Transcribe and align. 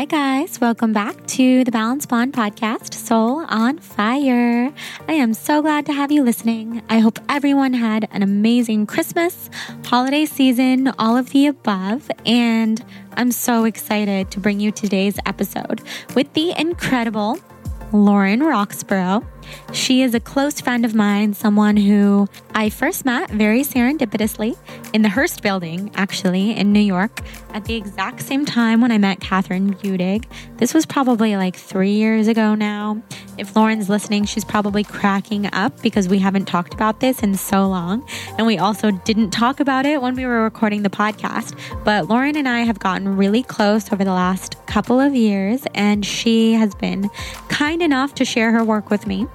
Hi, 0.00 0.06
guys. 0.06 0.58
Welcome 0.58 0.94
back 0.94 1.26
to 1.26 1.62
the 1.62 1.70
Balanced 1.70 2.08
Blonde 2.08 2.32
podcast, 2.32 2.94
Soul 2.94 3.44
on 3.50 3.76
Fire. 3.76 4.72
I 5.06 5.12
am 5.12 5.34
so 5.34 5.60
glad 5.60 5.84
to 5.84 5.92
have 5.92 6.10
you 6.10 6.22
listening. 6.22 6.80
I 6.88 7.00
hope 7.00 7.18
everyone 7.28 7.74
had 7.74 8.08
an 8.10 8.22
amazing 8.22 8.86
Christmas, 8.86 9.50
holiday 9.84 10.24
season, 10.24 10.88
all 10.98 11.18
of 11.18 11.28
the 11.32 11.48
above. 11.48 12.10
And 12.24 12.82
I'm 13.18 13.30
so 13.30 13.64
excited 13.64 14.30
to 14.30 14.40
bring 14.40 14.58
you 14.58 14.72
today's 14.72 15.18
episode 15.26 15.82
with 16.14 16.32
the 16.32 16.58
incredible 16.58 17.38
Lauren 17.92 18.42
Roxburgh. 18.42 19.22
She 19.72 20.02
is 20.02 20.14
a 20.14 20.20
close 20.20 20.60
friend 20.60 20.84
of 20.84 20.94
mine, 20.94 21.34
someone 21.34 21.76
who 21.76 22.28
I 22.54 22.70
first 22.70 23.04
met 23.04 23.30
very 23.30 23.62
serendipitously 23.62 24.56
in 24.92 25.02
the 25.02 25.08
Hearst 25.08 25.42
building, 25.42 25.90
actually, 25.94 26.56
in 26.56 26.72
New 26.72 26.80
York, 26.80 27.20
at 27.54 27.64
the 27.64 27.74
exact 27.74 28.22
same 28.22 28.44
time 28.44 28.80
when 28.80 28.92
I 28.92 28.98
met 28.98 29.20
Catherine 29.20 29.74
Budig. 29.74 30.24
This 30.56 30.74
was 30.74 30.86
probably 30.86 31.36
like 31.36 31.56
three 31.56 31.92
years 31.92 32.28
ago 32.28 32.54
now. 32.54 33.02
If 33.38 33.56
Lauren's 33.56 33.88
listening, 33.88 34.24
she's 34.24 34.44
probably 34.44 34.84
cracking 34.84 35.46
up 35.54 35.80
because 35.80 36.08
we 36.08 36.18
haven't 36.18 36.46
talked 36.46 36.74
about 36.74 37.00
this 37.00 37.22
in 37.22 37.36
so 37.36 37.66
long. 37.66 38.06
And 38.36 38.46
we 38.46 38.58
also 38.58 38.90
didn't 38.90 39.30
talk 39.30 39.60
about 39.60 39.86
it 39.86 40.02
when 40.02 40.14
we 40.14 40.26
were 40.26 40.42
recording 40.42 40.82
the 40.82 40.90
podcast. 40.90 41.58
But 41.84 42.08
Lauren 42.08 42.36
and 42.36 42.48
I 42.48 42.60
have 42.60 42.78
gotten 42.78 43.16
really 43.16 43.42
close 43.42 43.90
over 43.92 44.04
the 44.04 44.12
last 44.12 44.56
couple 44.66 45.00
of 45.00 45.14
years, 45.14 45.64
and 45.74 46.04
she 46.04 46.52
has 46.54 46.74
been 46.74 47.08
kind 47.48 47.80
enough 47.80 48.14
to 48.16 48.24
share 48.24 48.52
her 48.52 48.64
work 48.64 48.90
with 48.90 49.06
me. 49.06 49.26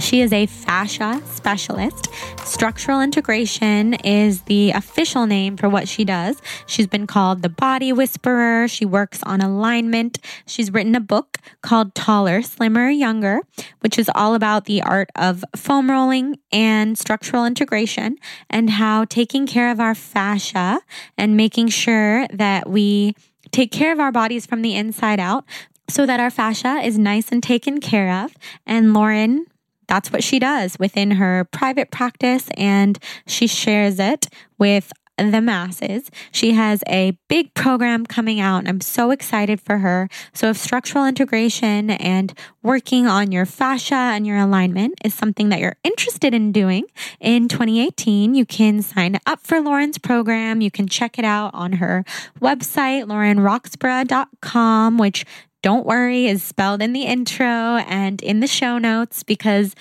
She 0.00 0.20
is 0.20 0.32
a 0.32 0.46
fascia 0.46 1.22
specialist. 1.26 2.08
Structural 2.44 3.00
integration 3.00 3.94
is 3.94 4.42
the 4.42 4.70
official 4.72 5.26
name 5.26 5.56
for 5.56 5.68
what 5.68 5.88
she 5.88 6.04
does. 6.04 6.40
She's 6.66 6.86
been 6.86 7.06
called 7.06 7.42
the 7.42 7.48
body 7.48 7.92
whisperer. 7.92 8.68
She 8.68 8.84
works 8.84 9.22
on 9.22 9.40
alignment. 9.40 10.18
She's 10.46 10.72
written 10.72 10.94
a 10.94 11.00
book 11.00 11.38
called 11.62 11.94
Taller, 11.94 12.42
Slimmer, 12.42 12.90
Younger, 12.90 13.40
which 13.80 13.98
is 13.98 14.10
all 14.14 14.34
about 14.34 14.66
the 14.66 14.82
art 14.82 15.10
of 15.16 15.44
foam 15.56 15.90
rolling 15.90 16.38
and 16.52 16.98
structural 16.98 17.46
integration 17.46 18.16
and 18.50 18.70
how 18.70 19.04
taking 19.04 19.46
care 19.46 19.70
of 19.70 19.80
our 19.80 19.94
fascia 19.94 20.80
and 21.16 21.36
making 21.36 21.68
sure 21.68 22.26
that 22.28 22.68
we 22.68 23.14
take 23.52 23.70
care 23.70 23.92
of 23.92 24.00
our 24.00 24.12
bodies 24.12 24.46
from 24.46 24.62
the 24.62 24.74
inside 24.74 25.20
out 25.20 25.44
so 25.88 26.06
that 26.06 26.20
our 26.20 26.30
fascia 26.30 26.80
is 26.82 26.98
nice 26.98 27.30
and 27.30 27.42
taken 27.42 27.80
care 27.80 28.24
of. 28.24 28.34
And 28.66 28.94
Lauren 28.94 29.46
that's 29.86 30.12
what 30.12 30.24
she 30.24 30.38
does 30.38 30.78
within 30.78 31.12
her 31.12 31.44
private 31.52 31.90
practice 31.90 32.48
and 32.56 32.98
she 33.26 33.46
shares 33.46 33.98
it 33.98 34.28
with 34.58 34.92
the 35.16 35.40
masses. 35.40 36.10
She 36.32 36.52
has 36.52 36.82
a 36.88 37.16
big 37.28 37.54
program 37.54 38.04
coming 38.04 38.40
out 38.40 38.58
and 38.58 38.68
I'm 38.68 38.80
so 38.80 39.10
excited 39.10 39.60
for 39.60 39.78
her. 39.78 40.08
So 40.32 40.50
if 40.50 40.56
structural 40.56 41.06
integration 41.06 41.90
and 41.90 42.36
working 42.62 43.06
on 43.06 43.30
your 43.30 43.46
fascia 43.46 43.94
and 43.94 44.26
your 44.26 44.38
alignment 44.38 44.94
is 45.04 45.14
something 45.14 45.50
that 45.50 45.60
you're 45.60 45.76
interested 45.84 46.34
in 46.34 46.50
doing 46.52 46.84
in 47.20 47.48
2018, 47.48 48.34
you 48.34 48.44
can 48.44 48.82
sign 48.82 49.18
up 49.26 49.40
for 49.40 49.60
Lauren's 49.60 49.98
program. 49.98 50.60
You 50.60 50.70
can 50.70 50.88
check 50.88 51.18
it 51.18 51.24
out 51.24 51.54
on 51.54 51.74
her 51.74 52.04
website, 52.40 53.04
laurenroxburgh.com, 53.04 54.98
which 54.98 55.24
don't 55.64 55.86
worry 55.86 56.26
is 56.26 56.42
spelled 56.42 56.82
in 56.82 56.92
the 56.92 57.04
intro 57.04 57.46
and 57.46 58.22
in 58.22 58.40
the 58.40 58.46
show 58.46 58.76
notes 58.76 59.22
because 59.22 59.74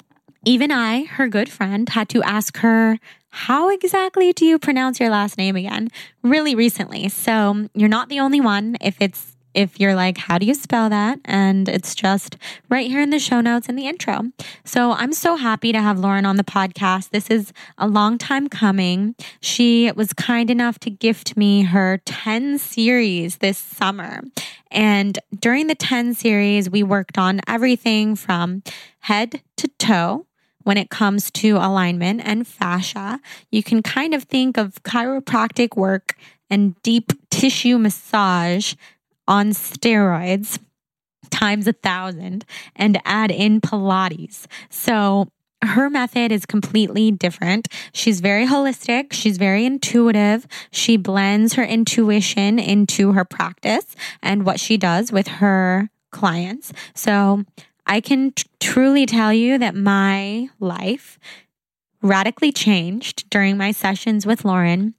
even 0.46 0.72
I, 0.72 1.04
her 1.04 1.28
good 1.28 1.50
friend, 1.50 1.90
had 1.90 2.08
to 2.10 2.24
ask 2.24 2.56
her, 2.60 3.00
How 3.28 3.70
exactly 3.70 4.32
do 4.32 4.46
you 4.46 4.58
pronounce 4.58 5.02
your 5.02 5.10
last 5.10 5.38
name 5.38 5.58
again? 5.58 5.90
Really 6.22 6.56
recently. 6.56 7.10
So 7.10 7.68
you're 7.74 7.90
not 7.90 8.08
the 8.08 8.22
only 8.22 8.40
one. 8.40 8.78
If 8.80 8.96
it's 9.02 9.33
if 9.54 9.80
you're 9.80 9.96
like, 9.96 10.18
how 10.18 10.38
do 10.38 10.46
you 10.46 10.54
spell 10.54 10.90
that? 10.90 11.20
And 11.26 11.70
it's 11.70 11.96
just 11.96 12.38
right 12.70 12.88
here 12.88 13.02
in 13.02 13.10
the 13.10 13.20
show 13.20 13.42
notes 13.42 13.70
in 13.70 13.76
the 13.76 13.88
intro. 13.88 14.32
So 14.66 14.94
I'm 14.94 15.14
so 15.14 15.36
happy 15.36 15.72
to 15.72 15.82
have 15.82 16.00
Lauren 16.00 16.26
on 16.26 16.38
the 16.38 16.44
podcast. 16.44 17.10
This 17.12 17.30
is 17.30 17.54
a 17.78 17.88
long 17.88 18.18
time 18.18 18.50
coming. 18.50 19.16
She 19.42 19.92
was 19.92 20.14
kind 20.14 20.50
enough 20.50 20.80
to 20.80 20.90
gift 20.90 21.38
me 21.38 21.64
her 21.64 22.02
10 22.06 22.58
series 22.58 23.38
this 23.38 23.58
summer. 23.58 24.22
And 24.72 25.20
during 25.40 25.68
the 25.68 25.76
10 25.76 26.14
series, 26.16 26.70
we 26.70 26.84
worked 26.84 27.18
on 27.18 27.42
everything 27.48 28.16
from 28.16 28.64
head 29.00 29.42
to 29.58 29.68
toe 29.80 30.26
when 30.64 30.78
it 30.78 30.90
comes 30.90 31.30
to 31.30 31.58
alignment 31.58 32.22
and 32.24 32.48
fascia. 32.48 33.20
You 33.52 33.62
can 33.64 33.84
kind 33.84 34.14
of 34.14 34.24
think 34.24 34.58
of 34.58 34.82
chiropractic 34.84 35.76
work 35.76 36.16
and 36.50 36.82
deep 36.84 37.12
tissue 37.30 37.78
massage 37.78 38.76
on 39.28 39.52
steroids 39.52 40.60
times 41.30 41.68
a 41.68 41.74
thousand 41.74 42.46
and 42.76 43.00
add 43.06 43.32
in 43.32 43.62
Pilates. 43.62 44.46
So 44.70 45.28
her 45.64 45.90
method 45.90 46.32
is 46.32 46.46
completely 46.46 47.12
different. 47.12 47.68
She's 47.94 48.20
very 48.20 48.46
holistic. 48.46 49.14
She's 49.14 49.38
very 49.38 49.66
intuitive. 49.66 50.46
She 50.72 50.98
blends 50.98 51.54
her 51.54 51.64
intuition 51.64 52.60
into 52.60 53.14
her 53.14 53.26
practice 53.26 53.96
and 54.22 54.46
what 54.46 54.60
she 54.60 54.78
does 54.78 55.12
with 55.12 55.28
her 55.28 55.90
clients. 56.12 56.74
So 56.94 57.44
I 57.86 58.02
can 58.02 58.32
t- 58.32 58.44
truly 58.60 59.06
tell 59.06 59.34
you 59.34 59.58
that 59.58 59.76
my 59.76 60.50
life 60.60 61.18
radically 62.02 62.52
changed 62.52 63.30
during 63.30 63.58
my 63.58 63.72
sessions 63.72 64.26
with 64.26 64.46
Lauren. 64.46 64.94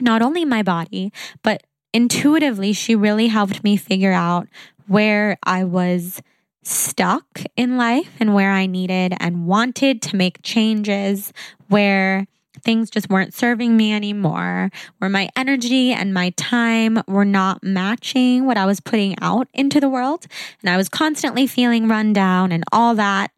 Not 0.00 0.22
only 0.22 0.44
my 0.44 0.62
body, 0.62 1.12
but 1.42 1.62
intuitively, 1.92 2.72
she 2.72 2.94
really 2.94 3.28
helped 3.28 3.64
me 3.64 3.76
figure 3.76 4.12
out 4.12 4.48
where 4.86 5.38
I 5.42 5.64
was 5.64 6.22
stuck 6.62 7.42
in 7.56 7.76
life 7.76 8.10
and 8.20 8.34
where 8.34 8.52
I 8.52 8.66
needed 8.66 9.14
and 9.18 9.46
wanted 9.46 10.02
to 10.02 10.16
make 10.16 10.42
changes, 10.42 11.32
where 11.68 12.26
things 12.62 12.90
just 12.90 13.08
weren't 13.08 13.32
serving 13.32 13.76
me 13.76 13.92
anymore, 13.92 14.70
where 14.98 15.10
my 15.10 15.28
energy 15.36 15.92
and 15.92 16.12
my 16.12 16.30
time 16.30 17.02
were 17.06 17.24
not 17.24 17.62
matching 17.62 18.44
what 18.44 18.58
I 18.58 18.66
was 18.66 18.80
putting 18.80 19.16
out 19.20 19.48
into 19.54 19.80
the 19.80 19.88
world. 19.88 20.26
And 20.60 20.70
I 20.70 20.76
was 20.76 20.88
constantly 20.88 21.46
feeling 21.46 21.88
run 21.88 22.12
down 22.12 22.52
and 22.52 22.64
all 22.72 22.94
that 22.96 23.30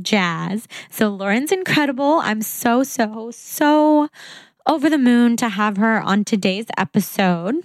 jazz. 0.00 0.68
So 0.88 1.08
Lauren's 1.08 1.52
incredible. 1.52 2.20
I'm 2.22 2.42
so, 2.42 2.82
so, 2.82 3.30
so 3.32 4.08
over 4.66 4.88
the 4.88 4.98
moon 4.98 5.36
to 5.38 5.48
have 5.48 5.76
her 5.76 6.00
on 6.00 6.24
today's 6.24 6.66
episode. 6.78 7.64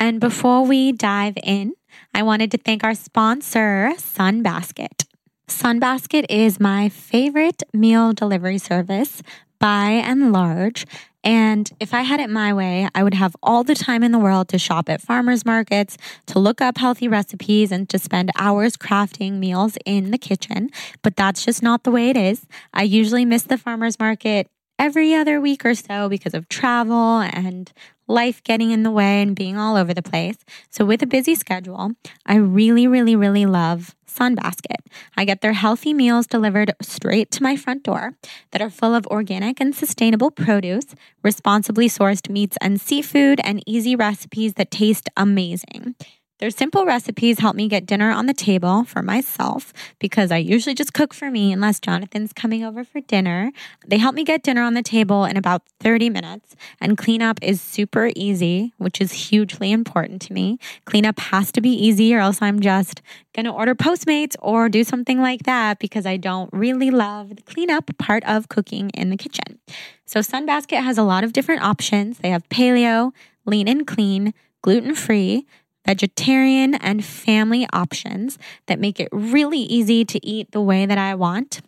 And 0.00 0.20
before 0.20 0.64
we 0.64 0.92
dive 0.92 1.36
in, 1.42 1.74
I 2.12 2.22
wanted 2.22 2.50
to 2.52 2.58
thank 2.58 2.84
our 2.84 2.94
sponsor, 2.94 3.92
Sunbasket. 3.96 5.04
Sunbasket 5.48 6.26
is 6.28 6.58
my 6.58 6.88
favorite 6.88 7.62
meal 7.72 8.12
delivery 8.12 8.58
service 8.58 9.22
by 9.58 9.90
and 9.90 10.32
large. 10.32 10.86
And 11.22 11.70
if 11.80 11.94
I 11.94 12.02
had 12.02 12.20
it 12.20 12.28
my 12.28 12.52
way, 12.52 12.88
I 12.94 13.02
would 13.02 13.14
have 13.14 13.34
all 13.42 13.64
the 13.64 13.74
time 13.74 14.02
in 14.02 14.12
the 14.12 14.18
world 14.18 14.48
to 14.48 14.58
shop 14.58 14.90
at 14.90 15.00
farmers 15.00 15.46
markets, 15.46 15.96
to 16.26 16.38
look 16.38 16.60
up 16.60 16.76
healthy 16.76 17.08
recipes, 17.08 17.72
and 17.72 17.88
to 17.88 17.98
spend 17.98 18.30
hours 18.36 18.76
crafting 18.76 19.34
meals 19.38 19.78
in 19.86 20.10
the 20.10 20.18
kitchen. 20.18 20.68
But 21.02 21.16
that's 21.16 21.44
just 21.44 21.62
not 21.62 21.84
the 21.84 21.90
way 21.90 22.10
it 22.10 22.16
is. 22.16 22.46
I 22.74 22.82
usually 22.82 23.24
miss 23.24 23.44
the 23.44 23.56
farmers 23.56 23.98
market 23.98 24.48
every 24.78 25.14
other 25.14 25.40
week 25.40 25.64
or 25.64 25.74
so 25.74 26.08
because 26.08 26.34
of 26.34 26.48
travel 26.48 27.18
and 27.20 27.72
life 28.06 28.42
getting 28.42 28.70
in 28.70 28.82
the 28.82 28.90
way 28.90 29.22
and 29.22 29.34
being 29.34 29.56
all 29.56 29.76
over 29.76 29.94
the 29.94 30.02
place. 30.02 30.36
So, 30.70 30.84
with 30.84 31.02
a 31.02 31.06
busy 31.06 31.34
schedule, 31.34 31.92
I 32.26 32.36
really, 32.36 32.86
really, 32.86 33.16
really 33.16 33.46
love 33.46 33.94
Sunbasket. 34.06 34.76
I 35.16 35.24
get 35.24 35.40
their 35.40 35.54
healthy 35.54 35.92
meals 35.92 36.26
delivered 36.26 36.72
straight 36.80 37.30
to 37.32 37.42
my 37.42 37.56
front 37.56 37.82
door 37.82 38.14
that 38.52 38.62
are 38.62 38.70
full 38.70 38.94
of 38.94 39.06
organic 39.08 39.60
and 39.60 39.74
sustainable 39.74 40.30
produce, 40.30 40.94
responsibly 41.22 41.88
sourced 41.88 42.30
meats 42.30 42.56
and 42.60 42.80
seafood, 42.80 43.40
and 43.42 43.62
easy 43.66 43.96
recipes 43.96 44.54
that 44.54 44.70
taste 44.70 45.08
amazing. 45.16 45.96
Their 46.40 46.50
simple 46.50 46.84
recipes 46.84 47.38
help 47.38 47.54
me 47.54 47.68
get 47.68 47.86
dinner 47.86 48.10
on 48.10 48.26
the 48.26 48.34
table 48.34 48.82
for 48.82 49.02
myself 49.02 49.72
because 50.00 50.32
I 50.32 50.38
usually 50.38 50.74
just 50.74 50.92
cook 50.92 51.14
for 51.14 51.30
me 51.30 51.52
unless 51.52 51.78
Jonathan's 51.78 52.32
coming 52.32 52.64
over 52.64 52.82
for 52.82 53.00
dinner. 53.00 53.52
They 53.86 53.98
help 53.98 54.16
me 54.16 54.24
get 54.24 54.42
dinner 54.42 54.62
on 54.62 54.74
the 54.74 54.82
table 54.82 55.24
in 55.24 55.36
about 55.36 55.62
30 55.78 56.10
minutes, 56.10 56.56
and 56.80 56.98
cleanup 56.98 57.38
is 57.40 57.60
super 57.60 58.10
easy, 58.16 58.72
which 58.78 59.00
is 59.00 59.12
hugely 59.12 59.70
important 59.70 60.20
to 60.22 60.32
me. 60.32 60.58
Cleanup 60.86 61.20
has 61.20 61.52
to 61.52 61.60
be 61.60 61.70
easy, 61.70 62.12
or 62.12 62.18
else 62.18 62.42
I'm 62.42 62.58
just 62.58 63.00
going 63.32 63.46
to 63.46 63.52
order 63.52 63.76
Postmates 63.76 64.34
or 64.42 64.68
do 64.68 64.82
something 64.82 65.20
like 65.20 65.44
that 65.44 65.78
because 65.78 66.04
I 66.04 66.16
don't 66.16 66.52
really 66.52 66.90
love 66.90 67.36
the 67.36 67.42
cleanup 67.42 67.96
part 67.98 68.24
of 68.24 68.48
cooking 68.48 68.90
in 68.90 69.10
the 69.10 69.16
kitchen. 69.16 69.60
So, 70.04 70.18
Sunbasket 70.18 70.82
has 70.82 70.98
a 70.98 71.04
lot 71.04 71.22
of 71.22 71.32
different 71.32 71.62
options. 71.62 72.18
They 72.18 72.30
have 72.30 72.48
paleo, 72.48 73.12
lean 73.46 73.68
and 73.68 73.86
clean, 73.86 74.34
gluten 74.62 74.96
free 74.96 75.46
vegetarian, 75.86 76.74
and 76.74 77.04
family 77.04 77.66
options 77.72 78.38
that 78.66 78.80
make 78.80 78.98
it 78.98 79.08
really 79.12 79.60
easy 79.60 80.04
to 80.04 80.24
eat 80.26 80.50
the 80.52 80.60
way 80.60 80.86
that 80.86 80.98
I 80.98 81.14
want 81.14 81.60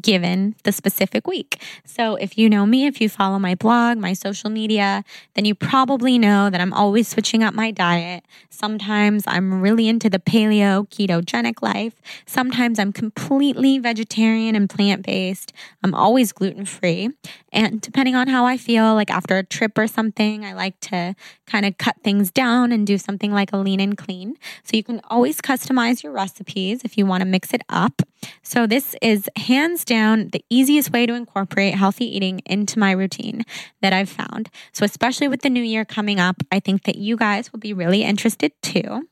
given 0.00 0.54
the 0.62 0.72
specific 0.72 1.26
week. 1.26 1.60
So, 1.84 2.14
if 2.16 2.38
you 2.38 2.48
know 2.48 2.66
me, 2.66 2.86
if 2.86 3.00
you 3.00 3.08
follow 3.08 3.38
my 3.38 3.54
blog, 3.54 3.98
my 3.98 4.12
social 4.12 4.48
media, 4.48 5.04
then 5.34 5.44
you 5.44 5.54
probably 5.54 6.18
know 6.18 6.50
that 6.50 6.60
I'm 6.60 6.72
always 6.72 7.08
switching 7.08 7.42
up 7.42 7.54
my 7.54 7.70
diet. 7.70 8.24
Sometimes 8.48 9.24
I'm 9.26 9.60
really 9.60 9.88
into 9.88 10.08
the 10.08 10.18
paleo 10.18 10.88
ketogenic 10.88 11.62
life. 11.62 12.00
Sometimes 12.26 12.78
I'm 12.78 12.92
completely 12.92 13.78
vegetarian 13.78 14.54
and 14.54 14.70
plant 14.70 15.04
based. 15.04 15.52
I'm 15.82 15.94
always 15.94 16.32
gluten 16.32 16.64
free. 16.64 17.10
And 17.52 17.80
depending 17.80 18.14
on 18.14 18.28
how 18.28 18.46
I 18.46 18.56
feel, 18.56 18.94
like 18.94 19.10
after 19.10 19.36
a 19.36 19.44
trip 19.44 19.76
or 19.76 19.86
something, 19.86 20.44
I 20.44 20.52
like 20.52 20.78
to 20.80 21.14
kind 21.46 21.66
of 21.66 21.76
cut 21.76 21.96
things 22.02 22.30
down 22.30 22.72
and 22.72 22.86
do 22.86 22.98
something 22.98 23.32
like 23.32 23.52
a 23.52 23.56
lean 23.56 23.80
and 23.80 23.98
clean. 23.98 24.36
So, 24.62 24.76
you 24.76 24.84
can 24.84 25.00
always 25.10 25.40
customize 25.40 26.02
your 26.02 26.12
recipes 26.12 26.82
if 26.84 26.96
you 26.96 27.04
want 27.04 27.22
to 27.22 27.26
mix 27.26 27.52
it 27.52 27.62
up. 27.68 28.02
So, 28.42 28.66
this 28.66 28.94
is 29.02 29.28
hands 29.36 29.84
down 29.84 30.28
the 30.28 30.44
easiest 30.50 30.92
way 30.92 31.06
to 31.06 31.14
incorporate 31.14 31.74
healthy 31.74 32.04
eating 32.04 32.40
into 32.46 32.78
my 32.78 32.92
routine 32.92 33.44
that 33.80 33.92
I've 33.92 34.08
found. 34.08 34.50
So, 34.72 34.84
especially 34.84 35.28
with 35.28 35.42
the 35.42 35.50
new 35.50 35.62
year 35.62 35.84
coming 35.84 36.20
up, 36.20 36.36
I 36.50 36.60
think 36.60 36.84
that 36.84 36.96
you 36.96 37.16
guys 37.16 37.52
will 37.52 37.60
be 37.60 37.72
really 37.72 38.02
interested 38.02 38.52
too. 38.62 39.08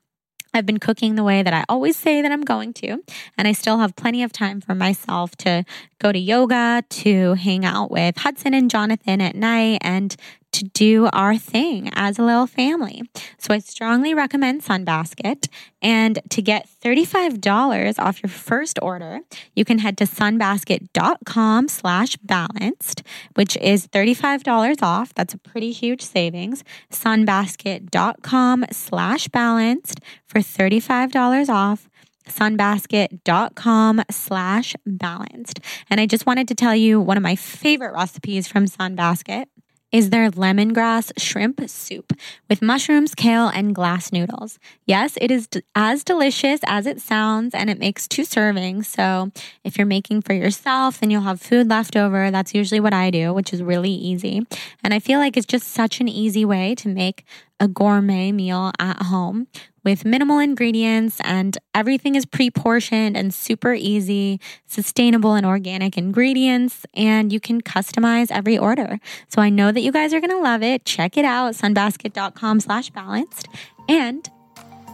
I've 0.53 0.67
been 0.67 0.79
cooking 0.79 1.15
the 1.15 1.23
way 1.23 1.43
that 1.43 1.55
I 1.55 1.65
always 1.69 1.97
say 1.97 2.23
that 2.23 2.33
I'm 2.33 2.43
going 2.43 2.73
to, 2.75 3.03
and 3.39 3.47
I 3.47 3.53
still 3.53 3.79
have 3.79 3.95
plenty 3.95 4.23
of 4.23 4.33
time 4.33 4.61
for 4.61 4.75
myself 4.75 5.37
to 5.39 5.65
go 6.01 6.11
to 6.11 6.19
yoga, 6.19 6.83
to 6.89 7.35
hang 7.35 7.65
out 7.65 7.91
with 7.91 8.17
Hudson 8.17 8.53
and 8.53 8.71
Jonathan 8.71 9.21
at 9.21 9.37
night, 9.37 9.79
and 9.83 10.17
to 10.53 10.65
do 10.65 11.09
our 11.13 11.37
thing 11.37 11.91
as 11.95 12.19
a 12.19 12.23
little 12.23 12.47
family. 12.47 13.03
So 13.39 13.55
I 13.55 13.59
strongly 13.59 14.15
recommend 14.15 14.63
Sunbasket. 14.63 15.49
And 15.83 16.19
to 16.31 16.43
get 16.43 16.69
$35 16.85 17.99
off 17.99 18.23
your 18.23 18.31
first 18.31 18.79
order, 18.83 19.21
you 19.55 19.65
can 19.65 19.79
head 19.79 19.97
to 19.99 20.05
sunbasket.com 20.05 21.69
slash 21.69 22.17
balanced, 22.17 23.03
which 23.35 23.57
is 23.59 23.87
$35 23.89 24.83
off. 24.83 25.15
That's 25.15 25.35
a 25.35 25.39
pretty 25.39 25.73
huge 25.73 26.03
savings. 26.03 26.65
Sunbasket.com 26.91 28.67
slash 28.73 29.29
balanced 29.29 30.01
for 30.27 30.41
$35 30.41 31.49
off 31.49 31.89
sunbasket.com 32.29 34.03
slash 34.11 34.77
balanced. 34.87 35.61
And 35.89 36.01
I 36.01 36.07
just 36.07 36.27
wanted 36.27 36.47
to 36.49 36.55
tell 36.55 36.77
you 36.77 37.01
one 37.01 37.17
of 37.17 37.23
my 37.23 37.35
favorite 37.35 37.93
recipes 37.93 38.47
from 38.47 38.67
Sunbasket 38.67 39.47
is 39.93 40.11
their 40.11 40.31
lemongrass 40.31 41.13
shrimp 41.19 41.69
soup 41.69 42.13
with 42.49 42.63
mushrooms, 42.63 43.15
kale, 43.15 43.49
and 43.49 43.75
glass 43.75 44.13
noodles. 44.13 44.59
Yes, 44.87 45.19
it 45.21 45.31
is 45.31 45.47
d- 45.47 45.63
as 45.75 46.05
delicious 46.05 46.61
as 46.67 46.87
it 46.87 47.01
sounds 47.01 47.55
and 47.55 47.69
it 47.69 47.79
makes 47.79 48.07
two 48.07 48.23
servings. 48.23 48.87
So 48.87 49.33
if 49.65 49.77
you're 49.77 49.87
making 49.87 50.23
for 50.23 50.33
yourself, 50.33 51.01
then 51.01 51.11
you'll 51.11 51.23
have 51.23 51.41
food 51.41 51.69
left 51.69 51.97
over. 51.97 52.31
That's 52.31 52.55
usually 52.55 52.81
what 52.81 52.95
I 52.95 53.11
do, 53.11 53.33
which 53.33 53.53
is 53.53 53.63
really 53.63 53.91
easy. 53.91 54.47
And 54.85 54.95
I 54.95 54.99
feel 54.99 55.19
like 55.19 55.37
it's 55.37 55.47
just 55.47 55.69
such 55.69 56.01
an 56.01 56.09
easy 56.09 56.45
way 56.45 56.75
to 56.77 56.89
make 56.89 57.25
a 57.61 57.69
gourmet 57.69 58.33
meal 58.33 58.73
at 58.79 59.03
home 59.03 59.47
with 59.85 60.05
minimal 60.05 60.39
ingredients 60.39 61.19
and 61.23 61.57
everything 61.75 62.15
is 62.15 62.27
pre 62.27 62.51
portioned 62.51 63.17
and 63.17 63.33
super 63.33 63.73
easy, 63.75 64.41
sustainable 64.67 65.35
and 65.35 65.47
organic 65.47 65.97
ingredients, 65.97 66.85
and 66.95 67.33
you 67.33 67.41
can 67.41 67.61
customize 67.61 68.31
every 68.31 68.59
order. 68.59 68.99
So 69.29 69.41
I 69.41 69.51
know 69.51 69.73
that 69.73 69.81
you 69.81 69.93
guys 69.93 70.13
are 70.13 70.21
going 70.21 70.31
to 70.31 70.41
love 70.41 70.63
it. 70.63 70.85
Check 70.85 71.17
it 71.17 71.25
out, 71.25 71.55
sunbasket.com 71.55 72.61
slash 72.61 72.91
balanced. 72.91 73.49
And 73.89 74.29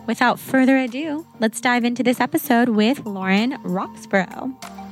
without 0.06 0.38
further 0.38 0.76
ado, 0.76 1.26
let's 1.40 1.60
dive 1.60 1.84
into 1.84 2.02
this 2.02 2.20
episode 2.20 2.68
with 2.70 3.04
Lauren 3.06 3.58
Roxburgh. 3.62 4.85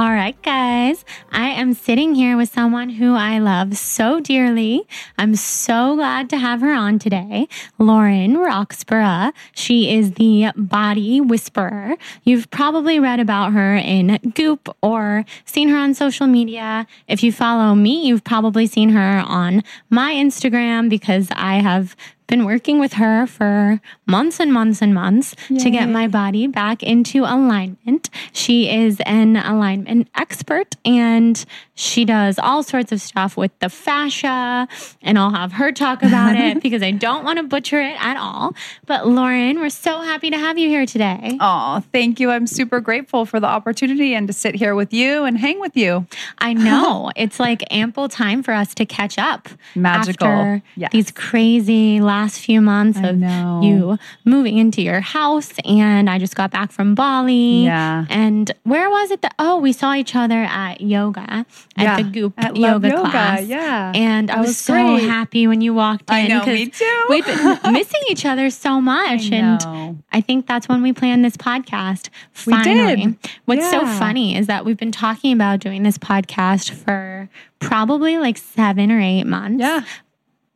All 0.00 0.12
right, 0.12 0.40
guys, 0.42 1.04
I 1.32 1.48
am 1.48 1.74
sitting 1.74 2.14
here 2.14 2.36
with 2.36 2.52
someone 2.52 2.88
who 2.88 3.16
I 3.16 3.40
love 3.40 3.76
so 3.76 4.20
dearly. 4.20 4.86
I'm 5.18 5.34
so 5.34 5.96
glad 5.96 6.30
to 6.30 6.38
have 6.38 6.60
her 6.60 6.72
on 6.72 7.00
today, 7.00 7.48
Lauren 7.80 8.38
Roxburgh. 8.38 9.34
She 9.56 9.92
is 9.92 10.12
the 10.12 10.52
body 10.54 11.20
whisperer. 11.20 11.96
You've 12.22 12.48
probably 12.52 13.00
read 13.00 13.18
about 13.18 13.54
her 13.54 13.74
in 13.74 14.20
Goop 14.36 14.68
or 14.84 15.24
seen 15.44 15.68
her 15.68 15.76
on 15.76 15.94
social 15.94 16.28
media. 16.28 16.86
If 17.08 17.24
you 17.24 17.32
follow 17.32 17.74
me, 17.74 18.06
you've 18.06 18.22
probably 18.22 18.68
seen 18.68 18.90
her 18.90 19.24
on 19.26 19.64
my 19.90 20.12
Instagram 20.12 20.88
because 20.88 21.28
I 21.32 21.56
have 21.56 21.96
been 22.28 22.44
working 22.44 22.78
with 22.78 22.92
her 22.94 23.26
for 23.26 23.80
months 24.06 24.38
and 24.38 24.52
months 24.52 24.80
and 24.80 24.94
months 24.94 25.34
Yay. 25.48 25.58
to 25.58 25.70
get 25.70 25.88
my 25.88 26.06
body 26.06 26.46
back 26.46 26.82
into 26.82 27.24
alignment. 27.24 28.10
She 28.32 28.70
is 28.70 29.00
an 29.04 29.36
alignment 29.36 30.08
expert 30.14 30.76
and 30.84 31.44
she 31.74 32.04
does 32.04 32.38
all 32.38 32.62
sorts 32.62 32.92
of 32.92 33.00
stuff 33.00 33.36
with 33.36 33.56
the 33.60 33.68
fascia, 33.68 34.66
and 35.00 35.16
I'll 35.16 35.30
have 35.30 35.52
her 35.52 35.70
talk 35.70 36.02
about 36.02 36.34
it 36.34 36.60
because 36.62 36.82
I 36.82 36.90
don't 36.90 37.24
want 37.24 37.38
to 37.38 37.44
butcher 37.44 37.80
it 37.80 37.96
at 38.00 38.16
all. 38.16 38.54
But 38.86 39.06
Lauren, 39.06 39.60
we're 39.60 39.68
so 39.68 40.00
happy 40.00 40.28
to 40.30 40.36
have 40.36 40.58
you 40.58 40.68
here 40.68 40.86
today. 40.86 41.38
Oh, 41.40 41.84
thank 41.92 42.18
you. 42.18 42.30
I'm 42.30 42.48
super 42.48 42.80
grateful 42.80 43.26
for 43.26 43.38
the 43.38 43.46
opportunity 43.46 44.12
and 44.14 44.26
to 44.26 44.32
sit 44.32 44.56
here 44.56 44.74
with 44.74 44.92
you 44.92 45.22
and 45.22 45.38
hang 45.38 45.60
with 45.60 45.76
you. 45.76 46.06
I 46.38 46.52
know. 46.68 47.12
it's 47.14 47.38
like 47.38 47.62
ample 47.70 48.08
time 48.08 48.42
for 48.42 48.52
us 48.52 48.74
to 48.74 48.84
catch 48.84 49.16
up. 49.16 49.48
Magical. 49.76 50.26
After 50.26 50.62
yes. 50.74 50.90
these 50.90 51.10
crazy 51.12 52.00
last 52.00 52.17
few 52.26 52.60
months 52.60 52.98
of 53.02 53.20
you 53.62 53.98
moving 54.24 54.58
into 54.58 54.82
your 54.82 55.00
house. 55.00 55.52
And 55.64 56.10
I 56.10 56.18
just 56.18 56.34
got 56.34 56.50
back 56.50 56.72
from 56.72 56.94
Bali. 56.94 57.64
Yeah. 57.64 58.06
And 58.08 58.50
where 58.64 58.90
was 58.90 59.10
it 59.10 59.22
that, 59.22 59.34
oh, 59.38 59.58
we 59.58 59.72
saw 59.72 59.94
each 59.94 60.16
other 60.16 60.42
at 60.42 60.80
yoga 60.80 61.20
at 61.30 61.46
yeah, 61.76 61.96
the 61.96 62.02
Goop 62.04 62.34
at 62.38 62.56
yoga, 62.56 62.88
yoga, 62.88 63.10
class. 63.10 63.42
Yeah. 63.44 63.92
And 63.94 64.30
I 64.30 64.40
was, 64.40 64.48
was 64.48 64.58
so 64.58 64.72
great. 64.72 65.08
happy 65.08 65.46
when 65.46 65.60
you 65.60 65.74
walked 65.74 66.10
in. 66.10 66.16
I 66.16 66.26
know, 66.26 66.44
me 66.44 66.66
too. 66.66 67.06
we've 67.08 67.24
been 67.24 67.58
missing 67.72 68.02
each 68.08 68.24
other 68.26 68.50
so 68.50 68.80
much. 68.80 69.30
I 69.32 69.36
and 69.36 70.02
I 70.12 70.20
think 70.20 70.46
that's 70.46 70.68
when 70.68 70.82
we 70.82 70.92
planned 70.92 71.24
this 71.24 71.36
podcast. 71.36 72.08
Finally. 72.32 72.96
We 72.96 73.04
did. 73.04 73.18
What's 73.44 73.62
yeah. 73.62 73.70
so 73.70 73.86
funny 73.98 74.36
is 74.36 74.46
that 74.46 74.64
we've 74.64 74.76
been 74.76 74.92
talking 74.92 75.32
about 75.32 75.60
doing 75.60 75.82
this 75.82 75.98
podcast 75.98 76.70
for 76.70 77.28
probably 77.60 78.18
like 78.18 78.38
seven 78.38 78.90
or 78.90 79.00
eight 79.00 79.24
months. 79.24 79.60
Yeah. 79.60 79.84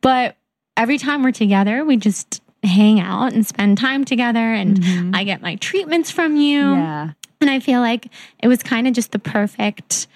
But 0.01 0.35
every 0.77 0.97
time 0.97 1.23
we're 1.23 1.31
together, 1.31 1.83
we 1.85 1.97
just 1.97 2.41
hang 2.63 2.99
out 2.99 3.33
and 3.33 3.45
spend 3.45 3.77
time 3.77 4.05
together 4.05 4.39
and 4.39 4.79
mm-hmm. 4.79 5.15
I 5.15 5.23
get 5.23 5.41
my 5.41 5.55
treatments 5.55 6.09
from 6.11 6.35
you. 6.37 6.73
Yeah. 6.73 7.11
And 7.41 7.49
I 7.49 7.59
feel 7.59 7.81
like 7.81 8.07
it 8.41 8.47
was 8.47 8.63
kind 8.63 8.87
of 8.87 8.93
just 8.93 9.11
the 9.11 9.19
perfect 9.19 10.07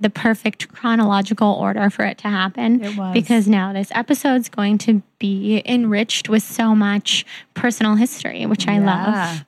the 0.00 0.10
perfect 0.10 0.68
chronological 0.72 1.52
order 1.52 1.88
for 1.88 2.04
it 2.04 2.18
to 2.18 2.28
happen. 2.28 2.84
It 2.84 2.96
was. 2.96 3.14
Because 3.14 3.48
now 3.48 3.72
this 3.72 3.90
episode's 3.92 4.48
going 4.48 4.76
to 4.78 5.02
be 5.18 5.62
enriched 5.64 6.28
with 6.28 6.42
so 6.42 6.74
much 6.74 7.24
personal 7.54 7.94
history, 7.94 8.44
which 8.44 8.66
I 8.66 8.80
love. 8.80 9.44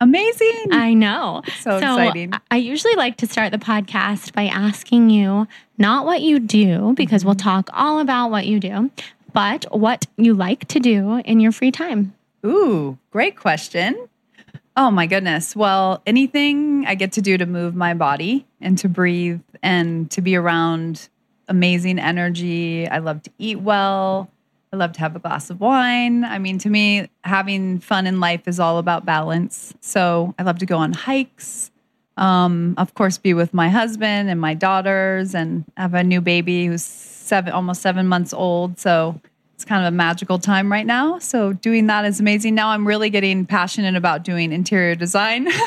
Amazing. 0.00 0.66
I 0.72 0.92
know. 0.92 1.42
So, 1.60 1.80
so 1.80 1.96
exciting. 1.98 2.32
I 2.50 2.56
usually 2.56 2.96
like 2.96 3.16
to 3.18 3.26
start 3.26 3.52
the 3.52 3.58
podcast 3.58 4.34
by 4.34 4.46
asking 4.46 5.08
you 5.08 5.46
not 5.78 6.04
what 6.04 6.20
you 6.20 6.40
do, 6.40 6.92
because 6.96 7.22
mm-hmm. 7.22 7.28
we'll 7.28 7.36
talk 7.36 7.70
all 7.72 8.00
about 8.00 8.30
what 8.30 8.44
you 8.44 8.60
do, 8.60 8.90
but 9.36 9.66
what 9.70 10.06
you 10.16 10.32
like 10.32 10.66
to 10.68 10.80
do 10.80 11.18
in 11.26 11.40
your 11.40 11.52
free 11.52 11.70
time. 11.70 12.14
Ooh, 12.46 12.96
great 13.10 13.36
question. 13.36 14.08
Oh 14.78 14.90
my 14.90 15.06
goodness. 15.06 15.54
Well, 15.54 16.00
anything 16.06 16.86
I 16.86 16.94
get 16.94 17.12
to 17.12 17.20
do 17.20 17.36
to 17.36 17.44
move 17.44 17.74
my 17.74 17.92
body 17.92 18.46
and 18.62 18.78
to 18.78 18.88
breathe 18.88 19.42
and 19.62 20.10
to 20.12 20.22
be 20.22 20.36
around 20.36 21.10
amazing 21.48 21.98
energy. 21.98 22.88
I 22.88 22.96
love 22.96 23.22
to 23.24 23.30
eat 23.36 23.60
well. 23.60 24.30
I 24.72 24.76
love 24.76 24.92
to 24.92 25.00
have 25.00 25.14
a 25.14 25.18
glass 25.18 25.50
of 25.50 25.60
wine. 25.60 26.24
I 26.24 26.38
mean, 26.38 26.56
to 26.60 26.70
me, 26.70 27.10
having 27.22 27.78
fun 27.78 28.06
in 28.06 28.20
life 28.20 28.48
is 28.48 28.58
all 28.58 28.78
about 28.78 29.04
balance. 29.04 29.74
So 29.82 30.34
I 30.38 30.44
love 30.44 30.60
to 30.60 30.66
go 30.66 30.78
on 30.78 30.94
hikes. 30.94 31.70
Um, 32.16 32.74
of 32.78 32.94
course, 32.94 33.18
be 33.18 33.34
with 33.34 33.52
my 33.52 33.68
husband 33.68 34.30
and 34.30 34.40
my 34.40 34.54
daughters, 34.54 35.34
and 35.34 35.66
have 35.76 35.92
a 35.92 36.02
new 36.02 36.22
baby 36.22 36.64
who's 36.64 36.82
seven, 37.26 37.52
almost 37.52 37.82
seven 37.82 38.06
months 38.06 38.32
old. 38.32 38.78
So 38.78 39.20
it's 39.54 39.64
kind 39.64 39.84
of 39.86 39.92
a 39.92 39.96
magical 39.96 40.38
time 40.38 40.70
right 40.70 40.86
now. 40.86 41.18
So 41.18 41.52
doing 41.52 41.86
that 41.86 42.04
is 42.04 42.20
amazing. 42.20 42.54
Now 42.54 42.68
I'm 42.68 42.86
really 42.86 43.10
getting 43.10 43.46
passionate 43.46 43.96
about 43.96 44.22
doing 44.22 44.52
interior 44.52 44.94
design. 44.94 45.48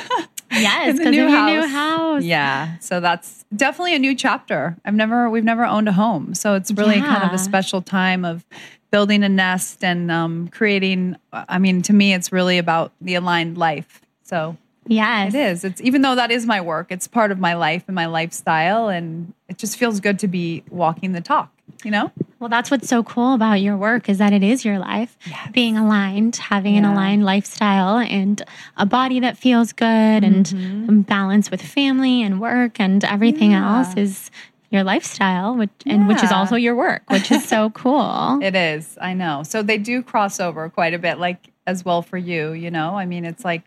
Yes, 0.51 0.94
because 0.94 1.08
of 1.08 1.13
your 1.13 1.30
new 1.30 1.68
house. 1.68 2.24
Yeah. 2.24 2.78
So 2.80 3.00
that's 3.00 3.46
definitely 3.56 3.96
a 3.96 4.00
new 4.00 4.16
chapter. 4.16 4.75
I've 4.84 4.96
never, 4.96 5.30
we've 5.30 5.44
never 5.44 5.63
owned 5.63 5.88
a 5.88 5.92
home. 5.92 6.34
So 6.34 6.56
it's 6.56 6.72
really 6.72 6.96
yeah. 6.96 7.06
kind 7.06 7.24
of 7.24 7.34
a 7.34 7.38
special 7.38 7.82
time 7.82 8.25
of 8.25 8.46
building 8.92 9.24
a 9.24 9.30
nest 9.30 9.84
and 9.84 10.12
um, 10.12 10.48
creating. 10.48 11.18
I 11.32 11.60
mean, 11.60 11.82
to 11.84 11.94
me, 11.94 12.13
it's 12.13 12.32
really 12.32 12.58
about 12.58 12.92
the 13.00 13.16
aligned 13.16 13.58
life. 13.58 14.01
So 14.24 14.58
Yes. 14.88 15.33
It 15.33 15.38
is. 15.38 15.63
It's 15.63 15.81
even 15.81 16.01
though 16.01 16.15
that 16.15 16.31
is 16.31 16.45
my 16.45 16.62
work, 16.62 16.88
it's 16.89 17.07
part 17.07 17.31
of 17.31 17.39
my 17.39 17.53
life 17.53 17.83
and 17.88 17.95
my 17.95 18.07
lifestyle 18.07 18.88
and 18.88 19.33
it 19.48 19.57
just 19.57 19.77
feels 19.77 20.00
good 20.00 20.19
to 20.19 20.27
be 20.27 20.63
walking 20.69 21.12
the 21.12 21.21
talk, 21.21 21.51
you 21.83 21.91
know? 21.91 22.12
Well, 22.39 22.50
that's 22.50 22.71
what's 22.71 22.88
so 22.88 23.03
cool 23.03 23.33
about 23.33 23.55
your 23.55 23.75
work 23.75 24.09
is 24.09 24.17
that 24.17 24.33
it 24.33 24.43
is 24.43 24.63
your 24.63 24.79
life. 24.79 25.17
Yes. 25.27 25.51
Being 25.51 25.77
aligned, 25.77 26.38
having 26.38 26.74
yeah. 26.74 26.79
an 26.79 26.86
aligned 26.86 27.25
lifestyle 27.25 27.98
and 27.98 28.41
a 28.77 28.86
body 28.86 29.19
that 29.19 29.38
feels 29.38 29.74
good 29.74 29.86
mm-hmm. 30.24 30.89
and 30.89 31.05
balance 31.05 31.51
with 31.51 31.62
family 31.62 32.24
and 32.24 32.39
work 32.39 32.79
and 32.79 33.03
everything 33.03 33.51
yeah. 33.51 33.77
else 33.77 33.95
is 33.95 34.31
your 34.71 34.83
lifestyle, 34.83 35.55
which 35.55 35.69
yeah. 35.83 35.95
and 35.95 36.07
which 36.07 36.24
is 36.24 36.31
also 36.31 36.55
your 36.55 36.75
work, 36.75 37.03
which 37.09 37.31
is 37.31 37.48
so 37.48 37.69
cool. 37.75 38.39
it 38.41 38.55
is. 38.55 38.98
I 39.01 39.13
know. 39.13 39.43
So 39.43 39.62
they 39.62 39.77
do 39.77 40.01
cross 40.01 40.39
over 40.39 40.69
quite 40.69 40.93
a 40.93 41.00
bit, 41.00 41.17
like 41.19 41.51
as 41.67 41.83
well 41.83 42.01
for 42.01 42.17
you, 42.17 42.53
you 42.53 42.71
know? 42.71 42.95
I 42.95 43.05
mean, 43.05 43.25
it's 43.25 43.43
like 43.43 43.63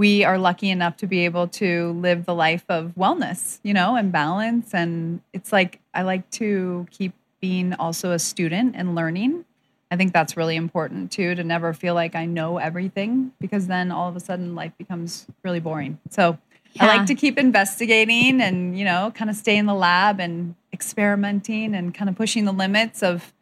we 0.00 0.24
are 0.24 0.38
lucky 0.38 0.70
enough 0.70 0.96
to 0.96 1.06
be 1.06 1.26
able 1.26 1.46
to 1.46 1.92
live 1.92 2.24
the 2.24 2.34
life 2.34 2.64
of 2.70 2.94
wellness, 2.98 3.60
you 3.62 3.74
know, 3.74 3.96
and 3.96 4.10
balance. 4.10 4.72
And 4.72 5.20
it's 5.34 5.52
like 5.52 5.78
I 5.92 6.00
like 6.00 6.30
to 6.30 6.86
keep 6.90 7.12
being 7.38 7.74
also 7.74 8.12
a 8.12 8.18
student 8.18 8.76
and 8.76 8.94
learning. 8.94 9.44
I 9.90 9.96
think 9.96 10.14
that's 10.14 10.38
really 10.38 10.56
important 10.56 11.12
too 11.12 11.34
to 11.34 11.44
never 11.44 11.74
feel 11.74 11.92
like 11.92 12.14
I 12.14 12.24
know 12.24 12.56
everything 12.56 13.32
because 13.42 13.66
then 13.66 13.92
all 13.92 14.08
of 14.08 14.16
a 14.16 14.20
sudden 14.20 14.54
life 14.54 14.72
becomes 14.78 15.26
really 15.42 15.60
boring. 15.60 15.98
So 16.08 16.38
yeah. 16.72 16.84
I 16.84 16.96
like 16.96 17.06
to 17.08 17.14
keep 17.14 17.36
investigating 17.36 18.40
and, 18.40 18.78
you 18.78 18.86
know, 18.86 19.12
kind 19.14 19.28
of 19.28 19.36
stay 19.36 19.58
in 19.58 19.66
the 19.66 19.74
lab 19.74 20.18
and 20.18 20.54
experimenting 20.72 21.74
and 21.74 21.92
kind 21.92 22.08
of 22.08 22.16
pushing 22.16 22.46
the 22.46 22.52
limits 22.52 23.02
of, 23.02 23.34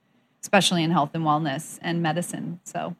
especially 0.42 0.82
in 0.82 0.90
health 0.90 1.10
and 1.14 1.22
wellness 1.22 1.78
and 1.82 2.02
medicine. 2.02 2.58
So, 2.64 2.96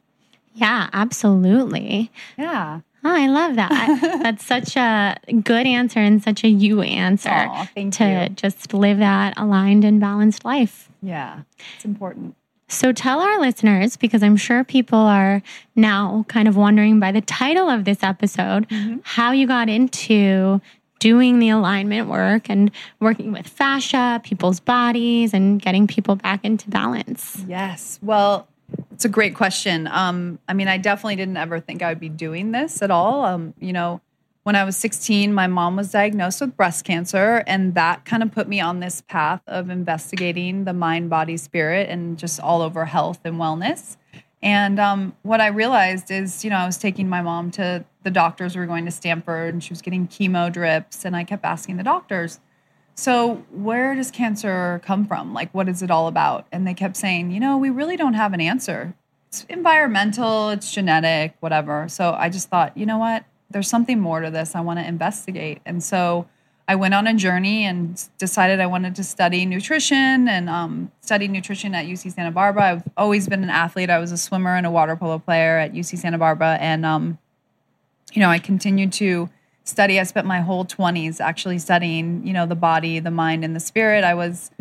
yeah, 0.53 0.89
absolutely. 0.93 2.09
Yeah. 2.37 2.79
Oh, 3.03 3.15
I 3.15 3.27
love 3.27 3.55
that. 3.55 4.19
That's 4.23 4.45
such 4.45 4.75
a 4.75 5.17
good 5.41 5.65
answer 5.65 5.99
and 5.99 6.21
such 6.21 6.43
a 6.43 6.49
you 6.49 6.81
answer 6.81 7.49
to 7.75 8.27
you. 8.27 8.29
just 8.29 8.73
live 8.73 8.99
that 8.99 9.33
aligned 9.37 9.85
and 9.85 9.99
balanced 9.99 10.43
life. 10.43 10.89
Yeah, 11.01 11.41
it's 11.75 11.85
important. 11.85 12.35
So 12.67 12.91
tell 12.91 13.19
our 13.19 13.39
listeners, 13.39 13.97
because 13.97 14.21
I'm 14.21 14.37
sure 14.37 14.63
people 14.63 14.99
are 14.99 15.41
now 15.75 16.23
kind 16.27 16.47
of 16.47 16.55
wondering 16.55 16.99
by 16.99 17.11
the 17.11 17.21
title 17.21 17.67
of 17.67 17.83
this 17.83 18.03
episode, 18.03 18.69
mm-hmm. 18.69 18.97
how 19.03 19.31
you 19.31 19.47
got 19.47 19.69
into 19.69 20.61
doing 20.99 21.39
the 21.39 21.49
alignment 21.49 22.07
work 22.07 22.49
and 22.49 22.69
working 22.99 23.31
with 23.31 23.47
fascia, 23.47 24.21
people's 24.23 24.59
bodies, 24.59 25.33
and 25.33 25.59
getting 25.59 25.87
people 25.87 26.15
back 26.15 26.45
into 26.45 26.69
balance. 26.69 27.43
Yes. 27.47 27.97
Well, 28.03 28.47
it's 28.99 29.05
a 29.05 29.07
great 29.07 29.33
question. 29.33 29.87
Um, 29.87 30.39
I 30.49 30.53
mean, 30.53 30.67
I 30.67 30.77
definitely 30.77 31.15
didn't 31.15 31.37
ever 31.37 31.61
think 31.61 31.81
I 31.81 31.87
would 31.87 32.01
be 32.01 32.09
doing 32.09 32.51
this 32.51 32.81
at 32.81 32.91
all. 32.91 33.23
Um, 33.23 33.53
you 33.57 33.71
know, 33.71 34.01
when 34.43 34.57
I 34.57 34.65
was 34.65 34.75
16, 34.75 35.33
my 35.33 35.47
mom 35.47 35.77
was 35.77 35.89
diagnosed 35.89 36.41
with 36.41 36.57
breast 36.57 36.83
cancer, 36.83 37.41
and 37.47 37.75
that 37.75 38.03
kind 38.03 38.21
of 38.21 38.33
put 38.33 38.49
me 38.49 38.59
on 38.59 38.81
this 38.81 38.99
path 38.99 39.39
of 39.47 39.69
investigating 39.69 40.65
the 40.65 40.73
mind, 40.73 41.09
body, 41.09 41.37
spirit, 41.37 41.87
and 41.87 42.17
just 42.17 42.41
all 42.41 42.61
over 42.61 42.83
health 42.83 43.21
and 43.23 43.37
wellness. 43.37 43.95
And 44.43 44.81
um, 44.81 45.15
what 45.21 45.39
I 45.39 45.47
realized 45.47 46.11
is, 46.11 46.43
you 46.43 46.49
know, 46.49 46.57
I 46.57 46.65
was 46.65 46.77
taking 46.77 47.07
my 47.07 47.21
mom 47.21 47.51
to 47.51 47.85
the 48.03 48.11
doctors. 48.11 48.53
We 48.53 48.59
were 48.59 48.67
going 48.67 48.83
to 48.83 48.91
Stanford, 48.91 49.53
and 49.53 49.63
she 49.63 49.71
was 49.71 49.81
getting 49.81 50.09
chemo 50.09 50.51
drips, 50.51 51.05
and 51.05 51.15
I 51.15 51.23
kept 51.23 51.45
asking 51.45 51.77
the 51.77 51.83
doctors, 51.83 52.41
so, 52.99 53.45
where 53.49 53.95
does 53.95 54.11
cancer 54.11 54.81
come 54.83 55.07
from? 55.07 55.33
Like, 55.33 55.53
what 55.53 55.69
is 55.69 55.81
it 55.81 55.89
all 55.89 56.09
about? 56.09 56.45
And 56.51 56.67
they 56.67 56.73
kept 56.73 56.97
saying, 56.97 57.31
you 57.31 57.39
know, 57.39 57.57
we 57.57 57.69
really 57.69 57.95
don't 57.95 58.15
have 58.15 58.33
an 58.33 58.41
answer. 58.41 58.93
It's 59.29 59.45
environmental, 59.47 60.49
it's 60.49 60.69
genetic, 60.69 61.33
whatever. 61.39 61.87
So, 61.87 62.13
I 62.13 62.27
just 62.27 62.49
thought, 62.49 62.77
you 62.77 62.85
know 62.85 62.97
what? 62.97 63.23
There's 63.49 63.69
something 63.69 64.01
more 64.01 64.19
to 64.19 64.29
this. 64.29 64.53
I 64.53 64.59
want 64.59 64.79
to 64.79 64.85
investigate. 64.85 65.61
And 65.65 65.81
so, 65.81 66.27
I 66.67 66.75
went 66.75 66.93
on 66.93 67.07
a 67.07 67.13
journey 67.13 67.63
and 67.63 67.97
decided 68.17 68.59
I 68.59 68.65
wanted 68.65 68.97
to 68.97 69.03
study 69.05 69.45
nutrition 69.45 70.27
and 70.27 70.49
um, 70.49 70.91
studied 70.99 71.31
nutrition 71.31 71.73
at 71.73 71.85
UC 71.85 72.13
Santa 72.13 72.31
Barbara. 72.31 72.63
I've 72.63 72.83
always 72.97 73.29
been 73.29 73.43
an 73.43 73.49
athlete. 73.49 73.89
I 73.89 73.99
was 73.99 74.11
a 74.11 74.17
swimmer 74.17 74.53
and 74.57 74.65
a 74.67 74.71
water 74.71 74.97
polo 74.97 75.19
player 75.19 75.57
at 75.57 75.71
UC 75.71 75.99
Santa 75.99 76.17
Barbara. 76.17 76.57
And, 76.59 76.85
um, 76.85 77.17
you 78.11 78.21
know, 78.21 78.29
I 78.29 78.39
continued 78.39 78.91
to 78.93 79.29
study. 79.69 79.99
I 79.99 80.03
spent 80.03 80.27
my 80.27 80.41
whole 80.41 80.65
20s 80.65 81.19
actually 81.19 81.59
studying, 81.59 82.25
you 82.25 82.33
know, 82.33 82.45
the 82.45 82.55
body, 82.55 82.99
the 82.99 83.11
mind, 83.11 83.43
and 83.45 83.55
the 83.55 83.59
spirit. 83.59 84.03
I 84.03 84.13
was 84.13 84.51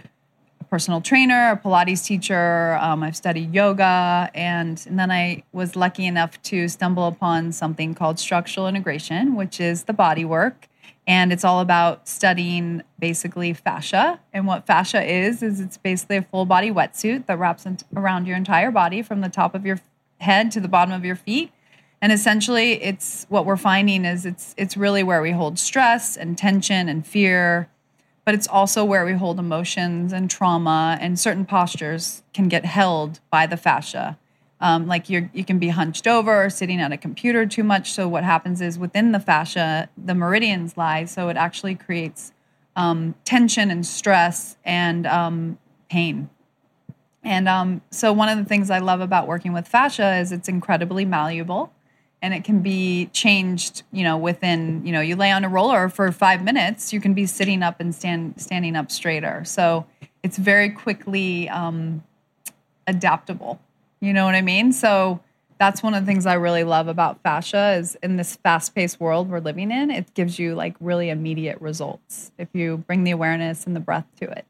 a 0.61 0.65
personal 0.65 1.00
trainer, 1.00 1.53
a 1.53 1.57
Pilates 1.57 2.05
teacher. 2.05 2.79
Um, 2.81 3.03
I've 3.03 3.17
studied 3.17 3.55
yoga. 3.55 4.31
And, 4.35 4.83
and 4.87 4.99
then 4.99 5.11
I 5.11 5.43
was 5.53 5.77
lucky 5.77 6.07
enough 6.07 6.41
to 6.43 6.69
stumble 6.69 7.07
upon 7.07 7.53
something 7.53 7.95
called 7.95 8.19
structural 8.19 8.69
integration, 8.69 9.35
which 9.35 9.61
is 9.61 9.85
the 9.85 9.93
body 9.93 10.25
work. 10.25 10.69
And 11.07 11.33
it's 11.33 11.45
all 11.45 11.61
about 11.61 12.07
studying 12.07 12.83
basically 12.99 13.55
fascia. 13.55 14.21
And 14.33 14.47
what 14.47 14.67
fascia 14.67 15.03
is, 15.03 15.43
is 15.43 15.59
it's 15.59 15.79
basically 15.79 16.19
a 16.19 16.23
full 16.23 16.45
body 16.45 16.71
wetsuit 16.71 17.27
that 17.27 17.38
wraps 17.38 17.67
around 17.97 18.27
your 18.27 18.37
entire 18.37 18.71
body 18.71 19.00
from 19.03 19.23
the 19.23 19.31
top 19.31 19.55
of 19.55 19.65
your 19.65 19.81
head 20.21 20.50
to 20.50 20.61
the 20.61 20.69
bottom 20.69 20.93
of 20.93 21.05
your 21.05 21.17
feet 21.17 21.50
and 22.00 22.12
essentially 22.12 22.83
it's 22.83 23.26
what 23.28 23.45
we're 23.45 23.57
finding 23.57 24.05
is 24.05 24.25
it's 24.25 24.55
it's 24.57 24.76
really 24.76 25.02
where 25.02 25.23
we 25.23 25.33
hold 25.33 25.59
stress 25.59 26.17
and 26.17 26.38
tension 26.38 26.88
and 26.88 27.07
fear 27.07 27.69
but 28.28 28.35
it's 28.35 28.47
also 28.47 28.85
where 28.85 29.07
we 29.07 29.14
hold 29.14 29.38
emotions 29.38 30.12
and 30.12 30.31
trauma 30.31 30.99
and 31.00 31.19
certain 31.19 31.47
postures 31.47 32.23
can 32.35 32.47
get 32.47 32.67
held 32.67 33.21
by 33.31 33.47
the 33.47 33.57
fascia. 33.57 34.19
Um, 34.61 34.87
like 34.87 35.09
you 35.09 35.31
you 35.33 35.47
can 35.47 35.59
be 35.59 35.71
hunched 35.71 36.07
over 36.07 36.45
or 36.45 36.50
sitting 36.50 36.78
at 36.78 36.93
a 36.93 36.99
computer 36.99 37.47
too 37.47 37.64
much. 37.64 37.90
So 37.90 38.07
what 38.07 38.25
happens 38.25 38.61
is 38.61 38.78
within 38.78 39.12
the 39.12 39.19
fascia 39.19 39.88
the 39.97 40.14
meridians 40.14 40.76
lie. 40.76 41.07
So 41.07 41.31
it 41.31 41.38
actually 41.38 41.75
creates 41.75 42.35
um, 42.76 43.14
tension 43.25 43.71
and 43.71 43.87
stress 43.87 44.59
and 44.62 45.07
um, 45.07 45.59
pain. 45.88 46.28
And 47.25 47.49
um, 47.49 47.81
so 47.90 48.12
one 48.12 48.28
of 48.28 48.37
the 48.37 48.45
things 48.45 48.69
i 48.69 48.78
love 48.78 49.00
about 49.00 49.26
working 49.26 49.55
with 49.55 49.67
fascia 49.67 50.19
is 50.19 50.33
it's 50.33 50.50
incredibly 50.50 51.07
malleable 51.07 51.73
and 52.21 52.35
it 52.35 52.45
can 52.45 52.61
be 52.61 53.07
changed 53.13 53.83
you 53.93 54.03
know 54.03 54.17
within 54.17 54.85
you 54.85 54.93
know 54.93 55.01
you 55.01 55.17
lay 55.17 55.31
on 55.31 55.45
a 55.45 55.49
roller 55.49 55.89
for 55.89 56.11
five 56.13 56.43
minutes 56.43 56.93
you 56.93 57.01
can 57.01 57.15
be 57.15 57.27
sitting 57.27 57.63
up 57.63 57.81
and 57.81 57.95
stand 57.95 58.41
standing 58.41 58.77
up 58.77 58.91
straighter. 58.91 59.45
So 59.45 59.87
it's 60.23 60.37
very 60.37 60.71
quickly 60.71 61.49
um, 61.49 62.03
adaptable. 62.87 63.61
You 64.01 64.13
know 64.13 64.25
what 64.25 64.35
i 64.35 64.43
mean? 64.43 64.73
So 64.73 65.21
that's 65.59 65.83
one 65.83 65.93
of 65.93 66.05
the 66.05 66.07
things 66.07 66.25
i 66.25 66.35
really 66.35 66.65
love 66.65 66.89
about 66.89 67.23
fascia 67.23 67.75
is 67.79 67.97
in 68.03 68.17
this 68.17 68.37
fast-paced 68.37 69.01
world 69.01 69.29
we're 69.29 69.41
living 69.41 69.71
in 69.71 69.91
it 69.91 70.15
gives 70.15 70.39
you 70.39 70.55
like 70.55 70.75
really 70.81 71.11
immediate 71.11 71.61
results 71.61 72.31
if 72.39 72.49
you 72.53 72.79
bring 72.87 73.05
the 73.05 73.11
awareness 73.11 73.67
and 73.67 73.75
the 73.75 73.81
breath 73.81 74.07
to 74.21 74.31
it 74.31 74.47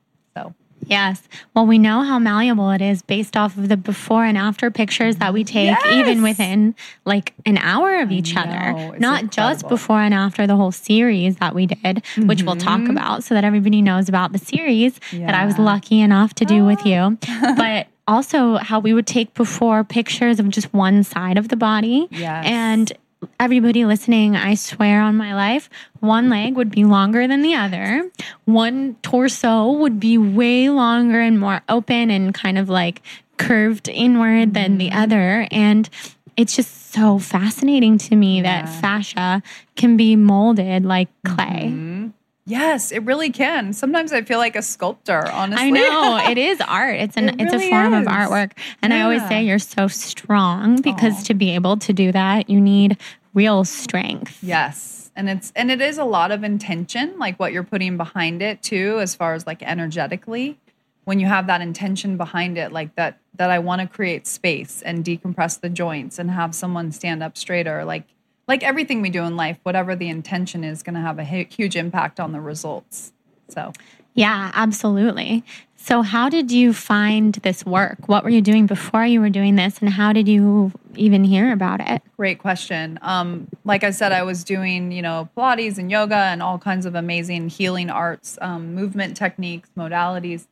Yes. 0.89 1.23
Well, 1.55 1.67
we 1.67 1.79
know 1.79 2.03
how 2.03 2.19
malleable 2.19 2.71
it 2.71 2.81
is 2.81 3.03
based 3.03 3.37
off 3.37 3.57
of 3.57 3.69
the 3.69 3.77
before 3.77 4.25
and 4.25 4.39
after 4.39 4.71
pictures 4.71 5.17
that 5.17 5.33
we 5.33 5.45
take, 5.45 5.67
yes! 5.67 5.87
even 5.93 6.23
within 6.23 6.75
like 7.05 7.35
an 7.47 7.59
hour 7.59 8.01
of 8.01 8.11
each 8.11 8.37
other. 8.37 8.73
Not 8.99 9.23
incredible. 9.23 9.29
just 9.31 9.69
before 9.69 10.01
and 10.01 10.15
after 10.15 10.47
the 10.47 10.57
whole 10.57 10.73
series 10.73 11.37
that 11.37 11.55
we 11.55 11.67
did, 11.67 11.79
mm-hmm. 11.83 12.27
which 12.27 12.43
we'll 12.43 12.57
talk 12.57 12.81
mm-hmm. 12.81 12.91
about 12.91 13.25
so 13.25 13.35
that 13.35 13.45
everybody 13.45 13.83
knows 13.83 14.09
about 14.09 14.33
the 14.33 14.39
series 14.39 14.99
yeah. 15.13 15.27
that 15.27 15.35
I 15.35 15.45
was 15.45 15.59
lucky 15.59 16.01
enough 16.01 16.35
to 16.35 16.45
do 16.45 16.65
with 16.65 16.85
you. 16.85 17.19
but 17.57 17.89
also 18.09 18.57
how 18.57 18.81
we 18.81 18.93
would 18.93 19.07
take 19.07 19.35
before 19.35 19.85
pictures 19.85 20.41
of 20.41 20.49
just 20.49 20.73
one 20.73 21.05
side 21.05 21.39
of 21.39 21.49
the 21.49 21.57
body. 21.57 22.09
Yes. 22.11 22.45
And 22.47 22.93
everybody 23.41 23.85
listening, 23.85 24.37
I 24.37 24.55
swear 24.55 25.01
on 25.01 25.17
my 25.17 25.35
life, 25.35 25.69
one 26.01 26.29
leg 26.29 26.57
would 26.57 26.71
be 26.71 26.85
longer 26.85 27.27
than 27.27 27.43
the 27.43 27.55
other. 27.55 28.11
One 28.45 28.97
torso 29.03 29.73
would 29.73 29.99
be 29.99 30.19
way 30.19 30.69
longer 30.71 31.21
and 31.21 31.39
more 31.39 31.63
open 31.69 32.11
and 32.11 32.33
kind 32.35 32.59
of 32.59 32.69
like 32.69 33.03
curved 33.37 33.89
inward 33.89 34.55
than 34.55 34.79
the 34.79 34.89
Mm-hmm. 34.91 34.99
other. 34.99 35.49
And 35.51 35.89
it's 36.37 36.55
just 36.55 36.93
so 36.93 37.19
fascinating 37.19 37.99
to 37.99 38.15
me 38.17 38.43
that 38.43 38.69
fascia 38.69 39.43
can 39.77 39.97
be 39.97 40.15
molded 40.17 40.85
like 40.85 41.09
clay. 41.25 41.71
Mm-hmm. 41.73 42.09
Yes, 42.49 42.93
it 42.93 43.01
really 43.05 43.31
can. 43.31 43.75
Sometimes 43.75 44.11
I 44.11 44.23
feel 44.23 44.39
like 44.39 44.57
a 44.57 44.63
sculptor, 44.63 45.29
honestly. 45.29 45.67
I 45.67 45.71
know 45.71 46.17
it 46.31 46.39
is 46.51 46.61
art. 46.63 46.97
It's 46.97 47.17
an 47.17 47.29
It 47.29 47.43
it's 47.43 47.53
really 47.53 47.69
a 47.69 47.71
form 47.71 47.93
of 47.93 48.07
artwork. 48.07 48.53
And 48.81 48.95
I 48.95 49.03
always 49.03 49.27
say 49.29 49.45
you're 49.45 49.59
so 49.59 49.87
strong 49.87 50.81
because 50.81 51.21
Aw. 51.21 51.25
to 51.25 51.35
be 51.35 51.51
able 51.51 51.77
to 51.77 51.93
do 51.93 52.11
that, 52.13 52.49
you 52.49 52.59
need 52.59 52.97
real 53.35 53.65
strength. 53.65 54.43
Yes. 54.43 55.11
And 55.15 55.29
it's 55.29 55.53
and 55.55 55.71
it 55.71 55.83
is 55.83 55.99
a 55.99 56.05
lot 56.05 56.31
of 56.31 56.43
intention, 56.43 57.19
like 57.19 57.39
what 57.39 57.53
you're 57.53 57.65
putting 57.65 57.99
behind 57.99 58.41
it 58.41 58.63
too, 58.63 58.99
as 59.01 59.15
far 59.15 59.35
as 59.35 59.47
like 59.47 59.63
energetically. 59.63 60.59
When 61.05 61.21
you 61.21 61.27
have 61.27 61.47
that 61.49 61.61
intention 61.61 62.17
behind 62.17 62.57
it, 62.57 62.73
like 62.73 62.95
that 62.95 63.19
that 63.35 63.51
I 63.51 63.59
want 63.59 63.83
to 63.83 63.87
create 63.87 64.27
space 64.27 64.81
and 64.81 65.05
decompress 65.05 65.61
the 65.61 65.69
joints 65.69 66.19
and 66.19 66.31
have 66.31 66.55
someone 66.55 66.93
stand 66.93 67.23
up 67.23 67.37
straighter, 67.37 67.85
like 67.85 68.05
like 68.49 68.63
everything 68.65 69.03
we 69.03 69.11
do 69.11 69.23
in 69.25 69.37
life, 69.37 69.59
whatever 69.63 69.95
the 69.95 70.09
intention 70.09 70.65
is 70.65 70.83
going 70.83 70.95
to 70.95 71.01
have 71.01 71.19
a 71.19 71.25
huge 71.25 71.77
impact 71.77 72.19
on 72.19 72.33
the 72.33 72.41
results. 72.41 73.13
So, 73.49 73.73
Yeah, 74.15 74.51
absolutely. 74.55 75.45
So 75.77 76.03
how 76.03 76.29
did 76.29 76.51
you 76.51 76.73
find 76.73 77.35
this 77.35 77.65
work? 77.65 78.09
What 78.09 78.25
were 78.25 78.31
you 78.31 78.43
doing 78.43 78.67
before 78.67 79.07
you 79.07 79.21
were 79.21 79.31
doing 79.31 79.55
this 79.55 79.79
and 79.79 79.89
how 79.89 80.13
did 80.13 80.27
you 80.27 80.73
even 80.97 81.25
hear 81.25 81.53
about 81.53 81.81
it? 81.81 82.03
Great 82.17 82.41
question. 82.41 82.99
Um, 83.01 83.47
like 83.65 83.85
I 83.85 83.91
said, 83.91 84.13
I 84.13 84.23
was 84.25 84.45
doing, 84.45 84.93
you 84.93 85.03
know, 85.03 85.29
Pilates 85.37 85.79
and 85.79 85.91
yoga 85.91 86.17
and 86.17 86.43
all 86.43 86.59
kinds 86.59 86.85
of 86.85 86.95
amazing 86.95 87.49
healing 87.49 87.91
arts, 87.91 88.37
um, 88.43 88.75
movement 88.75 89.17
techniques, 89.17 89.71
modalities. 89.79 90.47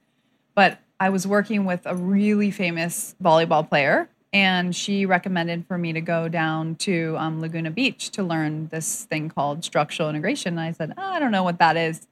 But 0.54 0.78
I 0.98 1.10
was 1.10 1.26
working 1.26 1.64
with 1.64 1.82
a 1.84 1.94
really 1.94 2.50
famous 2.50 3.14
volleyball 3.22 3.68
player, 3.68 4.08
and 4.36 4.76
she 4.76 5.06
recommended 5.06 5.66
for 5.66 5.78
me 5.78 5.94
to 5.94 6.02
go 6.02 6.28
down 6.28 6.74
to 6.74 7.16
um, 7.16 7.40
Laguna 7.40 7.70
Beach 7.70 8.10
to 8.10 8.22
learn 8.22 8.68
this 8.68 9.04
thing 9.04 9.30
called 9.30 9.64
structural 9.64 10.10
integration. 10.10 10.58
And 10.58 10.60
I 10.60 10.72
said, 10.72 10.92
oh, 10.98 11.02
I 11.02 11.18
don't 11.18 11.30
know 11.30 11.42
what 11.42 11.58
that 11.58 11.78
is. 11.78 12.06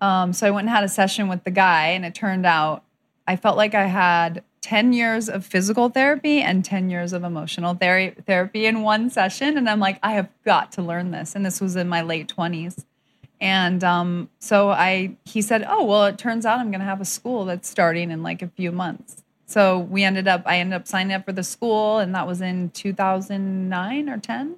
Um, 0.00 0.32
so 0.32 0.46
I 0.46 0.50
went 0.50 0.66
and 0.66 0.74
had 0.74 0.82
a 0.82 0.88
session 0.88 1.28
with 1.28 1.44
the 1.44 1.50
guy, 1.50 1.88
and 1.88 2.06
it 2.06 2.14
turned 2.14 2.46
out 2.46 2.84
I 3.26 3.36
felt 3.36 3.58
like 3.58 3.74
I 3.74 3.84
had 3.84 4.42
10 4.62 4.94
years 4.94 5.28
of 5.28 5.44
physical 5.44 5.90
therapy 5.90 6.40
and 6.40 6.64
10 6.64 6.88
years 6.88 7.12
of 7.12 7.22
emotional 7.22 7.74
ther- 7.74 8.14
therapy 8.26 8.64
in 8.64 8.80
one 8.80 9.10
session. 9.10 9.58
And 9.58 9.68
I'm 9.68 9.80
like, 9.80 9.98
I 10.02 10.12
have 10.12 10.30
got 10.46 10.72
to 10.72 10.82
learn 10.82 11.10
this. 11.10 11.34
And 11.34 11.44
this 11.44 11.60
was 11.60 11.76
in 11.76 11.86
my 11.86 12.00
late 12.00 12.32
20s. 12.34 12.86
And 13.42 13.84
um, 13.84 14.30
so 14.38 14.70
I, 14.70 15.16
he 15.26 15.42
said, 15.42 15.66
Oh, 15.68 15.84
well, 15.84 16.06
it 16.06 16.16
turns 16.16 16.46
out 16.46 16.60
I'm 16.60 16.70
going 16.70 16.80
to 16.80 16.86
have 16.86 17.02
a 17.02 17.04
school 17.04 17.44
that's 17.44 17.68
starting 17.68 18.10
in 18.10 18.22
like 18.22 18.40
a 18.40 18.48
few 18.48 18.72
months. 18.72 19.22
So 19.48 19.80
we 19.80 20.04
ended 20.04 20.28
up, 20.28 20.42
I 20.46 20.58
ended 20.58 20.76
up 20.76 20.86
signing 20.86 21.14
up 21.14 21.24
for 21.24 21.32
the 21.32 21.42
school, 21.42 21.98
and 21.98 22.14
that 22.14 22.26
was 22.26 22.40
in 22.40 22.70
2009 22.70 24.08
or 24.08 24.18
10 24.18 24.56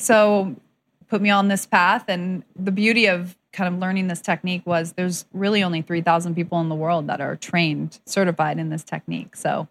so 0.00 0.56
put 1.08 1.20
me 1.20 1.30
on 1.30 1.48
this 1.48 1.66
path 1.66 2.04
and 2.08 2.42
the 2.56 2.72
beauty 2.72 3.06
of 3.06 3.36
kind 3.52 3.72
of 3.72 3.80
learning 3.80 4.08
this 4.08 4.20
technique 4.20 4.62
was 4.64 4.92
there's 4.92 5.24
really 5.32 5.62
only 5.62 5.82
3000 5.82 6.34
people 6.34 6.60
in 6.60 6.68
the 6.68 6.74
world 6.74 7.08
that 7.08 7.20
are 7.20 7.36
trained 7.36 7.98
certified 8.06 8.58
in 8.58 8.70
this 8.70 8.84
technique. 8.84 9.36
So 9.36 9.68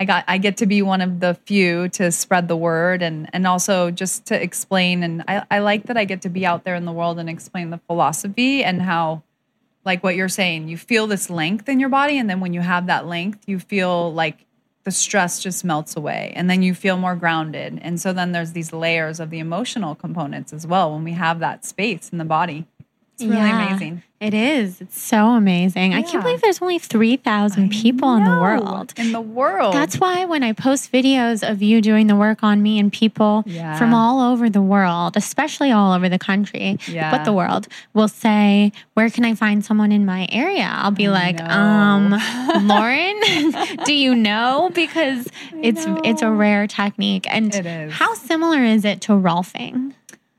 i 0.00 0.04
got 0.04 0.24
i 0.28 0.38
get 0.38 0.56
to 0.56 0.66
be 0.66 0.80
one 0.80 1.00
of 1.00 1.18
the 1.18 1.34
few 1.44 1.88
to 1.88 2.12
spread 2.12 2.46
the 2.46 2.56
word 2.56 3.02
and 3.02 3.28
and 3.32 3.46
also 3.46 3.90
just 3.90 4.26
to 4.26 4.40
explain. 4.40 5.02
And 5.02 5.24
i, 5.26 5.44
I 5.50 5.58
like 5.58 5.84
that 5.86 5.96
i 5.96 6.04
get 6.04 6.22
to 6.22 6.28
be 6.28 6.46
out 6.46 6.64
there 6.64 6.76
in 6.76 6.84
the 6.84 6.92
world 6.92 7.18
and 7.18 7.28
explain 7.28 7.70
the 7.70 7.80
philosophy 7.88 8.62
and 8.62 8.80
how 8.80 9.22
like 9.88 10.04
what 10.04 10.14
you're 10.14 10.28
saying 10.28 10.68
you 10.68 10.76
feel 10.76 11.06
this 11.08 11.28
length 11.28 11.68
in 11.68 11.80
your 11.80 11.88
body 11.88 12.16
and 12.18 12.28
then 12.30 12.38
when 12.38 12.52
you 12.52 12.60
have 12.60 12.86
that 12.86 13.06
length 13.06 13.40
you 13.46 13.58
feel 13.58 14.12
like 14.12 14.44
the 14.88 14.92
stress 14.92 15.42
just 15.42 15.66
melts 15.66 15.96
away 15.96 16.32
and 16.34 16.48
then 16.48 16.62
you 16.62 16.72
feel 16.72 16.96
more 16.96 17.14
grounded. 17.14 17.78
And 17.82 18.00
so 18.00 18.14
then 18.14 18.32
there's 18.32 18.52
these 18.52 18.72
layers 18.72 19.20
of 19.20 19.28
the 19.28 19.38
emotional 19.38 19.94
components 19.94 20.50
as 20.50 20.66
well 20.66 20.94
when 20.94 21.04
we 21.04 21.12
have 21.12 21.40
that 21.40 21.66
space 21.66 22.08
in 22.08 22.16
the 22.16 22.24
body 22.24 22.66
it's 23.20 23.24
really 23.28 23.36
Yeah, 23.36 23.66
amazing 23.68 24.02
It 24.20 24.34
is. 24.34 24.80
It's 24.80 25.00
so 25.00 25.28
amazing. 25.28 25.94
I 25.94 26.02
can't 26.02 26.24
believe 26.24 26.40
there's 26.40 26.60
only 26.60 26.80
3,000 26.80 27.70
people 27.70 28.16
in 28.16 28.24
the 28.24 28.36
world. 28.36 28.92
in 28.96 29.12
the 29.12 29.20
world 29.20 29.72
That's 29.74 30.00
why 30.00 30.24
when 30.24 30.42
I 30.42 30.52
post 30.52 30.90
videos 30.92 31.48
of 31.48 31.62
you 31.62 31.80
doing 31.80 32.08
the 32.08 32.16
work 32.16 32.42
on 32.42 32.60
me 32.60 32.80
and 32.80 32.92
people 32.92 33.44
Yeah. 33.46 33.78
from 33.78 33.94
all 33.94 34.20
over 34.32 34.50
the 34.50 34.60
world, 34.60 35.16
especially 35.16 35.70
all 35.70 35.92
over 35.92 36.08
the 36.08 36.18
country, 36.18 36.78
Yeah. 36.88 37.12
but 37.12 37.24
the 37.24 37.32
world, 37.32 37.68
will 37.94 38.08
say, 38.08 38.72
Where 38.94 39.08
can 39.08 39.24
I 39.24 39.34
find 39.34 39.64
someone 39.64 39.92
in 39.92 40.04
my 40.04 40.26
area? 40.32 40.68
I'll 40.68 40.90
be 40.90 41.08
like, 41.08 41.38
know. 41.38 41.46
um, 41.46 42.10
Lauren, 42.66 43.20
do 43.84 43.92
you 43.94 44.14
know? 44.16 44.70
Because 44.74 45.28
it's 45.62 45.86
it's 46.04 46.22
a 46.22 46.30
rare 46.30 46.66
technique. 46.66 47.26
And 47.30 47.54
It 47.54 47.66
is. 47.66 47.92
how 47.92 48.14
similar 48.14 48.62
is 48.64 48.84
it 48.84 49.00
to 49.02 49.12
Rolfing? 49.12 49.94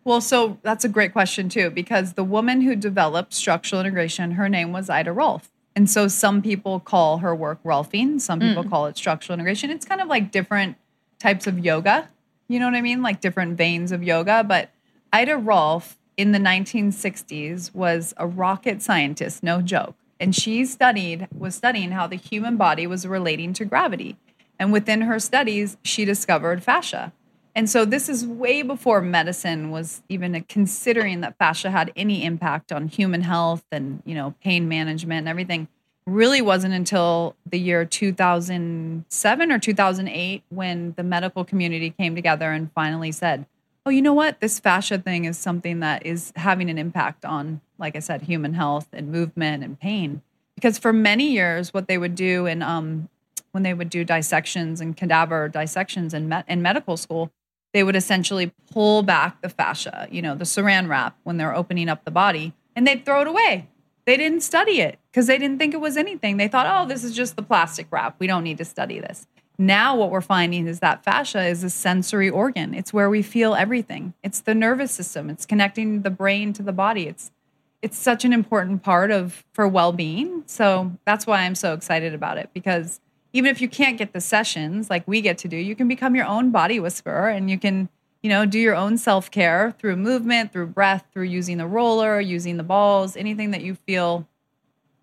Well, 0.10 0.22
so 0.22 0.58
that's 0.64 0.84
a 0.84 0.90
great 0.90 1.14
question 1.14 1.50
too, 1.50 1.70
because 1.70 2.14
the 2.14 2.24
woman 2.24 2.62
who 2.62 2.76
developed 2.76 3.32
structural 3.32 3.82
integration, 3.82 4.32
her 4.32 4.50
name 4.50 4.72
was 4.72 4.90
Ida 4.90 5.14
Rolf. 5.14 5.52
And 5.76 5.88
so 5.88 6.08
some 6.08 6.42
people 6.42 6.80
call 6.80 7.20
her 7.20 7.36
work 7.36 7.62
Rolfing, 7.62 8.20
some 8.20 8.40
people 8.40 8.64
mm. 8.64 8.70
call 8.72 8.88
it 8.88 8.98
structural 8.98 9.36
integration. 9.36 9.70
It's 9.70 9.86
kind 9.86 10.02
of 10.02 10.08
like 10.08 10.32
different 10.32 10.78
types 11.20 11.46
of 11.46 11.60
yoga. 11.60 12.10
You 12.48 12.58
know 12.60 12.66
what 12.66 12.74
I 12.74 12.82
mean? 12.82 13.04
Like 13.04 13.22
different 13.22 13.56
veins 13.56 13.92
of 13.92 14.02
yoga. 14.02 14.44
But 14.44 14.72
Ida 15.14 15.38
Rolf 15.38 16.00
in 16.18 16.32
the 16.32 16.40
1960s 16.40 17.76
was 17.76 18.16
a 18.18 18.26
rocket 18.26 18.82
scientist, 18.82 19.44
no 19.44 19.62
joke. 19.62 19.94
And 20.20 20.36
she 20.36 20.66
studied, 20.66 21.28
was 21.38 21.54
studying 21.54 21.92
how 21.92 22.08
the 22.08 22.16
human 22.16 22.58
body 22.58 22.88
was 22.88 23.06
relating 23.06 23.54
to 23.54 23.64
gravity. 23.64 24.18
And 24.58 24.74
within 24.74 25.02
her 25.02 25.20
studies, 25.20 25.78
she 25.84 26.04
discovered 26.04 26.64
fascia. 26.64 27.14
And 27.60 27.70
so 27.70 27.84
this 27.84 28.08
is 28.08 28.26
way 28.26 28.62
before 28.62 29.02
medicine 29.02 29.70
was 29.70 30.02
even 30.08 30.46
considering 30.48 31.20
that 31.20 31.38
fascia 31.38 31.70
had 31.70 31.92
any 31.94 32.24
impact 32.24 32.72
on 32.72 32.88
human 32.88 33.20
health 33.20 33.66
and, 33.70 34.02
you 34.06 34.16
know, 34.16 34.34
pain 34.42 34.70
management 34.70 35.20
and 35.20 35.28
everything. 35.28 35.68
Really 36.08 36.42
wasn't 36.42 36.74
until 36.74 37.36
the 37.46 37.60
year 37.60 37.84
2007 37.84 39.52
or 39.52 39.60
2008 39.60 40.44
when 40.48 40.94
the 40.96 41.04
medical 41.04 41.44
community 41.44 41.90
came 41.90 42.16
together 42.16 42.54
and 42.54 42.72
finally 42.72 43.12
said, 43.12 43.46
"Oh, 43.86 43.90
you 43.90 44.02
know 44.02 44.14
what? 44.14 44.40
This 44.40 44.62
fascia 44.62 44.98
thing 44.98 45.26
is 45.26 45.38
something 45.38 45.82
that 45.82 46.06
is 46.06 46.32
having 46.38 46.70
an 46.70 46.78
impact 46.78 47.26
on, 47.26 47.60
like 47.78 47.98
I 47.98 48.00
said, 48.00 48.22
human 48.22 48.54
health 48.54 48.88
and 48.94 49.12
movement 49.12 49.66
and 49.66 49.78
pain." 49.78 50.22
Because 50.56 50.78
for 50.78 50.94
many 50.94 51.34
years, 51.34 51.74
what 51.74 51.90
they 51.90 51.98
would 51.98 52.16
do 52.16 52.46
in 52.46 52.62
um, 52.62 53.10
when 53.52 53.64
they 53.64 53.74
would 53.74 53.90
do 53.90 54.06
dissections 54.06 54.80
and 54.80 54.96
cadaver 54.96 55.50
dissections 55.50 56.14
in, 56.14 56.30
med- 56.30 56.46
in 56.48 56.62
medical 56.62 56.96
school, 56.96 57.32
they 57.74 57.84
would 57.84 57.96
essentially 57.96 58.52
pull 58.72 59.04
back 59.04 59.42
the 59.42 59.50
fascia, 59.50 60.08
you 60.12 60.22
know, 60.22 60.36
the 60.36 60.46
saran 60.46 60.88
wrap 60.90 61.18
when 61.24 61.38
they're 61.38 61.56
opening 61.56 61.90
up 61.90 62.04
the 62.04 62.12
body, 62.12 62.54
and 62.76 62.86
they'd 62.86 63.06
throw 63.06 63.22
it 63.22 63.28
away. 63.28 63.68
They 64.06 64.18
didn't 64.18 64.42
study 64.42 64.82
it 64.82 64.98
because 65.12 65.28
they 65.28 65.38
didn't 65.38 65.60
think 65.60 65.74
it 65.74 65.82
was 65.82 65.96
anything. 65.96 66.38
They 66.38 66.48
thought, 66.48 66.66
oh, 66.68 66.88
this 66.88 67.04
is 67.04 67.16
just 67.16 67.36
the 67.36 67.44
plastic 67.44 67.88
wrap. 67.92 68.16
We 68.20 68.28
don't 68.28 68.44
need 68.44 68.58
to 68.58 68.66
study 68.66 69.00
this. 69.00 69.28
Now, 69.60 69.96
what 69.96 70.10
we're 70.10 70.22
finding 70.22 70.68
is 70.68 70.80
that 70.80 71.04
fascia 71.04 71.46
is 71.46 71.64
a 71.66 71.70
sensory 71.70 72.30
organ. 72.30 72.74
It's 72.74 72.94
where 72.94 73.10
we 73.10 73.22
feel 73.22 73.56
everything. 73.56 74.14
It's 74.24 74.40
the 74.40 74.56
nervous 74.56 74.92
system. 74.92 75.30
It's 75.30 75.46
connecting 75.46 76.02
the 76.02 76.10
brain 76.10 76.54
to 76.54 76.64
the 76.64 76.72
body. 76.72 77.08
It's 77.08 77.32
it's 77.82 77.98
such 77.98 78.26
an 78.26 78.34
important 78.34 78.84
part 78.84 79.10
of 79.12 79.46
for 79.54 79.68
well-being. 79.68 80.44
So 80.48 80.92
that's 81.06 81.26
why 81.26 81.42
I'm 81.42 81.56
so 81.56 81.74
excited 81.74 82.14
about 82.14 82.38
it 82.38 82.50
because 82.54 83.00
even 83.34 83.52
if 83.52 83.62
you 83.62 83.70
can't 83.70 83.98
get 83.98 84.14
the 84.14 84.22
sessions 84.22 84.90
like 84.90 85.08
we 85.08 85.22
get 85.22 85.38
to 85.40 85.48
do, 85.48 85.58
you 85.58 85.76
can 85.76 85.88
become 85.88 86.16
your 86.16 86.26
own 86.26 86.52
body 86.52 86.80
whisperer 86.80 87.30
and 87.30 87.50
you 87.50 87.58
can, 87.60 87.90
you 88.22 88.30
know, 88.30 88.46
do 88.46 88.60
your 88.60 88.76
own 88.76 88.98
self-care 88.98 89.76
through 89.78 89.96
movement, 89.96 90.52
through 90.52 90.68
breath, 90.68 91.06
through 91.14 91.24
using 91.24 91.58
the 91.58 91.68
roller, 91.68 92.20
using 92.20 92.58
the 92.58 92.64
balls, 92.64 93.16
anything 93.16 93.52
that 93.52 93.62
you 93.62 93.76
feel, 93.76 94.28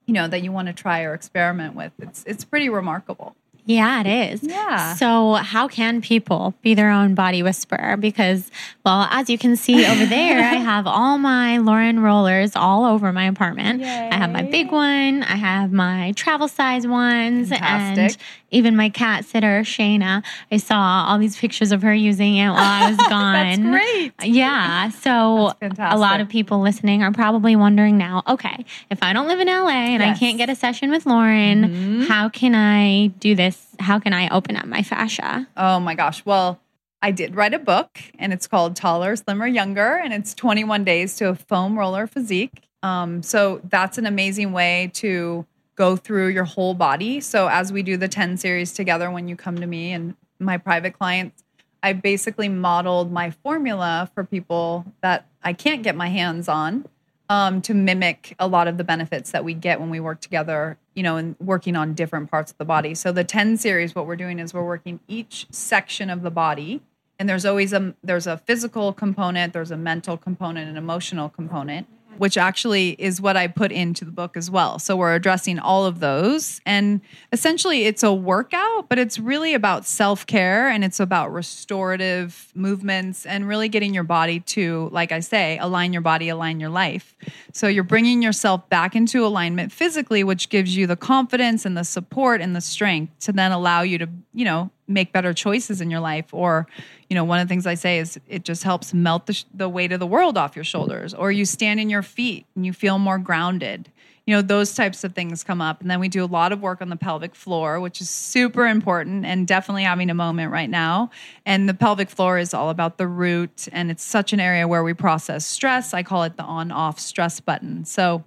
you 0.07 0.15
know, 0.15 0.27
that 0.29 0.43
you 0.43 0.53
want 0.53 0.69
to 0.69 0.75
try 0.75 1.03
or 1.03 1.15
experiment 1.15 1.75
with. 1.75 1.93
It's 1.99 2.25
it's 2.27 2.45
pretty 2.45 2.69
remarkable. 2.69 3.37
Yeah, 3.67 4.01
it 4.01 4.33
is. 4.33 4.43
Yeah. 4.45 4.95
So, 4.95 5.35
how 5.35 5.67
can 5.67 6.01
people 6.01 6.55
be 6.63 6.75
their 6.75 6.91
own 6.91 7.15
body 7.15 7.43
whisperer? 7.43 7.97
Because, 7.97 8.49
well, 8.85 9.09
as 9.11 9.29
you 9.29 9.37
can 9.39 9.57
see 9.57 9.85
over 9.85 10.07
there, 10.17 10.39
I 10.39 10.55
have 10.55 10.87
all 10.87 11.19
my 11.19 11.59
Lauren 11.59 12.01
rollers 12.01 12.55
all 12.55 12.85
over 12.85 13.13
my 13.13 13.25
apartment. 13.25 13.83
I 13.83 14.15
have 14.15 14.31
my 14.31 14.43
big 14.43 14.71
one, 14.71 15.25
I 15.25 15.35
have 15.37 15.73
my 15.73 16.13
travel 16.13 16.47
size 16.49 16.87
ones, 16.87 17.51
and 17.51 17.61
Fantastic. 17.61 18.21
Even 18.51 18.77
my 18.77 18.89
cat 18.89 19.25
sitter, 19.25 19.61
Shayna. 19.63 20.25
I 20.53 20.57
saw 20.59 21.07
all 21.09 21.19
these 21.19 21.37
pictures 21.37 21.73
of 21.73 21.83
her 21.83 21.93
using 21.95 22.37
it 22.37 22.49
while 22.49 22.57
I 22.59 22.89
was 22.91 22.97
gone. 23.09 23.33
That's 23.33 23.59
great. 23.59 24.13
Yeah. 24.23 24.89
So 24.91 25.53
a 25.79 25.99
lot 25.99 26.21
of 26.21 26.29
people 26.29 26.61
listening 26.61 27.03
are 27.03 27.13
probably 27.13 27.57
wondering 27.57 27.99
now, 27.99 28.23
okay, 28.29 28.65
if 28.91 29.03
I 29.03 29.13
don't 29.13 29.27
live 29.29 29.41
in 29.41 29.49
LA 29.49 29.71
and 29.95 30.03
I 30.03 30.15
can't 30.15 30.39
get 30.39 30.49
a 30.51 30.55
session 30.55 30.91
with 30.91 31.07
Lauren, 31.07 31.65
Mhm. 31.65 32.09
how 32.09 32.29
can 32.29 32.55
I 32.55 33.09
do 33.19 33.35
this? 33.35 33.67
How 33.81 33.99
can 33.99 34.13
I 34.13 34.29
open 34.29 34.57
up 34.57 34.67
my 34.67 34.83
fascia? 34.83 35.47
Oh 35.57 35.81
my 35.81 35.95
gosh. 35.95 36.25
Well, 36.25 36.61
I 37.03 37.11
did 37.11 37.37
write 37.37 37.53
a 37.55 37.59
book 37.59 37.99
and 38.19 38.33
it's 38.33 38.47
called 38.47 38.75
Taller, 38.75 39.15
Slimmer, 39.17 39.47
Younger, 39.47 39.97
and 39.97 40.13
it's 40.15 40.35
21 40.35 40.83
Days 40.85 41.17
to 41.17 41.29
a 41.29 41.35
Foam 41.35 41.79
Roller 41.79 42.07
Physique. 42.07 42.63
Um, 42.83 43.23
so 43.23 43.61
that's 43.65 43.99
an 43.99 44.07
amazing 44.07 44.53
way 44.53 44.91
to 44.95 45.45
go 45.77 45.95
through 45.95 46.29
your 46.29 46.45
whole 46.45 46.75
body. 46.75 47.21
So 47.21 47.49
as 47.49 47.73
we 47.73 47.83
do 47.83 47.97
the 47.97 48.09
10 48.09 48.39
series 48.39 48.73
together 48.73 49.11
when 49.11 49.29
you 49.29 49.37
come 49.37 49.59
to 49.59 49.67
me 49.67 49.93
and 49.93 50.17
my 50.39 50.57
private 50.57 50.99
clients, 50.99 51.45
I 51.83 51.93
basically 51.93 52.49
modeled 52.49 53.13
my 53.13 53.31
formula 53.31 54.11
for 54.15 54.25
people 54.25 54.87
that 55.03 55.27
I 55.43 55.53
can't 55.53 55.83
get 55.83 55.95
my 55.95 56.09
hands 56.09 56.49
on 56.49 56.87
um, 57.29 57.61
to 57.63 57.75
mimic 57.75 58.35
a 58.39 58.49
lot 58.49 58.69
of 58.69 58.79
the 58.79 58.85
benefits 58.85 59.31
that 59.33 59.45
we 59.45 59.55
get 59.55 59.79
when 59.79 59.91
we 59.91 60.01
work 60.01 60.21
together, 60.21 60.79
you 60.95 61.03
know, 61.03 61.17
and 61.17 61.37
working 61.39 61.77
on 61.77 61.95
different 61.95 62.31
parts 62.31 62.51
of 62.51 62.59
the 62.59 62.65
body. 62.65 62.95
So 62.95 63.13
the 63.13 63.25
10 63.25 63.57
series, 63.57 63.95
what 63.95 64.07
we're 64.07 64.17
doing 64.17 64.39
is 64.39 64.55
we're 64.55 64.65
working 64.65 65.01
each 65.07 65.47
section 65.51 66.09
of 66.09 66.23
the 66.23 66.31
body. 66.31 66.81
And 67.19 67.29
there's 67.29 67.47
always 67.47 67.73
a 67.73 67.95
there's 68.03 68.27
a 68.27 68.37
physical 68.37 68.93
component, 68.93 69.55
there's 69.55 69.71
a 69.71 69.77
mental 69.77 70.19
component, 70.19 70.69
an 70.69 70.77
emotional 70.77 71.31
component 71.31 71.87
which 72.19 72.37
actually 72.37 72.91
is 72.99 73.21
what 73.21 73.37
I 73.37 73.47
put 73.47 73.73
into 73.73 74.05
the 74.05 74.11
book 74.11 74.37
as 74.37 74.51
well. 74.51 74.79
So 74.79 74.97
we're 74.97 75.15
addressing 75.15 75.59
all 75.59 75.85
of 75.87 76.01
those. 76.01 76.61
And 76.67 77.01
essentially, 77.33 77.85
it's 77.85 78.03
a 78.03 78.13
workout, 78.13 78.89
but 78.89 78.99
it's 78.99 79.19
really 79.19 79.55
about 79.55 79.85
self 79.85 80.27
care 80.27 80.69
and 80.69 80.85
it's 80.85 81.01
about 81.01 81.33
restorative 81.33 82.53
movements 82.55 83.27
and 83.27 83.47
really 83.47 83.69
getting 83.69 83.95
your 83.95 84.05
body 84.05 84.41
to, 84.41 84.89
like 84.93 85.13
I 85.13 85.21
say, 85.21 85.59
align 85.59 85.93
your 85.93 86.03
body, 86.03 86.29
align 86.29 86.61
your 86.61 86.71
life. 86.71 87.15
So 87.53 87.67
you're 87.67 87.85
bringing 87.85 88.23
yourself 88.23 88.69
back 88.69 88.97
into 88.97 89.25
alignment 89.25 89.73
physically, 89.73 90.25
which 90.25 90.49
gives 90.49 90.77
you 90.77 90.87
the 90.87 90.97
confidence 90.97 91.65
and 91.65 91.77
the 91.77 91.85
support 91.85 92.41
and 92.41 92.55
the 92.55 92.61
strength 92.61 93.19
to 93.21 93.33
then 93.33 93.53
allow 93.53 93.83
you 93.83 93.99
to, 93.99 94.09
you 94.35 94.45
know, 94.45 94.71
make 94.89 95.13
better 95.13 95.33
choices 95.33 95.81
in 95.81 95.91
your 95.91 96.01
life 96.01 96.33
or 96.33 96.67
you 97.09 97.15
know 97.15 97.25
one 97.25 97.41
of 97.41 97.47
the 97.47 97.49
things 97.49 97.67
i 97.67 97.75
say 97.75 97.99
is 97.99 98.19
it 98.29 98.45
just 98.45 98.63
helps 98.63 98.95
melt 98.95 99.27
the, 99.27 99.33
sh- 99.33 99.45
the 99.53 99.69
weight 99.69 99.93
of 99.93 100.01
the 100.01 100.07
world 100.07 100.37
off 100.39 100.55
your 100.55 100.65
shoulders 100.65 101.13
or 101.15 101.33
you 101.33 101.45
stand 101.45 101.81
in 101.81 101.91
your 101.91 102.03
feet 102.03 102.47
and 102.55 102.65
you 102.65 102.73
feel 102.73 102.99
more 102.99 103.19
grounded 103.19 103.91
you 104.27 104.35
know 104.35 104.43
those 104.43 104.75
types 104.75 105.05
of 105.05 105.15
things 105.15 105.45
come 105.45 105.61
up. 105.61 105.81
And 105.81 105.89
then 105.89 106.01
we 106.01 106.09
do 106.09 106.25
a 106.25 106.27
lot 106.27 106.53
of 106.53 106.61
work 106.61 106.83
on 106.83 106.89
the 106.89 106.97
pelvic 106.97 107.35
floor 107.35 107.81
which 107.81 108.01
is 108.01 108.11
super 108.11 108.67
important 108.67 109.25
and 109.25 109.47
definitely 109.47 109.85
having 109.85 110.11
a 110.11 110.15
moment 110.15 110.51
right 110.51 110.69
now. 110.69 111.11
And 111.47 111.69
the 111.69 111.75
pelvic 111.75 112.11
floor 112.11 112.37
is 112.37 112.53
all 112.53 112.69
about 112.69 112.99
the 112.99 113.07
root 113.07 113.69
and 113.71 113.91
it's 113.91 114.03
such 114.03 114.33
an 114.33 114.41
area 114.41 114.67
where 114.67 114.83
we 114.83 114.95
process 114.95 115.47
stress. 115.47 115.95
I 115.95 116.03
call 116.03 116.25
it 116.25 116.37
the 116.37 116.43
on 116.43 116.73
off 116.73 116.99
stress 116.99 117.39
button. 117.39 117.85
So 117.85 118.25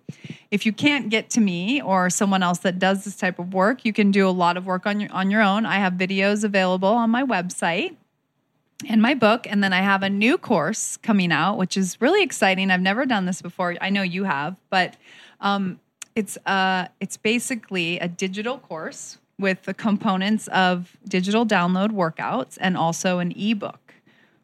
if 0.52 0.66
you 0.66 0.72
can't 0.72 1.10
get 1.10 1.30
to 1.32 1.42
me 1.42 1.82
or 1.82 2.10
someone 2.10 2.44
else 2.44 2.60
that 2.60 2.80
does 2.80 3.04
this 3.04 3.18
type 3.18 3.38
of 3.38 3.54
work 3.54 3.84
you 3.84 3.92
can 3.92 4.10
do 4.10 4.28
a 4.28 4.32
lot 4.32 4.56
of 4.56 4.66
work 4.66 4.86
on 4.86 5.02
your 5.02 5.12
on 5.12 5.30
your 5.30 5.42
own. 5.42 5.66
I 5.66 5.76
have 5.76 5.94
videos 5.94 6.46
available 6.46 6.88
on 6.88 7.10
my 7.10 7.24
website 7.24 7.98
and 8.88 9.02
my 9.02 9.14
book. 9.16 9.46
And 9.50 9.62
then 9.62 9.74
i 9.74 9.82
have 9.82 10.02
a 10.02 10.10
new 10.10 10.38
course 10.38 10.96
coming 10.96 11.34
out 11.34 11.58
which 11.58 11.76
is 11.76 12.00
really 12.00 12.24
exciting. 12.24 12.72
I've 12.72 12.80
never 12.80 13.06
done 13.06 13.26
this 13.26 13.42
before. 13.42 13.76
I 13.82 13.90
know 13.90 14.02
you 14.02 14.24
have 14.24 14.56
but 14.70 14.96
um, 15.42 15.80
it's 16.16 16.38
uh, 16.46 16.88
it's 17.00 17.18
basically 17.18 18.00
a 18.00 18.08
digital 18.08 18.58
course 18.58 19.18
with 19.38 19.64
the 19.64 19.74
components 19.74 20.48
of 20.50 20.98
digital 21.08 21.46
download 21.46 21.92
workouts 21.92 22.58
and 22.60 22.76
also 22.76 23.20
an 23.20 23.32
ebook 23.38 23.90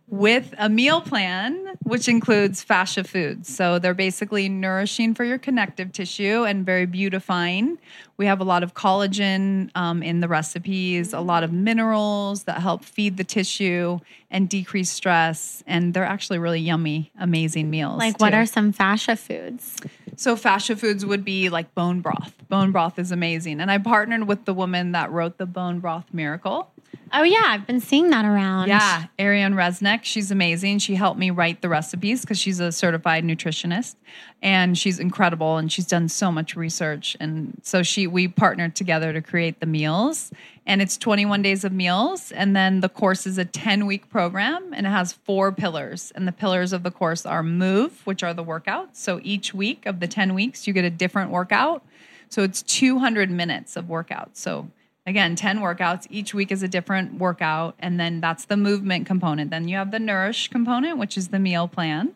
with 0.07 0.53
a 0.57 0.69
meal 0.69 1.01
plan, 1.01 1.75
which 1.83 2.07
includes 2.07 2.61
fascia 2.61 3.03
foods. 3.03 3.53
So 3.53 3.79
they're 3.79 3.95
basically 3.95 4.47
nourishing 4.47 5.15
for 5.15 5.23
your 5.23 5.39
connective 5.39 5.91
tissue 5.91 6.43
and 6.43 6.65
very 6.65 6.85
beautifying. 6.85 7.79
We 8.17 8.27
have 8.27 8.39
a 8.39 8.43
lot 8.43 8.61
of 8.61 8.75
collagen 8.75 9.71
um, 9.75 10.03
in 10.03 10.19
the 10.19 10.27
recipes, 10.27 11.11
a 11.11 11.21
lot 11.21 11.43
of 11.43 11.51
minerals 11.51 12.43
that 12.43 12.61
help 12.61 12.85
feed 12.85 13.17
the 13.17 13.23
tissue 13.23 13.99
and 14.29 14.47
decrease 14.47 14.91
stress. 14.91 15.63
And 15.65 15.93
they're 15.93 16.05
actually 16.05 16.37
really 16.37 16.61
yummy, 16.61 17.11
amazing 17.19 17.69
meals. 17.69 17.97
Like, 17.97 18.19
what 18.19 18.33
are 18.33 18.45
some 18.45 18.71
fascia 18.71 19.15
foods? 19.15 19.77
So 20.17 20.35
fascia 20.35 20.75
foods 20.75 21.05
would 21.05 21.25
be 21.25 21.49
like 21.49 21.73
bone 21.75 22.01
broth. 22.01 22.33
Bone 22.47 22.71
broth 22.71 22.97
is 22.99 23.11
amazing. 23.11 23.59
And 23.59 23.69
I 23.69 23.77
partnered 23.77 24.27
with 24.27 24.45
the 24.45 24.53
woman 24.53 24.91
that 24.93 25.11
wrote 25.11 25.37
the 25.37 25.45
bone 25.45 25.79
broth 25.79 26.05
miracle. 26.13 26.71
Oh 27.13 27.23
yeah, 27.23 27.43
I've 27.45 27.65
been 27.65 27.79
seeing 27.79 28.09
that 28.09 28.25
around. 28.25 28.67
Yeah, 28.67 29.05
Ariane 29.19 29.53
Resnick. 29.53 30.03
She's 30.03 30.31
amazing. 30.31 30.79
She 30.79 30.95
helped 30.95 31.19
me 31.19 31.29
write 31.29 31.61
the 31.61 31.69
recipes 31.69 32.21
because 32.21 32.37
she's 32.37 32.59
a 32.59 32.71
certified 32.71 33.23
nutritionist, 33.23 33.95
and 34.41 34.77
she's 34.77 34.99
incredible. 34.99 35.57
And 35.57 35.71
she's 35.71 35.85
done 35.85 36.09
so 36.09 36.31
much 36.31 36.55
research. 36.55 37.15
And 37.19 37.57
so 37.63 37.83
she, 37.83 38.05
we 38.05 38.27
partnered 38.27 38.75
together 38.75 39.13
to 39.13 39.21
create 39.21 39.59
the 39.59 39.65
meals. 39.65 40.31
And 40.65 40.81
it's 40.81 40.97
21 40.97 41.41
days 41.41 41.63
of 41.63 41.71
meals, 41.71 42.31
and 42.31 42.55
then 42.55 42.81
the 42.81 42.89
course 42.89 43.27
is 43.27 43.37
a 43.37 43.45
10 43.45 43.85
week 43.85 44.09
program, 44.09 44.73
and 44.73 44.87
it 44.87 44.89
has 44.89 45.13
four 45.13 45.51
pillars. 45.51 46.11
And 46.15 46.27
the 46.27 46.31
pillars 46.31 46.73
of 46.73 46.83
the 46.83 46.91
course 46.91 47.25
are 47.25 47.43
move, 47.43 48.01
which 48.05 48.23
are 48.23 48.33
the 48.33 48.43
workouts. 48.43 48.95
So 48.95 49.21
each 49.23 49.53
week 49.53 49.85
of 49.85 49.99
the 49.99 50.07
10 50.07 50.33
weeks, 50.33 50.65
you 50.65 50.73
get 50.73 50.83
a 50.83 50.89
different 50.89 51.29
workout. 51.31 51.85
So 52.29 52.41
it's 52.41 52.63
200 52.63 53.29
minutes 53.29 53.77
of 53.77 53.85
workouts. 53.85 54.37
So 54.37 54.69
again 55.05 55.35
10 55.35 55.59
workouts 55.59 56.07
each 56.09 56.33
week 56.33 56.51
is 56.51 56.63
a 56.63 56.67
different 56.67 57.15
workout 57.15 57.75
and 57.79 57.99
then 57.99 58.21
that's 58.21 58.45
the 58.45 58.57
movement 58.57 59.05
component 59.05 59.51
then 59.51 59.67
you 59.67 59.75
have 59.77 59.91
the 59.91 59.99
nourish 59.99 60.47
component 60.47 60.97
which 60.97 61.17
is 61.17 61.29
the 61.29 61.39
meal 61.39 61.67
plan 61.67 62.13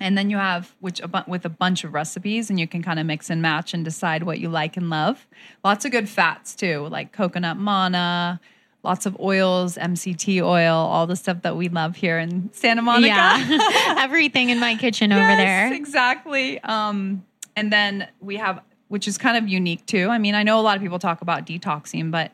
and 0.00 0.16
then 0.16 0.30
you 0.30 0.36
have 0.36 0.74
which 0.80 1.00
with 1.26 1.44
a 1.44 1.48
bunch 1.48 1.82
of 1.84 1.92
recipes 1.92 2.50
and 2.50 2.60
you 2.60 2.68
can 2.68 2.82
kind 2.82 2.98
of 3.00 3.06
mix 3.06 3.30
and 3.30 3.42
match 3.42 3.74
and 3.74 3.84
decide 3.84 4.22
what 4.22 4.38
you 4.38 4.48
like 4.48 4.76
and 4.76 4.90
love 4.90 5.26
lots 5.64 5.84
of 5.84 5.90
good 5.90 6.08
fats 6.08 6.54
too 6.54 6.86
like 6.88 7.12
coconut 7.12 7.56
manna 7.58 8.40
lots 8.84 9.06
of 9.06 9.18
oils 9.18 9.76
mct 9.76 10.40
oil 10.40 10.76
all 10.76 11.06
the 11.06 11.16
stuff 11.16 11.42
that 11.42 11.56
we 11.56 11.68
love 11.68 11.96
here 11.96 12.18
in 12.18 12.48
santa 12.52 12.80
monica 12.80 13.06
Yeah. 13.08 13.96
Everything 13.98 14.50
in 14.50 14.60
my 14.60 14.76
kitchen 14.76 15.12
over 15.12 15.20
there. 15.36 15.72
Exactly. 15.72 16.60
Um, 16.60 17.24
and 17.56 17.72
then 17.72 18.06
we 18.20 18.36
have, 18.36 18.60
which 18.88 19.06
is 19.06 19.18
kind 19.18 19.36
of 19.36 19.48
unique 19.48 19.86
too. 19.86 20.08
I 20.08 20.18
mean, 20.18 20.34
I 20.34 20.42
know 20.42 20.58
a 20.58 20.62
lot 20.62 20.76
of 20.76 20.82
people 20.82 20.98
talk 20.98 21.20
about 21.20 21.46
detoxing, 21.46 22.10
but 22.10 22.32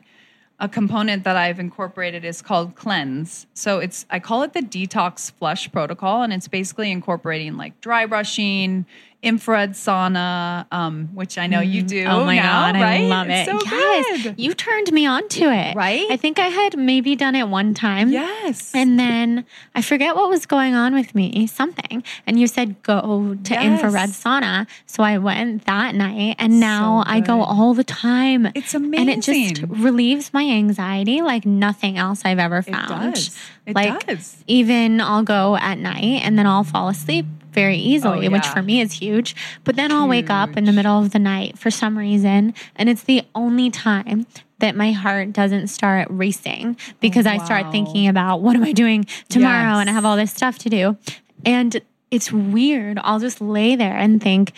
a 0.59 0.69
component 0.69 1.25
that 1.25 1.35
I've 1.35 1.59
incorporated 1.59 2.23
is 2.23 2.41
called 2.41 2.75
cleanse. 2.75 3.45
So 3.53 3.79
it's 3.79 4.05
I 4.09 4.19
call 4.19 4.43
it 4.43 4.53
the 4.53 4.61
detox 4.61 5.31
flush 5.31 5.71
protocol, 5.71 6.23
and 6.23 6.31
it's 6.31 6.47
basically 6.47 6.91
incorporating 6.91 7.57
like 7.57 7.79
dry 7.81 8.05
brushing, 8.05 8.85
infrared 9.25 9.71
sauna, 9.71 10.65
um, 10.71 11.09
which 11.13 11.37
I 11.37 11.47
know 11.47 11.59
you 11.59 11.81
do. 11.81 12.05
Oh 12.05 12.23
my 12.25 12.35
now, 12.35 12.71
god, 12.71 12.75
right? 12.81 13.01
I 13.01 13.07
love 13.07 13.27
it. 13.29 13.45
So 13.47 13.59
yes, 13.65 14.23
good. 14.23 14.35
you 14.39 14.53
turned 14.53 14.91
me 14.93 15.05
on 15.05 15.27
to 15.29 15.45
it. 15.51 15.75
Right? 15.75 16.05
I 16.09 16.17
think 16.17 16.39
I 16.39 16.47
had 16.47 16.77
maybe 16.77 17.15
done 17.15 17.35
it 17.35 17.47
one 17.49 17.73
time. 17.73 18.09
Yes. 18.09 18.71
And 18.75 18.99
then 18.99 19.45
I 19.73 19.81
forget 19.81 20.15
what 20.15 20.29
was 20.29 20.45
going 20.45 20.75
on 20.75 20.93
with 20.93 21.15
me, 21.15 21.47
something. 21.47 22.03
And 22.27 22.39
you 22.39 22.47
said 22.47 22.81
go 22.83 23.35
to 23.43 23.53
Yes. 23.53 23.63
infrared 23.63 24.09
sauna. 24.09 24.67
So 24.85 25.03
I 25.03 25.17
went 25.17 25.65
that 25.65 25.95
night 25.95 26.35
and 26.39 26.59
now 26.59 27.03
So 27.03 27.09
I 27.11 27.19
go 27.19 27.41
all 27.41 27.73
the 27.73 27.83
time. 27.83 28.47
It's 28.55 28.73
And 28.73 29.09
it 29.09 29.21
just 29.21 29.63
relieves 29.67 30.33
my 30.33 30.43
anxiety 30.43 31.21
like 31.21 31.45
nothing 31.45 31.97
else 31.97 32.21
I've 32.23 32.39
ever 32.39 32.57
It 32.59 32.65
found. 32.65 33.13
does. 33.15 33.35
It 33.65 33.75
like 33.75 34.05
does. 34.05 34.43
even 34.47 35.01
I'll 35.01 35.23
go 35.23 35.55
at 35.57 35.79
night 35.79 36.21
and 36.23 36.37
then 36.37 36.45
I'll 36.45 36.63
fall 36.63 36.87
asleep 36.89 37.25
very 37.55 37.77
easily, 37.77 38.27
Oh, 38.27 38.31
which 38.31 38.45
for 38.45 38.61
me 38.61 38.81
is 38.81 38.93
huge. 38.93 39.35
But 39.63 39.75
then 39.75 39.91
I'll 39.91 40.07
wake 40.07 40.29
up 40.29 40.55
in 40.55 40.65
the 40.65 40.71
middle 40.71 40.99
of 40.99 41.11
the 41.11 41.19
night 41.19 41.57
for 41.57 41.71
some 41.71 41.97
reason, 41.97 42.53
and 42.75 42.87
it's 42.87 43.03
the 43.03 43.23
only 43.33 43.71
time 43.71 44.27
that 44.59 44.75
my 44.75 44.91
heart 44.91 45.33
doesn't 45.33 45.67
start 45.67 46.07
racing 46.11 46.77
because 46.99 47.25
I 47.25 47.37
start 47.43 47.71
thinking 47.71 48.07
about 48.07 48.41
what 48.41 48.55
am 48.55 48.63
I 48.63 48.71
doing 48.71 49.05
tomorrow 49.27 49.79
and 49.79 49.89
I 49.89 49.93
have 49.93 50.05
all 50.05 50.15
this 50.15 50.31
stuff 50.31 50.57
to 50.59 50.69
do. 50.69 50.97
And 51.45 51.81
it's 52.11 52.31
weird. 52.31 52.99
I'll 53.03 53.19
just 53.19 53.41
lay 53.41 53.75
there 53.75 53.97
and 53.97 54.21
think, 54.21 54.53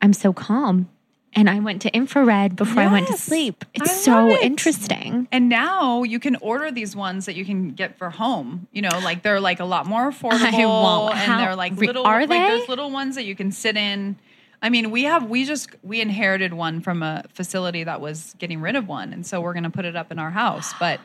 I'm 0.00 0.12
so 0.12 0.32
calm. 0.32 0.88
And 1.34 1.48
I 1.48 1.60
went 1.60 1.82
to 1.82 1.94
infrared 1.94 2.56
before 2.56 2.82
I 2.82 2.90
went 2.90 3.06
to 3.06 3.16
sleep. 3.16 3.64
It's 3.72 4.04
so 4.04 4.30
it. 4.30 4.42
interesting. 4.42 5.28
And 5.30 5.48
now 5.48 6.02
you 6.02 6.18
can 6.18 6.36
order 6.36 6.72
these 6.72 6.96
ones 6.96 7.26
that 7.26 7.36
you 7.36 7.44
can 7.44 7.70
get 7.70 7.96
for 7.98 8.10
home. 8.10 8.66
You 8.72 8.82
know, 8.82 8.98
like 9.04 9.22
they're 9.22 9.40
like 9.40 9.60
a 9.60 9.64
lot 9.64 9.86
more 9.86 10.10
affordable. 10.10 11.10
And 11.10 11.18
How- 11.18 11.40
they're 11.40 11.56
like 11.56 11.74
little 11.76 12.04
are 12.04 12.20
like 12.20 12.30
they? 12.30 12.38
there's 12.38 12.68
little 12.68 12.90
ones 12.90 13.14
that 13.14 13.24
you 13.24 13.36
can 13.36 13.52
sit 13.52 13.76
in. 13.76 14.16
I 14.60 14.70
mean, 14.70 14.90
we 14.90 15.04
have 15.04 15.30
we 15.30 15.44
just 15.44 15.70
we 15.82 16.00
inherited 16.00 16.52
one 16.52 16.80
from 16.80 17.02
a 17.02 17.24
facility 17.32 17.84
that 17.84 18.00
was 18.00 18.34
getting 18.38 18.60
rid 18.60 18.74
of 18.74 18.88
one. 18.88 19.12
And 19.12 19.24
so 19.24 19.40
we're 19.40 19.54
gonna 19.54 19.70
put 19.70 19.84
it 19.84 19.94
up 19.94 20.10
in 20.10 20.18
our 20.18 20.30
house. 20.30 20.74
But 20.80 21.00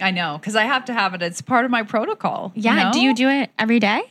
I 0.00 0.10
know, 0.10 0.36
because 0.38 0.54
I 0.54 0.64
have 0.64 0.84
to 0.84 0.92
have 0.92 1.14
it. 1.14 1.22
It's 1.22 1.40
part 1.40 1.64
of 1.64 1.70
my 1.70 1.82
protocol. 1.82 2.52
you 2.54 2.62
Yeah. 2.64 2.92
Do 2.92 3.00
you 3.00 3.14
do 3.14 3.28
it 3.28 3.50
every 3.58 3.80
day? 3.80 4.02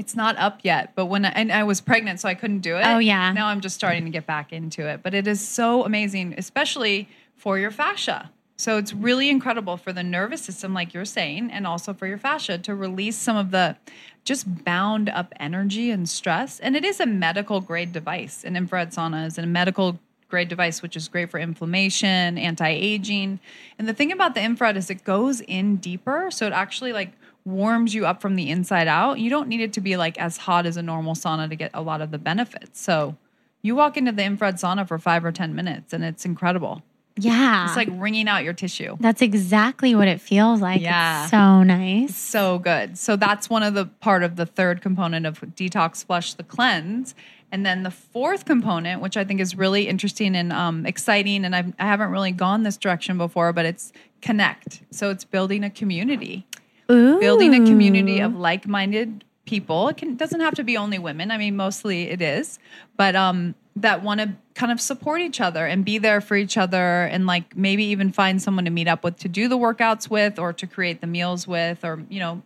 It's 0.00 0.16
not 0.16 0.38
up 0.38 0.60
yet, 0.62 0.94
but 0.94 1.06
when 1.06 1.26
I, 1.26 1.28
and 1.28 1.52
I 1.52 1.62
was 1.62 1.82
pregnant, 1.82 2.20
so 2.20 2.28
I 2.28 2.34
couldn't 2.34 2.60
do 2.60 2.78
it. 2.78 2.86
Oh, 2.86 2.98
yeah. 2.98 3.34
Now 3.34 3.48
I'm 3.48 3.60
just 3.60 3.74
starting 3.74 4.06
to 4.06 4.10
get 4.10 4.24
back 4.24 4.50
into 4.50 4.88
it, 4.88 5.02
but 5.02 5.12
it 5.12 5.26
is 5.26 5.46
so 5.46 5.84
amazing, 5.84 6.34
especially 6.38 7.06
for 7.36 7.58
your 7.58 7.70
fascia. 7.70 8.30
So 8.56 8.78
it's 8.78 8.94
really 8.94 9.28
incredible 9.28 9.76
for 9.76 9.92
the 9.92 10.02
nervous 10.02 10.40
system, 10.40 10.72
like 10.72 10.94
you're 10.94 11.04
saying, 11.04 11.50
and 11.50 11.66
also 11.66 11.92
for 11.92 12.06
your 12.06 12.16
fascia 12.16 12.56
to 12.56 12.74
release 12.74 13.18
some 13.18 13.36
of 13.36 13.50
the 13.50 13.76
just 14.24 14.64
bound 14.64 15.10
up 15.10 15.34
energy 15.38 15.90
and 15.90 16.08
stress. 16.08 16.60
And 16.60 16.76
it 16.76 16.84
is 16.84 16.98
a 16.98 17.06
medical 17.06 17.60
grade 17.60 17.92
device. 17.92 18.42
An 18.42 18.56
infrared 18.56 18.92
sauna 18.92 19.26
is 19.26 19.36
a 19.36 19.44
medical 19.44 19.98
grade 20.30 20.48
device, 20.48 20.80
which 20.80 20.96
is 20.96 21.08
great 21.08 21.30
for 21.30 21.38
inflammation, 21.38 22.38
anti 22.38 22.68
aging. 22.68 23.38
And 23.78 23.86
the 23.86 23.92
thing 23.92 24.12
about 24.12 24.34
the 24.34 24.42
infrared 24.42 24.78
is 24.78 24.88
it 24.88 25.04
goes 25.04 25.42
in 25.42 25.76
deeper. 25.76 26.30
So 26.30 26.46
it 26.46 26.54
actually 26.54 26.94
like 26.94 27.12
warms 27.50 27.94
you 27.94 28.06
up 28.06 28.20
from 28.20 28.36
the 28.36 28.50
inside 28.50 28.88
out. 28.88 29.18
You 29.18 29.30
don't 29.30 29.48
need 29.48 29.60
it 29.60 29.72
to 29.74 29.80
be 29.80 29.96
like 29.96 30.18
as 30.18 30.36
hot 30.36 30.66
as 30.66 30.76
a 30.76 30.82
normal 30.82 31.14
sauna 31.14 31.48
to 31.48 31.56
get 31.56 31.70
a 31.74 31.82
lot 31.82 32.00
of 32.00 32.10
the 32.10 32.18
benefits. 32.18 32.80
So 32.80 33.16
you 33.62 33.74
walk 33.74 33.96
into 33.96 34.12
the 34.12 34.24
infrared 34.24 34.56
sauna 34.56 34.86
for 34.86 34.98
five 34.98 35.24
or 35.24 35.32
10 35.32 35.54
minutes 35.54 35.92
and 35.92 36.04
it's 36.04 36.24
incredible. 36.24 36.82
Yeah. 37.16 37.66
It's 37.66 37.76
like 37.76 37.88
wringing 37.92 38.28
out 38.28 38.44
your 38.44 38.52
tissue. 38.52 38.96
That's 39.00 39.22
exactly 39.22 39.94
what 39.94 40.08
it 40.08 40.20
feels 40.20 40.60
like. 40.60 40.80
Yeah. 40.80 41.22
It's 41.22 41.30
so 41.30 41.62
nice. 41.62 42.16
So 42.16 42.58
good. 42.58 42.96
So 42.96 43.16
that's 43.16 43.50
one 43.50 43.62
of 43.62 43.74
the 43.74 43.86
part 43.86 44.22
of 44.22 44.36
the 44.36 44.46
third 44.46 44.80
component 44.80 45.26
of 45.26 45.40
detox 45.40 46.04
flush 46.04 46.34
the 46.34 46.42
cleanse. 46.42 47.14
And 47.52 47.66
then 47.66 47.82
the 47.82 47.90
fourth 47.90 48.44
component, 48.44 49.02
which 49.02 49.16
I 49.16 49.24
think 49.24 49.40
is 49.40 49.56
really 49.56 49.88
interesting 49.88 50.36
and 50.36 50.52
um, 50.52 50.86
exciting, 50.86 51.44
and 51.44 51.54
I've, 51.54 51.74
I 51.80 51.86
haven't 51.86 52.10
really 52.10 52.30
gone 52.30 52.62
this 52.62 52.76
direction 52.76 53.18
before, 53.18 53.52
but 53.52 53.66
it's 53.66 53.92
connect. 54.22 54.82
So 54.92 55.10
it's 55.10 55.24
building 55.24 55.64
a 55.64 55.70
community, 55.70 56.46
Ooh. 56.90 57.20
building 57.20 57.54
a 57.54 57.66
community 57.66 58.20
of 58.20 58.34
like 58.34 58.66
minded 58.66 59.24
people. 59.44 59.88
It 59.88 59.96
can, 59.96 60.16
doesn't 60.16 60.40
have 60.40 60.54
to 60.54 60.64
be 60.64 60.76
only 60.76 60.98
women. 60.98 61.30
I 61.30 61.38
mean, 61.38 61.56
mostly 61.56 62.10
it 62.10 62.22
is, 62.22 62.58
but 62.96 63.16
um, 63.16 63.54
that 63.76 64.02
want 64.02 64.20
to 64.20 64.34
kind 64.54 64.70
of 64.70 64.80
support 64.80 65.20
each 65.20 65.40
other 65.40 65.66
and 65.66 65.84
be 65.84 65.98
there 65.98 66.20
for 66.20 66.36
each 66.36 66.56
other 66.56 67.04
and 67.04 67.26
like 67.26 67.56
maybe 67.56 67.84
even 67.84 68.12
find 68.12 68.42
someone 68.42 68.64
to 68.64 68.70
meet 68.70 68.88
up 68.88 69.02
with 69.04 69.16
to 69.18 69.28
do 69.28 69.48
the 69.48 69.56
workouts 69.56 70.10
with 70.10 70.38
or 70.38 70.52
to 70.52 70.66
create 70.66 71.00
the 71.00 71.06
meals 71.06 71.46
with 71.46 71.84
or, 71.84 72.02
you 72.08 72.20
know, 72.20 72.42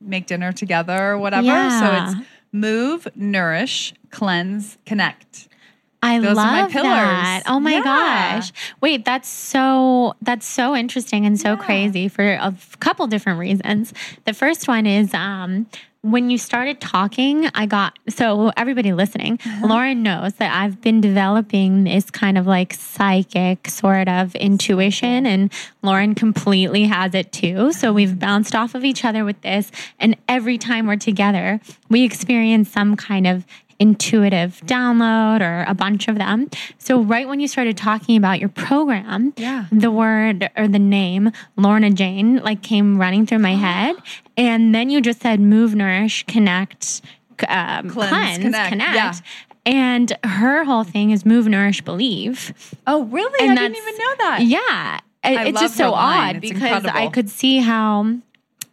make 0.00 0.26
dinner 0.26 0.52
together 0.52 1.10
or 1.12 1.18
whatever. 1.18 1.46
Yeah. 1.46 2.10
So 2.12 2.18
it's 2.18 2.28
move, 2.52 3.08
nourish, 3.14 3.94
cleanse, 4.10 4.78
connect. 4.86 5.48
I 6.02 6.20
Those 6.20 6.36
love 6.36 6.72
that. 6.72 7.42
Oh 7.46 7.58
my 7.58 7.72
Yeah. 7.74 8.36
gosh. 8.38 8.52
Wait, 8.80 9.04
that's 9.04 9.28
so 9.28 10.14
that's 10.22 10.46
so 10.46 10.76
interesting 10.76 11.26
and 11.26 11.38
so 11.38 11.50
Yeah. 11.50 11.56
crazy 11.56 12.08
for 12.08 12.24
a 12.34 12.54
couple 12.80 13.06
different 13.08 13.38
reasons. 13.40 13.92
The 14.24 14.32
first 14.32 14.68
one 14.68 14.86
is 14.86 15.12
um 15.14 15.66
when 16.02 16.30
you 16.30 16.38
started 16.38 16.80
talking, 16.80 17.50
I 17.56 17.66
got 17.66 17.98
so 18.08 18.52
everybody 18.56 18.92
listening, 18.92 19.40
Uh-huh. 19.44 19.66
Lauren 19.66 20.04
knows 20.04 20.34
that 20.34 20.54
I've 20.54 20.80
been 20.80 21.00
developing 21.00 21.82
this 21.82 22.08
kind 22.12 22.38
of 22.38 22.46
like 22.46 22.72
psychic 22.74 23.68
sort 23.68 24.06
of 24.08 24.32
intuition 24.36 25.26
and 25.26 25.52
Lauren 25.82 26.14
completely 26.14 26.84
has 26.84 27.16
it 27.16 27.32
too. 27.32 27.72
So 27.72 27.92
we've 27.92 28.16
bounced 28.16 28.54
off 28.54 28.76
of 28.76 28.84
each 28.84 29.04
other 29.04 29.24
with 29.24 29.40
this 29.42 29.72
and 29.98 30.16
every 30.28 30.56
time 30.56 30.86
we're 30.86 30.96
together, 30.96 31.60
we 31.90 32.04
experience 32.04 32.70
some 32.70 32.94
kind 32.94 33.26
of 33.26 33.44
intuitive 33.80 34.60
download 34.66 35.40
or 35.40 35.64
a 35.68 35.74
bunch 35.74 36.08
of 36.08 36.16
them. 36.16 36.50
So 36.78 37.00
right 37.00 37.28
when 37.28 37.40
you 37.40 37.48
started 37.48 37.76
talking 37.76 38.16
about 38.16 38.40
your 38.40 38.48
program, 38.48 39.32
Yeah. 39.36 39.66
the 39.70 39.90
word 39.90 40.50
or 40.56 40.66
the 40.68 40.78
name 40.78 41.30
Lorna 41.56 41.90
Jane 41.90 42.36
like 42.36 42.62
came 42.62 42.98
running 42.98 43.26
through 43.26 43.38
my 43.38 43.54
head, 43.66 43.96
and 44.36 44.74
then 44.74 44.90
you 44.90 45.00
just 45.00 45.20
said 45.22 45.40
move, 45.40 45.74
nourish, 45.74 46.24
connect, 46.26 47.02
um, 47.48 47.88
Cleanse, 47.88 48.08
cleanse, 48.10 48.42
connect. 48.44 48.68
connect. 48.70 48.94
Yeah. 48.94 49.12
And 49.66 50.16
her 50.24 50.64
whole 50.64 50.84
thing 50.84 51.10
is 51.10 51.26
move, 51.26 51.46
nourish, 51.46 51.82
believe. 51.82 52.52
Oh, 52.86 53.04
really? 53.04 53.46
And 53.48 53.58
I 53.58 53.62
didn't 53.68 53.76
even 53.76 53.94
know 53.98 54.14
that. 54.18 54.38
Yeah. 54.42 55.00
It- 55.24 55.38
I 55.38 55.44
it's 55.48 55.60
just 55.60 55.76
so 55.76 55.92
odd 55.92 56.40
because 56.40 56.84
I 56.86 57.08
could 57.08 57.28
see 57.28 57.58
how 57.58 58.14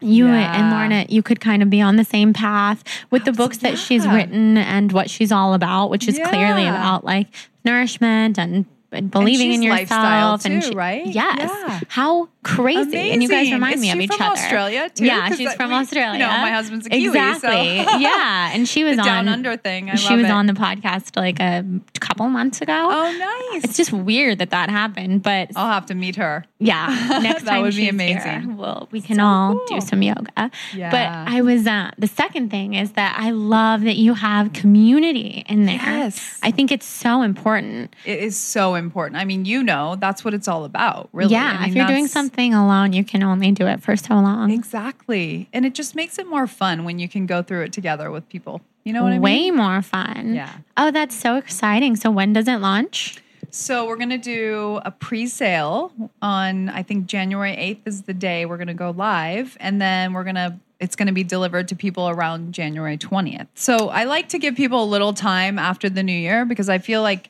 you 0.01 0.27
and 0.27 0.71
Lorna, 0.71 1.05
you 1.09 1.23
could 1.23 1.39
kind 1.39 1.63
of 1.63 1.69
be 1.69 1.81
on 1.81 1.95
the 1.95 2.03
same 2.03 2.33
path 2.33 2.83
with 3.11 3.25
the 3.25 3.31
books 3.31 3.57
that 3.59 3.77
she's 3.77 4.07
written 4.07 4.57
and 4.57 4.91
what 4.91 5.09
she's 5.09 5.31
all 5.31 5.53
about, 5.53 5.89
which 5.89 6.07
is 6.07 6.19
clearly 6.19 6.65
about 6.65 7.03
like 7.05 7.27
nourishment 7.63 8.37
and, 8.37 8.65
and 8.91 9.09
believing 9.11 9.51
in 9.53 9.61
she's 9.61 9.69
lifestyle 9.69 10.33
yourself 10.37 10.45
and 10.45 10.61
too, 10.61 10.69
she- 10.69 10.75
right? 10.75 11.05
Yes. 11.07 11.49
Yeah. 11.51 11.79
How 11.89 12.29
crazy. 12.43 12.97
And 13.11 13.23
you 13.23 13.27
guys 13.29 13.51
remind 13.51 13.75
Is 13.75 13.81
me 13.81 13.91
of 13.91 13.99
each 13.99 14.11
from 14.13 14.21
other. 14.21 14.33
Australia, 14.39 14.89
too? 14.93 15.05
Yeah, 15.05 15.29
she's 15.29 15.47
that 15.47 15.57
from 15.57 15.69
we- 15.69 15.75
you 15.75 15.81
Australia. 15.81 16.19
know, 16.19 16.27
my 16.27 16.51
husband's 16.51 16.85
a 16.85 16.89
Kiwi, 16.89 17.13
so- 17.13 17.31
Exactly. 17.31 18.01
yeah. 18.01 18.51
And 18.53 18.67
she 18.67 18.83
was 18.83 18.95
The 18.97 19.01
on 19.01 19.07
down 19.07 19.27
under 19.29 19.57
thing. 19.57 19.89
I 19.89 19.95
she 19.95 20.15
was 20.15 20.25
it. 20.25 20.31
on 20.31 20.45
the 20.45 20.53
podcast 20.53 21.15
like 21.17 21.39
a 21.39 21.65
couple 21.99 22.27
months 22.29 22.61
ago. 22.61 22.73
Oh, 22.91 23.51
nice. 23.51 23.63
It's 23.63 23.77
just 23.77 23.91
weird 23.91 24.37
that 24.39 24.51
that 24.51 24.69
happened, 24.69 25.23
but 25.23 25.49
I'll 25.55 25.71
have 25.71 25.87
to 25.87 25.95
meet 25.95 26.17
her. 26.17 26.45
yeah, 26.59 26.87
next 27.21 27.43
That 27.43 27.51
time 27.51 27.61
would 27.63 27.67
be 27.69 27.77
she's 27.77 27.81
here, 27.83 27.89
amazing. 27.91 28.57
well, 28.57 28.87
we 28.91 29.01
can 29.01 29.19
all 29.19 29.55
cool. 29.57 29.79
do 29.79 29.81
some 29.81 30.01
yoga. 30.03 30.51
Yeah. 30.73 30.91
But 30.91 31.33
I 31.33 31.41
was 31.41 31.65
uh, 31.65 31.91
the 31.97 32.07
second 32.07 32.51
thing 32.51 32.75
is 32.75 32.91
that 32.93 33.15
I 33.17 33.31
love 33.31 33.81
that 33.81 33.95
you 33.95 34.13
have 34.13 34.53
community 34.53 35.43
in 35.47 35.65
there. 35.65 35.75
Yes. 35.75 36.39
I 36.43 36.51
think 36.51 36.71
it's 36.71 36.85
so 36.85 37.23
important. 37.23 37.93
It 38.05 38.19
is 38.19 38.37
so 38.37 38.74
important. 38.75 39.19
I 39.19 39.25
mean, 39.25 39.45
you 39.45 39.63
know, 39.63 39.95
that's 39.99 40.23
what 40.23 40.33
it's 40.33 40.47
all 40.47 40.65
about, 40.65 41.09
really. 41.13 41.31
yeah, 41.31 41.57
I 41.59 41.61
mean, 41.61 41.69
if 41.69 41.75
you're 41.75 41.87
doing 41.87 42.07
something 42.07 42.53
alone, 42.53 42.93
you 42.93 43.03
can 43.03 43.23
only 43.23 43.51
do 43.51 43.67
it 43.67 43.81
for 43.81 43.95
so 43.95 44.15
long. 44.15 44.51
Exactly. 44.51 45.49
And 45.53 45.65
it 45.65 45.73
just 45.73 45.95
makes 45.95 46.19
it 46.19 46.27
more 46.27 46.47
fun 46.47 46.83
when 46.85 46.99
you 46.99 47.09
can 47.09 47.25
go 47.25 47.41
through 47.41 47.63
it 47.63 47.73
together 47.73 48.11
with 48.11 48.27
people. 48.29 48.61
You 48.83 48.93
know 48.93 49.01
what 49.03 49.09
I 49.09 49.15
mean? 49.15 49.21
Way 49.21 49.51
more 49.51 49.81
fun. 49.81 50.35
Yeah. 50.35 50.51
Oh, 50.77 50.91
that's 50.91 51.15
so 51.15 51.37
exciting. 51.37 51.95
So 51.95 52.11
when 52.11 52.33
does 52.33 52.47
it 52.47 52.57
launch? 52.57 53.21
So 53.49 53.87
we're 53.87 53.95
going 53.95 54.09
to 54.09 54.17
do 54.17 54.79
a 54.83 54.91
pre-sale 54.91 55.91
on 56.21 56.69
I 56.69 56.83
think 56.83 57.05
January 57.05 57.55
8th 57.55 57.87
is 57.87 58.01
the 58.03 58.13
day 58.13 58.45
we're 58.45 58.57
going 58.57 58.67
to 58.67 58.73
go 58.73 58.91
live 58.91 59.55
and 59.59 59.81
then 59.81 60.13
we're 60.13 60.23
going 60.23 60.35
to 60.35 60.59
it's 60.79 60.95
going 60.95 61.07
to 61.07 61.13
be 61.13 61.23
delivered 61.23 61.69
to 61.69 61.75
people 61.75 62.09
around 62.09 62.53
January 62.53 62.97
20th. 62.97 63.47
So 63.55 63.89
I 63.89 64.03
like 64.03 64.29
to 64.29 64.39
give 64.39 64.55
people 64.55 64.83
a 64.83 64.85
little 64.85 65.13
time 65.13 65.57
after 65.57 65.89
the 65.89 66.03
new 66.03 66.11
year 66.11 66.43
because 66.43 66.67
I 66.67 66.79
feel 66.79 67.01
like 67.01 67.29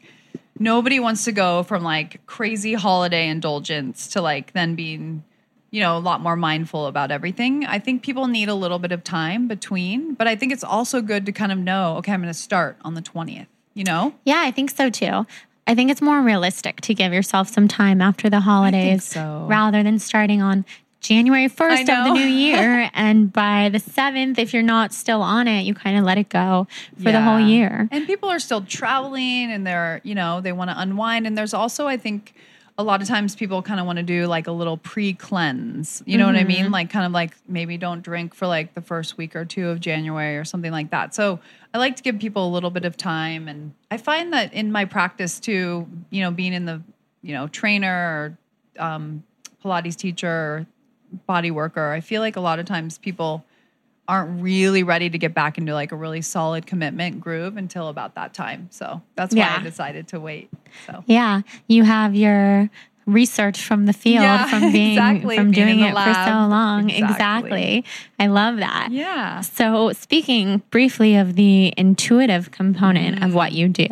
nobody 0.60 1.00
wants 1.00 1.26
to 1.26 1.32
go 1.32 1.64
from 1.64 1.84
like 1.84 2.26
crazy 2.26 2.74
holiday 2.74 3.28
indulgence 3.28 4.08
to 4.08 4.22
like 4.22 4.54
then 4.54 4.76
being 4.76 5.24
you 5.72 5.82
know 5.82 5.98
a 5.98 6.00
lot 6.00 6.22
more 6.22 6.36
mindful 6.36 6.88
about 6.88 7.12
everything. 7.12 7.66
I 7.66 7.80
think 7.80 8.04
people 8.04 8.28
need 8.28 8.50
a 8.50 8.56
little 8.56 8.80
bit 8.80 8.92
of 8.92 9.04
time 9.04 9.48
between, 9.48 10.14
but 10.14 10.28
I 10.28 10.36
think 10.36 10.54
it's 10.54 10.64
also 10.64 11.02
good 11.02 11.26
to 11.26 11.32
kind 11.32 11.52
of 11.52 11.58
know 11.58 11.98
okay, 11.98 12.12
I'm 12.12 12.22
going 12.22 12.34
to 12.34 12.40
start 12.40 12.78
on 12.84 12.94
the 12.94 13.02
20th, 13.02 13.48
you 13.74 13.84
know? 13.84 14.14
Yeah, 14.24 14.42
I 14.46 14.52
think 14.52 14.72
so 14.72 14.90
too. 14.90 15.26
I 15.68 15.74
think 15.74 15.90
it's 15.90 16.02
more 16.02 16.22
realistic 16.22 16.82
to 16.82 16.94
give 16.94 17.12
yourself 17.12 17.50
some 17.50 17.68
time 17.68 18.00
after 18.00 18.30
the 18.30 18.40
holidays 18.40 19.04
so. 19.04 19.46
rather 19.50 19.82
than 19.82 19.98
starting 19.98 20.42
on 20.42 20.64
January 21.08 21.48
1st 21.48 21.82
of 21.82 21.88
the 22.08 22.14
new 22.14 22.26
year. 22.26 22.90
and 22.94 23.32
by 23.32 23.70
the 23.70 23.78
7th, 23.80 24.38
if 24.40 24.54
you're 24.54 24.64
not 24.64 24.94
still 24.94 25.22
on 25.22 25.48
it, 25.48 25.64
you 25.64 25.74
kind 25.74 25.98
of 25.98 26.04
let 26.04 26.18
it 26.18 26.30
go 26.30 26.68
for 27.02 27.12
the 27.12 27.22
whole 27.22 27.40
year. 27.40 27.88
And 27.92 28.08
people 28.08 28.30
are 28.30 28.40
still 28.40 28.62
traveling 28.62 29.52
and 29.52 29.66
they're, 29.66 30.02
you 30.04 30.16
know, 30.16 30.42
they 30.42 30.52
want 30.52 30.70
to 30.72 30.80
unwind. 30.80 31.28
And 31.28 31.38
there's 31.38 31.54
also, 31.54 31.88
I 31.88 31.98
think, 31.98 32.34
a 32.78 32.84
lot 32.84 33.02
of 33.02 33.08
times 33.08 33.36
people 33.38 33.62
kind 33.62 33.80
of 33.80 33.86
want 33.86 33.98
to 33.98 34.04
do 34.04 34.26
like 34.28 34.48
a 34.48 34.52
little 34.52 34.76
pre 34.78 35.14
cleanse. 35.14 36.04
You 36.06 36.18
know 36.18 36.26
what 36.26 36.36
I 36.36 36.40
Mm-hmm. 36.40 36.48
mean? 36.48 36.72
Like, 36.72 36.90
kind 36.90 37.06
of 37.06 37.14
like 37.14 37.34
maybe 37.48 37.78
don't 37.78 38.02
drink 38.02 38.34
for 38.34 38.48
like 38.48 38.74
the 38.74 38.82
first 38.82 39.18
week 39.18 39.34
or 39.36 39.46
two 39.46 39.70
of 39.70 39.80
January 39.80 40.38
or 40.38 40.44
something 40.44 40.72
like 40.74 40.90
that. 40.92 41.16
So 41.16 41.40
I 41.74 41.78
like 41.78 41.96
to 41.96 42.04
give 42.04 42.20
people 42.20 42.46
a 42.48 42.52
little 42.52 42.72
bit 42.72 42.84
of 42.84 42.98
time. 42.98 43.48
And 43.48 43.74
I 43.90 43.96
find 43.98 44.34
that 44.34 44.54
in 44.54 44.74
my 44.74 44.84
practice 44.86 45.40
too, 45.40 45.88
you 46.10 46.22
know, 46.22 46.32
being 46.32 46.52
in 46.54 46.66
the, 46.66 46.82
you 47.22 47.34
know, 47.34 47.48
trainer 47.48 48.38
or 48.78 48.84
um, 48.84 49.24
Pilates 49.64 49.96
teacher 49.96 50.66
body 51.28 51.52
worker, 51.52 51.92
I 51.92 52.02
feel 52.02 52.22
like 52.22 52.36
a 52.36 52.42
lot 52.42 52.60
of 52.60 52.66
times 52.66 52.98
people 52.98 53.44
aren't 54.08 54.42
really 54.42 54.84
ready 54.84 55.10
to 55.10 55.18
get 55.18 55.34
back 55.34 55.58
into 55.58 55.74
like 55.74 55.92
a 55.92 55.96
really 55.96 56.22
solid 56.22 56.68
commitment 56.68 57.20
groove 57.20 57.58
until 57.58 57.88
about 57.88 58.16
that 58.16 58.34
time. 58.34 58.68
So 58.72 59.02
that's 59.16 59.34
why 59.34 59.40
Yeah. 59.42 59.58
I 59.60 59.64
decided 59.64 60.08
to 60.10 60.20
wait. 60.20 60.50
So 60.86 61.04
Yeah, 61.08 61.42
you 61.68 61.84
have 61.84 62.14
your 62.14 62.70
research 63.08 63.64
from 63.64 63.86
the 63.86 63.94
field 63.94 64.24
Yeah, 64.24 64.48
from 64.48 64.72
being 64.72 64.92
exactly, 64.94 65.38
from 65.38 65.52
being 65.52 65.68
doing 65.68 65.80
it 65.80 65.94
for 65.94 66.14
so 66.14 66.48
long. 66.48 66.90
Exactly. 66.90 67.80
Exactly. 67.80 67.86
I 68.20 68.28
love 68.28 68.58
that. 68.58 68.90
yeah. 68.92 69.42
So, 69.42 69.92
speaking 69.94 70.62
briefly 70.72 71.16
of 71.16 71.36
the 71.36 71.74
intuitive 71.78 72.52
component 72.52 73.18
of 73.18 73.30
mm-hmm. 73.30 73.34
what 73.34 73.52
you 73.54 73.68
do, 73.70 73.88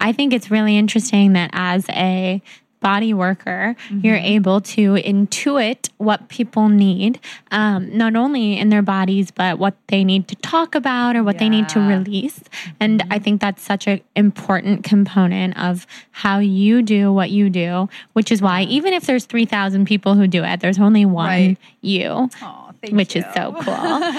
I 0.00 0.12
think 0.12 0.32
it's 0.32 0.50
really 0.50 0.76
interesting 0.76 1.32
that 1.34 1.50
as 1.52 1.88
a 1.90 2.42
body 2.80 3.12
worker, 3.14 3.76
you're 3.90 4.16
able 4.16 4.60
to 4.62 4.94
intuit 4.94 5.90
what 5.98 6.28
people 6.28 6.68
need, 6.68 7.20
um, 7.50 7.96
not 7.96 8.16
only 8.16 8.58
in 8.58 8.70
their 8.70 8.82
bodies, 8.82 9.30
but 9.30 9.58
what 9.58 9.74
they 9.88 10.02
need 10.02 10.26
to 10.28 10.34
talk 10.36 10.74
about 10.74 11.14
or 11.14 11.22
what 11.22 11.38
they 11.38 11.48
need 11.48 11.68
to 11.70 11.78
Yeah. 11.80 11.86
release. 11.88 12.40
And 12.80 13.02
I 13.10 13.18
think 13.18 13.40
that's 13.40 13.62
such 13.62 13.86
an 13.86 14.00
important 14.16 14.82
component 14.82 15.58
of 15.58 15.86
how 16.10 16.38
you 16.38 16.82
do 16.82 17.12
what 17.12 17.30
you 17.30 17.50
do, 17.50 17.88
which 18.14 18.32
is 18.32 18.40
why 18.40 18.62
even 18.62 18.92
if 18.94 19.04
there's 19.06 19.26
3,000 19.26 19.84
people 19.84 20.14
who 20.14 20.26
do 20.26 20.42
it, 20.42 20.60
there's 20.60 20.78
only 20.78 21.04
one 21.04 21.26
Right. 21.26 21.56
you 21.82 22.30
Oh, 22.42 22.70
thank 22.80 22.94
which 22.96 23.14
you. 23.14 23.20
is 23.22 23.26
so 23.34 23.54
cool. 23.60 24.12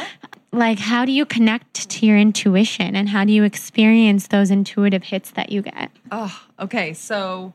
like, 0.54 0.78
how 0.80 1.06
do 1.06 1.12
you 1.12 1.26
connect 1.26 1.89
to 1.89 2.06
your 2.06 2.17
intuition 2.17 2.95
and 2.95 3.10
how 3.10 3.26
do 3.26 3.32
you 3.32 3.43
experience 3.43 4.28
those 4.28 4.52
intuitive 4.52 5.04
hits 5.04 5.32
that 5.32 5.52
you 5.52 5.62
get? 5.63 5.89
Oh, 6.12 6.41
okay. 6.60 6.93
So 6.93 7.54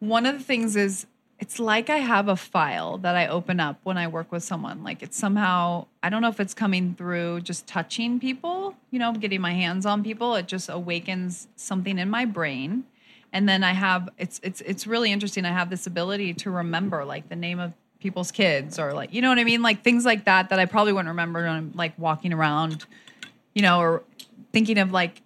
one 0.00 0.26
of 0.26 0.38
the 0.38 0.44
things 0.44 0.76
is 0.76 1.06
it's 1.38 1.60
like 1.60 1.88
I 1.88 1.98
have 1.98 2.28
a 2.28 2.36
file 2.36 2.98
that 2.98 3.14
I 3.14 3.28
open 3.28 3.60
up 3.60 3.78
when 3.84 3.96
I 3.96 4.08
work 4.08 4.32
with 4.32 4.42
someone. 4.42 4.82
Like 4.82 5.02
it's 5.02 5.16
somehow, 5.16 5.86
I 6.02 6.10
don't 6.10 6.20
know 6.20 6.28
if 6.28 6.40
it's 6.40 6.54
coming 6.54 6.94
through 6.94 7.42
just 7.42 7.66
touching 7.66 8.18
people, 8.18 8.74
you 8.90 8.98
know, 8.98 9.12
getting 9.12 9.40
my 9.40 9.52
hands 9.52 9.86
on 9.86 10.02
people. 10.02 10.34
It 10.34 10.48
just 10.48 10.68
awakens 10.68 11.46
something 11.54 11.98
in 11.98 12.10
my 12.10 12.24
brain. 12.24 12.84
And 13.32 13.48
then 13.48 13.62
I 13.62 13.72
have 13.72 14.08
it's 14.18 14.40
it's 14.42 14.62
it's 14.62 14.86
really 14.86 15.12
interesting. 15.12 15.44
I 15.44 15.52
have 15.52 15.70
this 15.70 15.86
ability 15.86 16.34
to 16.34 16.50
remember 16.50 17.04
like 17.04 17.28
the 17.28 17.36
name 17.36 17.60
of 17.60 17.72
people's 18.00 18.30
kids 18.32 18.78
or 18.78 18.94
like 18.94 19.12
you 19.12 19.20
know 19.20 19.28
what 19.28 19.38
I 19.38 19.44
mean? 19.44 19.62
Like 19.62 19.84
things 19.84 20.04
like 20.04 20.24
that 20.24 20.48
that 20.48 20.58
I 20.58 20.64
probably 20.64 20.92
wouldn't 20.92 21.10
remember 21.10 21.42
when 21.42 21.50
I'm 21.50 21.72
like 21.74 21.92
walking 21.98 22.32
around, 22.32 22.86
you 23.54 23.62
know, 23.62 23.80
or 23.80 24.02
thinking 24.52 24.78
of 24.78 24.92
like 24.92 25.20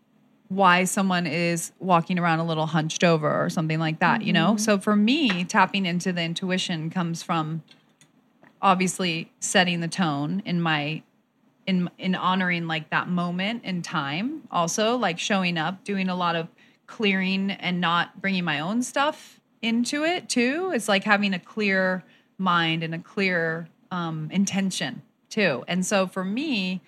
why 0.54 0.84
someone 0.84 1.26
is 1.26 1.72
walking 1.78 2.18
around 2.18 2.38
a 2.38 2.46
little 2.46 2.66
hunched 2.66 3.04
over 3.04 3.44
or 3.44 3.48
something 3.48 3.78
like 3.78 4.00
that, 4.00 4.22
you 4.22 4.32
know? 4.32 4.56
So 4.56 4.78
for 4.78 4.94
me, 4.94 5.44
tapping 5.44 5.86
into 5.86 6.12
the 6.12 6.22
intuition 6.22 6.90
comes 6.90 7.22
from 7.22 7.62
obviously 8.60 9.32
setting 9.40 9.80
the 9.80 9.88
tone 9.88 10.42
in 10.44 10.60
my 10.60 11.02
in 11.66 11.88
in 11.98 12.14
honoring 12.14 12.66
like 12.66 12.90
that 12.90 13.08
moment 13.08 13.64
in 13.64 13.82
time. 13.82 14.42
Also 14.50 14.96
like 14.96 15.18
showing 15.18 15.58
up 15.58 15.84
doing 15.84 16.08
a 16.08 16.14
lot 16.14 16.36
of 16.36 16.48
clearing 16.86 17.50
and 17.50 17.80
not 17.80 18.20
bringing 18.20 18.44
my 18.44 18.60
own 18.60 18.82
stuff 18.82 19.40
into 19.62 20.04
it 20.04 20.28
too. 20.28 20.72
It's 20.74 20.88
like 20.88 21.04
having 21.04 21.34
a 21.34 21.38
clear 21.38 22.04
mind 22.38 22.82
and 22.82 22.94
a 22.94 22.98
clear 22.98 23.68
um, 23.90 24.28
intention 24.30 25.02
too. 25.28 25.64
And 25.68 25.86
so 25.86 26.06
for 26.06 26.24
me 26.24 26.82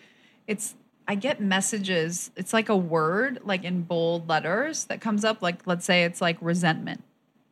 it's 0.47 0.75
i 1.07 1.15
get 1.15 1.41
messages 1.41 2.31
it's 2.37 2.53
like 2.53 2.69
a 2.69 2.77
word 2.77 3.39
like 3.45 3.65
in 3.65 3.83
bold 3.83 4.29
letters 4.29 4.85
that 4.85 5.01
comes 5.01 5.25
up 5.25 5.43
like 5.43 5.67
let's 5.67 5.85
say 5.85 6.05
it's 6.05 6.21
like 6.21 6.37
resentment. 6.41 7.03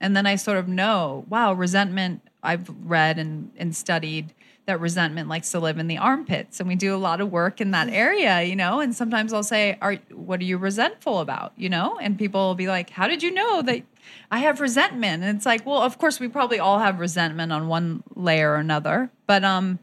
And 0.00 0.16
then 0.16 0.26
i 0.26 0.36
sort 0.36 0.58
of 0.58 0.68
know 0.68 1.24
wow 1.28 1.52
resentment 1.52 2.22
i've 2.42 2.68
read 2.84 3.18
and, 3.18 3.52
and 3.56 3.74
studied 3.74 4.34
that 4.66 4.78
resentment 4.78 5.28
likes 5.28 5.50
to 5.50 5.58
live 5.58 5.78
in 5.78 5.88
the 5.88 5.98
armpits. 5.98 6.60
And 6.60 6.68
we 6.68 6.76
do 6.76 6.94
a 6.94 6.96
lot 6.96 7.20
of 7.20 7.32
work 7.32 7.60
in 7.60 7.72
that 7.72 7.88
area 7.88 8.42
you 8.42 8.56
know? 8.56 8.80
And 8.80 8.94
sometimes 8.94 9.32
i'll 9.32 9.42
say 9.42 9.78
are 9.80 9.94
what 10.12 10.40
are 10.40 10.44
you 10.44 10.58
resentful 10.58 11.20
about? 11.20 11.52
You 11.56 11.68
know? 11.68 11.98
And 12.00 12.18
people 12.18 12.40
will 12.48 12.54
be 12.54 12.68
like 12.68 12.90
how 12.90 13.06
did 13.06 13.22
you 13.22 13.30
know 13.30 13.62
that 13.62 13.82
i 14.30 14.38
have 14.38 14.60
resentment? 14.60 15.22
And 15.22 15.36
it's 15.36 15.46
like 15.46 15.64
well 15.66 15.82
of 15.82 15.98
course 15.98 16.18
we 16.18 16.28
probably 16.28 16.58
all 16.58 16.78
have 16.78 16.98
resentment 16.98 17.52
on 17.52 17.68
one 17.68 18.02
layer 18.14 18.52
or 18.52 18.56
another. 18.56 19.10
But 19.26 19.44
um 19.44 19.78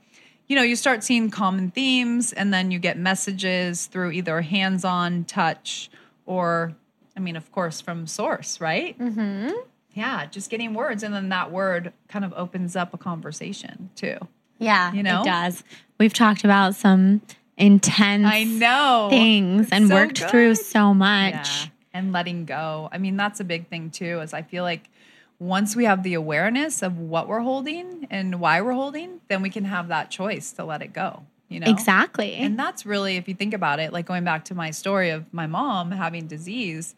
you 0.49 0.55
know 0.55 0.63
you 0.63 0.75
start 0.75 1.03
seeing 1.03 1.29
common 1.29 1.71
themes 1.71 2.33
and 2.33 2.53
then 2.53 2.71
you 2.71 2.79
get 2.79 2.97
messages 2.97 3.85
through 3.87 4.11
either 4.11 4.41
hands-on 4.41 5.23
touch 5.23 5.89
or 6.25 6.73
i 7.15 7.19
mean 7.21 7.35
of 7.37 7.49
course 7.53 7.79
from 7.79 8.05
source 8.07 8.59
right 8.59 8.97
mm-hmm. 8.99 9.51
yeah 9.93 10.25
just 10.25 10.49
getting 10.49 10.73
words 10.73 11.03
and 11.03 11.13
then 11.13 11.29
that 11.29 11.51
word 11.51 11.93
kind 12.09 12.25
of 12.25 12.33
opens 12.35 12.75
up 12.75 12.93
a 12.93 12.97
conversation 12.97 13.89
too 13.95 14.17
Yeah, 14.59 14.91
You 14.91 15.03
know? 15.03 15.21
it 15.21 15.25
does. 15.25 15.63
We've 15.99 16.13
talked 16.13 16.43
about 16.43 16.75
some 16.75 17.21
intense 17.55 18.25
I 18.25 18.43
know 18.43 19.07
things 19.09 19.69
and 19.71 19.87
So 19.87 19.95
worked 19.95 20.19
through 20.19 20.55
so 20.55 20.93
much. 20.93 21.33
Yeah. 21.33 21.69
And 21.93 22.11
letting 22.11 22.45
go. 22.45 22.87
I 22.91 22.97
mean, 22.97 23.15
that's 23.17 23.39
a 23.39 23.43
big 23.43 23.67
thing 23.67 23.89
too, 23.89 24.19
is 24.21 24.33
I 24.33 24.41
feel 24.43 24.63
like 24.63 24.89
once 25.39 25.75
we 25.75 25.85
have 25.85 26.03
the 26.03 26.13
awareness 26.13 26.81
of 26.81 26.97
what 26.97 27.27
we're 27.27 27.39
holding 27.39 28.05
and 28.09 28.39
why 28.39 28.61
we're 28.61 28.73
holding, 28.73 29.21
then 29.29 29.41
we 29.41 29.49
can 29.49 29.63
have 29.63 29.87
that 29.87 30.11
choice 30.11 30.51
to 30.51 30.63
let 30.65 30.81
it 30.81 30.93
go. 30.93 31.23
You 31.47 31.61
know? 31.61 31.71
Exactly. 31.71 32.35
And 32.35 32.59
that's 32.59 32.85
really, 32.85 33.15
if 33.15 33.27
you 33.27 33.33
think 33.33 33.53
about 33.53 33.79
it, 33.79 33.91
like 33.91 34.05
going 34.05 34.23
back 34.23 34.45
to 34.45 34.55
my 34.55 34.71
story 34.71 35.09
of 35.09 35.33
my 35.33 35.47
mom 35.47 35.91
having 35.91 36.27
disease, 36.27 36.93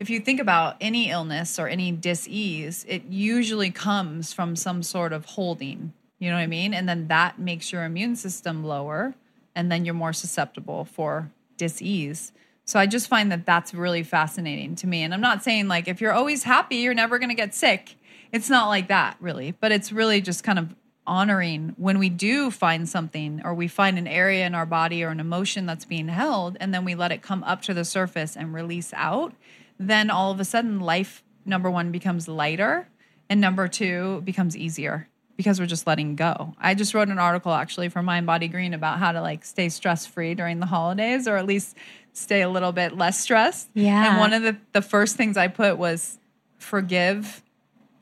if 0.00 0.08
you 0.08 0.20
think 0.20 0.40
about 0.40 0.76
any 0.80 1.10
illness 1.10 1.58
or 1.58 1.68
any 1.68 1.92
dis-ease, 1.92 2.86
it 2.88 3.04
usually 3.04 3.70
comes 3.70 4.32
from 4.32 4.56
some 4.56 4.82
sort 4.82 5.12
of 5.12 5.24
holding. 5.24 5.92
You 6.18 6.30
know 6.30 6.36
what 6.36 6.42
I 6.42 6.46
mean? 6.46 6.72
And 6.72 6.88
then 6.88 7.08
that 7.08 7.38
makes 7.38 7.72
your 7.72 7.84
immune 7.84 8.16
system 8.16 8.64
lower, 8.64 9.14
and 9.54 9.70
then 9.70 9.84
you're 9.84 9.94
more 9.94 10.12
susceptible 10.12 10.84
for 10.84 11.30
dis-ease. 11.56 12.32
So 12.64 12.78
I 12.78 12.86
just 12.86 13.08
find 13.08 13.30
that 13.30 13.44
that's 13.44 13.74
really 13.74 14.02
fascinating 14.02 14.74
to 14.76 14.86
me. 14.86 15.02
And 15.02 15.12
I'm 15.12 15.20
not 15.20 15.44
saying 15.44 15.68
like 15.68 15.88
if 15.88 16.00
you're 16.00 16.12
always 16.12 16.44
happy, 16.44 16.76
you're 16.76 16.94
never 16.94 17.18
going 17.18 17.28
to 17.28 17.34
get 17.34 17.54
sick. 17.54 17.96
It's 18.32 18.50
not 18.50 18.68
like 18.68 18.88
that 18.88 19.16
really, 19.20 19.52
but 19.52 19.70
it's 19.70 19.92
really 19.92 20.20
just 20.20 20.42
kind 20.42 20.58
of 20.58 20.74
honoring 21.06 21.74
when 21.76 21.98
we 21.98 22.08
do 22.08 22.50
find 22.50 22.88
something 22.88 23.42
or 23.44 23.52
we 23.54 23.68
find 23.68 23.98
an 23.98 24.06
area 24.06 24.46
in 24.46 24.54
our 24.54 24.64
body 24.64 25.04
or 25.04 25.08
an 25.08 25.20
emotion 25.20 25.66
that's 25.66 25.84
being 25.84 26.08
held 26.08 26.56
and 26.60 26.72
then 26.72 26.84
we 26.84 26.94
let 26.94 27.12
it 27.12 27.20
come 27.20 27.44
up 27.44 27.60
to 27.60 27.74
the 27.74 27.84
surface 27.84 28.36
and 28.36 28.54
release 28.54 28.92
out, 28.94 29.34
then 29.78 30.08
all 30.08 30.32
of 30.32 30.40
a 30.40 30.44
sudden 30.44 30.80
life 30.80 31.22
number 31.44 31.70
1 31.70 31.92
becomes 31.92 32.26
lighter 32.26 32.88
and 33.28 33.40
number 33.40 33.68
2 33.68 34.22
becomes 34.22 34.56
easier 34.56 35.08
because 35.36 35.60
we're 35.60 35.66
just 35.66 35.86
letting 35.86 36.16
go. 36.16 36.54
I 36.58 36.74
just 36.74 36.94
wrote 36.94 37.08
an 37.08 37.18
article 37.18 37.52
actually 37.52 37.88
for 37.88 38.02
Mind 38.02 38.26
Body 38.26 38.48
Green 38.48 38.72
about 38.72 38.98
how 38.98 39.12
to 39.12 39.20
like 39.20 39.44
stay 39.44 39.68
stress 39.68 40.06
free 40.06 40.34
during 40.34 40.60
the 40.60 40.66
holidays 40.66 41.28
or 41.28 41.36
at 41.36 41.46
least 41.46 41.76
stay 42.14 42.40
a 42.40 42.48
little 42.48 42.72
bit 42.72 42.96
less 42.96 43.20
stressed. 43.20 43.68
Yeah. 43.74 44.10
And 44.10 44.18
one 44.18 44.32
of 44.32 44.42
the 44.42 44.56
the 44.72 44.80
first 44.82 45.16
things 45.16 45.36
I 45.36 45.48
put 45.48 45.76
was 45.76 46.18
forgive 46.58 47.42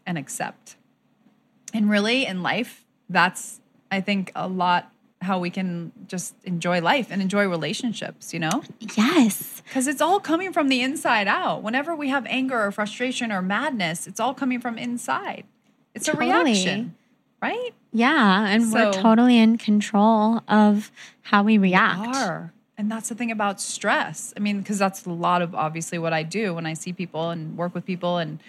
and 0.06 0.16
accept. 0.16 0.76
And 1.74 1.90
really 1.90 2.24
in 2.26 2.42
life, 2.42 2.84
that's 3.08 3.60
I 3.90 4.00
think 4.00 4.30
a 4.36 4.46
lot 4.46 4.92
how 5.20 5.38
we 5.38 5.50
can 5.50 5.92
just 6.08 6.34
enjoy 6.44 6.80
life 6.80 7.08
and 7.10 7.22
enjoy 7.22 7.46
relationships, 7.48 8.34
you 8.34 8.40
know? 8.40 8.62
yes. 8.96 9.62
Because 9.64 9.86
it's 9.86 10.00
all 10.00 10.18
coming 10.18 10.52
from 10.52 10.68
the 10.68 10.80
inside 10.82 11.28
out. 11.28 11.62
Whenever 11.62 11.94
we 11.94 12.08
have 12.08 12.26
anger 12.26 12.60
or 12.60 12.72
frustration 12.72 13.30
or 13.30 13.40
madness, 13.40 14.06
it's 14.08 14.18
all 14.18 14.34
coming 14.34 14.60
from 14.60 14.78
inside. 14.78 15.44
It's 15.94 16.06
Totally. 16.06 16.28
a 16.30 16.42
reaction, 16.42 16.96
right? 17.40 17.70
Yeah. 17.92 18.46
And 18.48 18.72
we're 18.72 18.92
totally 18.92 19.38
in 19.38 19.58
control 19.58 20.40
of 20.48 20.90
how 21.20 21.42
we 21.44 21.56
react. 21.58 22.16
are. 22.16 22.52
And 22.78 22.90
that's 22.90 23.08
the 23.08 23.14
thing 23.14 23.30
about 23.30 23.60
stress. 23.60 24.32
I 24.36 24.40
mean, 24.40 24.58
because 24.58 24.78
that's 24.78 25.04
a 25.04 25.10
lot 25.10 25.42
of 25.42 25.54
obviously 25.54 25.98
what 25.98 26.12
I 26.12 26.22
do 26.22 26.54
when 26.54 26.66
I 26.66 26.74
see 26.74 26.92
people 26.92 27.30
and 27.30 27.56
work 27.56 27.74
with 27.74 27.84
people 27.84 28.18
and 28.18 28.40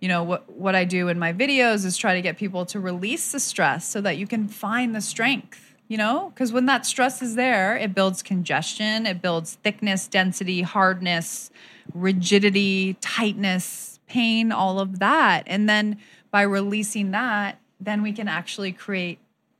you 0.00 0.08
know 0.08 0.22
what 0.22 0.50
what 0.52 0.74
I 0.74 0.84
do 0.84 1.08
in 1.08 1.18
my 1.18 1.32
videos 1.32 1.84
is 1.84 1.96
try 1.96 2.14
to 2.14 2.22
get 2.22 2.36
people 2.36 2.66
to 2.66 2.78
release 2.78 3.32
the 3.32 3.40
stress 3.40 3.88
so 3.88 4.00
that 4.02 4.18
you 4.18 4.26
can 4.26 4.46
find 4.46 4.94
the 4.94 5.00
strength, 5.00 5.74
you 5.88 5.96
know? 5.96 6.32
Cuz 6.36 6.52
when 6.52 6.66
that 6.66 6.86
stress 6.86 7.22
is 7.22 7.34
there, 7.34 7.76
it 7.76 7.94
builds 7.94 8.22
congestion, 8.22 9.06
it 9.06 9.22
builds 9.22 9.54
thickness, 9.62 10.06
density, 10.06 10.62
hardness, 10.62 11.50
rigidity, 11.94 12.94
tightness, 13.00 13.98
pain, 14.06 14.52
all 14.52 14.78
of 14.80 14.98
that. 14.98 15.44
And 15.46 15.68
then 15.68 15.98
by 16.30 16.42
releasing 16.42 17.10
that, 17.12 17.58
then 17.80 18.02
we 18.02 18.12
can 18.12 18.28
actually 18.28 18.72
create 18.72 19.18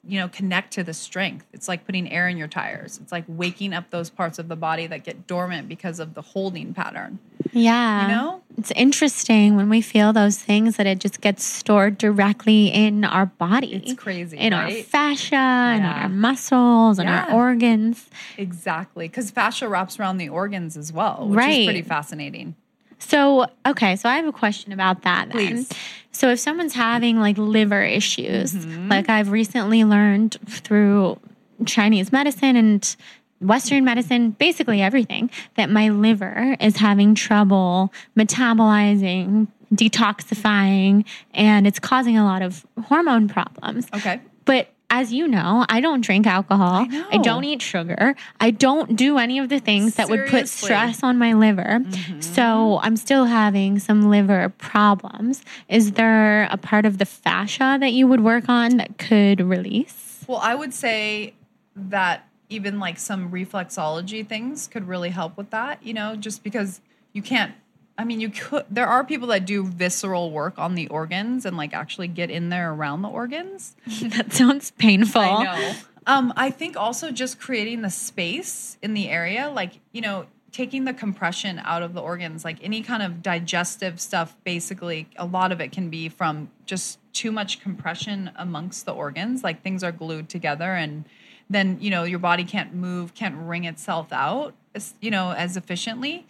you 0.09 0.19
know, 0.21 0.29
connect 0.29 0.73
to 0.75 0.85
the 0.85 0.95
strength. 0.95 1.47
It's 1.53 1.69
like 1.69 1.85
putting 1.85 2.11
air 2.11 2.29
in 2.29 2.37
your 2.37 2.49
tires. 2.49 2.99
It's 3.03 3.13
like 3.13 3.25
waking 3.27 3.73
up 3.73 3.91
those 3.91 4.09
parts 4.11 4.39
of 4.39 4.49
the 4.49 4.57
body 4.57 4.87
that 4.87 5.05
get 5.05 5.27
dormant 5.27 5.69
because 5.69 5.99
of 6.01 6.15
the 6.15 6.23
holding 6.23 6.75
pattern. 6.75 7.19
Yeah. 7.53 8.03
You 8.03 8.09
know? 8.15 8.43
It's 8.59 8.71
interesting 8.73 9.57
when 9.57 9.69
we 9.69 9.81
feel 9.81 10.13
those 10.13 10.39
things 10.39 10.77
that 10.77 10.87
it 10.87 10.99
just 11.01 11.21
gets 11.21 11.45
stored 11.45 11.99
directly 11.99 12.69
in 12.69 13.05
our 13.05 13.27
body. 13.27 13.75
It's 13.75 13.95
crazy, 13.95 14.37
In 14.39 14.53
our 14.53 14.65
right? 14.65 14.85
fascia 14.85 15.35
and 15.37 15.85
our 15.85 16.09
muscles 16.09 16.99
and 16.99 17.09
Yeah. 17.09 17.27
our 17.27 17.33
organs. 17.33 18.09
Exactly. 18.39 19.09
Because 19.09 19.31
fascia 19.31 19.69
wraps 19.69 19.99
around 19.99 20.19
the 20.19 20.29
organs 20.29 20.77
as 20.77 20.93
well, 20.93 21.27
which 21.29 21.37
Right. 21.37 21.61
is 21.61 21.67
pretty 21.67 21.83
fascinating. 21.83 22.55
So, 22.99 23.47
okay, 23.67 23.95
so 23.97 24.09
I 24.09 24.17
have 24.17 24.27
a 24.27 24.33
question 24.33 24.73
about 24.73 25.03
that 25.03 25.31
then. 25.31 25.65
Please. 25.65 25.69
So, 26.17 26.31
if 26.31 26.41
someone's 26.41 26.73
having 26.75 27.21
like 27.21 27.37
liver 27.37 27.83
issues, 27.83 28.55
Mm-hmm. 28.55 28.89
like 28.89 29.09
I've 29.11 29.31
recently 29.31 29.85
learned 29.85 30.37
through 30.49 31.19
Chinese 31.67 32.11
medicine 32.11 32.57
and 32.57 32.97
Western 33.41 33.85
medicine, 33.85 34.31
basically 34.31 34.81
everything, 34.81 35.31
that 35.57 35.69
my 35.69 35.91
liver 35.91 36.57
is 36.59 36.77
having 36.79 37.15
trouble 37.15 37.93
metabolizing, 38.17 39.49
detoxifying, 39.75 41.05
and 41.35 41.67
it's 41.67 41.79
causing 41.79 42.17
a 42.17 42.25
lot 42.25 42.41
of 42.41 42.65
hormone 42.87 43.29
problems. 43.29 43.87
Okay. 43.95 44.21
But 44.47 44.69
as 44.91 45.13
you 45.13 45.27
know, 45.27 45.65
I 45.69 45.81
don't 45.81 46.01
drink 46.01 46.27
alcohol. 46.27 46.87
know. 46.87 47.07
I 47.11 47.19
don't 47.19 47.45
eat 47.45 47.61
sugar. 47.61 48.15
I 48.41 48.51
don't 48.51 48.97
do 48.97 49.19
any 49.19 49.39
of 49.39 49.49
the 49.49 49.59
things 49.59 49.97
that 49.97 50.09
would 50.09 50.27
put 50.29 50.49
stress 50.49 51.03
on 51.03 51.19
my 51.19 51.33
liver. 51.33 51.81
Mm-hmm. 51.81 52.21
So 52.21 52.79
I'm 52.83 52.97
still 52.97 53.25
having 53.25 53.79
some 53.79 54.09
liver 54.09 54.49
problems. 54.59 55.43
Is 55.69 55.93
there 55.93 56.45
a 56.45 56.57
part 56.57 56.87
of 56.87 56.99
the 56.99 57.07
fascia 57.07 57.79
that 57.81 57.93
you 57.93 58.07
would 58.07 58.21
work 58.21 58.49
on 58.49 58.77
that 58.77 58.99
could 58.99 59.41
release? 59.41 60.25
Well, 60.27 60.39
I 60.39 60.55
would 60.55 60.73
say 60.73 61.35
that 61.75 62.29
even 62.49 62.79
like 62.79 62.99
some 62.99 63.31
reflexology 63.31 64.27
things 64.27 64.69
could 64.69 64.87
really 64.87 65.11
help 65.11 65.37
with 65.37 65.51
that, 65.51 65.83
you 65.83 65.95
know, 65.95 66.17
just 66.17 66.43
because 66.45 66.81
you 67.13 67.23
can't. 67.23 67.53
I 67.99 68.05
mean, 68.05 68.21
you 68.21 68.29
could. 68.29 68.65
There 68.71 68.87
are 68.87 69.05
people 69.05 69.29
that 69.29 69.47
do 69.47 69.65
visceral 69.65 70.31
work 70.31 70.59
on 70.59 70.75
the 70.75 70.89
organs 70.89 71.47
and 71.47 71.57
like 71.57 71.73
actually 71.73 72.09
get 72.09 72.31
in 72.31 72.51
there 72.51 72.73
around 72.73 73.03
the 73.03 73.09
organs. 73.09 73.75
that 74.03 74.33
sounds 74.33 74.71
painful. 74.73 75.23
I 75.23 75.45
know. 75.45 75.75
Um, 76.07 76.33
I 76.37 76.51
think 76.51 76.77
also 76.77 77.11
just 77.11 77.41
creating 77.41 77.83
the 77.83 77.91
space 77.91 78.79
in 78.81 78.95
the 78.95 79.09
area, 79.09 79.51
like, 79.51 79.81
you 79.93 80.01
know, 80.01 80.27
taking 80.53 80.85
the 80.85 80.95
compression 80.95 81.61
out 81.65 81.83
of 81.83 81.95
the 81.95 82.01
organs, 82.01 82.45
like 82.45 82.59
any 82.63 82.81
kind 82.81 83.03
of 83.03 83.23
digestive 83.23 84.01
stuff, 84.01 84.37
basically, 84.45 85.09
a 85.17 85.27
lot 85.27 85.51
of 85.51 85.61
it 85.61 85.73
can 85.73 85.91
be 85.91 86.09
from 86.09 86.49
just 86.65 86.99
too 87.13 87.33
much 87.33 87.61
compression 87.61 88.31
amongst 88.37 88.87
the 88.87 88.95
organs. 88.95 89.43
Like 89.43 89.63
things 89.63 89.83
are 89.83 89.93
glued 89.93 90.29
together 90.29 90.75
and 90.75 91.05
then, 91.51 91.79
you 91.81 91.91
know, 91.91 92.05
your 92.05 92.19
body 92.19 92.45
can't 92.45 92.75
move, 92.75 93.15
can't 93.15 93.37
wring 93.37 93.65
itself 93.65 94.13
out, 94.13 94.55
as, 94.75 94.95
you 95.01 95.11
know, 95.11 95.33
as 95.33 95.57
efficiently. 95.57 96.27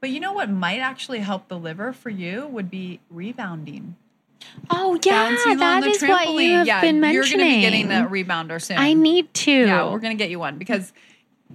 But 0.00 0.10
you 0.10 0.20
know 0.20 0.32
what 0.32 0.48
might 0.48 0.78
actually 0.78 1.20
help 1.20 1.48
the 1.48 1.58
liver 1.58 1.92
for 1.92 2.10
you 2.10 2.46
would 2.46 2.70
be 2.70 3.00
rebounding. 3.10 3.96
Oh 4.70 4.98
yeah, 5.04 5.30
the 5.30 5.88
is 5.88 6.02
what 6.02 6.28
you 6.30 6.52
have 6.52 6.66
yeah, 6.66 6.80
been 6.80 7.02
You're 7.02 7.24
going 7.24 7.30
to 7.30 7.36
mentioning. 7.38 7.54
be 7.56 7.60
getting 7.60 7.92
a 7.92 8.08
rebounder 8.08 8.62
soon. 8.62 8.78
I 8.78 8.92
need 8.92 9.32
to. 9.34 9.50
Yeah, 9.50 9.90
we're 9.90 9.98
gonna 9.98 10.14
get 10.14 10.30
you 10.30 10.38
one 10.38 10.58
because 10.58 10.92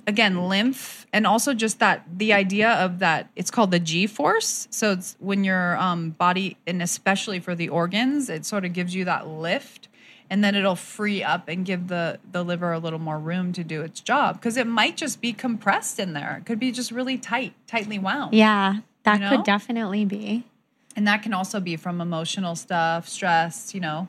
again 0.08 0.50
lymph 0.50 1.06
and 1.14 1.26
also 1.28 1.54
just 1.54 1.80
that 1.80 2.04
the 2.18 2.34
idea 2.34 2.72
of 2.72 3.00
that 3.00 3.30
it's 3.36 3.52
called 3.52 3.72
the 3.72 3.80
g 3.80 4.08
force 4.08 4.68
so 4.72 4.92
it's 4.92 5.16
when 5.20 5.44
your 5.44 5.78
um, 5.78 6.10
body 6.12 6.58
and 6.66 6.82
especially 6.82 7.40
for 7.40 7.56
the 7.56 7.70
organs 7.70 8.30
it 8.30 8.46
sort 8.46 8.66
of 8.66 8.74
gives 8.74 8.96
you 8.96 9.06
that 9.06 9.28
lift 9.28 9.88
and 10.34 10.44
then 10.44 10.56
it'll 10.56 10.76
free 10.76 11.22
up 11.24 11.48
and 11.48 11.64
give 11.64 11.88
the 11.90 12.18
the 12.32 12.42
liver 12.44 12.74
a 12.74 12.80
little 12.80 12.98
more 12.98 13.20
room 13.20 13.54
to 13.54 13.64
do 13.64 13.82
its 13.84 14.00
job 14.02 14.36
because 14.38 14.58
it 14.58 14.66
might 14.66 14.98
just 14.98 15.22
be 15.22 15.32
compressed 15.32 16.00
in 16.00 16.14
there 16.14 16.38
it 16.40 16.46
could 16.48 16.60
be 16.60 16.72
just 16.72 16.90
really 16.92 17.18
tight 17.20 17.54
tightly 17.68 18.00
wound 18.00 18.34
Yeah, 18.34 18.78
that 19.04 19.14
You 19.16 19.20
know? 19.20 19.30
could 19.30 19.44
definitely 19.46 20.06
be. 20.06 20.44
and 20.96 21.06
that 21.08 21.22
can 21.22 21.34
also 21.34 21.60
be 21.60 21.76
from 21.76 22.02
emotional 22.02 22.56
stuff 22.56 23.08
stress 23.08 23.74
you 23.76 23.80
know 23.82 24.08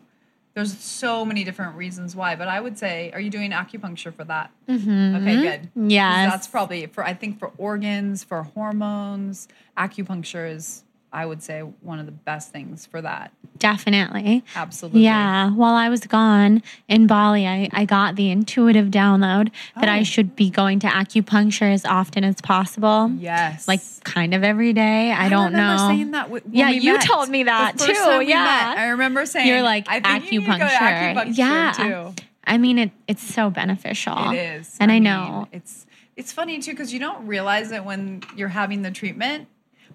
there's 0.55 0.73
so 0.79 1.25
many 1.25 1.43
different 1.45 1.77
reasons 1.77 2.15
why 2.17 2.37
but 2.37 2.49
i 2.49 2.59
would 2.65 2.79
say 2.79 3.11
are 3.13 3.21
you 3.21 3.29
doing 3.31 3.51
acupuncture 3.51 4.13
for 4.15 4.25
that 4.25 4.51
Mm-hmm. 4.69 5.17
okay 5.17 5.37
good 5.43 5.61
yeah 5.93 6.27
that's 6.31 6.47
probably 6.47 6.87
for 6.87 7.05
i 7.05 7.13
think 7.13 7.39
for 7.39 7.51
organs 7.59 8.25
for 8.25 8.43
hormones 8.45 9.47
acupuncture 9.77 10.47
is 10.51 10.85
i 11.15 11.25
would 11.25 11.43
say 11.43 11.61
one 11.61 11.99
of 11.99 12.07
the 12.07 12.13
best 12.13 12.53
things 12.53 12.87
for 12.87 13.01
that 13.01 13.33
Definitely. 13.57 14.45
absolutely 14.57 15.03
Yeah. 15.05 15.51
While 15.53 15.75
I 15.75 15.89
was 15.89 16.01
gone 16.01 16.61
in 16.89 17.07
Bali, 17.07 17.47
I, 17.47 17.69
I 17.73 17.85
got 17.85 18.17
the 18.17 18.31
intuitive 18.31 18.89
download 18.89 19.51
that 19.77 19.89
I 19.89 20.01
Oh. 20.01 20.03
should 20.03 20.35
be 20.37 20.51
going 20.51 20.81
to 20.81 20.89
acupuncture 20.89 21.73
as 21.73 21.85
often 21.85 22.25
as 22.25 22.41
possible. 22.41 23.11
yes 23.17 23.67
Like 23.69 23.81
kind 24.03 24.35
of 24.35 24.43
every 24.43 24.73
day. 24.73 25.13
I, 25.13 25.29
don't 25.29 25.53
remember 25.53 25.77
know. 25.83 25.89
saying 25.89 26.11
that 26.11 26.31
when 26.31 26.43
Yeah, 26.51 26.71
we 26.71 26.79
you 26.79 26.95
met. 26.95 27.07
told 27.07 27.29
me 27.31 27.45
that 27.45 27.79
too, 27.79 27.93
yeah. 27.93 28.45
met, 28.45 28.79
i 28.79 28.89
remember 28.89 29.25
saying 29.25 29.47
You're 29.49 29.63
like 29.63 29.87
i 29.89 30.01
think 30.01 30.33
you 30.33 30.41
need 30.41 30.47
to 30.47 30.53
go 30.53 30.59
to 30.59 30.65
acupuncture. 30.65 31.15
acupuncture 31.15 31.37
Yeah. 31.39 31.73
too 32.13 32.15
I 32.47 32.59
mean, 32.59 32.79
it, 32.79 32.91
it's 33.09 33.23
so 33.23 33.49
beneficial. 33.49 34.31
It 34.33 34.37
is, 34.37 34.77
And 34.79 34.91
I, 34.91 34.97
mean, 34.97 35.05
know. 35.05 35.49
it's 35.53 35.87
it's 36.17 36.31
funny 36.33 36.59
too 36.59 36.73
because 36.73 36.93
you 36.93 36.99
don't 37.01 37.27
realize 37.27 37.71
it 37.73 37.83
when 37.85 38.23
you're 38.37 38.49
having 38.49 38.83
the 38.83 38.91
treatment, 38.91 39.49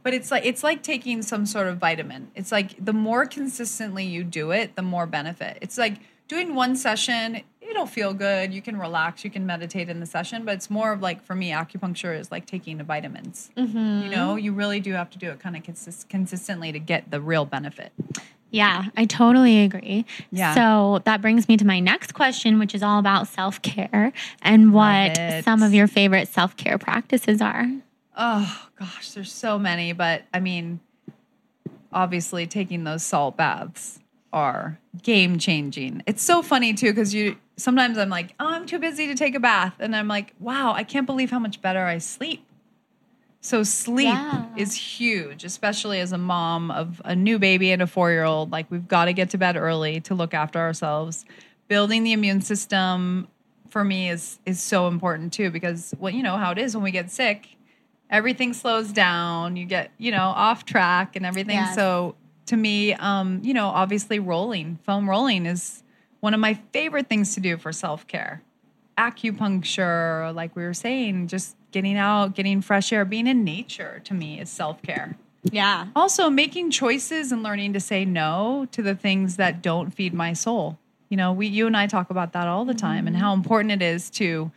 but 0.04 0.14
it's 0.14 0.32
like 0.32 0.45
it's 0.45 0.64
like 0.64 0.84
taking 0.84 1.22
some 1.22 1.45
sort 1.45 1.68
of 1.68 1.78
vitamin. 1.78 2.32
It's 2.36 2.52
like 2.52 2.84
the 2.84 2.93
more 2.93 3.26
consistently 3.26 4.06
you 4.06 4.24
do 4.24 4.52
it, 4.52 4.76
the 4.76 4.82
more 4.82 5.06
benefit. 5.06 5.58
It's 5.62 5.78
like 5.78 6.00
doing 6.28 6.56
one 6.56 6.76
session. 6.76 7.41
It'll 7.62 7.86
feel 7.86 8.14
good. 8.14 8.54
You 8.54 8.62
can 8.62 8.80
relax. 8.80 9.24
You 9.24 9.30
can 9.30 9.45
meditate 9.45 9.89
in 9.89 10.00
the 10.00 10.06
session, 10.06 10.43
but 10.43 10.56
it's 10.56 10.70
more 10.70 10.91
of 10.91 11.02
like 11.02 11.24
for 11.24 11.36
me, 11.36 11.52
acupuncture 11.52 12.18
is 12.18 12.32
like 12.32 12.45
taking 12.45 12.78
the 12.78 12.84
vitamins. 12.84 13.52
Mm-hmm. 13.56 14.04
You 14.04 14.10
know, 14.10 14.36
you 14.38 14.54
really 14.54 14.80
do 14.80 14.93
have 14.93 15.10
to 15.12 15.18
do 15.18 15.30
it 15.30 15.39
kind 15.39 15.56
of 15.56 15.64
consist- 15.64 16.10
consistently 16.10 16.72
to 16.72 16.80
get 16.80 17.12
the 17.12 17.22
real 17.22 17.45
benefit. 17.45 17.91
Yeah, 18.52 18.86
I 18.97 19.06
totally 19.06 19.62
agree. 19.64 20.06
Yeah. 20.32 20.56
So 20.56 21.02
that 21.06 21.22
brings 21.22 21.47
me 21.47 21.58
to 21.58 21.66
my 21.66 21.80
next 21.80 22.14
question, 22.14 22.58
which 22.58 22.74
is 22.74 22.82
all 22.82 22.97
about 22.97 23.28
self 23.28 23.62
care 23.62 24.12
and 24.41 24.74
what 24.74 25.43
some 25.43 25.62
of 25.62 25.74
your 25.74 25.88
favorite 25.88 26.28
self 26.28 26.58
care 26.58 26.78
practices 26.78 27.41
are. 27.41 27.68
Oh 28.22 28.67
gosh, 28.78 29.11
there's 29.11 29.32
so 29.32 29.57
many, 29.57 29.93
but 29.93 30.24
I 30.34 30.41
mean, 30.41 30.82
obviously 31.93 32.45
taking 32.47 32.84
those 32.84 33.01
salt 33.01 33.38
baths 33.38 33.99
are 34.34 34.78
game 35.01 35.39
changing. 35.39 36.03
It's 36.05 36.22
so 36.22 36.41
funny 36.41 36.74
too 36.74 36.91
because 36.91 37.13
you 37.13 37.38
sometimes 37.55 37.97
I'm 37.97 38.09
like, 38.09 38.36
oh, 38.39 38.47
I'm 38.49 38.65
too 38.65 38.78
busy 38.78 39.07
to 39.07 39.15
take 39.15 39.36
a 39.36 39.39
bath, 39.39 39.76
and 39.80 39.95
I'm 39.95 40.09
like, 40.09 40.34
wow, 40.38 40.74
I 40.74 40.84
can't 40.84 41.05
believe 41.05 41.32
how 41.32 41.39
much 41.39 41.61
better 41.61 41.86
I 41.86 41.97
sleep. 41.99 42.45
So 43.39 43.63
sleep 43.63 44.07
Yeah. 44.07 44.47
is 44.57 44.76
huge, 44.76 45.45
especially 45.45 46.01
as 46.01 46.11
a 46.11 46.17
mom 46.17 46.72
of 46.72 47.01
a 47.05 47.15
new 47.15 47.39
baby 47.39 47.72
and 47.72 47.82
a 47.82 47.88
four 47.88 48.11
year 48.11 48.26
old. 48.26 48.51
Like 48.51 48.70
we've 48.70 48.88
got 48.88 49.05
to 49.05 49.13
get 49.13 49.30
to 49.30 49.38
bed 49.38 49.55
early 49.55 50.01
to 50.01 50.13
look 50.13 50.34
after 50.34 50.59
ourselves. 50.59 51.24
Building 51.70 52.03
the 52.03 52.11
immune 52.11 52.41
system 52.41 53.30
for 53.70 53.86
me 53.86 54.09
is 54.09 54.39
is 54.45 54.59
so 54.61 54.88
important 54.88 55.32
too 55.32 55.51
because 55.51 55.95
well, 55.99 56.13
you 56.13 56.22
know 56.22 56.36
how 56.36 56.51
it 56.51 56.57
is 56.57 56.76
when 56.76 56.84
we 56.84 56.91
get 56.91 57.09
sick, 57.11 57.47
everything 58.10 58.53
slows 58.53 58.91
down. 58.91 59.55
You 59.55 59.66
get 59.66 59.91
you 59.97 60.12
know 60.12 60.24
off 60.36 60.66
track 60.66 61.16
and 61.16 61.26
everything. 61.26 61.55
Yes. 61.55 61.76
So 61.76 62.16
to 62.47 62.57
me, 62.57 62.93
um, 62.93 63.41
you 63.43 63.53
know, 63.53 63.68
obviously 63.68 64.20
rolling, 64.20 64.80
foam 64.86 65.10
rolling 65.10 65.45
is 65.45 65.84
one 66.20 66.34
of 66.34 66.39
my 66.39 66.55
favorite 66.74 67.07
things 67.07 67.36
to 67.36 67.39
do 67.39 67.57
for 67.57 67.72
self 67.72 68.07
care 68.07 68.41
acupuncture, 68.99 70.36
like 70.36 70.55
we 70.55 70.64
were 70.64 70.74
saying, 70.74 71.28
just 71.28 71.55
getting 71.72 71.97
out, 71.97 72.36
getting 72.36 72.62
fresh 72.62 72.91
air, 72.91 73.05
being 73.05 73.28
in 73.28 73.43
nature 73.43 74.01
to 74.03 74.14
me 74.14 74.39
is 74.39 74.49
self 74.49 74.82
care. 74.82 75.16
Yeah. 75.43 75.88
Also, 75.95 76.30
making 76.30 76.72
choices 76.72 77.32
and 77.32 77.41
learning 77.41 77.74
to 77.74 77.80
say 77.80 78.03
no 78.03 78.68
to 78.74 78.82
the 78.82 78.93
things 78.93 79.38
that 79.38 79.62
don't 79.62 79.91
feed 79.91 80.14
my 80.14 80.34
soul. 80.34 80.78
You 81.07 81.16
know, 81.16 81.32
we, 81.32 81.47
you 81.47 81.66
and 81.66 81.78
I 81.78 81.88
talk 81.88 82.10
about 82.10 82.34
that 82.34 82.47
all 82.47 82.66
the 82.66 82.74
time 82.74 83.07
and 83.07 83.16
how 83.16 83.34
important 83.34 83.72
it 83.72 83.82
is 83.82 84.10
to 84.12 84.51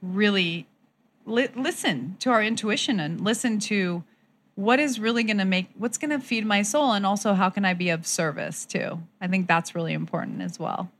really 0.00 0.67
li- 1.28 1.48
listen 1.54 2.16
to 2.20 2.30
our 2.30 2.42
intuition 2.42 2.98
and 3.00 3.20
listen 3.20 3.58
to 3.60 4.02
what 4.54 4.80
is 4.80 4.98
really 4.98 5.22
going 5.22 5.38
to 5.38 5.44
make, 5.44 5.68
what's 5.76 5.98
going 5.98 6.10
to 6.10 6.18
feed 6.18 6.44
my 6.44 6.62
soul, 6.62 6.92
and 6.92 7.06
also 7.06 7.34
how 7.34 7.48
can 7.50 7.64
I 7.64 7.74
be 7.74 7.90
of 7.90 8.06
service 8.06 8.66
too. 8.66 9.00
I 9.20 9.28
think 9.28 9.46
that's 9.46 9.74
really 9.74 9.92
important 9.92 10.42
as 10.42 10.58
well 10.58 10.90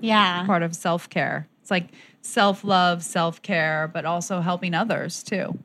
Yeah. 0.00 0.44
part 0.44 0.62
of 0.62 0.76
self 0.76 1.08
care. 1.08 1.48
It's 1.62 1.70
like 1.70 1.88
self 2.20 2.62
love, 2.64 3.02
self 3.02 3.40
care, 3.42 3.88
but 3.92 4.04
also 4.04 4.40
helping 4.40 4.74
others 4.74 5.22
too. 5.22 5.58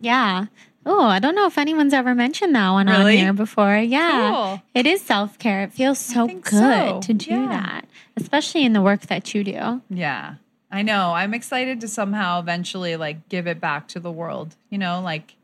Yeah. 0.00 0.46
Oh, 0.88 1.04
I 1.06 1.18
don't 1.18 1.34
know 1.34 1.46
if 1.46 1.58
anyone's 1.58 1.92
ever 1.92 2.14
mentioned 2.14 2.54
that 2.54 2.70
one 2.70 2.88
on 2.88 3.08
here 3.10 3.32
before. 3.32 3.76
Yeah. 3.76 4.30
Cool. 4.30 4.62
It 4.74 4.86
is 4.86 5.00
self 5.02 5.38
care. 5.38 5.62
It 5.62 5.72
feels 5.72 5.98
so 5.98 6.26
good 6.28 6.46
so. 6.46 7.00
to 7.02 7.12
do 7.12 7.30
Yeah. 7.34 7.48
that, 7.48 7.84
especially 8.16 8.64
in 8.64 8.72
the 8.72 8.80
work 8.82 9.02
that 9.08 9.34
you 9.34 9.42
do. 9.44 9.82
Yeah. 9.90 10.34
I 10.70 10.82
know. 10.82 11.12
I'm 11.12 11.34
excited 11.34 11.80
to 11.80 11.88
somehow 11.88 12.40
eventually 12.40 12.96
like 12.96 13.28
give 13.28 13.46
it 13.46 13.60
back 13.60 13.88
to 13.88 14.00
the 14.00 14.10
world, 14.10 14.56
you 14.68 14.78
know, 14.78 15.00
like 15.00 15.36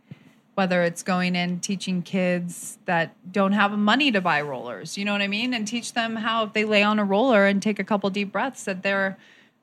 whether 0.54 0.82
it's 0.82 1.02
going 1.02 1.34
in 1.34 1.60
teaching 1.60 2.02
kids 2.02 2.78
that 2.84 3.14
don't 3.32 3.52
have 3.52 3.72
money 3.72 4.12
to 4.12 4.20
buy 4.20 4.42
rollers, 4.42 4.98
you 4.98 5.04
know 5.04 5.12
what 5.12 5.22
I 5.22 5.28
mean? 5.28 5.54
And 5.54 5.66
teach 5.66 5.94
them 5.94 6.16
how 6.16 6.44
if 6.44 6.52
they 6.52 6.64
lay 6.64 6.82
on 6.82 6.98
a 6.98 7.04
roller 7.04 7.46
and 7.46 7.62
take 7.62 7.78
a 7.78 7.84
couple 7.84 8.10
deep 8.10 8.32
breaths 8.32 8.64
that 8.64 8.82
they're 8.82 9.16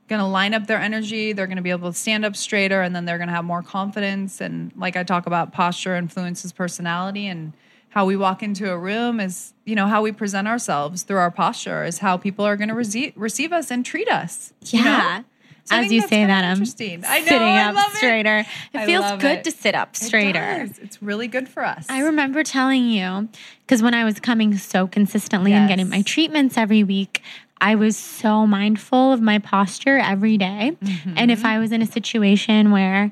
going 0.08 0.20
to 0.20 0.26
line 0.26 0.56
up 0.56 0.66
their 0.66 0.80
energy, 0.80 1.34
they're 1.34 1.46
going 1.46 1.58
to 1.58 1.62
be 1.64 1.70
able 1.70 1.92
to 1.92 1.98
stand 1.98 2.26
up 2.26 2.36
straighter 2.36 2.82
and 2.82 2.96
then 2.96 3.06
they're 3.06 3.20
going 3.20 3.28
to 3.28 3.36
have 3.36 3.46
more 3.46 3.62
confidence 3.62 4.42
and 4.42 4.72
like 4.76 4.96
I 4.96 5.04
talk 5.04 5.28
about 5.28 5.52
posture 5.52 5.96
influences 5.96 6.52
personality 6.52 7.28
and 7.28 7.54
how 7.90 8.06
we 8.06 8.16
walk 8.16 8.42
into 8.42 8.72
a 8.72 8.78
room 8.78 9.20
is, 9.20 9.54
you 9.66 9.76
know, 9.76 9.88
how 9.88 10.02
we 10.02 10.12
present 10.12 10.48
ourselves 10.48 11.04
through 11.04 11.18
our 11.18 11.32
posture 11.32 11.84
is 11.84 12.00
how 12.00 12.18
people 12.18 12.46
are 12.46 12.56
going 12.56 12.70
to 12.70 12.76
receive 12.76 13.14
receive 13.16 13.52
us 13.52 13.70
and 13.70 13.86
treat 13.86 14.10
us. 14.10 14.54
you 14.66 14.84
know? 14.84 15.24
So 15.70 15.76
As 15.76 15.92
you 15.92 16.02
say 16.02 16.26
that, 16.26 16.44
I'm 16.44 16.52
interesting. 16.54 17.04
I 17.06 17.20
know, 17.20 17.26
sitting 17.26 17.48
up 17.58 17.76
it. 17.78 17.98
straighter. 17.98 18.40
It, 18.40 18.48
I 18.74 18.86
feels 18.86 19.12
good 19.22 19.38
it. 19.40 19.44
to 19.44 19.52
sit 19.52 19.76
up 19.76 19.90
It 19.94 19.98
straighter. 19.98 20.66
does. 20.68 20.80
It's 20.80 21.02
really 21.02 21.28
good 21.28 21.48
for 21.48 21.64
us. 21.64 21.86
I 21.90 22.00
remember 22.02 22.44
telling 22.44 22.90
you 22.90 23.30
because 23.62 23.84
when 23.84 23.94
I 23.94 24.04
was 24.04 24.20
coming 24.20 24.58
so 24.58 24.88
consistently 24.88 25.54
and 25.54 25.68
getting 25.70 25.90
my 25.90 26.02
treatments 26.02 26.58
every 26.58 26.84
week, 26.84 27.22
I 27.62 27.76
was 27.76 27.96
so 27.98 28.48
mindful 28.48 29.12
of 29.14 29.22
my 29.22 29.38
posture 29.40 29.98
every 30.00 30.38
day. 30.38 30.76
And 30.82 30.88
Mm-hmm. 30.90 31.30
if 31.30 31.46
I 31.46 31.60
was 31.60 31.72
in 31.72 31.82
a 31.82 31.86
situation 31.86 32.72
where 32.72 33.12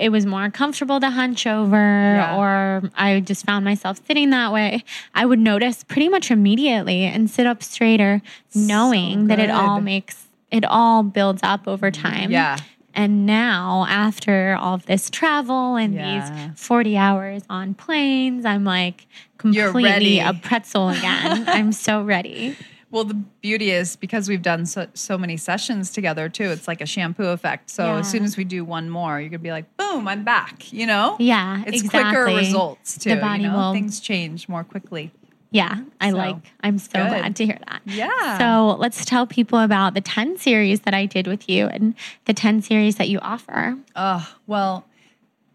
it 0.00 0.08
was 0.10 0.24
more 0.26 0.50
comfortable 0.50 0.98
to 0.98 1.10
hunch 1.10 1.46
over 1.46 1.76
Yeah. 1.76 2.36
or 2.36 2.90
I 2.96 3.20
just 3.20 3.44
found 3.46 3.64
myself 3.64 4.00
sitting 4.06 4.30
that 4.30 4.52
way, 4.52 4.82
I 5.14 5.24
would 5.26 5.38
notice 5.38 5.84
pretty 5.84 6.08
much 6.08 6.30
immediately 6.30 7.04
and 7.04 7.30
sit 7.30 7.46
up 7.46 7.62
straighter, 7.62 8.20
knowing 8.54 9.26
that 9.28 9.38
it 9.38 9.50
all 9.50 9.80
makes 9.80 10.23
it 10.54 10.64
all 10.64 11.02
builds 11.02 11.40
up 11.42 11.66
over 11.66 11.90
mm, 11.90 12.02
time. 12.02 12.30
Yeah. 12.30 12.58
And 12.96 13.26
now, 13.26 13.86
after 13.88 14.56
all 14.60 14.74
of 14.74 14.86
this 14.86 15.10
travel 15.10 15.74
and 15.74 15.94
Yeah. 15.94 16.48
these 16.52 16.60
40 16.60 16.96
hours 16.96 17.42
on 17.50 17.74
planes, 17.74 18.44
I'm 18.44 18.62
like 18.64 19.06
completely 19.36 20.20
a 20.20 20.32
pretzel 20.32 20.90
again. 20.90 21.44
I'm 21.48 21.72
so 21.72 22.02
ready. 22.02 22.56
Well, 22.92 23.02
the 23.02 23.14
beauty 23.14 23.72
is 23.72 23.96
because 23.96 24.28
we've 24.28 24.42
done 24.42 24.66
so, 24.66 24.86
so 24.94 25.18
many 25.18 25.36
sessions 25.36 25.90
together 25.90 26.28
too. 26.28 26.44
It's 26.50 26.68
like 26.68 26.80
a 26.80 26.86
shampoo 26.86 27.24
effect. 27.26 27.68
So 27.70 27.84
Yeah. 27.84 27.98
as 27.98 28.08
soon 28.08 28.22
as 28.22 28.36
we 28.36 28.44
do 28.44 28.64
one 28.64 28.88
more, 28.88 29.20
you're 29.20 29.30
gonna 29.30 29.40
be 29.40 29.50
like, 29.50 29.76
boom, 29.76 30.06
I'm 30.06 30.22
back. 30.22 30.72
You 30.72 30.86
know? 30.86 31.16
Yeah, 31.18 31.64
It's 31.66 31.82
quicker 31.88 32.26
results 32.26 32.96
too. 32.96 33.10
The 33.16 33.20
body 33.20 33.42
you 33.42 33.48
know? 33.48 33.56
will- 33.56 33.72
Things 33.72 33.98
change 33.98 34.48
more 34.48 34.62
quickly. 34.62 35.10
Yeah, 35.54 35.82
I 36.00 36.10
So, 36.10 36.16
like, 36.16 36.36
I'm 36.64 36.78
so 36.78 36.90
good. 36.94 37.08
glad 37.10 37.36
to 37.36 37.46
hear 37.46 37.58
that. 37.68 37.80
Yeah. 37.84 38.38
So 38.38 38.76
let's 38.76 39.04
tell 39.04 39.24
people 39.24 39.60
about 39.60 39.94
the 39.94 40.00
10 40.00 40.36
series 40.36 40.80
that 40.80 40.94
I 40.94 41.06
did 41.06 41.28
with 41.28 41.48
you 41.48 41.66
and 41.68 41.94
the 42.24 42.34
10 42.34 42.60
series 42.60 42.96
that 42.96 43.08
you 43.08 43.20
offer. 43.20 43.78
Oh, 43.94 44.34
well, 44.48 44.84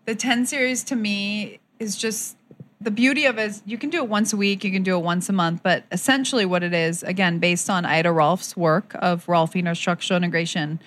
the 0.06 0.16
10 0.16 0.46
series 0.46 0.86
to 0.86 0.96
me 0.96 1.60
is 1.80 1.98
just 1.98 2.38
the 2.80 2.92
beauty 2.92 3.26
of 3.26 3.38
it 3.38 3.44
is 3.44 3.62
you 3.66 3.78
can 3.78 3.90
do 3.90 3.98
it 3.98 4.08
once 4.08 4.32
a 4.32 4.38
week, 4.38 4.64
you 4.64 4.72
can 4.72 4.84
do 4.84 4.96
it 4.98 5.04
once 5.04 5.28
a 5.28 5.34
month, 5.34 5.64
but 5.64 5.84
essentially 5.92 6.46
what 6.46 6.64
it 6.64 6.74
is, 6.74 7.04
again, 7.04 7.40
based 7.40 7.70
on 7.70 7.84
Ida 7.84 8.10
Rolf's 8.14 8.56
work 8.56 8.96
of 9.00 9.28
Rolf 9.28 9.54
Structural 9.74 10.16
Integration, 10.16 10.80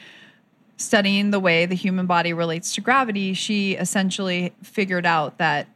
studying 0.78 1.32
the 1.32 1.38
way 1.38 1.66
the 1.66 1.74
human 1.74 2.06
body 2.06 2.32
relates 2.32 2.74
to 2.76 2.80
gravity, 2.80 3.34
she 3.34 3.74
essentially 3.74 4.54
figured 4.62 5.04
out 5.04 5.36
that 5.36 5.66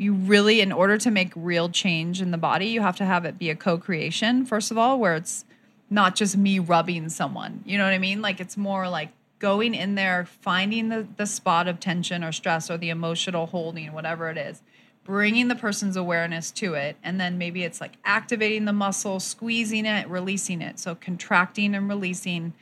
you 0.00 0.14
really, 0.14 0.62
in 0.62 0.72
order 0.72 0.96
to 0.96 1.10
make 1.10 1.30
real 1.36 1.68
change 1.68 2.22
in 2.22 2.30
the 2.30 2.38
body, 2.38 2.68
you 2.68 2.80
have 2.80 2.96
to 2.96 3.04
have 3.04 3.26
it 3.26 3.38
be 3.38 3.50
a 3.50 3.54
co 3.54 3.76
creation, 3.76 4.46
first 4.46 4.70
of 4.70 4.78
all, 4.78 4.98
where 4.98 5.14
it's 5.14 5.44
not 5.90 6.16
just 6.16 6.38
me 6.38 6.58
rubbing 6.58 7.10
someone. 7.10 7.62
You 7.66 7.76
know 7.76 7.84
what 7.84 7.92
I 7.92 7.98
mean? 7.98 8.22
Like 8.22 8.40
it's 8.40 8.56
more 8.56 8.88
like 8.88 9.10
going 9.40 9.74
in 9.74 9.96
there, 9.96 10.24
finding 10.24 10.88
the, 10.88 11.06
the 11.18 11.26
spot 11.26 11.68
of 11.68 11.80
tension 11.80 12.24
or 12.24 12.32
stress 12.32 12.70
or 12.70 12.78
the 12.78 12.88
emotional 12.88 13.44
holding, 13.44 13.92
whatever 13.92 14.30
it 14.30 14.38
is, 14.38 14.62
bringing 15.04 15.48
the 15.48 15.54
person's 15.54 15.96
awareness 15.96 16.50
to 16.52 16.72
it. 16.72 16.96
And 17.02 17.20
then 17.20 17.36
maybe 17.36 17.62
it's 17.62 17.78
like 17.78 17.98
activating 18.02 18.64
the 18.64 18.72
muscle, 18.72 19.20
squeezing 19.20 19.84
it, 19.84 20.08
releasing 20.08 20.62
it. 20.62 20.78
So 20.78 20.94
contracting 20.94 21.74
and 21.74 21.90
releasing 21.90 22.54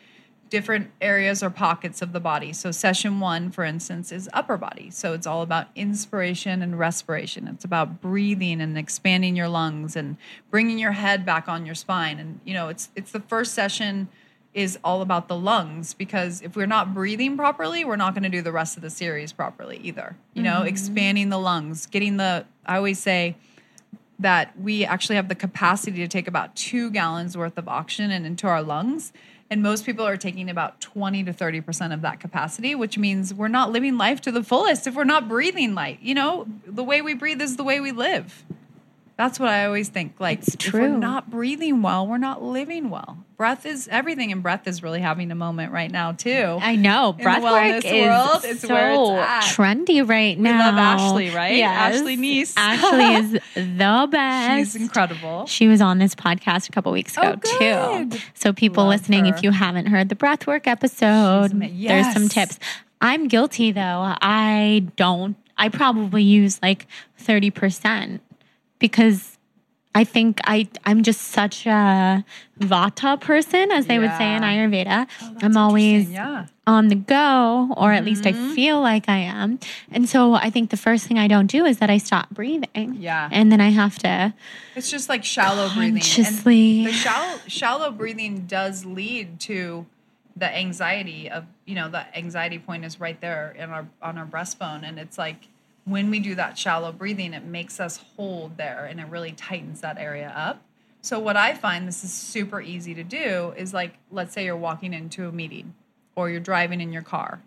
different 0.50 0.90
areas 1.00 1.42
or 1.42 1.50
pockets 1.50 2.02
of 2.02 2.12
the 2.12 2.20
body. 2.20 2.52
So, 2.52 2.70
session 2.70 3.20
one, 3.20 3.50
for 3.50 3.64
instance, 3.64 4.12
is 4.12 4.28
upper 4.32 4.56
body. 4.56 4.90
So, 4.90 5.12
it's 5.12 5.26
all 5.26 5.42
about 5.42 5.68
inspiration 5.74 6.62
and 6.62 6.78
respiration. 6.78 7.48
It's 7.48 7.64
about 7.64 8.00
breathing 8.00 8.60
and 8.60 8.76
expanding 8.78 9.36
your 9.36 9.48
lungs 9.48 9.96
and 9.96 10.16
bringing 10.50 10.78
your 10.78 10.92
head 10.92 11.24
back 11.26 11.48
on 11.48 11.66
your 11.66 11.74
spine. 11.74 12.18
And, 12.18 12.40
you 12.44 12.54
know, 12.54 12.68
it's, 12.68 12.90
it's 12.96 13.12
the 13.12 13.20
first 13.20 13.54
session 13.54 14.08
is 14.54 14.78
all 14.82 15.02
about 15.02 15.28
the 15.28 15.36
lungs 15.36 15.94
because 15.94 16.42
if 16.42 16.56
we're 16.56 16.66
not 16.66 16.94
breathing 16.94 17.36
properly, 17.36 17.84
we're 17.84 17.96
not 17.96 18.14
going 18.14 18.24
to 18.24 18.28
do 18.28 18.42
the 18.42 18.50
rest 18.50 18.76
of 18.76 18.82
the 18.82 18.90
series 18.90 19.32
properly 19.32 19.78
either. 19.82 20.16
You 20.34 20.42
know, 20.42 20.56
mm-hmm. 20.56 20.68
expanding 20.68 21.28
the 21.28 21.38
lungs, 21.38 21.86
getting 21.86 22.16
the, 22.16 22.46
I 22.66 22.76
always 22.76 22.98
say, 22.98 23.36
that 24.18 24.58
we 24.58 24.84
actually 24.84 25.16
have 25.16 25.28
the 25.28 25.34
capacity 25.34 25.98
to 25.98 26.08
take 26.08 26.26
about 26.26 26.56
two 26.56 26.90
gallons 26.90 27.36
worth 27.36 27.56
of 27.56 27.68
oxygen 27.68 28.10
and 28.10 28.26
into 28.26 28.48
our 28.48 28.62
lungs 28.62 29.12
and 29.50 29.62
most 29.62 29.86
people 29.86 30.06
are 30.06 30.16
taking 30.16 30.50
about 30.50 30.80
20 30.80 31.24
to 31.24 31.32
30% 31.32 31.94
of 31.94 32.02
that 32.02 32.20
capacity, 32.20 32.74
which 32.74 32.98
means 32.98 33.32
we're 33.32 33.48
not 33.48 33.72
living 33.72 33.96
life 33.96 34.20
to 34.22 34.32
the 34.32 34.42
fullest 34.42 34.86
if 34.86 34.94
we're 34.94 35.04
not 35.04 35.28
breathing 35.28 35.74
light. 35.74 36.00
You 36.02 36.14
know, 36.14 36.46
the 36.66 36.84
way 36.84 37.00
we 37.00 37.14
breathe 37.14 37.40
is 37.40 37.56
the 37.56 37.64
way 37.64 37.80
we 37.80 37.92
live. 37.92 38.44
That's 39.18 39.40
what 39.40 39.48
I 39.48 39.66
always 39.66 39.88
think. 39.88 40.14
Like, 40.20 40.46
it's 40.46 40.54
true. 40.54 40.84
if 40.84 40.90
we're 40.92 40.96
not 40.96 41.28
breathing 41.28 41.82
well, 41.82 42.06
we're 42.06 42.18
not 42.18 42.40
living 42.40 42.88
well. 42.88 43.18
Breath 43.36 43.66
is 43.66 43.88
everything, 43.90 44.30
and 44.30 44.44
breath 44.44 44.68
is 44.68 44.80
really 44.80 45.00
having 45.00 45.32
a 45.32 45.34
moment 45.34 45.72
right 45.72 45.90
now 45.90 46.12
too. 46.12 46.56
I 46.60 46.76
know 46.76 47.14
breath 47.14 47.42
work 47.42 47.84
is 47.84 48.06
world, 48.06 48.42
it's 48.44 48.60
so 48.60 48.68
trendy 48.68 50.08
right 50.08 50.38
now. 50.38 50.52
We 50.52 50.58
love 50.58 50.74
Ashley, 50.76 51.30
right? 51.30 51.56
Yes. 51.56 51.96
Ashley 51.96 52.16
Neese. 52.16 52.54
Ashley 52.56 53.14
is 53.38 53.42
the 53.54 54.08
best. 54.08 54.72
She's 54.72 54.80
incredible. 54.80 55.46
She 55.46 55.66
was 55.66 55.80
on 55.80 55.98
this 55.98 56.14
podcast 56.14 56.68
a 56.68 56.72
couple 56.72 56.92
weeks 56.92 57.18
oh, 57.18 57.32
ago 57.32 57.40
oh, 57.44 58.08
too. 58.08 58.18
So 58.34 58.52
people 58.52 58.84
love 58.84 59.00
listening, 59.00 59.24
her. 59.24 59.34
if 59.34 59.42
you 59.42 59.50
haven't 59.50 59.86
heard 59.86 60.10
the 60.10 60.16
breathwork 60.16 60.68
episode, 60.68 61.60
yes. 61.60 62.04
there's 62.04 62.14
some 62.14 62.28
tips. 62.28 62.60
I'm 63.00 63.26
guilty 63.26 63.72
though. 63.72 64.14
I 64.20 64.86
don't. 64.94 65.36
I 65.56 65.70
probably 65.70 66.22
use 66.22 66.62
like 66.62 66.86
thirty 67.16 67.50
percent 67.50 68.22
because 68.78 69.38
I 69.94 70.04
think 70.04 70.40
I 70.44 70.68
I'm 70.84 71.02
just 71.02 71.20
such 71.22 71.66
a 71.66 72.24
vata 72.60 73.20
person, 73.20 73.72
as 73.72 73.86
they 73.86 73.94
yeah. 73.94 74.00
would 74.00 74.16
say 74.16 74.34
in 74.34 74.42
Ayurveda. 74.42 75.08
Oh, 75.22 75.36
I'm 75.42 75.56
always 75.56 76.10
yeah. 76.10 76.46
on 76.66 76.88
the 76.88 76.94
go, 76.94 77.74
or 77.76 77.92
at 77.92 77.98
mm-hmm. 77.98 78.06
least 78.06 78.26
I 78.26 78.32
mm-hmm. 78.32 78.54
feel 78.54 78.80
like 78.80 79.08
I 79.08 79.16
am. 79.16 79.58
And 79.90 80.08
so 80.08 80.34
I 80.34 80.50
think 80.50 80.70
the 80.70 80.76
first 80.76 81.06
thing 81.06 81.18
I 81.18 81.26
don't 81.26 81.48
do 81.48 81.64
is 81.64 81.78
that 81.78 81.90
I 81.90 81.98
stop 81.98 82.30
breathing. 82.30 82.98
Yeah. 83.00 83.28
And 83.32 83.50
then 83.50 83.60
I 83.60 83.70
have 83.70 83.98
to. 84.00 84.34
It's 84.76 84.90
just 84.90 85.08
like 85.08 85.24
shallow 85.24 85.68
breathing. 85.74 86.02
And 86.24 86.36
the 86.44 86.92
shallow 86.92 87.38
shallow 87.48 87.90
breathing 87.90 88.46
does 88.46 88.84
lead 88.84 89.40
to 89.40 89.86
the 90.36 90.56
anxiety 90.56 91.28
of 91.28 91.44
you 91.64 91.74
know 91.74 91.88
the 91.88 92.16
anxiety 92.16 92.58
point 92.60 92.84
is 92.84 93.00
right 93.00 93.20
there 93.20 93.56
in 93.58 93.70
our 93.70 93.88
on 94.00 94.18
our 94.18 94.26
breastbone, 94.26 94.86
and 94.88 94.98
it's 94.98 95.18
like 95.18 95.48
when 95.88 96.10
we 96.10 96.20
do 96.20 96.34
that 96.34 96.58
shallow 96.58 96.92
breathing, 96.92 97.34
it 97.34 97.44
makes 97.44 97.80
us 97.80 98.02
hold 98.16 98.56
there 98.56 98.86
and 98.86 99.00
it 99.00 99.06
really 99.06 99.32
tightens 99.32 99.80
that 99.80 99.98
area 99.98 100.32
up. 100.34 100.62
So, 101.00 101.18
what 101.18 101.36
I 101.36 101.54
find 101.54 101.86
this 101.86 102.04
is 102.04 102.12
super 102.12 102.60
easy 102.60 102.94
to 102.94 103.04
do 103.04 103.54
is 103.56 103.72
like, 103.72 103.94
let's 104.10 104.32
say 104.34 104.44
you're 104.44 104.56
walking 104.56 104.92
into 104.92 105.28
a 105.28 105.32
meeting 105.32 105.74
or 106.16 106.28
you're 106.28 106.40
driving 106.40 106.80
in 106.80 106.92
your 106.92 107.02
car. 107.02 107.40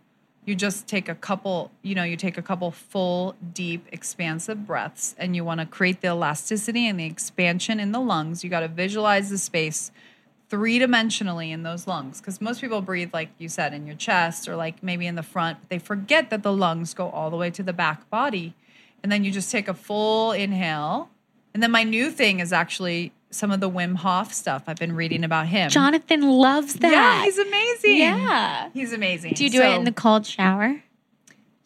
You 0.46 0.56
just 0.56 0.88
take 0.88 1.08
a 1.08 1.14
couple, 1.14 1.70
you 1.84 1.94
know, 1.94 2.04
you 2.04 2.18
take 2.18 2.38
a 2.38 2.42
couple 2.42 2.72
full, 2.72 3.36
deep, 3.54 3.86
expansive 3.92 4.66
breaths 4.66 5.14
and 5.18 5.36
you 5.36 5.44
want 5.44 5.60
to 5.60 5.68
create 5.68 6.02
the 6.02 6.08
elasticity 6.08 6.88
and 6.88 7.00
the 7.00 7.06
expansion 7.06 7.80
in 7.80 7.92
the 7.92 8.00
lungs. 8.00 8.44
You 8.44 8.50
got 8.50 8.62
to 8.62 8.68
visualize 8.68 9.30
the 9.30 9.38
space 9.38 9.92
three 10.52 10.80
dimensionally 10.80 11.50
in 11.52 11.64
those 11.64 11.88
lungs 11.88 12.20
because 12.20 12.42
most 12.42 12.60
people 12.60 12.82
breathe 12.82 13.10
like 13.14 13.30
you 13.38 13.48
said 13.48 13.74
in 13.74 13.88
your 13.88 13.96
chest 13.96 14.50
or 14.50 14.58
like 14.58 14.84
maybe 14.84 15.08
in 15.08 15.16
the 15.16 15.24
front 15.24 15.58
but 15.62 15.70
they 15.70 15.80
forget 15.80 16.30
that 16.30 16.44
the 16.44 16.52
lungs 16.52 16.94
go 16.94 17.10
all 17.10 17.30
the 17.30 17.38
way 17.38 17.50
to 17.50 17.64
the 17.64 17.72
back 17.72 18.08
body 18.10 18.54
and 19.02 19.10
then 19.10 19.24
you 19.24 19.32
just 19.32 19.50
take 19.50 19.70
a 19.70 19.74
full 19.74 20.34
inhale 20.34 21.10
and 21.54 21.64
then 21.64 21.72
my 21.72 21.84
new 21.84 22.12
thing 22.12 22.42
is 22.42 22.52
actually 22.52 23.14
some 23.30 23.50
of 23.50 23.62
the 23.62 23.70
Wim 23.70 23.96
Hof 23.96 24.34
stuff. 24.34 24.64
I've 24.68 24.76
been 24.76 24.94
reading 24.94 25.24
about 25.24 25.48
him. 25.48 25.70
Jonathan 25.70 26.22
loves 26.22 26.74
that. 26.76 26.92
Yeah, 26.92 27.24
he's 27.24 27.38
amazing. 27.38 27.98
Yeah. 27.98 28.70
He's 28.74 28.92
amazing. 28.92 29.34
Do 29.36 29.46
you 29.46 29.50
do 29.50 29.60
so, 29.60 29.72
it 29.72 29.76
in 29.76 29.84
the 29.86 29.94
cold 29.94 30.26
shower? 30.26 30.84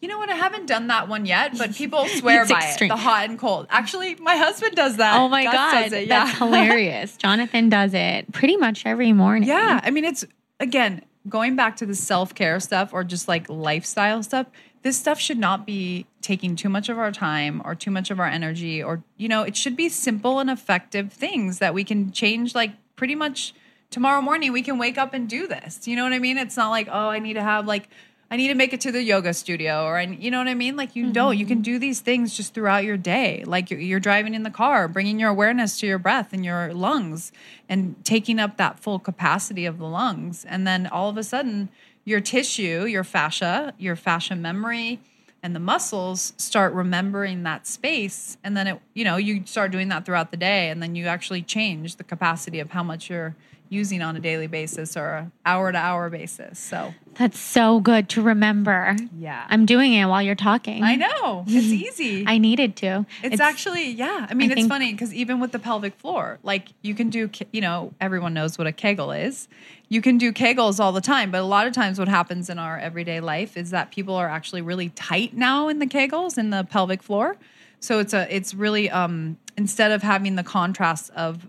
You 0.00 0.08
know 0.08 0.18
what? 0.18 0.28
I 0.28 0.34
haven't 0.34 0.66
done 0.66 0.88
that 0.88 1.08
one 1.08 1.26
yet, 1.26 1.56
but 1.56 1.74
people 1.74 2.06
swear 2.06 2.46
by 2.46 2.60
extreme. 2.60 2.90
it. 2.90 2.94
The 2.94 3.00
hot 3.00 3.28
and 3.28 3.38
cold. 3.38 3.66
Actually, 3.70 4.14
my 4.16 4.36
husband 4.36 4.76
does 4.76 4.98
that. 4.98 5.18
Oh 5.18 5.28
my 5.28 5.44
Gus 5.44 5.54
god, 5.54 5.92
it, 5.92 6.08
yeah. 6.08 6.24
that's 6.24 6.38
hilarious. 6.38 7.16
Jonathan 7.16 7.68
does 7.68 7.94
it 7.94 8.30
pretty 8.32 8.56
much 8.56 8.84
every 8.84 9.12
morning. 9.12 9.48
Yeah, 9.48 9.80
I 9.82 9.90
mean, 9.90 10.04
it's 10.04 10.24
again 10.60 11.02
going 11.28 11.56
back 11.56 11.76
to 11.76 11.86
the 11.86 11.94
self 11.94 12.34
care 12.34 12.60
stuff 12.60 12.92
or 12.92 13.04
just 13.04 13.28
like 13.28 13.48
lifestyle 13.48 14.22
stuff. 14.22 14.46
This 14.82 14.98
stuff 14.98 15.18
should 15.18 15.38
not 15.38 15.66
be 15.66 16.06
taking 16.20 16.54
too 16.54 16.68
much 16.68 16.88
of 16.88 16.98
our 16.98 17.10
time 17.10 17.60
or 17.64 17.74
too 17.74 17.90
much 17.90 18.10
of 18.10 18.20
our 18.20 18.26
energy, 18.26 18.82
or 18.82 19.02
you 19.16 19.28
know, 19.28 19.42
it 19.42 19.56
should 19.56 19.76
be 19.76 19.88
simple 19.88 20.38
and 20.38 20.50
effective 20.50 21.12
things 21.12 21.58
that 21.58 21.74
we 21.74 21.84
can 21.84 22.12
change. 22.12 22.54
Like 22.54 22.72
pretty 22.96 23.14
much 23.14 23.54
tomorrow 23.90 24.20
morning, 24.20 24.52
we 24.52 24.62
can 24.62 24.78
wake 24.78 24.98
up 24.98 25.14
and 25.14 25.28
do 25.28 25.46
this. 25.46 25.88
You 25.88 25.96
know 25.96 26.04
what 26.04 26.12
I 26.12 26.18
mean? 26.18 26.36
It's 26.36 26.56
not 26.56 26.70
like 26.70 26.88
oh, 26.90 27.08
I 27.08 27.18
need 27.18 27.34
to 27.34 27.42
have 27.42 27.66
like 27.66 27.88
I 28.28 28.36
need 28.36 28.48
to 28.48 28.54
make 28.54 28.72
it 28.72 28.80
to 28.80 28.90
the 28.90 29.02
yoga 29.02 29.32
studio 29.32 29.84
or 29.84 29.96
I, 29.96 30.02
you 30.02 30.32
know 30.32 30.38
what 30.38 30.48
I 30.48 30.54
mean? 30.54 30.76
Like 30.76 30.96
you 30.96 31.04
mm-hmm. 31.04 31.12
don't, 31.12 31.38
you 31.38 31.46
can 31.46 31.62
do 31.62 31.78
these 31.78 32.00
things 32.00 32.36
just 32.36 32.54
throughout 32.54 32.82
your 32.82 32.96
day. 32.96 33.44
Like 33.46 33.70
you're, 33.70 33.78
you're, 33.78 34.00
driving 34.00 34.34
in 34.34 34.42
the 34.42 34.50
car, 34.50 34.88
bringing 34.88 35.20
your 35.20 35.30
awareness 35.30 35.78
to 35.80 35.86
your 35.86 35.98
breath 35.98 36.32
and 36.32 36.44
your 36.44 36.74
lungs 36.74 37.30
and 37.68 37.94
taking 38.04 38.40
up 38.40 38.56
that 38.56 38.80
full 38.80 38.98
capacity 38.98 39.64
of 39.64 39.78
the 39.78 39.86
lungs. 39.86 40.44
And 40.44 40.66
then 40.66 40.88
all 40.88 41.08
of 41.08 41.16
a 41.16 41.22
sudden 41.22 41.68
your 42.04 42.20
tissue, 42.20 42.84
your 42.84 43.04
fascia, 43.04 43.74
your 43.78 43.94
fascia 43.94 44.34
memory 44.34 45.00
and 45.42 45.54
the 45.54 45.60
muscles 45.60 46.32
start 46.36 46.72
remembering 46.72 47.44
that 47.44 47.68
space. 47.68 48.36
And 48.42 48.56
then 48.56 48.66
it, 48.66 48.80
you 48.94 49.04
know, 49.04 49.16
you 49.16 49.46
start 49.46 49.70
doing 49.70 49.88
that 49.90 50.04
throughout 50.04 50.32
the 50.32 50.36
day 50.36 50.70
and 50.70 50.82
then 50.82 50.96
you 50.96 51.06
actually 51.06 51.42
change 51.42 51.96
the 51.96 52.04
capacity 52.04 52.58
of 52.58 52.72
how 52.72 52.82
much 52.82 53.08
you're 53.08 53.36
using 53.68 54.02
on 54.02 54.16
a 54.16 54.20
daily 54.20 54.46
basis 54.46 54.96
or 54.96 55.30
hour 55.44 55.72
to 55.72 55.78
hour 55.78 56.10
basis. 56.10 56.58
So 56.58 56.94
that's 57.14 57.38
so 57.38 57.80
good 57.80 58.08
to 58.10 58.22
remember. 58.22 58.96
Yeah. 59.18 59.46
I'm 59.48 59.66
doing 59.66 59.92
it 59.92 60.06
while 60.06 60.22
you're 60.22 60.34
talking. 60.34 60.82
I 60.82 60.96
know. 60.96 61.44
It's 61.46 61.66
easy. 62.00 62.24
I 62.26 62.38
needed 62.38 62.76
to. 62.76 63.06
It's, 63.22 63.34
it's 63.34 63.40
actually, 63.40 63.90
yeah. 63.90 64.26
I 64.28 64.34
mean, 64.34 64.50
I 64.50 64.54
it's 64.54 64.66
funny 64.66 64.92
because 64.92 65.14
even 65.14 65.40
with 65.40 65.52
the 65.52 65.58
pelvic 65.58 65.94
floor, 65.96 66.38
like 66.42 66.68
you 66.82 66.94
can 66.94 67.10
do, 67.10 67.30
you 67.52 67.60
know, 67.60 67.92
everyone 68.00 68.34
knows 68.34 68.58
what 68.58 68.66
a 68.66 68.72
Kegel 68.72 69.12
is. 69.12 69.48
You 69.88 70.02
can 70.02 70.18
do 70.18 70.32
Kegels 70.32 70.80
all 70.80 70.92
the 70.92 71.00
time, 71.00 71.30
but 71.30 71.40
a 71.40 71.44
lot 71.44 71.66
of 71.66 71.72
times 71.72 71.98
what 71.98 72.08
happens 72.08 72.50
in 72.50 72.58
our 72.58 72.78
everyday 72.78 73.20
life 73.20 73.56
is 73.56 73.70
that 73.70 73.90
people 73.90 74.14
are 74.14 74.28
actually 74.28 74.62
really 74.62 74.90
tight 74.90 75.34
now 75.34 75.68
in 75.68 75.78
the 75.78 75.86
Kegels 75.86 76.38
in 76.38 76.50
the 76.50 76.64
pelvic 76.64 77.02
floor. 77.02 77.36
So 77.80 77.98
it's 77.98 78.12
a, 78.12 78.26
it's 78.34 78.52
really, 78.52 78.90
um, 78.90 79.38
instead 79.56 79.92
of 79.92 80.02
having 80.02 80.36
the 80.36 80.42
contrast 80.42 81.10
of 81.14 81.48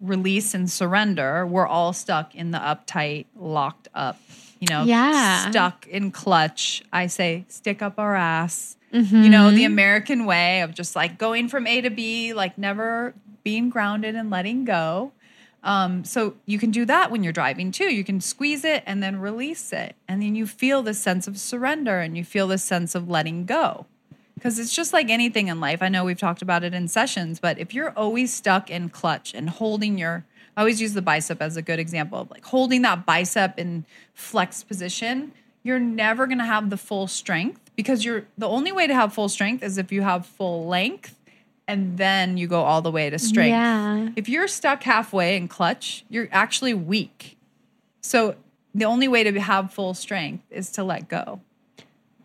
release 0.00 0.54
and 0.54 0.70
surrender, 0.70 1.46
we're 1.46 1.66
all 1.66 1.92
stuck 1.92 2.34
in 2.34 2.50
the 2.50 2.58
uptight, 2.58 3.26
locked 3.36 3.88
up, 3.94 4.18
you 4.58 4.68
know, 4.68 4.84
yeah. 4.84 5.50
stuck 5.50 5.86
in 5.86 6.10
clutch. 6.10 6.82
I 6.92 7.06
say, 7.06 7.44
stick 7.48 7.82
up 7.82 7.98
our 7.98 8.14
ass. 8.14 8.76
Mm-hmm. 8.92 9.22
You 9.22 9.28
know, 9.28 9.50
the 9.50 9.64
American 9.64 10.26
way 10.26 10.62
of 10.62 10.74
just 10.74 10.96
like 10.96 11.16
going 11.16 11.48
from 11.48 11.66
A 11.66 11.80
to 11.80 11.90
B, 11.90 12.32
like 12.32 12.58
never 12.58 13.14
being 13.44 13.70
grounded 13.70 14.16
and 14.16 14.30
letting 14.30 14.64
go. 14.64 15.12
Um, 15.62 16.04
so 16.04 16.34
you 16.46 16.58
can 16.58 16.70
do 16.70 16.84
that 16.86 17.10
when 17.10 17.22
you're 17.22 17.32
driving 17.32 17.70
too. 17.70 17.92
You 17.92 18.02
can 18.02 18.20
squeeze 18.20 18.64
it 18.64 18.82
and 18.86 19.02
then 19.02 19.20
release 19.20 19.72
it. 19.72 19.94
And 20.08 20.22
then 20.22 20.34
you 20.34 20.46
feel 20.46 20.82
this 20.82 20.98
sense 20.98 21.28
of 21.28 21.38
surrender 21.38 22.00
and 22.00 22.16
you 22.16 22.24
feel 22.24 22.48
this 22.48 22.64
sense 22.64 22.94
of 22.94 23.08
letting 23.08 23.44
go 23.44 23.86
because 24.40 24.58
it's 24.58 24.74
just 24.74 24.94
like 24.94 25.10
anything 25.10 25.48
in 25.48 25.60
life. 25.60 25.82
I 25.82 25.90
know 25.90 26.02
we've 26.02 26.18
talked 26.18 26.40
about 26.40 26.64
it 26.64 26.72
in 26.72 26.88
sessions, 26.88 27.38
but 27.38 27.58
if 27.58 27.74
you're 27.74 27.90
always 27.90 28.32
stuck 28.32 28.70
in 28.70 28.88
clutch 28.88 29.34
and 29.34 29.50
holding 29.50 29.98
your, 29.98 30.24
I 30.56 30.62
always 30.62 30.80
use 30.80 30.94
the 30.94 31.02
bicep 31.02 31.42
as 31.42 31.58
a 31.58 31.62
good 31.62 31.78
example 31.78 32.18
of 32.18 32.30
like 32.30 32.46
holding 32.46 32.80
that 32.82 33.04
bicep 33.04 33.58
in 33.58 33.84
flex 34.14 34.64
position, 34.64 35.32
you're 35.62 35.78
never 35.78 36.26
going 36.26 36.38
to 36.38 36.44
have 36.44 36.70
the 36.70 36.78
full 36.78 37.06
strength 37.06 37.70
because 37.76 38.02
you're 38.02 38.24
the 38.38 38.48
only 38.48 38.72
way 38.72 38.86
to 38.86 38.94
have 38.94 39.12
full 39.12 39.28
strength 39.28 39.62
is 39.62 39.76
if 39.76 39.92
you 39.92 40.00
have 40.00 40.24
full 40.24 40.66
length 40.66 41.16
and 41.68 41.98
then 41.98 42.38
you 42.38 42.46
go 42.46 42.62
all 42.62 42.80
the 42.80 42.90
way 42.90 43.10
to 43.10 43.18
strength. 43.18 43.50
Yeah. 43.50 44.08
If 44.16 44.26
you're 44.26 44.48
stuck 44.48 44.82
halfway 44.84 45.36
in 45.36 45.48
clutch, 45.48 46.06
you're 46.08 46.28
actually 46.32 46.72
weak. 46.72 47.36
So 48.00 48.36
the 48.74 48.86
only 48.86 49.06
way 49.06 49.22
to 49.22 49.38
have 49.38 49.70
full 49.70 49.92
strength 49.92 50.44
is 50.50 50.70
to 50.72 50.82
let 50.82 51.08
go. 51.08 51.42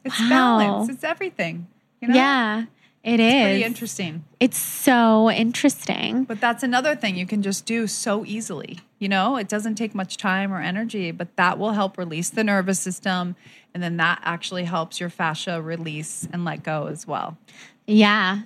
It's 0.05 0.17
wow. 0.17 0.29
balance. 0.29 0.89
It's 0.89 1.03
everything. 1.03 1.67
You 2.07 2.13
know? 2.13 2.15
Yeah. 2.15 2.65
It 3.03 3.19
It's 3.19 3.35
is. 3.35 3.43
pretty 3.43 3.63
interesting. 3.63 4.25
It's 4.39 4.57
so 4.57 5.29
interesting. 5.29 6.23
But 6.23 6.41
that's 6.41 6.63
another 6.63 6.95
thing 6.95 7.15
you 7.15 7.27
can 7.27 7.43
just 7.43 7.65
do 7.67 7.85
so 7.85 8.25
easily. 8.25 8.79
You 8.97 9.09
know, 9.09 9.37
it 9.37 9.47
doesn't 9.47 9.75
take 9.75 9.93
much 9.93 10.17
time 10.17 10.51
or 10.51 10.59
energy, 10.59 11.11
but 11.11 11.35
that 11.35 11.59
will 11.59 11.73
help 11.73 11.99
release 11.99 12.31
the 12.31 12.43
nervous 12.43 12.79
system. 12.79 13.35
And 13.75 13.83
then 13.83 13.97
that 13.97 14.21
actually 14.23 14.63
helps 14.63 14.99
your 14.99 15.09
fascia 15.09 15.61
release 15.61 16.27
and 16.33 16.45
let 16.45 16.63
go 16.63 16.87
as 16.87 17.05
well. 17.05 17.37
Yeah. 17.85 18.41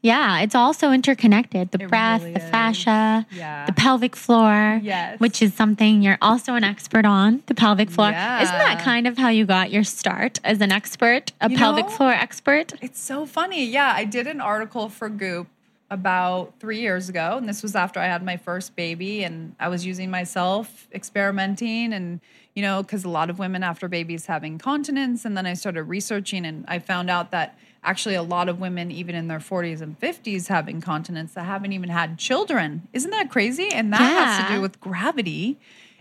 Yeah, 0.00 0.40
it's 0.40 0.54
also 0.54 0.92
interconnected. 0.92 1.72
The 1.72 1.82
It 1.82 1.88
breath, 1.88 2.20
really 2.20 2.34
the 2.34 2.40
fascia, 2.40 3.26
Yeah. 3.32 3.66
the 3.66 3.72
pelvic 3.72 4.14
floor, 4.14 4.80
Yes. 4.82 5.18
which 5.18 5.42
is 5.42 5.54
something 5.54 6.02
you're 6.02 6.18
also 6.22 6.54
an 6.54 6.62
expert 6.62 7.04
on, 7.04 7.42
the 7.46 7.54
pelvic 7.54 7.90
floor. 7.90 8.10
Isn't 8.10 8.14
that 8.58 8.80
kind 8.80 9.08
of 9.08 9.18
how 9.18 9.28
you 9.28 9.44
got 9.44 9.72
your 9.72 9.82
start 9.82 10.38
as 10.44 10.60
an 10.60 10.70
expert, 10.70 11.32
a 11.40 11.50
You 11.50 11.56
pelvic 11.58 11.86
know? 11.86 11.90
floor 11.90 12.12
expert? 12.12 12.74
It's 12.80 13.00
so 13.00 13.26
funny. 13.26 13.64
Yeah, 13.64 13.92
I 13.94 14.04
did 14.04 14.28
an 14.28 14.40
article 14.40 14.88
for 14.88 15.08
Goop 15.08 15.48
about 15.90 16.52
three 16.60 16.80
years 16.80 17.08
ago, 17.08 17.36
and 17.36 17.48
this 17.48 17.62
was 17.62 17.74
after 17.74 17.98
I 17.98 18.06
had 18.06 18.22
my 18.22 18.36
first 18.36 18.76
baby, 18.76 19.24
and 19.24 19.56
I 19.58 19.68
was 19.68 19.84
using 19.84 20.10
myself, 20.10 20.86
experimenting, 20.92 21.92
and 21.92 22.20
you 22.54 22.62
know, 22.62 22.82
because 22.82 23.04
a 23.04 23.08
lot 23.08 23.30
of 23.30 23.38
women 23.38 23.62
after 23.62 23.88
babies 23.88 24.26
have 24.26 24.44
incontinence, 24.44 25.24
and 25.24 25.36
then 25.36 25.46
I 25.46 25.54
started 25.54 25.84
researching, 25.84 26.44
and 26.44 26.64
I 26.68 26.78
found 26.78 27.08
out 27.08 27.30
that 27.30 27.56
actually 27.82 28.14
a 28.14 28.22
lot 28.22 28.48
of 28.48 28.60
women, 28.60 28.90
even 28.90 29.14
in 29.14 29.28
their 29.28 29.38
40s 29.38 29.80
and 29.80 29.98
50s, 29.98 30.48
have 30.48 30.68
incontinence 30.68 31.34
that 31.34 31.44
haven't 31.44 31.72
even 31.72 31.88
had 31.88 32.18
children. 32.18 32.88
Isn't 32.92 33.10
that 33.10 33.30
crazy? 33.30 33.68
And 33.72 33.92
that 33.92 34.00
has 34.00 34.46
to 34.46 34.54
do 34.54 34.60
with 34.60 34.80
gravity 34.80 35.58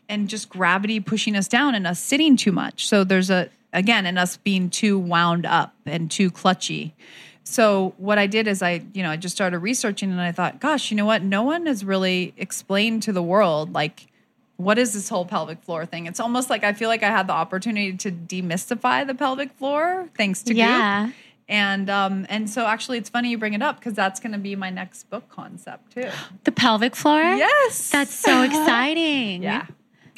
and 0.10 0.28
just 0.28 0.50
gravity 0.50 1.00
pushing 1.00 1.36
us 1.36 1.48
down 1.48 1.76
and 1.76 1.86
us 1.86 2.00
sitting 2.00 2.38
too 2.38 2.52
much. 2.52 2.88
So 2.88 3.04
there's 3.04 3.30
a 3.30 3.50
again, 3.74 4.06
and 4.06 4.18
us 4.18 4.38
being 4.38 4.70
too 4.70 4.98
wound 4.98 5.46
up 5.46 5.76
and 5.86 6.10
too 6.10 6.32
clutchy. 6.32 6.94
So 7.44 7.94
what 7.98 8.18
I 8.18 8.28
did 8.28 8.48
is 8.48 8.62
I, 8.62 8.84
you 8.94 9.04
know, 9.04 9.12
I 9.12 9.18
just 9.18 9.36
started 9.36 9.60
researching 9.60 10.12
and 10.12 10.20
I 10.20 10.32
thought, 10.32 10.60
gosh, 10.60 10.92
you 10.92 10.98
know 10.98 11.06
what? 11.06 11.24
No 11.24 11.44
one 11.44 11.66
has 11.66 11.86
really 11.86 12.34
explained 12.38 13.04
to 13.04 13.14
the 13.14 13.24
world 13.24 13.74
like 13.74 14.08
what 14.58 14.80
is 14.80 14.94
this 14.94 15.08
whole 15.08 15.24
pelvic 15.24 15.62
floor 15.62 15.86
thing? 15.86 16.08
It's 16.08 16.20
almost 16.20 16.50
like 16.50 16.64
I 16.64 16.74
feel 16.74 16.90
like 16.90 17.04
I 17.04 17.10
had 17.10 17.28
the 17.28 17.34
opportunity 17.34 17.96
to 17.96 18.12
demystify 18.12 19.06
the 19.06 19.14
pelvic 19.14 19.54
floor 19.54 20.10
thanks 20.18 20.42
to 20.44 20.54
Goop. 21.08 21.16
And 21.50 21.90
um 21.90 22.26
and 22.30 22.50
so 22.50 22.66
actually 22.66 22.98
it's 22.98 23.10
funny 23.10 23.30
you 23.30 23.38
bring 23.38 23.54
it 23.54 23.62
up 23.62 23.80
because 23.80 23.94
that's 23.94 24.20
going 24.20 24.34
to 24.34 24.38
be 24.38 24.56
my 24.56 24.70
next 24.70 25.10
book 25.10 25.30
concept 25.30 25.94
too. 25.94 26.10
The 26.44 26.52
pelvic 26.52 26.96
floor? 26.96 27.22
Yes. 27.22 27.90
That's 27.90 28.14
so 28.14 28.42
exciting. 28.44 29.44
yeah. 29.44 29.68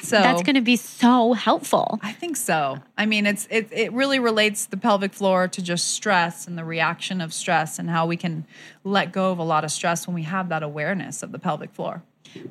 So 0.02 0.16
That's 0.20 0.42
going 0.42 0.54
to 0.54 0.62
be 0.62 0.76
so 0.76 1.34
helpful. 1.34 1.98
I 2.02 2.12
think 2.12 2.36
so. 2.36 2.78
I 2.96 3.04
mean, 3.04 3.26
it's 3.26 3.46
it 3.50 3.68
it 3.70 3.92
really 3.92 4.18
relates 4.18 4.64
the 4.66 4.76
pelvic 4.78 5.12
floor 5.12 5.46
to 5.48 5.62
just 5.62 5.88
stress 5.88 6.46
and 6.46 6.56
the 6.56 6.64
reaction 6.64 7.20
of 7.20 7.34
stress 7.34 7.78
and 7.78 7.90
how 7.90 8.06
we 8.06 8.16
can 8.16 8.46
let 8.82 9.12
go 9.12 9.30
of 9.30 9.38
a 9.38 9.42
lot 9.42 9.62
of 9.62 9.70
stress 9.70 10.06
when 10.06 10.14
we 10.14 10.22
have 10.22 10.48
that 10.48 10.62
awareness 10.62 11.22
of 11.22 11.32
the 11.32 11.38
pelvic 11.38 11.72
floor. 11.72 12.02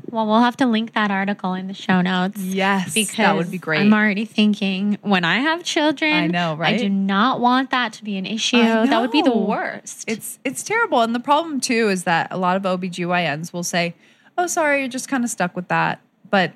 Well, 0.09 0.25
we'll 0.25 0.41
have 0.41 0.57
to 0.57 0.65
link 0.65 0.93
that 0.93 1.11
article 1.11 1.53
in 1.53 1.67
the 1.67 1.73
show 1.73 2.01
notes. 2.01 2.39
Yes, 2.41 2.93
because 2.93 3.17
that 3.17 3.35
would 3.35 3.51
be 3.51 3.57
great. 3.57 3.81
I'm 3.81 3.93
already 3.93 4.25
thinking 4.25 4.97
when 5.01 5.23
I 5.23 5.37
have 5.37 5.63
children, 5.63 6.13
I 6.13 6.27
know, 6.27 6.57
I 6.59 6.77
do 6.77 6.89
not 6.89 7.39
want 7.39 7.69
that 7.71 7.93
to 7.93 8.03
be 8.03 8.17
an 8.17 8.25
issue. 8.25 8.57
That 8.57 9.01
would 9.01 9.11
be 9.11 9.21
the 9.21 9.35
worst. 9.35 10.05
It's 10.07 10.39
it's 10.43 10.63
terrible. 10.63 11.01
And 11.01 11.13
the 11.13 11.19
problem 11.19 11.59
too 11.59 11.89
is 11.89 12.03
that 12.03 12.27
a 12.31 12.37
lot 12.37 12.55
of 12.55 12.63
OBGYNs 12.63 13.53
will 13.53 13.63
say, 13.63 13.95
"Oh, 14.37 14.47
sorry, 14.47 14.79
you're 14.79 14.87
just 14.87 15.07
kind 15.07 15.23
of 15.23 15.29
stuck 15.29 15.55
with 15.55 15.67
that." 15.67 16.01
But 16.29 16.53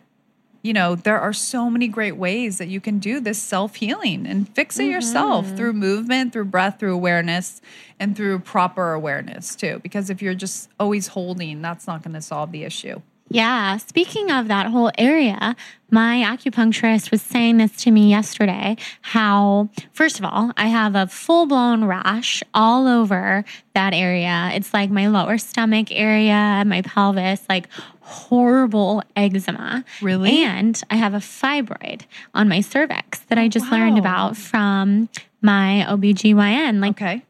you 0.63 0.71
know, 0.71 0.95
there 0.95 1.19
are 1.19 1.33
so 1.33 1.69
many 1.69 1.89
great 1.89 2.15
ways 2.15 2.57
that 2.57 2.69
you 2.69 2.79
can 2.79 2.97
do 2.97 3.19
this 3.19 3.41
self-healing 3.41 4.25
and 4.25 4.47
fix 4.55 4.79
it 4.79 4.85
yourself 4.85 5.45
mm-hmm. 5.45 5.57
through 5.57 5.73
movement, 5.73 6.31
through 6.31 6.45
breath, 6.45 6.79
through 6.79 6.93
awareness, 6.93 7.61
and 7.99 8.15
through 8.15 8.39
proper 8.39 8.93
awareness 8.93 9.55
too. 9.55 9.81
Because 9.83 10.09
if 10.09 10.21
you're 10.21 10.33
just 10.33 10.69
always 10.79 11.07
holding, 11.07 11.61
that's 11.61 11.85
not 11.85 12.01
going 12.01 12.13
to 12.13 12.21
solve 12.21 12.53
the 12.53 12.63
issue. 12.63 13.01
Yeah. 13.29 13.77
Speaking 13.77 14.31
of 14.31 14.47
that 14.49 14.67
whole 14.67 14.91
area, 14.97 15.55
my 15.89 16.17
acupuncturist 16.17 17.09
was 17.09 17.21
saying 17.21 17.57
this 17.57 17.75
to 17.77 17.91
me 17.91 18.09
yesterday 18.09 18.77
how, 19.01 19.69
first 19.91 20.19
of 20.19 20.25
all, 20.25 20.51
I 20.55 20.67
have 20.67 20.95
a 20.95 21.07
full 21.07 21.45
blown 21.45 21.85
rash 21.85 22.43
all 22.53 22.87
over 22.87 23.43
that 23.73 23.93
area. 23.93 24.51
It's 24.53 24.73
like 24.73 24.91
my 24.91 25.07
lower 25.07 25.37
stomach 25.37 25.87
area, 25.91 26.63
my 26.65 26.81
pelvis, 26.83 27.43
like 27.49 27.67
horrible 28.01 29.01
eczema. 29.15 29.83
Really? 30.01 30.43
And 30.43 30.79
I 30.89 30.95
have 30.95 31.13
a 31.13 31.17
fibroid 31.19 32.01
on 32.33 32.49
my 32.49 32.61
cervix 32.61 33.19
that 33.29 33.37
I 33.37 33.45
oh, 33.45 33.49
just 33.49 33.71
learned 33.71 33.97
about 33.97 34.37
from 34.37 35.09
my 35.41 35.85
OBGYN. 35.87 36.81
Like, 36.81 37.01
Okay. 37.01 37.23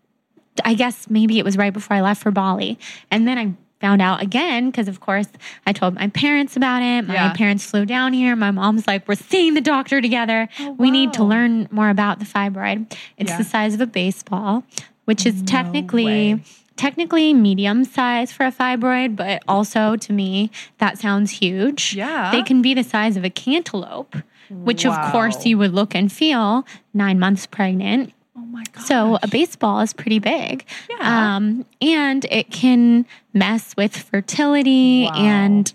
I 0.63 0.75
guess 0.75 1.09
maybe 1.09 1.39
it 1.39 1.45
was 1.45 1.57
right 1.57 1.73
before 1.73 1.97
I 1.97 2.01
left 2.01 2.21
for 2.21 2.29
Bali. 2.29 2.77
And 3.09 3.27
then 3.27 3.37
I 3.37 3.53
found 3.83 4.01
out 4.01 4.21
again 4.21 4.67
because, 4.71 4.87
of 4.87 5.01
course, 5.01 5.27
I 5.67 5.73
told 5.73 5.95
my 5.95 6.07
parents 6.07 6.55
about 6.55 6.81
it. 6.81 7.05
My 7.05 7.15
Yeah. 7.15 7.33
parents 7.33 7.65
flew 7.69 7.85
down 7.85 8.13
here. 8.13 8.33
My 8.33 8.49
mom's 8.49 8.87
like, 8.87 9.05
We're 9.09 9.15
seeing 9.15 9.55
the 9.55 9.61
doctor 9.61 9.99
together. 9.99 10.47
Oh, 10.61 10.71
we 10.79 10.89
need 10.89 11.11
to 11.13 11.23
learn 11.25 11.67
more 11.69 11.89
about 11.89 12.19
the 12.19 12.25
fibroid. 12.25 12.89
It's 13.17 13.31
Yeah. 13.31 13.37
the 13.39 13.43
size 13.43 13.73
of 13.73 13.81
a 13.81 13.85
baseball, 13.85 14.63
which 15.03 15.25
is 15.25 15.41
technically. 15.41 16.05
way. 16.35 16.39
Technically 16.77 17.33
medium 17.35 17.83
size 17.83 18.31
for 18.31 18.45
a 18.45 18.51
fibroid, 18.51 19.15
but 19.17 19.43
also 19.49 19.95
to 19.97 20.11
me, 20.13 20.49
that 20.79 20.97
sounds 20.97 21.29
huge. 21.29 21.93
Yeah. 21.93 22.31
They 22.31 22.41
can 22.41 22.61
be 22.63 22.73
the 22.73 22.83
size 22.83 23.15
of 23.17 23.23
a 23.25 23.29
cantaloupe, 23.29 24.15
which 24.49 24.83
of 24.85 24.95
course 25.11 25.45
you 25.45 25.57
would 25.59 25.73
look 25.73 25.93
and 25.93 26.09
feel 26.11 26.65
nine 26.93 27.19
months 27.19 27.45
pregnant. 27.45 28.11
My 28.53 28.63
god. 28.71 28.85
So 28.85 29.17
a 29.23 29.27
baseball 29.27 29.79
is 29.81 29.93
pretty 29.93 30.19
big. 30.19 30.63
Yeah. 30.89 31.35
Um, 31.35 31.65
and 31.81 32.23
it 32.25 32.51
can 32.51 33.05
mess 33.33 33.75
with 33.75 33.95
fertility 33.97 35.05
Wow. 35.05 35.15
and 35.17 35.73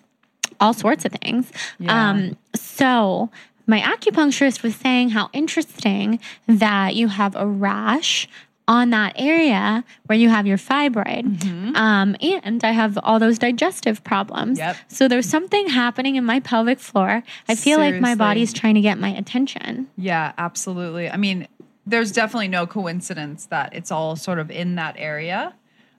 all 0.61 0.73
sorts 0.73 1.05
of 1.05 1.13
things. 1.13 1.51
Yeah. 1.79 2.11
Um, 2.11 2.37
so 2.55 3.31
my 3.67 3.81
acupuncturist 3.81 4.63
was 4.63 4.77
saying 4.77 5.11
how 5.11 5.29
interesting 5.33 6.21
that 6.47 6.95
you 6.95 7.09
have 7.09 7.35
a 7.37 7.47
rash 7.47 8.29
on 8.69 8.91
that 8.91 9.15
area 9.17 9.83
where 10.07 10.19
you 10.19 10.29
have 10.29 10.47
your 10.47 10.59
fibroid. 10.59 11.43
Um, 11.75 12.15
and 12.21 12.63
I 12.63 12.73
have 12.73 12.99
all 13.03 13.19
those 13.19 13.39
digestive 13.39 14.05
problems. 14.05 14.59
Yep. 14.59 14.77
So 14.89 15.09
there's 15.09 15.27
something 15.29 15.69
happening 15.69 16.17
in 16.17 16.25
my 16.25 16.41
pelvic 16.41 16.79
floor. 16.79 17.23
I 17.49 17.55
feel 17.55 17.79
like 17.79 17.99
my 18.01 18.15
body's 18.15 18.53
trying 18.53 18.75
to 18.75 18.83
get 18.83 18.99
my 18.99 19.09
attention. 19.09 19.89
Yeah, 19.97 20.33
absolutely. 20.37 21.09
I 21.11 21.17
mean, 21.17 21.49
there's 21.89 22.13
definitely 22.13 22.49
no 22.49 22.67
coincidence 22.67 23.47
that 23.47 23.75
it's 23.75 23.91
all 23.91 24.17
sort 24.17 24.39
of 24.39 24.51
in 24.51 24.75
that 24.77 24.95
area. 24.99 25.55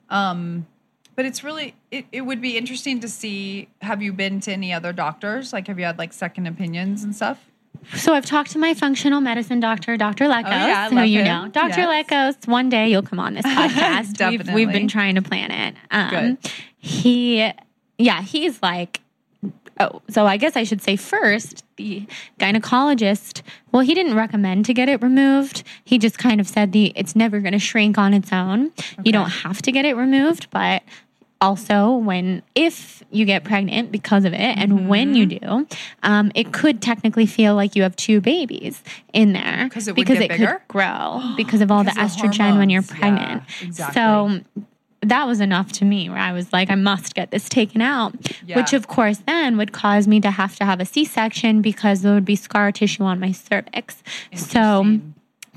Um, 0.08 0.66
but 1.16 1.24
it's 1.26 1.44
really 1.44 1.74
it, 1.90 2.06
it 2.12 2.22
would 2.22 2.40
be 2.40 2.56
interesting 2.56 3.00
to 3.00 3.08
see 3.08 3.68
have 3.82 4.00
you 4.02 4.12
been 4.12 4.40
to 4.40 4.52
any 4.52 4.72
other 4.72 4.92
doctors? 4.92 5.52
Like 5.52 5.66
have 5.66 5.78
you 5.78 5.84
had 5.84 5.98
like 5.98 6.12
second 6.12 6.46
opinions 6.46 7.04
and 7.04 7.14
stuff? 7.14 7.44
So 7.94 8.14
I've 8.14 8.26
talked 8.26 8.50
to 8.52 8.58
my 8.58 8.74
functional 8.74 9.20
medicine 9.20 9.58
doctor, 9.60 9.96
Dr. 9.96 10.24
Lekos, 10.26 10.46
Oh, 10.46 10.50
yeah, 10.66 10.90
who 10.90 11.00
you 11.02 11.22
know. 11.24 11.48
Dr. 11.50 11.80
Yes. 11.80 12.06
Lekos, 12.10 12.46
one 12.48 12.68
day 12.68 12.90
you'll 12.90 13.02
come 13.02 13.18
on 13.20 13.34
this 13.34 13.46
podcast. 13.46 14.06
we've, 14.06 14.14
Definitely. 14.16 14.54
we've 14.54 14.72
been 14.72 14.88
trying 14.88 15.14
to 15.14 15.22
plan 15.22 15.50
it. 15.50 15.74
Um, 15.90 16.10
Good. 16.10 16.38
He, 16.78 17.50
yeah, 17.98 18.22
he's 18.22 18.62
like, 18.62 19.00
oh, 19.80 20.02
so 20.08 20.26
I 20.26 20.36
guess 20.36 20.56
I 20.56 20.62
should 20.64 20.82
say 20.82 20.94
first, 20.96 21.64
the 21.76 22.06
gynecologist, 22.38 23.42
well, 23.72 23.82
he 23.82 23.94
didn't 23.94 24.14
recommend 24.14 24.64
to 24.66 24.74
get 24.74 24.88
it 24.88 25.02
removed. 25.02 25.62
He 25.84 25.98
just 25.98 26.18
kind 26.18 26.40
of 26.40 26.46
said 26.48 26.72
the 26.72 26.92
it's 26.94 27.16
never 27.16 27.40
going 27.40 27.52
to 27.52 27.58
shrink 27.58 27.98
on 27.98 28.14
its 28.14 28.32
own. 28.32 28.70
You 29.04 29.12
don't 29.12 29.30
have 29.30 29.62
to 29.62 29.72
get 29.72 29.84
it 29.84 29.96
removed, 29.96 30.48
but 30.50 30.82
also 31.42 31.94
when 31.94 32.42
if 32.54 33.02
you 33.10 33.24
get 33.24 33.44
pregnant 33.44 33.90
because 33.90 34.26
of 34.26 34.34
it 34.34 34.58
and 34.58 34.88
when 34.90 35.14
you 35.14 35.26
Mm-hmm. 35.26 35.58
do 35.62 35.66
um, 36.02 36.30
it 36.34 36.52
could 36.52 36.82
technically 36.82 37.24
feel 37.24 37.54
like 37.54 37.74
you 37.74 37.82
have 37.82 37.96
two 37.96 38.20
babies 38.20 38.82
in 39.14 39.32
there 39.32 39.64
it 39.88 39.94
because 39.94 40.18
get 40.18 40.24
it 40.24 40.28
bigger? 40.28 40.46
could 40.58 40.68
grow 40.68 41.22
because 41.38 41.62
of 41.62 41.70
all 41.70 41.82
the 41.82 41.90
Because 41.94 42.14
of 42.14 42.20
estrogen 42.30 42.58
when 42.58 42.68
you're 42.68 42.82
hormones. 42.82 42.90
Yeah, 42.90 43.16
pregnant 43.16 43.42
exactly. 43.62 43.94
so 43.94 44.64
that 45.02 45.26
was 45.26 45.40
enough 45.40 45.72
to 45.72 45.84
me 45.84 46.08
where 46.08 46.18
I 46.18 46.32
was 46.32 46.52
like, 46.52 46.70
I 46.70 46.74
must 46.74 47.14
get 47.14 47.30
this 47.30 47.48
taken 47.48 47.80
out, 47.80 48.14
Yeah. 48.44 48.56
which 48.56 48.72
of 48.72 48.86
course 48.86 49.18
then 49.26 49.56
would 49.56 49.72
cause 49.72 50.06
me 50.06 50.20
to 50.20 50.30
have 50.30 50.56
to 50.56 50.64
have 50.64 50.80
a 50.80 50.84
C 50.84 51.04
section 51.04 51.62
because 51.62 52.02
there 52.02 52.12
would 52.12 52.24
be 52.24 52.36
scar 52.36 52.70
tissue 52.70 53.04
on 53.04 53.18
my 53.18 53.32
cervix. 53.32 54.02
So, 54.34 55.00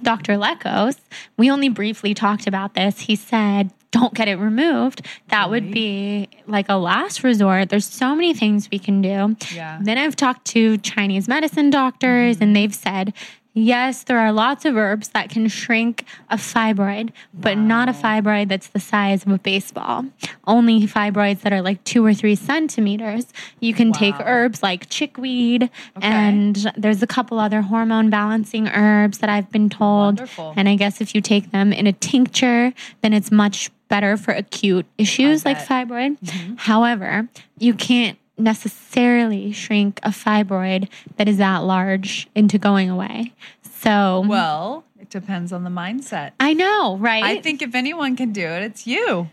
Dr. 0.02 0.34
Lekos, 0.34 0.98
we 1.38 1.52
only 1.52 1.70
briefly 1.70 2.14
talked 2.14 2.48
about 2.48 2.74
this. 2.74 3.02
He 3.02 3.16
said, 3.16 3.72
don't 3.92 4.14
get 4.14 4.28
it 4.28 4.38
removed. 4.38 5.06
That 5.28 5.50
would 5.50 5.72
be 5.72 6.28
like 6.48 6.68
a 6.68 6.76
last 6.76 7.24
resort. 7.24 7.70
There's 7.70 7.86
so 7.86 8.16
many 8.16 8.34
things 8.34 8.70
we 8.72 8.80
can 8.80 9.02
do. 9.02 9.36
Yeah. 9.54 9.80
Then 9.82 9.98
I've 9.98 10.16
talked 10.16 10.46
to 10.48 10.78
Chinese 10.80 11.28
medicine 11.28 11.70
doctors, 11.70 12.38
mm-hmm. 12.38 12.44
and 12.44 12.56
they've 12.56 12.74
said, 12.74 13.14
yes, 13.54 14.04
there 14.04 14.20
are 14.20 14.32
lots 14.32 14.66
of 14.66 14.76
herbs 14.76 15.10
that 15.10 15.30
can 15.30 15.48
shrink 15.48 16.06
a 16.30 16.38
fibroid, 16.38 17.12
but 17.34 17.58
not 17.58 17.90
a 17.90 17.92
fibroid 17.94 18.50
that's 18.50 18.68
the 18.68 18.80
size 18.80 19.26
of 19.26 19.32
a 19.32 19.38
baseball. 19.38 20.06
Only 20.46 20.82
fibroids 20.88 21.42
that 21.42 21.54
are 21.54 21.62
like 21.62 21.84
two 21.84 22.06
or 22.06 22.14
three 22.14 22.36
centimeters. 22.36 23.28
You 23.60 23.74
can 23.74 23.92
take 23.94 24.16
herbs 24.20 24.62
like 24.64 24.90
chickweed, 24.90 25.64
Okay. 25.98 26.08
and 26.08 26.56
there's 26.78 27.04
a 27.04 27.08
couple 27.08 27.40
other 27.40 27.62
hormone 27.62 28.10
balancing 28.10 28.68
herbs 28.68 29.20
that 29.20 29.30
I've 29.30 29.52
been 29.52 29.70
told. 29.70 30.18
Wonderful. 30.18 30.54
And 30.58 30.68
I 30.68 30.76
guess 30.76 31.02
if 31.02 31.14
you 31.16 31.22
take 31.22 31.52
them 31.52 31.72
in 31.72 31.88
a 31.88 31.94
tincture, 31.94 32.74
then 33.02 33.14
it's 33.14 33.32
much 33.32 33.70
better 33.90 34.18
for 34.18 34.32
acute 34.34 34.86
issues 34.98 35.46
like 35.46 35.58
fibroid. 35.60 36.18
Mm-hmm. 36.20 36.56
However, 36.58 37.28
you 37.60 37.74
can't 37.76 38.18
necessarily 38.38 39.52
shrink 39.52 40.00
a 40.04 40.10
fibroid 40.10 40.90
that 41.18 41.28
is 41.28 41.38
that 41.38 41.60
large 41.60 42.28
into 42.36 42.58
going 42.58 42.90
away. 42.90 43.34
So 43.62 44.24
Well, 44.28 44.84
it 45.00 45.10
depends 45.10 45.52
on 45.52 45.64
the 45.64 45.70
mindset. 45.70 46.32
I 46.40 46.54
know, 46.54 46.98
right? 46.98 47.24
I 47.24 47.42
think 47.42 47.62
if 47.62 47.76
anyone 47.76 48.16
can 48.16 48.32
do 48.32 48.46
it, 48.46 48.64
it's 48.64 48.88
you. 48.88 49.30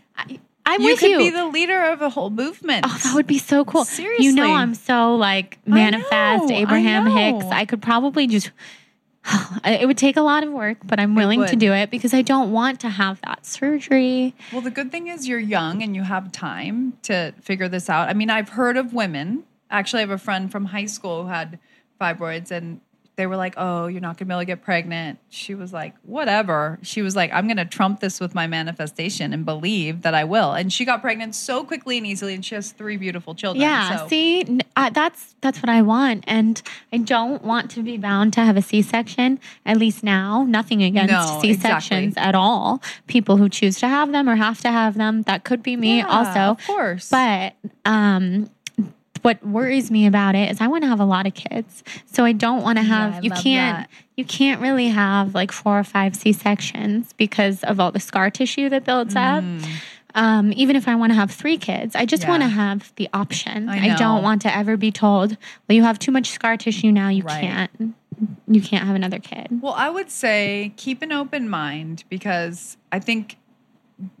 I'm 0.63 0.81
you 0.81 0.91
with 0.91 0.99
could 0.99 1.11
you. 1.11 1.17
be 1.17 1.29
the 1.31 1.47
leader 1.47 1.81
of 1.85 2.01
a 2.01 2.09
whole 2.09 2.29
movement. 2.29 2.85
Oh, 2.87 2.99
that 3.03 3.15
would 3.15 3.27
be 3.27 3.39
so 3.39 3.65
cool. 3.65 3.85
Seriously. 3.85 4.25
You 4.25 4.33
know, 4.33 4.53
I'm 4.53 4.75
so 4.75 5.15
like 5.15 5.57
manifest 5.65 6.45
know, 6.45 6.55
Abraham 6.55 7.05
know. 7.05 7.15
Hicks. 7.15 7.45
I 7.51 7.65
could 7.65 7.81
probably 7.81 8.27
just. 8.27 8.51
It 9.63 9.85
would 9.85 9.97
take 9.97 10.17
a 10.17 10.21
lot 10.21 10.43
of 10.43 10.51
work, 10.51 10.79
but 10.83 10.99
I'm 10.99 11.13
willing 11.13 11.45
to 11.45 11.55
do 11.55 11.71
it 11.73 11.91
because 11.91 12.13
I 12.13 12.21
don't 12.23 12.51
want 12.51 12.79
to 12.81 12.89
have 12.89 13.21
that 13.21 13.45
surgery. 13.45 14.33
Well, 14.51 14.61
the 14.61 14.71
good 14.71 14.91
thing 14.91 15.07
is 15.07 15.27
you're 15.27 15.39
young 15.39 15.83
and 15.83 15.95
you 15.95 16.03
have 16.03 16.31
time 16.31 16.97
to 17.03 17.33
figure 17.41 17.67
this 17.67 17.89
out. 17.89 18.09
I 18.09 18.13
mean, 18.13 18.29
I've 18.29 18.49
heard 18.49 18.77
of 18.77 18.93
women. 18.93 19.43
Actually, 19.69 19.99
I 19.99 20.01
have 20.01 20.09
a 20.11 20.17
friend 20.17 20.51
from 20.51 20.65
high 20.65 20.85
school 20.85 21.23
who 21.23 21.29
had 21.29 21.59
fibroids 21.99 22.49
and 22.49 22.81
they 23.21 23.27
were 23.27 23.35
like, 23.35 23.53
"Oh, 23.55 23.85
you're 23.85 24.01
not 24.01 24.17
going 24.17 24.25
to 24.25 24.25
be 24.25 24.31
able 24.33 24.41
to 24.41 24.45
get 24.45 24.63
pregnant." 24.63 25.19
She 25.29 25.53
was 25.53 25.71
like, 25.71 25.93
"Whatever." 26.01 26.79
She 26.81 27.03
was 27.03 27.15
like, 27.15 27.31
"I'm 27.31 27.45
going 27.45 27.57
to 27.57 27.65
trump 27.65 27.99
this 27.99 28.19
with 28.19 28.33
my 28.33 28.47
manifestation 28.47 29.31
and 29.31 29.45
believe 29.45 30.01
that 30.01 30.15
I 30.15 30.23
will." 30.23 30.53
And 30.53 30.73
she 30.73 30.85
got 30.85 31.01
pregnant 31.01 31.35
so 31.35 31.63
quickly 31.63 31.99
and 31.99 32.07
easily 32.07 32.33
and 32.33 32.43
she 32.43 32.55
has 32.55 32.71
three 32.71 32.97
beautiful 32.97 33.35
children. 33.35 33.61
Yeah, 33.61 33.97
So- 33.97 34.07
see, 34.07 34.59
uh, 34.75 34.89
that's 34.89 35.35
that's 35.41 35.61
what 35.61 35.69
I 35.69 35.83
want, 35.83 36.23
and 36.25 36.59
I 36.91 36.97
don't 36.97 37.43
want 37.43 37.69
to 37.71 37.83
be 37.83 37.97
bound 37.97 38.33
to 38.33 38.41
have 38.41 38.57
a 38.57 38.61
C-section. 38.63 39.39
At 39.67 39.77
least 39.77 40.03
now, 40.03 40.43
nothing 40.47 40.81
against 40.81 41.13
No, 41.13 41.39
C-sections 41.43 42.07
exactly. 42.13 42.27
at 42.29 42.33
all. 42.33 42.81
People 43.05 43.37
who 43.37 43.49
choose 43.49 43.77
to 43.81 43.87
have 43.87 44.11
them 44.11 44.27
or 44.27 44.35
have 44.35 44.61
to 44.61 44.71
have 44.71 44.95
them, 44.95 45.21
that 45.23 45.43
could 45.43 45.61
be 45.61 45.75
me 45.75 45.99
Yeah, 45.99 46.07
also. 46.07 46.39
of 46.59 46.65
course. 46.65 47.09
But 47.11 47.53
um, 47.85 48.49
what 49.21 49.45
worries 49.45 49.91
me 49.91 50.05
about 50.05 50.35
it 50.35 50.49
is 50.51 50.61
I 50.61 50.67
want 50.67 50.83
to 50.83 50.87
have 50.87 50.99
a 50.99 51.05
lot 51.05 51.25
of 51.27 51.33
kids, 51.33 51.83
so 52.05 52.25
I 52.25 52.31
don't 52.31 52.63
want 52.63 52.77
to 52.77 52.83
have. 52.83 53.15
I 53.15 53.19
you 53.21 53.29
can't. 53.31 53.77
that. 53.77 53.89
You 54.17 54.25
can't 54.25 54.61
really 54.61 54.89
have 54.89 55.33
like 55.33 55.51
four 55.51 55.79
or 55.79 55.83
five 55.83 56.15
C 56.15 56.31
sections 56.33 57.13
because 57.13 57.63
of 57.63 57.79
all 57.79 57.91
the 57.91 57.99
scar 57.99 58.29
tissue 58.29 58.69
that 58.69 58.83
builds 58.83 59.15
up. 59.15 59.43
Um, 60.13 60.51
even 60.57 60.75
if 60.75 60.87
I 60.87 60.95
want 60.95 61.11
to 61.11 61.15
have 61.15 61.31
three 61.31 61.57
kids, 61.57 61.95
I 61.95 62.05
just 62.05 62.27
want 62.27 62.43
to 62.43 62.49
Mm. 62.49 62.51
Have 62.51 62.91
the 62.97 63.07
option. 63.13 63.69
I 63.69 63.93
I, 63.93 63.95
don't 63.95 64.21
want 64.23 64.41
to 64.43 64.53
ever 64.55 64.75
be 64.75 64.91
told, 64.91 65.37
"Well, 65.67 65.75
you 65.75 65.83
have 65.83 65.97
too 65.99 66.11
much 66.11 66.29
scar 66.31 66.57
tissue 66.57 66.91
now. 66.91 67.07
You 67.09 67.23
Right. 67.23 67.41
can't. 67.41 67.95
You 68.47 68.61
can't 68.61 68.85
have 68.85 68.95
another 68.95 69.19
kid." 69.19 69.61
Well, 69.61 69.73
I 69.73 69.89
would 69.89 70.11
say 70.11 70.73
keep 70.75 71.01
an 71.01 71.11
open 71.13 71.47
mind 71.49 72.03
because 72.09 72.75
I 72.91 72.99
think 72.99 73.37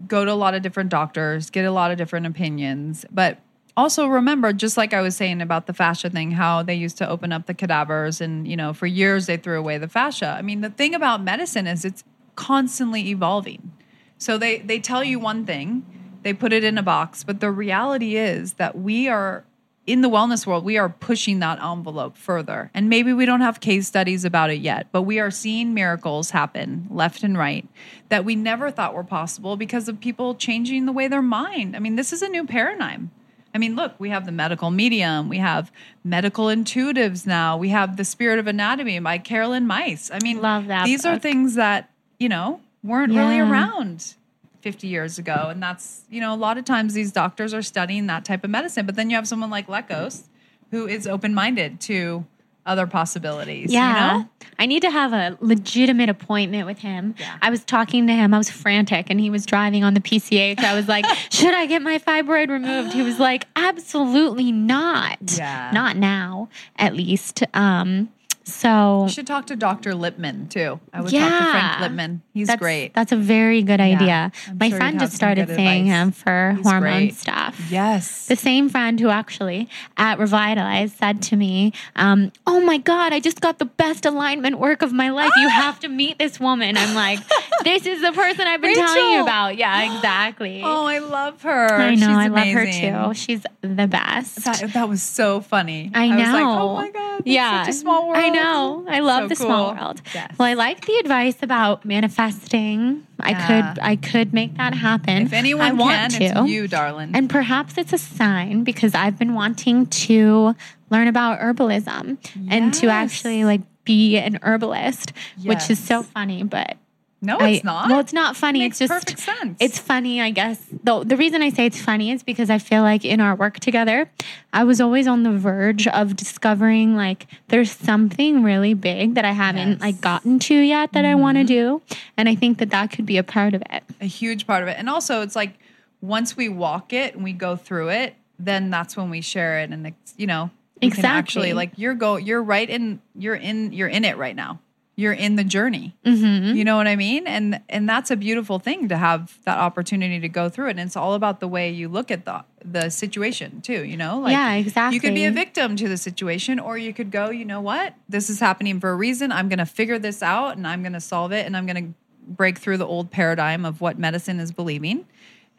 go 0.07 0.23
to 0.23 0.31
a 0.31 0.33
lot 0.33 0.53
of 0.53 0.61
different 0.61 0.89
doctors, 0.89 1.49
get 1.49 1.65
a 1.65 1.71
lot 1.71 1.91
of 1.91 1.97
different 1.97 2.25
opinions, 2.25 3.05
but 3.11 3.39
also 3.77 4.07
remember 4.07 4.53
just 4.53 4.77
like 4.77 4.93
I 4.93 5.01
was 5.01 5.15
saying 5.15 5.41
about 5.41 5.67
the 5.67 5.73
fascia 5.73 6.09
thing 6.09 6.31
how 6.31 6.63
they 6.63 6.75
used 6.75 6.97
to 6.97 7.09
open 7.09 7.31
up 7.31 7.45
the 7.45 7.53
cadavers 7.53 8.21
and 8.21 8.47
you 8.47 8.55
know 8.55 8.73
for 8.73 8.87
years 8.87 9.25
they 9.25 9.37
threw 9.37 9.57
away 9.57 9.77
the 9.77 9.87
fascia. 9.87 10.35
I 10.37 10.41
mean, 10.41 10.61
the 10.61 10.69
thing 10.69 10.93
about 10.95 11.23
medicine 11.23 11.67
is 11.67 11.85
it's 11.85 12.03
constantly 12.35 13.09
evolving. 13.09 13.71
So 14.17 14.37
they 14.37 14.59
they 14.59 14.79
tell 14.79 15.03
you 15.03 15.19
one 15.19 15.45
thing, 15.45 15.85
they 16.23 16.33
put 16.33 16.53
it 16.53 16.63
in 16.63 16.77
a 16.77 16.83
box, 16.83 17.23
but 17.23 17.39
the 17.39 17.51
reality 17.51 18.15
is 18.15 18.53
that 18.53 18.77
we 18.77 19.07
are 19.07 19.45
in 19.87 20.01
the 20.01 20.09
wellness 20.09 20.45
world, 20.45 20.63
we 20.63 20.77
are 20.77 20.89
pushing 20.89 21.39
that 21.39 21.61
envelope 21.61 22.15
further. 22.15 22.69
And 22.73 22.87
maybe 22.87 23.13
we 23.13 23.25
don't 23.25 23.41
have 23.41 23.59
case 23.59 23.87
studies 23.87 24.23
about 24.23 24.51
it 24.51 24.59
yet, 24.59 24.87
but 24.91 25.01
we 25.01 25.19
are 25.19 25.31
seeing 25.31 25.73
miracles 25.73 26.29
happen 26.29 26.87
left 26.91 27.23
and 27.23 27.37
right 27.37 27.67
that 28.09 28.23
we 28.23 28.35
never 28.35 28.69
thought 28.69 28.93
were 28.93 29.03
possible 29.03 29.57
because 29.57 29.89
of 29.89 29.99
people 29.99 30.35
changing 30.35 30.85
the 30.85 30.91
way 30.91 31.07
their 31.07 31.21
mind. 31.21 31.75
I 31.75 31.79
mean, 31.79 31.95
this 31.95 32.13
is 32.13 32.21
a 32.21 32.29
new 32.29 32.45
paradigm. 32.45 33.11
I 33.53 33.57
mean, 33.57 33.75
look, 33.75 33.93
we 33.99 34.09
have 34.09 34.25
the 34.25 34.31
medical 34.31 34.71
medium, 34.71 35.27
we 35.27 35.37
have 35.39 35.71
medical 36.03 36.45
intuitives 36.45 37.27
now, 37.27 37.57
we 37.57 37.69
have 37.69 37.97
the 37.97 38.05
Spirit 38.05 38.39
of 38.39 38.47
Anatomy 38.47 38.99
by 38.99 39.17
Caroline 39.17 39.67
Myss. 39.67 40.09
I 40.13 40.19
mean, 40.23 40.41
Love 40.41 40.67
that 40.67 40.85
these 40.85 41.05
are 41.05 41.19
things 41.19 41.55
that, 41.55 41.89
you 42.17 42.29
know, 42.29 42.61
weren't 42.83 43.13
really 43.13 43.39
around 43.39 44.15
50 44.61 44.87
years 44.87 45.17
ago. 45.17 45.47
And 45.49 45.61
that's, 45.61 46.03
you 46.09 46.21
know, 46.21 46.33
a 46.33 46.37
lot 46.37 46.57
of 46.57 46.65
times 46.65 46.93
these 46.93 47.11
doctors 47.11 47.53
are 47.53 47.61
studying 47.61 48.07
that 48.07 48.23
type 48.23 48.43
of 48.43 48.49
medicine. 48.49 48.85
But 48.85 48.95
then 48.95 49.09
you 49.09 49.15
have 49.15 49.27
someone 49.27 49.49
like 49.49 49.67
Lekos 49.67 50.23
who 50.71 50.87
is 50.87 51.05
open 51.05 51.33
minded 51.33 51.81
to 51.81 52.25
other 52.65 52.87
possibilities. 52.87 53.71
Yeah. 53.71 54.13
You 54.13 54.19
know? 54.19 54.29
I 54.59 54.65
need 54.65 54.81
to 54.81 54.91
have 54.91 55.13
a 55.13 55.37
legitimate 55.41 56.09
appointment 56.09 56.67
with 56.67 56.79
him. 56.79 57.15
Yeah. 57.17 57.37
I 57.41 57.49
was 57.49 57.63
talking 57.63 58.07
to 58.07 58.13
him. 58.13 58.33
I 58.33 58.37
was 58.37 58.49
frantic 58.49 59.07
and 59.09 59.19
he 59.19 59.29
was 59.29 59.45
driving 59.45 59.83
on 59.83 59.93
the 59.93 59.99
PCH. 59.99 60.59
I 60.59 60.75
was 60.75 60.87
like, 60.87 61.05
should 61.31 61.55
I 61.55 61.65
get 61.65 61.81
my 61.81 61.97
fibroid 61.97 62.49
removed? 62.49 62.93
He 62.93 63.01
was 63.01 63.19
like, 63.19 63.45
absolutely 63.55 64.51
not. 64.51 65.17
Yeah. 65.37 65.71
Not 65.73 65.97
now, 65.97 66.49
at 66.75 66.95
least. 66.95 67.43
Um, 67.53 68.09
so 68.53 69.03
You 69.03 69.09
should 69.09 69.27
talk 69.27 69.47
to 69.47 69.55
Dr. 69.55 69.93
Lipman 69.93 70.49
too. 70.49 70.79
I 70.93 71.01
would 71.01 71.11
talk 71.11 71.11
to 71.11 71.17
Yeah. 71.17 71.77
Frank 71.79 71.93
Lipman. 71.93 72.19
He's 72.33 72.47
that's, 72.47 72.59
great. 72.59 72.93
That's 72.93 73.11
a 73.11 73.15
very 73.17 73.61
good 73.63 73.81
idea. 73.81 74.31
I'm 74.47 74.57
My 74.57 74.69
sure 74.69 74.77
friend 74.77 74.99
just 74.99 75.13
started 75.15 75.47
seeing 75.49 75.89
advice. 75.89 76.01
him 76.03 76.11
for 76.11 76.53
He's 76.57 76.65
hormone 76.65 76.81
great. 77.07 77.15
stuff. 77.15 77.59
yes. 77.69 78.27
The 78.27 78.35
same 78.35 78.69
friend 78.69 78.99
who 78.99 79.09
actually 79.09 79.69
at 79.97 80.19
Revitalize 80.19 80.93
said 80.93 81.21
to 81.23 81.35
me, 81.35 81.73
um, 81.95 82.31
"Oh 82.47 82.61
my 82.61 82.77
God, 82.77 83.13
I 83.13 83.19
just 83.19 83.41
got 83.41 83.59
the 83.59 83.65
best 83.65 84.05
alignment 84.05 84.59
work 84.59 84.81
of 84.81 84.93
my 84.93 85.09
life. 85.09 85.31
You 85.37 85.49
have 85.49 85.79
to 85.81 85.87
meet 85.89 86.17
this 86.19 86.39
woman." 86.39 86.77
I'm 86.77 86.95
like, 86.95 87.19
"This 87.63 87.85
is 87.85 88.01
the 88.01 88.11
person 88.13 88.47
I've 88.47 88.61
been 88.61 88.75
telling 88.75 89.13
you 89.13 89.21
about." 89.23 89.57
Yeah, 89.57 89.95
exactly. 89.95 90.61
oh, 90.65 90.85
I 90.85 90.99
love 90.99 91.41
her. 91.43 91.73
I 91.73 91.95
know, 91.95 92.07
She's 92.07 92.15
I 92.17 92.27
love 92.27 92.47
her 92.47 92.65
too. 92.65 93.13
She's 93.13 93.43
the 93.61 93.87
best. 93.87 94.43
That, 94.45 94.71
that 94.73 94.89
was 94.89 95.03
so 95.03 95.41
funny. 95.41 95.91
I 95.93 96.07
know. 96.09 96.15
was 96.17 96.27
like, 96.27 96.43
oh 96.43 96.75
my 96.75 96.89
God. 96.91 97.21
Yeah, 97.25 97.63
Such 97.63 97.69
a 97.75 97.77
small 97.77 98.07
world. 98.07 98.17
I 98.17 98.29
know. 98.29 98.40
I 98.43 98.99
love 98.99 99.23
So 99.23 99.27
the 99.29 99.35
small 99.35 99.73
world. 99.75 100.01
Yes. 100.13 100.33
Well, 100.37 100.47
I 100.47 100.53
like 100.53 100.85
the 100.85 100.95
advice 100.97 101.37
about 101.41 101.85
manifesting. 101.85 103.05
I 103.19 103.31
Yeah. 103.31 103.73
could, 103.73 103.81
I 103.83 103.95
could 103.95 104.33
make 104.33 104.57
that 104.57 104.73
happen. 104.73 105.23
If 105.23 105.33
anyone 105.33 105.65
I 105.65 105.71
want 105.73 106.11
can, 106.13 106.19
to. 106.35 106.41
it's 106.41 106.49
you, 106.49 106.67
darling. 106.67 107.11
And 107.13 107.29
perhaps 107.29 107.77
it's 107.77 107.93
a 107.93 107.97
sign 107.97 108.63
because 108.63 108.95
I've 108.95 109.17
been 109.19 109.33
wanting 109.33 109.85
to 109.87 110.55
learn 110.89 111.07
about 111.07 111.39
herbalism 111.39 112.17
and 112.49 112.73
to 112.75 112.87
actually 112.87 113.43
like 113.45 113.61
be 113.83 114.17
an 114.17 114.39
herbalist, 114.43 115.13
which 115.43 115.69
is 115.69 115.79
so 115.79 116.03
funny, 116.03 116.43
but 116.43 116.77
no, 117.21 117.37
I- 117.37 117.49
it's 117.49 117.63
not. 117.63 117.89
Well, 117.89 117.99
it's 117.99 118.13
not 118.13 118.35
funny. 118.35 118.59
Makes 118.59 118.81
it's 118.81 118.89
just 118.91 119.05
perfect 119.07 119.19
sense. 119.19 119.57
It's 119.59 119.77
funny, 119.79 120.21
I 120.21 120.31
guess. 120.31 120.59
Though 120.83 121.03
the 121.03 121.15
reason 121.15 121.41
I 121.41 121.49
say 121.49 121.65
it's 121.67 121.79
funny 121.81 122.11
is 122.11 122.23
because 122.23 122.49
I 122.49 122.57
feel 122.57 122.81
like 122.81 123.05
in 123.05 123.21
our 123.21 123.35
work 123.35 123.59
together, 123.59 124.09
I 124.51 124.63
was 124.63 124.81
always 124.81 125.07
on 125.07 125.23
the 125.23 125.31
verge 125.31 125.87
of 125.87 126.15
discovering 126.15 126.95
like 126.95 127.27
there's 127.49 127.71
something 127.71 128.41
really 128.43 128.73
big 128.73 129.13
that 129.15 129.23
I 129.25 129.31
haven't 129.31 129.67
Yes. 129.67 129.75
Mm-hmm. 129.75 129.83
like 129.83 130.01
gotten 130.01 130.39
to 130.39 130.55
yet 130.55 130.93
that 130.93 131.05
I 131.05 131.15
want 131.15 131.37
to 131.37 131.43
do, 131.43 131.81
and 132.17 132.27
I 132.27 132.35
think 132.35 132.57
that 132.59 132.71
that 132.71 132.91
could 132.91 133.05
be 133.05 133.17
a 133.17 133.23
part 133.23 133.53
of 133.53 133.61
it. 133.69 133.83
a 134.01 134.05
huge 134.05 134.47
part 134.47 134.63
of 134.63 134.69
it. 134.69 134.77
And 134.79 134.89
also, 134.89 135.21
it's 135.21 135.35
like 135.35 135.59
once 136.01 136.35
we 136.35 136.49
walk 136.49 136.93
it 136.93 137.13
and 137.13 137.23
we 137.23 137.31
go 137.33 137.55
through 137.55 137.89
it, 137.89 138.15
then 138.39 138.71
that's 138.71 138.97
when 138.97 139.09
we 139.11 139.21
share 139.21 139.59
it, 139.59 139.69
and 139.69 139.85
it's 139.87 140.13
you 140.17 140.25
know 140.27 140.49
Exactly. 140.83 141.07
actually 141.09 141.53
like 141.53 141.73
you're 141.77 141.93
go 141.93 142.15
you're 142.15 142.41
right 142.41 142.67
in 142.67 142.99
you're 143.15 143.35
in 143.35 143.71
you're 143.71 143.87
in 143.87 144.03
it 144.03 144.17
right 144.17 144.35
now. 144.35 144.59
You're 145.01 145.13
in 145.13 145.35
the 145.35 145.43
journey. 145.43 145.95
Mm-hmm. 146.05 146.55
You 146.55 146.63
know 146.63 146.77
what 146.77 146.87
I 146.87 146.95
mean? 146.95 147.27
And 147.27 147.61
and 147.69 147.89
that's 147.89 148.11
a 148.11 148.15
beautiful 148.15 148.59
thing 148.59 148.87
to 148.89 148.97
have 148.97 149.37
that 149.45 149.57
opportunity 149.57 150.19
to 150.19 150.29
go 150.29 150.47
through 150.47 150.67
it. 150.67 150.71
And 150.71 150.81
it's 150.81 150.95
all 150.95 151.15
about 151.15 151.39
the 151.39 151.47
way 151.47 151.71
you 151.71 151.89
look 151.89 152.11
at 152.11 152.25
the 152.25 152.43
the 152.63 152.89
situation 152.89 153.61
too. 153.61 153.83
You 153.83 153.97
know, 153.97 154.19
like 154.19 154.33
Yeah, 154.33 154.53
exactly. 154.53 154.95
You 154.95 155.01
could 155.01 155.15
be 155.15 155.25
a 155.25 155.31
victim 155.31 155.75
to 155.77 155.89
the 155.89 155.97
situation, 155.97 156.59
or 156.59 156.77
you 156.77 156.93
could 156.93 157.11
go, 157.11 157.29
you 157.29 157.45
know 157.45 157.61
what? 157.61 157.95
This 158.07 158.29
is 158.29 158.39
happening 158.39 158.79
for 158.79 158.91
a 158.91 158.95
reason. 158.95 159.31
I'm 159.31 159.49
going 159.49 159.59
to 159.59 159.65
figure 159.65 159.99
this 159.99 160.21
out, 160.21 160.57
and 160.57 160.67
I'm 160.67 160.83
going 160.83 160.93
to 160.93 161.01
solve 161.01 161.31
it, 161.31 161.45
and 161.45 161.57
I'm 161.57 161.65
going 161.65 161.87
to 161.87 161.93
break 162.27 162.59
through 162.59 162.77
the 162.77 162.85
old 162.85 163.11
paradigm 163.11 163.65
of 163.65 163.81
what 163.81 163.97
medicine 163.97 164.39
is 164.39 164.51
believing. 164.51 165.05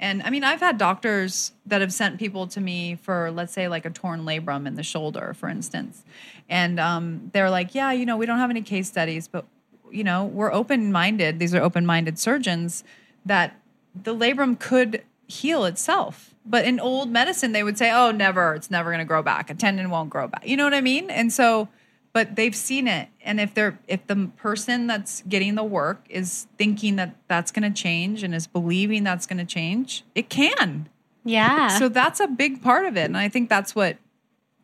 And 0.02 0.20
I 0.24 0.30
mean, 0.30 0.42
I've 0.42 0.58
had 0.58 0.78
doctors 0.78 1.52
that 1.66 1.80
have 1.80 1.92
sent 1.92 2.18
people 2.18 2.48
to 2.48 2.60
me 2.60 2.96
for, 2.96 3.30
let's 3.30 3.52
say, 3.52 3.68
like 3.68 3.86
a 3.86 3.90
torn 3.90 4.24
labrum 4.24 4.66
in 4.66 4.74
the 4.74 4.82
shoulder, 4.82 5.32
for 5.34 5.48
instance. 5.48 6.02
And 6.52 6.78
um, 6.78 7.30
they're 7.32 7.48
like, 7.48 7.74
yeah, 7.74 7.92
you 7.92 8.04
know, 8.04 8.18
we 8.18 8.26
don't 8.26 8.36
have 8.36 8.50
any 8.50 8.60
case 8.60 8.86
studies, 8.86 9.26
but, 9.26 9.46
you 9.90 10.04
know, 10.04 10.26
we're 10.26 10.52
open 10.52 10.92
minded. 10.92 11.38
These 11.38 11.54
are 11.54 11.62
open 11.62 11.86
minded 11.86 12.18
surgeons 12.18 12.84
that 13.24 13.58
the 13.94 14.14
labrum 14.14 14.60
could 14.60 15.02
heal 15.26 15.64
itself. 15.64 16.34
But 16.44 16.66
in 16.66 16.78
old 16.78 17.08
medicine, 17.08 17.52
they 17.52 17.62
would 17.62 17.78
say, 17.78 17.90
oh, 17.90 18.10
never, 18.10 18.52
it's 18.52 18.70
never 18.70 18.90
going 18.90 18.98
to 18.98 19.06
grow 19.06 19.22
back. 19.22 19.48
A 19.48 19.54
tendon 19.54 19.88
won't 19.88 20.10
grow 20.10 20.28
back. 20.28 20.46
You 20.46 20.58
know 20.58 20.64
what 20.64 20.74
I 20.74 20.82
mean? 20.82 21.08
And 21.08 21.32
so, 21.32 21.68
but 22.12 22.36
they've 22.36 22.54
seen 22.54 22.86
it. 22.86 23.08
And 23.22 23.40
if 23.40 23.54
they're, 23.54 23.78
if 23.88 24.06
the 24.06 24.30
person 24.36 24.86
that's 24.86 25.22
getting 25.22 25.54
the 25.54 25.64
work 25.64 26.04
is 26.10 26.48
thinking 26.58 26.96
that 26.96 27.16
that's 27.28 27.50
going 27.50 27.72
to 27.72 27.82
change 27.82 28.22
and 28.22 28.34
is 28.34 28.46
believing 28.46 29.04
that's 29.04 29.26
going 29.26 29.38
to 29.38 29.46
change, 29.46 30.04
it 30.14 30.28
can. 30.28 30.90
Yeah. 31.24 31.78
So 31.78 31.88
that's 31.88 32.20
a 32.20 32.26
big 32.26 32.60
part 32.62 32.84
of 32.84 32.98
it. 32.98 33.06
And 33.06 33.16
I 33.16 33.30
think 33.30 33.48
that's 33.48 33.74
what 33.74 33.96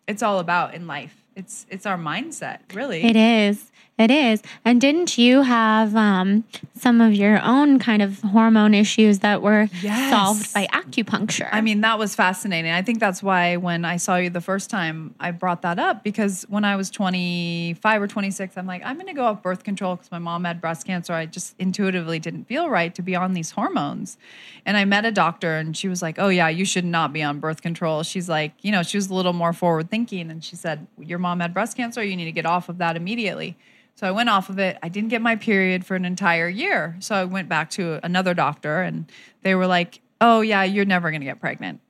it's 0.07 0.23
all 0.23 0.39
about 0.39 0.75
in 0.75 0.87
life. 0.87 1.18
It's, 1.39 1.67
it's 1.71 1.87
our 1.87 1.97
mindset, 1.97 2.59
really. 2.75 3.05
It 3.05 3.15
is. 3.15 3.71
It 3.99 4.13
is. 4.13 4.43
And 4.65 4.81
didn't 4.81 5.19
you 5.19 5.43
have 5.43 5.97
um, 5.97 6.45
some 6.77 7.01
of 7.01 7.13
your 7.15 7.41
own 7.43 7.81
kind 7.81 8.01
of 8.01 8.21
hormone 8.21 8.73
issues 8.73 9.19
that 9.21 9.43
were 9.43 9.69
Yes. 9.83 10.11
solved 10.11 10.55
by 10.55 10.67
acupuncture? 10.69 11.49
I 11.51 11.61
mean, 11.61 11.81
that 11.81 11.99
was 11.99 12.15
fascinating. 12.15 12.71
I 12.71 12.81
think 12.83 13.01
that's 13.01 13.25
why 13.25 13.57
when 13.57 13.85
I 13.85 13.97
saw 13.97 14.15
you 14.15 14.31
the 14.31 14.41
first 14.41 14.71
time, 14.71 15.17
I 15.19 15.33
brought 15.33 15.63
that 15.63 15.81
up 15.81 16.05
because 16.05 16.45
when 16.49 16.65
I 16.65 16.77
was 16.77 16.91
25 16.91 18.03
or 18.03 18.07
26, 18.07 18.57
I'm 18.57 18.67
like, 18.67 18.83
I'm 18.85 18.95
going 18.95 19.09
to 19.09 19.13
go 19.15 19.25
off 19.25 19.43
birth 19.43 19.65
control 19.65 19.97
because 19.97 20.13
my 20.13 20.21
mom 20.21 20.45
had 20.45 20.61
breast 20.61 20.87
cancer. 20.87 21.13
I 21.13 21.27
just 21.27 21.57
intuitively 21.59 22.21
didn't 22.21 22.45
feel 22.45 22.71
right 22.71 22.95
to 22.95 23.03
be 23.03 23.17
on 23.17 23.33
these 23.33 23.51
hormones. 23.51 24.17
And 24.65 24.77
I 24.77 24.85
met 24.85 25.07
a 25.07 25.11
doctor 25.13 25.57
and 25.57 25.77
she 25.77 25.89
was 25.89 26.03
like, 26.03 26.21
Oh, 26.21 26.29
yeah, 26.29 26.49
you 26.49 26.65
should 26.65 26.85
not 26.85 27.13
be 27.13 27.23
on 27.25 27.41
birth 27.41 27.63
control. 27.63 28.05
She's 28.05 28.29
like, 28.29 28.53
You 28.61 28.71
know, 28.71 28.85
she 28.85 28.97
was 28.97 29.11
a 29.11 29.15
little 29.15 29.33
more 29.33 29.53
forward 29.53 29.91
thinking 29.91 30.31
and 30.31 30.45
she 30.45 30.55
said, 30.55 30.87
Your 31.01 31.19
mom 31.19 31.41
had 31.41 31.53
breast 31.53 31.77
cancer. 31.77 32.01
You 32.05 32.15
need 32.15 32.27
to 32.27 32.33
get 32.33 32.47
off 32.47 32.69
of 32.69 32.79
that 32.79 32.95
immediately. 32.97 33.57
So 33.99 34.07
I 34.07 34.13
went 34.13 34.29
off 34.29 34.49
of 34.49 34.61
it. 34.61 34.79
I 34.81 34.89
didn't 34.89 35.09
get 35.09 35.21
my 35.21 35.35
period 35.35 35.85
for 35.85 35.97
an 35.97 36.05
entire 36.05 36.49
year. 36.49 36.95
So 37.01 37.17
I 37.17 37.25
went 37.25 37.49
back 37.49 37.69
to 37.71 37.99
another 38.05 38.33
doctor 38.33 38.81
and 38.81 39.11
they 39.43 39.57
were 39.57 39.67
like, 39.67 40.01
"Oh 40.21 40.41
yeah, 40.41 40.63
you're 40.63 40.85
never 40.85 41.11
going 41.11 41.21
to 41.21 41.25
get 41.27 41.41
pregnant." 41.41 41.81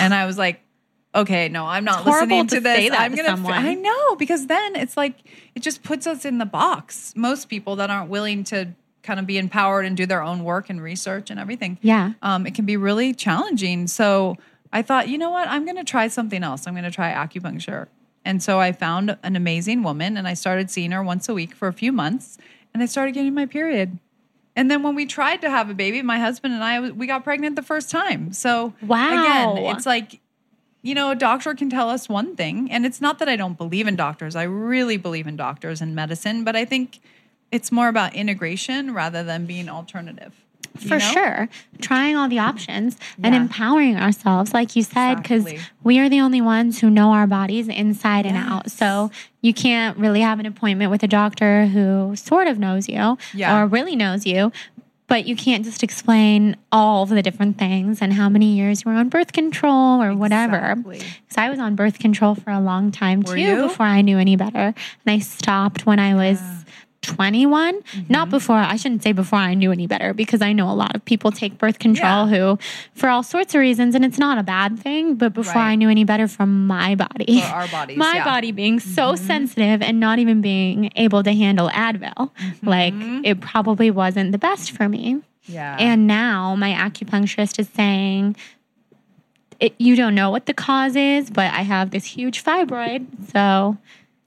And 0.00 0.12
I 0.12 0.26
was 0.26 0.36
like, 0.36 0.60
"Okay, 1.14 1.48
no, 1.48 1.64
I'm 1.64 1.84
not 1.84 2.00
It's 2.00 2.08
horrible 2.08 2.38
listening 2.38 2.46
to, 2.48 2.54
to 2.56 2.60
this. 2.62 2.76
say 2.78 2.88
that 2.88 3.00
I'm 3.00 3.12
to 3.12 3.16
gonna 3.16 3.28
someone. 3.28 3.52
I 3.52 3.74
know 3.74 4.16
because 4.16 4.48
then 4.48 4.74
it's 4.74 4.96
like 4.96 5.14
it 5.54 5.60
just 5.60 5.84
puts 5.84 6.04
us 6.08 6.24
in 6.24 6.38
the 6.38 6.46
box. 6.46 7.12
Most 7.14 7.48
people 7.48 7.76
that 7.76 7.90
aren't 7.90 8.10
willing 8.10 8.42
to 8.44 8.74
kind 9.04 9.20
of 9.20 9.26
be 9.28 9.38
empowered 9.38 9.84
and 9.84 9.96
do 9.96 10.04
their 10.04 10.20
own 10.20 10.42
work 10.42 10.68
and 10.68 10.82
research 10.82 11.30
and 11.30 11.38
everything. 11.38 11.78
Yeah. 11.80 12.14
Um, 12.22 12.44
it 12.44 12.56
can 12.56 12.66
be 12.66 12.76
really 12.76 13.14
challenging. 13.14 13.86
So 13.86 14.36
I 14.72 14.82
thought, 14.82 15.08
you 15.08 15.16
know 15.16 15.30
what? 15.30 15.46
I'm 15.46 15.64
going 15.64 15.76
to 15.76 15.84
try 15.84 16.08
something 16.08 16.42
else. 16.42 16.66
I'm 16.66 16.74
going 16.74 16.84
to 16.84 16.90
try 16.90 17.12
acupuncture. 17.12 17.86
And 18.24 18.42
so 18.42 18.60
I 18.60 18.72
found 18.72 19.16
an 19.22 19.36
amazing 19.36 19.82
woman 19.82 20.16
and 20.16 20.28
I 20.28 20.34
started 20.34 20.70
seeing 20.70 20.92
her 20.92 21.02
once 21.02 21.28
a 21.28 21.34
week 21.34 21.54
for 21.54 21.68
a 21.68 21.72
few 21.72 21.92
months 21.92 22.38
and 22.72 22.82
I 22.82 22.86
started 22.86 23.12
getting 23.12 23.34
my 23.34 23.46
period. 23.46 23.98
And 24.54 24.70
then 24.70 24.82
when 24.82 24.94
we 24.94 25.06
tried 25.06 25.40
to 25.42 25.50
have 25.50 25.70
a 25.70 25.74
baby, 25.74 26.02
my 26.02 26.18
husband 26.18 26.54
and 26.54 26.62
I, 26.62 26.90
we 26.90 27.06
got 27.06 27.24
pregnant 27.24 27.56
the 27.56 27.62
first 27.62 27.90
time. 27.90 28.32
So 28.32 28.74
Wow. 28.82 29.08
again, 29.08 29.76
it's 29.76 29.86
like, 29.86 30.20
you 30.82 30.94
know, 30.94 31.10
a 31.10 31.14
doctor 31.14 31.54
can 31.54 31.70
tell 31.70 31.88
us 31.88 32.08
one 32.08 32.36
thing. 32.36 32.70
And 32.70 32.84
it's 32.84 33.00
not 33.00 33.18
that 33.20 33.28
I 33.28 33.36
don't 33.36 33.56
believe 33.56 33.86
in 33.86 33.96
doctors. 33.96 34.36
I 34.36 34.42
really 34.42 34.96
believe 34.96 35.26
in 35.26 35.36
doctors 35.36 35.80
and 35.80 35.94
medicine, 35.94 36.44
but 36.44 36.56
I 36.56 36.64
think 36.64 37.00
it's 37.50 37.70
more 37.70 37.88
about 37.88 38.14
integration 38.14 38.92
rather 38.92 39.22
than 39.22 39.46
being 39.46 39.68
alternative. 39.68 40.34
For 40.76 40.94
know? 40.94 40.98
sure. 40.98 41.48
Trying 41.80 42.16
all 42.16 42.28
the 42.28 42.38
options 42.38 42.96
and 43.22 43.34
empowering 43.34 43.96
ourselves, 43.96 44.54
like 44.54 44.74
you 44.76 44.82
said, 44.82 45.16
because 45.16 45.44
Exactly. 45.46 45.64
we 45.84 45.98
are 45.98 46.08
the 46.08 46.20
only 46.20 46.40
ones 46.40 46.80
who 46.80 46.88
know 46.90 47.10
our 47.12 47.26
bodies 47.26 47.68
inside 47.68 48.24
and 48.26 48.36
out. 48.36 48.70
So 48.70 49.10
you 49.42 49.52
can't 49.52 49.96
really 49.98 50.20
have 50.20 50.40
an 50.40 50.46
appointment 50.46 50.90
with 50.90 51.02
a 51.02 51.08
doctor 51.08 51.66
who 51.66 52.14
sort 52.16 52.46
of 52.48 52.58
knows 52.58 52.88
you 52.88 53.18
Yeah. 53.34 53.58
or 53.62 53.66
really 53.66 53.96
knows 53.96 54.24
you. 54.26 54.52
But 55.08 55.26
you 55.26 55.36
can't 55.36 55.62
just 55.62 55.82
explain 55.82 56.56
all 56.70 57.02
of 57.02 57.10
the 57.10 57.20
different 57.20 57.58
things 57.58 58.00
and 58.00 58.14
how 58.14 58.30
many 58.30 58.54
years 58.56 58.82
you 58.82 58.90
were 58.90 58.96
on 58.96 59.10
birth 59.10 59.32
control 59.32 60.02
or 60.02 60.14
whatever. 60.14 60.70
Exactly. 60.70 60.98
Because 60.98 61.36
I 61.36 61.50
was 61.50 61.58
on 61.58 61.74
birth 61.74 61.98
control 61.98 62.34
for 62.34 62.50
a 62.50 62.60
long 62.60 62.90
time 62.92 63.20
Were 63.20 63.34
too 63.34 63.40
you? 63.42 63.56
before 63.64 63.84
I 63.84 64.00
knew 64.00 64.16
any 64.16 64.36
better. 64.36 64.58
And 64.68 64.74
I 65.06 65.18
stopped 65.18 65.84
when 65.84 65.98
I 65.98 66.14
was 66.14 66.40
21. 67.02 67.82
Mm-hmm. 67.82 68.12
Not 68.12 68.30
before, 68.30 68.56
I 68.56 68.76
shouldn't 68.76 69.02
say 69.02 69.12
before 69.12 69.38
I 69.38 69.54
knew 69.54 69.72
any 69.72 69.86
better 69.86 70.14
because 70.14 70.40
I 70.40 70.52
know 70.52 70.70
a 70.70 70.72
lot 70.74 70.94
of 70.96 71.04
people 71.04 71.30
take 71.32 71.58
birth 71.58 71.78
control 71.78 72.28
Yeah. 72.28 72.54
who, 72.54 72.58
for 72.94 73.08
all 73.08 73.22
sorts 73.22 73.54
of 73.54 73.60
reasons, 73.60 73.94
and 73.94 74.04
it's 74.04 74.18
not 74.18 74.38
a 74.38 74.42
bad 74.42 74.78
thing, 74.78 75.16
but 75.16 75.34
before 75.34 75.54
Right. 75.54 75.72
I 75.72 75.74
knew 75.74 75.88
any 75.90 76.04
better 76.04 76.28
from 76.28 76.66
my 76.66 76.94
body. 76.94 77.40
For 77.40 77.46
our 77.48 77.68
bodies, 77.68 77.96
my 77.98 78.12
yeah. 78.14 78.20
Mm-hmm. 78.20 78.28
body 78.28 78.52
being 78.52 78.80
so 78.80 79.14
sensitive 79.16 79.82
and 79.82 80.00
not 80.00 80.18
even 80.18 80.40
being 80.40 80.90
able 80.96 81.22
to 81.22 81.32
handle 81.32 81.68
Advil. 81.70 82.30
Like 82.62 82.94
Mm-hmm. 82.94 83.24
it 83.24 83.40
probably 83.40 83.90
wasn't 83.90 84.32
the 84.32 84.38
best 84.38 84.70
for 84.70 84.88
me. 84.88 85.20
Yeah. 85.46 85.76
And 85.78 86.06
now 86.06 86.54
my 86.54 86.70
acupuncturist 86.70 87.58
is 87.58 87.68
saying, 87.70 88.36
it, 89.58 89.74
you 89.78 89.96
don't 89.96 90.14
know 90.14 90.30
what 90.30 90.46
the 90.46 90.54
cause 90.54 90.96
is, 90.96 91.30
but 91.30 91.52
I 91.52 91.62
have 91.62 91.90
this 91.90 92.04
huge 92.04 92.42
fibroid, 92.44 93.06
so 93.32 93.76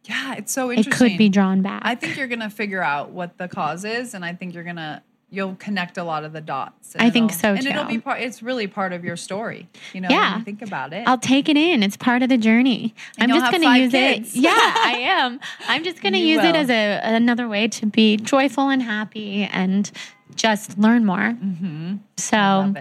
yeah, 0.06 0.36
it's 0.36 0.52
so 0.52 0.72
interesting. 0.72 0.94
it 1.08 1.12
could 1.12 1.18
be 1.18 1.30
drawn 1.30 1.62
back. 1.62 1.82
I 1.86 1.96
think 1.96 2.18
you're 2.18 2.28
gonna 2.28 2.50
figure 2.50 2.82
out 2.82 3.12
what 3.12 3.38
the 3.38 3.48
cause 3.48 3.84
is, 3.86 4.14
and 4.14 4.24
I 4.26 4.34
think 4.34 4.54
you're 4.54 4.64
gonna 4.64 5.04
you'll 5.32 5.56
connect 5.56 5.98
a 5.98 6.04
lot 6.04 6.24
of 6.24 6.32
the 6.32 6.40
dots. 6.40 6.96
I 6.98 7.10
think 7.10 7.34
so, 7.34 7.56
And 7.56 7.66
it'll 7.66 7.84
be 7.86 8.00
part. 8.00 8.22
It's 8.22 8.42
really 8.42 8.68
part 8.68 8.94
of 8.94 9.04
your 9.04 9.18
story. 9.18 9.68
You 9.92 10.02
know, 10.02 10.08
Yeah. 10.10 10.30
when 10.32 10.40
you 10.40 10.46
think 10.46 10.62
about 10.62 10.94
it. 10.94 11.06
I'll 11.08 11.18
take 11.18 11.50
it 11.50 11.58
in. 11.58 11.84
It's 11.84 11.98
part 11.98 12.24
of 12.24 12.30
the 12.30 12.38
journey. 12.38 12.94
And 13.18 13.34
I'm 13.34 13.40
just 13.40 13.52
going 13.52 13.64
to 13.64 13.78
use 13.80 13.92
kids. 13.92 14.36
it. 14.36 14.40
Yeah, 14.42 14.52
I 14.54 14.94
am. 15.02 15.40
I'm 15.68 15.84
just 15.84 16.02
going 16.02 16.14
to 16.14 16.20
use 16.20 16.42
it 16.42 16.56
as 16.56 16.70
a 16.70 17.02
another 17.04 17.50
way 17.50 17.68
to 17.68 17.86
be 17.88 18.16
joyful 18.18 18.70
and 18.70 18.82
happy 18.82 19.44
and 19.52 19.92
just 20.36 20.78
learn 20.78 21.06
more. 21.06 21.34
Mm-hmm. 21.34 21.96
So, 22.18 22.74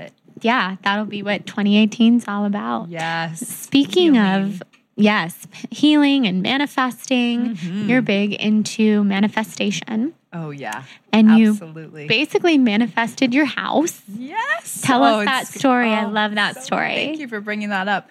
yeah, 0.42 0.76
that'll 0.82 1.06
be 1.06 1.22
what 1.24 1.46
2018 1.46 2.16
is 2.18 2.24
all 2.28 2.44
about. 2.44 2.88
yes. 2.88 3.40
Speaking 3.40 4.14
Healing. 4.14 4.44
of 4.44 4.62
yes, 4.96 5.46
healing 5.70 6.26
and 6.26 6.42
manifesting, 6.42 7.56
Mm-hmm. 7.56 7.88
you're 7.88 8.02
big 8.02 8.32
into 8.34 9.04
manifestation. 9.04 10.14
Oh 10.32 10.50
yeah. 10.50 10.82
And 11.12 11.30
Absolutely. 11.30 12.02
you 12.02 12.08
basically 12.08 12.58
manifested 12.58 13.32
your 13.32 13.44
house. 13.44 14.02
Yes. 14.08 14.80
Tell 14.82 15.02
us 15.04 15.24
that 15.26 15.46
story. 15.46 15.90
I 15.90 16.04
love 16.06 16.34
that 16.34 16.56
so- 16.56 16.60
story. 16.62 16.94
Thank 16.94 17.18
you 17.20 17.28
for 17.28 17.40
bringing 17.40 17.68
that 17.68 17.86
up. 17.88 18.08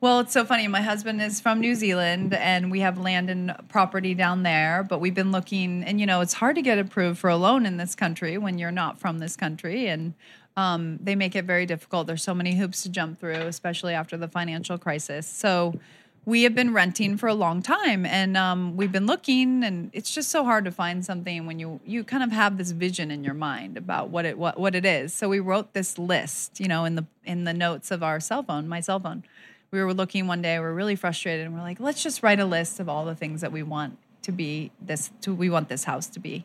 Well, 0.00 0.20
it's 0.20 0.32
so 0.34 0.44
funny. 0.44 0.68
My 0.68 0.82
husband 0.82 1.22
is 1.22 1.40
from 1.40 1.60
New 1.60 1.74
Zealand 1.74 2.34
and 2.34 2.70
we 2.70 2.80
have 2.80 2.98
land 2.98 3.30
and 3.30 3.54
property 3.70 4.14
down 4.14 4.42
there, 4.42 4.82
but 4.88 4.98
we've 5.00 5.14
been 5.14 5.32
looking, 5.32 5.82
and 5.82 5.98
you 5.98 6.04
know, 6.04 6.20
it's 6.20 6.34
hard 6.34 6.56
to 6.56 6.62
get 6.62 6.78
approved 6.78 7.18
for 7.18 7.30
a 7.30 7.36
loan 7.36 7.64
in 7.64 7.78
this 7.78 7.94
country 7.94 8.36
when 8.36 8.58
you're 8.58 8.70
not 8.70 9.00
from 9.00 9.18
this 9.18 9.34
country. 9.34 9.86
And 9.88 10.12
um, 10.58 10.98
they 11.02 11.14
make 11.16 11.34
it 11.34 11.46
very 11.46 11.64
difficult. 11.64 12.06
There's 12.06 12.22
so 12.22 12.34
many 12.34 12.54
hoops 12.54 12.82
to 12.82 12.90
jump 12.90 13.18
through, 13.18 13.32
especially 13.46 13.94
after 13.94 14.16
the 14.18 14.28
financial 14.28 14.76
crisis. 14.78 15.26
So, 15.26 15.80
we 16.26 16.44
have 16.44 16.54
been 16.54 16.72
renting 16.72 17.16
for 17.16 17.28
a 17.28 17.34
long 17.34 17.62
time 17.62 18.06
and 18.06 18.36
um, 18.36 18.76
we've 18.76 18.92
been 18.92 19.06
looking 19.06 19.62
and 19.62 19.90
it's 19.92 20.10
just 20.10 20.30
so 20.30 20.44
hard 20.44 20.64
to 20.64 20.70
find 20.70 21.04
something 21.04 21.46
when 21.46 21.58
you 21.58 21.80
you 21.84 22.02
kind 22.02 22.22
of 22.22 22.32
have 22.32 22.56
this 22.56 22.70
vision 22.70 23.10
in 23.10 23.22
your 23.24 23.34
mind 23.34 23.76
about 23.76 24.08
what 24.08 24.24
it 24.24 24.38
what, 24.38 24.58
what 24.58 24.74
it 24.74 24.86
is. 24.86 25.12
So 25.12 25.28
we 25.28 25.40
wrote 25.40 25.74
this 25.74 25.98
list 25.98 26.60
you 26.60 26.68
know 26.68 26.84
in 26.84 26.94
the 26.94 27.04
in 27.24 27.44
the 27.44 27.52
notes 27.52 27.90
of 27.90 28.02
our 28.02 28.20
cell 28.20 28.42
phone 28.42 28.68
my 28.68 28.80
cell 28.80 29.00
phone. 29.00 29.24
We 29.70 29.82
were 29.82 29.92
looking 29.92 30.26
one 30.26 30.40
day 30.40 30.58
we 30.58 30.64
are 30.64 30.74
really 30.74 30.96
frustrated 30.96 31.46
and 31.46 31.54
we're 31.54 31.60
like 31.60 31.80
let's 31.80 32.02
just 32.02 32.22
write 32.22 32.40
a 32.40 32.46
list 32.46 32.80
of 32.80 32.88
all 32.88 33.04
the 33.04 33.14
things 33.14 33.40
that 33.42 33.52
we 33.52 33.62
want 33.62 33.98
to 34.22 34.32
be 34.32 34.70
this 34.80 35.10
to 35.22 35.34
we 35.34 35.50
want 35.50 35.68
this 35.68 35.84
house 35.84 36.06
to 36.08 36.20
be. 36.20 36.44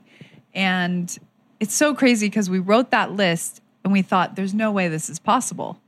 And 0.53 1.15
it's 1.59 1.75
so 1.75 1.93
crazy 1.93 2.27
because 2.27 2.49
we 2.49 2.59
wrote 2.59 2.91
that 2.91 3.11
list 3.11 3.61
and 3.83 3.93
we 3.93 4.01
thought 4.01 4.35
there's 4.35 4.53
no 4.53 4.71
way 4.71 4.87
this 4.87 5.09
is 5.09 5.19
possible 5.19 5.79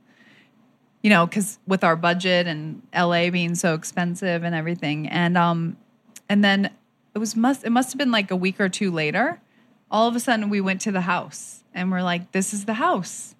you 1.02 1.10
know, 1.10 1.26
because 1.26 1.58
with 1.66 1.84
our 1.84 1.96
budget 1.96 2.46
and 2.46 2.82
LA 2.94 3.30
being 3.30 3.54
so 3.54 3.74
expensive 3.74 4.44
and 4.44 4.54
everything, 4.54 5.08
and 5.08 5.36
um, 5.36 5.76
and 6.28 6.44
then 6.44 6.70
it 7.14 7.18
was 7.18 7.36
must 7.36 7.64
it 7.64 7.70
must 7.70 7.92
have 7.92 7.98
been 7.98 8.12
like 8.12 8.30
a 8.30 8.36
week 8.36 8.60
or 8.60 8.68
two 8.68 8.90
later. 8.90 9.40
All 9.90 10.08
of 10.08 10.16
a 10.16 10.20
sudden, 10.20 10.48
we 10.48 10.60
went 10.60 10.80
to 10.82 10.92
the 10.92 11.02
house 11.02 11.64
and 11.74 11.90
we're 11.90 12.02
like, 12.02 12.32
"This 12.32 12.54
is 12.54 12.64
the 12.64 12.74
house." 12.74 13.34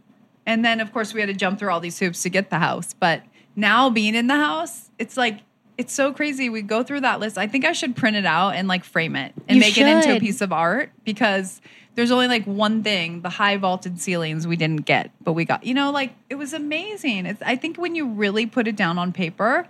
And 0.44 0.64
then, 0.64 0.80
of 0.80 0.92
course, 0.92 1.14
we 1.14 1.20
had 1.20 1.28
to 1.28 1.34
jump 1.34 1.58
through 1.58 1.70
all 1.70 1.80
these 1.80 1.98
hoops 1.98 2.22
to 2.22 2.28
get 2.28 2.50
the 2.50 2.58
house. 2.58 2.94
But 2.94 3.22
now 3.54 3.90
being 3.90 4.16
in 4.16 4.26
the 4.26 4.36
house, 4.36 4.90
it's 4.98 5.16
like 5.16 5.40
it's 5.78 5.92
so 5.92 6.12
crazy. 6.12 6.48
We 6.48 6.62
go 6.62 6.82
through 6.82 7.00
that 7.00 7.20
list. 7.20 7.38
I 7.38 7.46
think 7.46 7.64
I 7.64 7.72
should 7.72 7.96
print 7.96 8.16
it 8.16 8.26
out 8.26 8.54
and 8.54 8.68
like 8.68 8.84
frame 8.84 9.16
it 9.16 9.32
and 9.48 9.56
You 9.56 9.60
make 9.60 9.78
it 9.78 9.86
into 9.86 10.16
a 10.16 10.20
piece 10.20 10.40
of 10.40 10.52
art 10.52 10.90
because 11.04 11.60
there's 11.95 12.11
only 12.11 12.28
like 12.28 12.45
one 12.45 12.82
thing 12.82 13.20
the 13.22 13.28
high 13.28 13.57
vaulted 13.57 14.01
ceilings 14.01 14.47
we 14.47 14.57
didn't 14.57 14.84
get 14.86 15.11
but 15.22 15.32
we 15.34 15.45
got 15.45 15.64
you 15.64 15.74
know 15.74 15.90
like 15.90 16.14
it 16.30 16.36
was 16.36 16.53
amazing. 16.53 17.26
It's 17.26 17.43
i 17.43 17.57
think 17.57 17.76
when 17.76 17.95
you 17.95 18.09
really 18.09 18.47
put 18.47 18.66
it 18.66 18.76
down 18.76 18.99
on 18.99 19.12
paper 19.12 19.66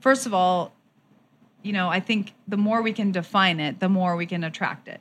first 0.00 0.26
of 0.26 0.34
all 0.34 0.72
you 1.62 1.72
know 1.72 1.88
i 1.88 2.00
think 2.00 2.34
the 2.48 2.56
more 2.56 2.82
we 2.82 2.92
can 2.92 3.12
define 3.12 3.60
it 3.60 3.80
the 3.80 3.88
more 3.88 4.16
we 4.16 4.26
can 4.26 4.44
attract 4.44 4.88
it 4.88 5.00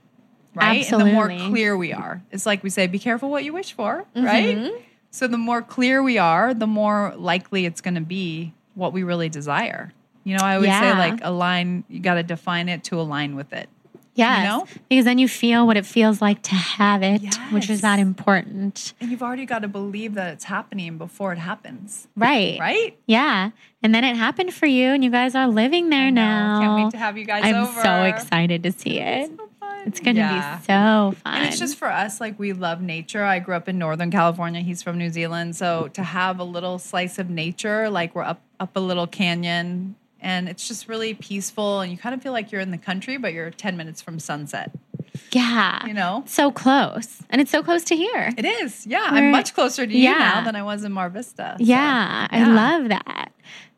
right? 0.55 0.89
And 0.91 1.01
the 1.01 1.05
more 1.05 1.27
clear 1.29 1.75
we 1.75 1.93
are. 1.93 2.21
It's 2.31 2.45
like 2.45 2.61
we 2.63 2.69
say 2.69 2.85
be 2.85 2.99
careful 2.99 3.31
what 3.31 3.43
you 3.43 3.53
wish 3.53 3.73
for 3.73 4.05
Mm-hmm. 4.15 4.25
right? 4.25 4.85
So 5.09 5.27
the 5.27 5.37
more 5.37 5.61
clear 5.63 6.01
we 6.03 6.17
are 6.19 6.53
the 6.53 6.67
more 6.67 7.13
likely 7.17 7.65
it's 7.65 7.81
going 7.81 7.95
to 7.95 8.01
be 8.01 8.53
what 8.75 8.93
we 8.93 9.01
really 9.03 9.29
desire. 9.29 9.91
You 10.23 10.37
know 10.37 10.43
i 10.45 10.55
always 10.55 10.69
say 10.71 10.93
like 10.93 11.19
align 11.23 11.83
you 11.89 11.99
got 11.99 12.13
to 12.15 12.23
define 12.23 12.69
it 12.69 12.83
to 12.85 12.99
align 13.01 13.35
with 13.35 13.51
it 13.51 13.67
Yes. 14.15 14.43
know? 14.45 14.67
Because 14.89 15.05
then 15.05 15.17
you 15.17 15.27
feel 15.27 15.65
what 15.65 15.75
it 15.77 15.85
feels 15.85 16.21
like 16.21 16.41
to 16.43 16.55
have 16.55 17.01
it, 17.01 17.21
which 17.51 17.69
is 17.69 17.81
that 17.81 17.97
important. 17.99 18.93
and 19.01 19.09
you've 19.09 19.23
already 19.23 19.45
got 19.45 19.59
to 19.63 19.67
believe 19.67 20.13
that 20.13 20.33
it's 20.33 20.43
happening 20.45 20.97
before 20.97 21.31
it 21.33 21.39
happens 21.39 22.07
Right. 22.15 22.59
right 22.59 22.97
Yeah. 23.07 23.51
And 23.81 23.93
then 23.93 24.03
it 24.03 24.15
happened 24.15 24.53
for 24.53 24.65
you, 24.65 24.89
and 24.89 25.03
you 25.03 25.09
guys 25.09 25.35
are 25.35 25.47
living 25.47 25.89
there 25.89 26.09
now. 26.11 26.61
Can't 26.61 26.83
wait 26.85 26.91
to 26.91 26.97
have 26.97 27.17
you 27.17 27.25
guys 27.25 27.43
I'm 27.43 27.55
over. 27.55 27.81
so 27.81 28.03
excited 28.03 28.63
to 28.63 28.71
see 28.71 28.99
it. 28.99 29.29
so. 29.37 29.49
It's 29.85 29.99
going 29.99 30.15
to 30.15 30.21
Yeah. 30.21 30.57
be 30.59 30.63
so 30.63 31.15
fun. 31.23 31.33
And 31.35 31.45
it's 31.45 31.59
just 31.59 31.77
for 31.77 31.91
us, 31.91 32.21
like 32.21 32.39
we 32.39 32.53
love 32.53 32.81
nature. 32.81 33.25
I 33.25 33.39
grew 33.39 33.55
up 33.55 33.67
in 33.67 33.77
Northern 33.77 34.11
California. 34.11 34.61
He's 34.61 34.81
from 34.81 34.97
New 34.97 35.09
Zealand, 35.09 35.57
so 35.57 35.89
to 35.89 36.03
have 36.03 36.39
a 36.39 36.45
little 36.45 36.79
slice 36.79 37.19
of 37.19 37.29
nature, 37.29 37.89
like 37.89 38.15
we're 38.15 38.23
up 38.23 38.41
up 38.61 38.77
a 38.77 38.79
little 38.79 39.07
canyon, 39.07 39.95
and 40.23 40.49
it's 40.49 40.67
just 40.67 40.87
really 40.87 41.13
peaceful 41.13 41.81
and 41.81 41.91
you 41.91 41.97
kind 41.97 42.15
of 42.15 42.21
feel 42.23 42.31
like 42.31 42.51
you're 42.51 42.61
in 42.61 42.71
the 42.71 42.77
country 42.77 43.17
but 43.17 43.33
you're 43.33 43.51
10 43.51 43.77
minutes 43.77 44.01
from 44.01 44.17
sunset 44.19 44.71
Yeah. 45.31 45.85
you 45.85 45.93
know 45.93 46.23
So 46.25 46.51
close. 46.51 47.21
And 47.29 47.39
it's 47.41 47.51
so 47.51 47.61
close 47.61 47.83
to 47.85 47.95
here. 47.95 48.33
it 48.37 48.45
is 48.45 48.87
yeah 48.87 49.11
We're- 49.13 49.25
i'm 49.27 49.31
much 49.31 49.53
closer 49.53 49.85
to 49.85 49.93
you 49.93 50.03
yeah. 50.03 50.17
now 50.17 50.43
than 50.45 50.55
i 50.55 50.63
was 50.63 50.83
in 50.83 50.91
mar 50.91 51.09
vista 51.09 51.55
so, 51.59 51.63
Yeah, 51.63 52.27
I 52.31 52.45
love 52.45 52.89
that. 52.89 53.29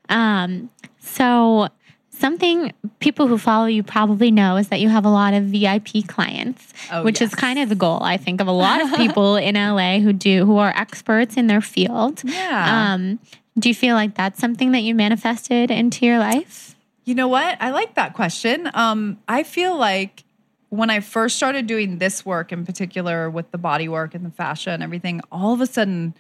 Um, 0.10 0.70
so 1.00 1.68
something 2.10 2.72
people 3.00 3.28
who 3.28 3.38
follow 3.38 3.66
you 3.66 3.84
probably 3.84 4.32
know 4.32 4.56
is 4.58 4.68
that 4.70 4.80
you 4.80 4.90
have 4.90 5.04
a 5.06 5.10
lot 5.10 5.34
of 5.34 5.46
VIP 5.46 6.08
clients, 6.08 6.74
Oh, 6.92 7.04
which 7.04 7.22
is 7.22 7.34
kind 7.36 7.60
of 7.60 7.68
the 7.70 7.76
goal, 7.76 8.02
I 8.04 8.18
think, 8.18 8.40
of 8.40 8.48
a 8.48 8.52
lot 8.66 8.82
of 8.82 8.94
people 8.96 9.36
in 9.36 9.56
LA 9.56 10.00
who 10.00 10.14
do 10.14 10.46
who 10.46 10.58
are 10.58 10.72
experts 10.78 11.36
in 11.38 11.48
their 11.48 11.62
field. 11.62 12.22
yeah 12.24 12.94
Um, 12.94 13.20
do 13.58 13.70
you 13.70 13.76
feel 13.76 13.96
like 13.96 14.16
that's 14.16 14.40
something 14.40 14.72
that 14.74 14.82
you 14.82 14.94
manifested 14.96 15.72
into 15.72 16.06
your 16.06 16.20
life? 16.20 16.76
You 17.06 17.16
know 17.16 17.28
what? 17.28 17.58
I 17.62 17.70
like 17.72 17.96
that 17.96 18.14
question. 18.14 18.70
Um, 18.74 19.20
I 19.28 19.44
feel 19.44 19.78
like 19.78 20.24
when 20.70 20.90
I 20.90 21.00
first 21.00 21.38
started 21.38 21.68
doing 21.68 22.00
this 22.00 22.26
work 22.26 22.52
in 22.52 22.66
particular 22.66 23.30
with 23.30 23.52
the 23.52 23.58
body 23.58 23.88
work 23.88 24.14
and 24.14 24.26
the 24.26 24.32
fascia 24.32 24.72
and 24.72 24.84
everything, 24.84 25.22
all 25.32 25.54
of 25.54 25.62
a 25.62 25.68
sudden, 25.68 26.16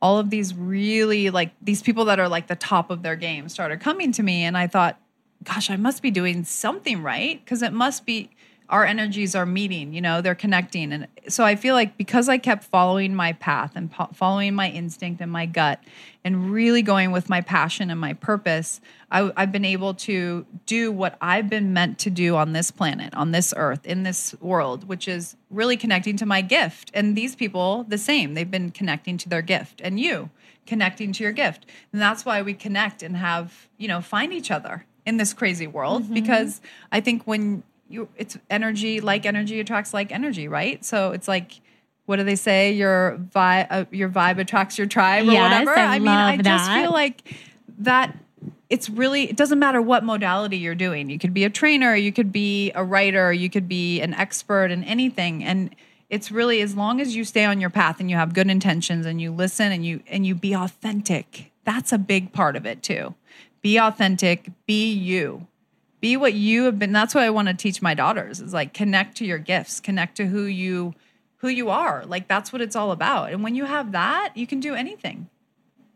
all 0.00 0.18
of 0.18 0.30
these 0.30 0.54
really 0.54 1.30
like 1.30 1.50
these 1.60 1.82
people 1.82 2.04
that 2.06 2.20
are 2.20 2.28
like 2.28 2.46
the 2.46 2.56
top 2.56 2.90
of 2.90 3.02
their 3.02 3.16
game 3.16 3.48
started 3.48 3.80
coming 3.80 4.12
to 4.12 4.22
me. 4.22 4.44
And 4.44 4.56
I 4.56 4.66
thought, 4.66 4.98
gosh, 5.44 5.70
I 5.70 5.76
must 5.76 6.02
be 6.02 6.10
doing 6.10 6.44
something 6.44 7.02
right 7.02 7.44
because 7.44 7.62
it 7.62 7.72
must 7.72 8.06
be 8.06 8.30
our 8.70 8.84
energies 8.84 9.34
are 9.34 9.46
meeting, 9.46 9.94
you 9.94 10.00
know, 10.00 10.20
they're 10.20 10.34
connecting. 10.34 10.92
And 10.92 11.08
so 11.28 11.44
I 11.44 11.56
feel 11.56 11.74
like 11.74 11.96
because 11.96 12.28
I 12.28 12.36
kept 12.36 12.64
following 12.64 13.14
my 13.14 13.32
path 13.32 13.72
and 13.74 13.90
po- 13.90 14.10
following 14.12 14.54
my 14.54 14.68
instinct 14.70 15.20
and 15.22 15.32
my 15.32 15.46
gut 15.46 15.82
and 16.22 16.50
really 16.52 16.82
going 16.82 17.10
with 17.10 17.30
my 17.30 17.40
passion 17.40 17.90
and 17.90 17.98
my 17.98 18.12
purpose, 18.12 18.82
I, 19.10 19.32
I've 19.36 19.52
been 19.52 19.64
able 19.64 19.94
to 19.94 20.44
do 20.66 20.92
what 20.92 21.16
I've 21.22 21.48
been 21.48 21.72
meant 21.72 21.98
to 22.00 22.10
do 22.10 22.36
on 22.36 22.52
this 22.52 22.70
planet, 22.70 23.14
on 23.14 23.32
this 23.32 23.54
earth, 23.56 23.86
in 23.86 24.02
this 24.02 24.34
world, 24.40 24.86
which 24.86 25.08
is 25.08 25.36
really 25.48 25.78
connecting 25.78 26.16
to 26.18 26.26
my 26.26 26.42
gift. 26.42 26.90
And 26.92 27.16
these 27.16 27.34
people, 27.34 27.84
the 27.88 27.98
same, 27.98 28.34
they've 28.34 28.50
been 28.50 28.70
connecting 28.70 29.16
to 29.18 29.28
their 29.28 29.42
gift, 29.42 29.80
and 29.82 29.98
you 29.98 30.30
connecting 30.66 31.12
to 31.12 31.22
your 31.22 31.32
gift. 31.32 31.64
And 31.92 32.02
that's 32.02 32.26
why 32.26 32.42
we 32.42 32.52
connect 32.52 33.02
and 33.02 33.16
have, 33.16 33.68
you 33.78 33.88
know, 33.88 34.02
find 34.02 34.34
each 34.34 34.50
other 34.50 34.84
in 35.06 35.16
this 35.16 35.32
crazy 35.32 35.66
world 35.66 36.04
mm-hmm. 36.04 36.14
because 36.14 36.60
I 36.92 37.00
think 37.00 37.22
when 37.24 37.62
you 37.88 38.08
it's 38.16 38.36
energy 38.50 39.00
like 39.00 39.26
energy 39.26 39.60
attracts 39.60 39.94
like 39.94 40.12
energy, 40.12 40.48
right? 40.48 40.84
So 40.84 41.12
it's 41.12 41.28
like 41.28 41.60
what 42.08 42.16
do 42.16 42.24
they 42.24 42.36
say? 42.36 42.72
Your 42.72 43.20
vibe, 43.34 43.66
uh, 43.68 43.84
your 43.90 44.08
vibe 44.08 44.38
attracts 44.38 44.78
your 44.78 44.86
tribe, 44.86 45.28
or 45.28 45.32
Yes, 45.32 45.66
whatever. 45.66 45.78
I 45.78 45.98
mean, 45.98 46.08
I 46.08 46.36
just 46.38 46.46
that. 46.46 46.80
feel 46.80 46.90
like 46.90 47.20
that. 47.80 48.16
It's 48.70 48.88
really 48.88 49.28
it 49.28 49.36
doesn't 49.36 49.58
matter 49.58 49.82
what 49.82 50.04
modality 50.04 50.56
you're 50.56 50.74
doing. 50.74 51.10
You 51.10 51.18
could 51.18 51.34
be 51.34 51.44
a 51.44 51.50
trainer, 51.50 51.94
you 51.94 52.10
could 52.10 52.32
be 52.32 52.72
a 52.74 52.82
writer, 52.82 53.30
you 53.30 53.50
could 53.50 53.68
be 53.68 54.00
an 54.00 54.14
expert 54.14 54.70
in 54.70 54.84
anything, 54.84 55.44
and 55.44 55.74
it's 56.08 56.30
really 56.30 56.62
as 56.62 56.74
long 56.74 57.00
as 57.00 57.14
you 57.14 57.24
stay 57.24 57.44
on 57.44 57.60
your 57.60 57.68
path 57.70 58.00
and 58.00 58.08
you 58.08 58.16
have 58.16 58.32
good 58.32 58.48
intentions 58.48 59.04
and 59.04 59.20
you 59.20 59.30
listen 59.30 59.70
and 59.70 59.84
you 59.84 60.02
and 60.06 60.26
you 60.26 60.34
be 60.34 60.54
authentic. 60.54 61.52
That's 61.64 61.92
a 61.92 61.98
big 61.98 62.32
part 62.32 62.56
of 62.56 62.64
it 62.64 62.82
too. 62.82 63.14
Be 63.60 63.78
authentic. 63.78 64.50
Be 64.66 64.90
you 64.90 65.46
be 66.00 66.16
what 66.16 66.34
you 66.34 66.64
have 66.64 66.78
been 66.78 66.92
that's 66.92 67.14
what 67.14 67.24
i 67.24 67.30
want 67.30 67.48
to 67.48 67.54
teach 67.54 67.82
my 67.82 67.94
daughters 67.94 68.40
is 68.40 68.52
like 68.52 68.72
connect 68.72 69.16
to 69.16 69.24
your 69.24 69.38
gifts 69.38 69.80
connect 69.80 70.16
to 70.16 70.26
who 70.26 70.44
you 70.44 70.94
who 71.38 71.48
you 71.48 71.70
are 71.70 72.04
like 72.06 72.28
that's 72.28 72.52
what 72.52 72.60
it's 72.60 72.76
all 72.76 72.90
about. 72.90 73.32
And 73.32 73.42
when 73.42 73.54
you 73.54 73.64
have 73.64 73.92
that 73.92 74.32
you 74.34 74.46
can 74.46 74.60
do 74.60 74.74
anything 74.74 75.28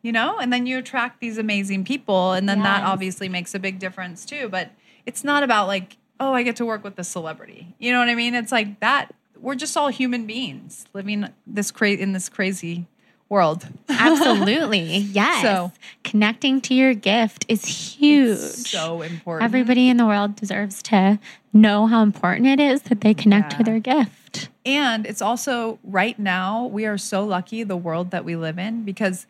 you 0.05 0.11
know? 0.11 0.37
And 0.41 0.53
then 0.53 0.67
you 0.67 0.79
attract 0.79 1.21
these 1.21 1.39
amazing 1.39 1.85
people 1.85 2.33
and 2.33 2.49
then 2.49 2.63
that 2.63 2.83
obviously 2.83 3.29
makes 3.29 3.55
a 3.55 3.59
big 3.59 3.79
difference 3.79 4.25
too 4.25 4.49
but 4.49 4.71
it's 5.07 5.25
not 5.25 5.43
about 5.43 5.67
like 5.67 5.97
oh 6.21 6.33
i 6.33 6.43
get 6.43 6.57
to 6.57 6.67
work 6.67 6.85
with 6.85 6.97
the 6.97 7.05
celebrity 7.05 7.75
you 7.79 7.93
know 7.93 7.99
what 7.99 8.09
i 8.09 8.15
mean? 8.15 8.35
It's 8.35 8.53
like 8.53 8.81
that 8.81 9.15
we're 9.41 9.57
just 9.57 9.77
all 9.77 9.89
human 9.89 10.27
beings 10.27 10.87
living 10.93 11.29
this 11.47 11.71
cra- 11.71 11.91
in 11.91 12.13
this 12.13 12.29
crazy 12.29 12.87
world 13.33 13.67
Absolutely. 13.89 14.99
Yes. 15.13 15.43
So- 15.43 15.73
Connecting 16.05 16.61
to 16.63 16.75
your 16.75 16.95
gift 16.95 17.47
is 17.49 17.65
huge. 17.65 18.39
It's 18.39 18.71
so 18.71 19.03
important 19.03 19.45
Everybody 19.45 19.89
in 19.89 19.97
the 19.97 20.05
world 20.07 20.37
deserves 20.37 20.83
to 20.85 21.19
know 21.53 21.87
how 21.87 22.03
important 22.03 22.47
it 22.47 22.61
is 22.61 22.83
that 22.83 23.01
they 23.01 23.15
connect 23.15 23.57
to 23.57 23.63
their 23.65 23.79
gift. 23.79 24.49
And 24.67 25.07
it's 25.07 25.23
also 25.23 25.79
right 25.85 26.19
now, 26.19 26.67
we 26.67 26.87
are 26.87 26.99
so 26.99 27.25
lucky 27.25 27.63
the 27.63 27.77
world 27.77 28.11
that 28.11 28.25
we 28.25 28.37
live 28.37 28.59
in 28.59 28.85
because 28.85 29.27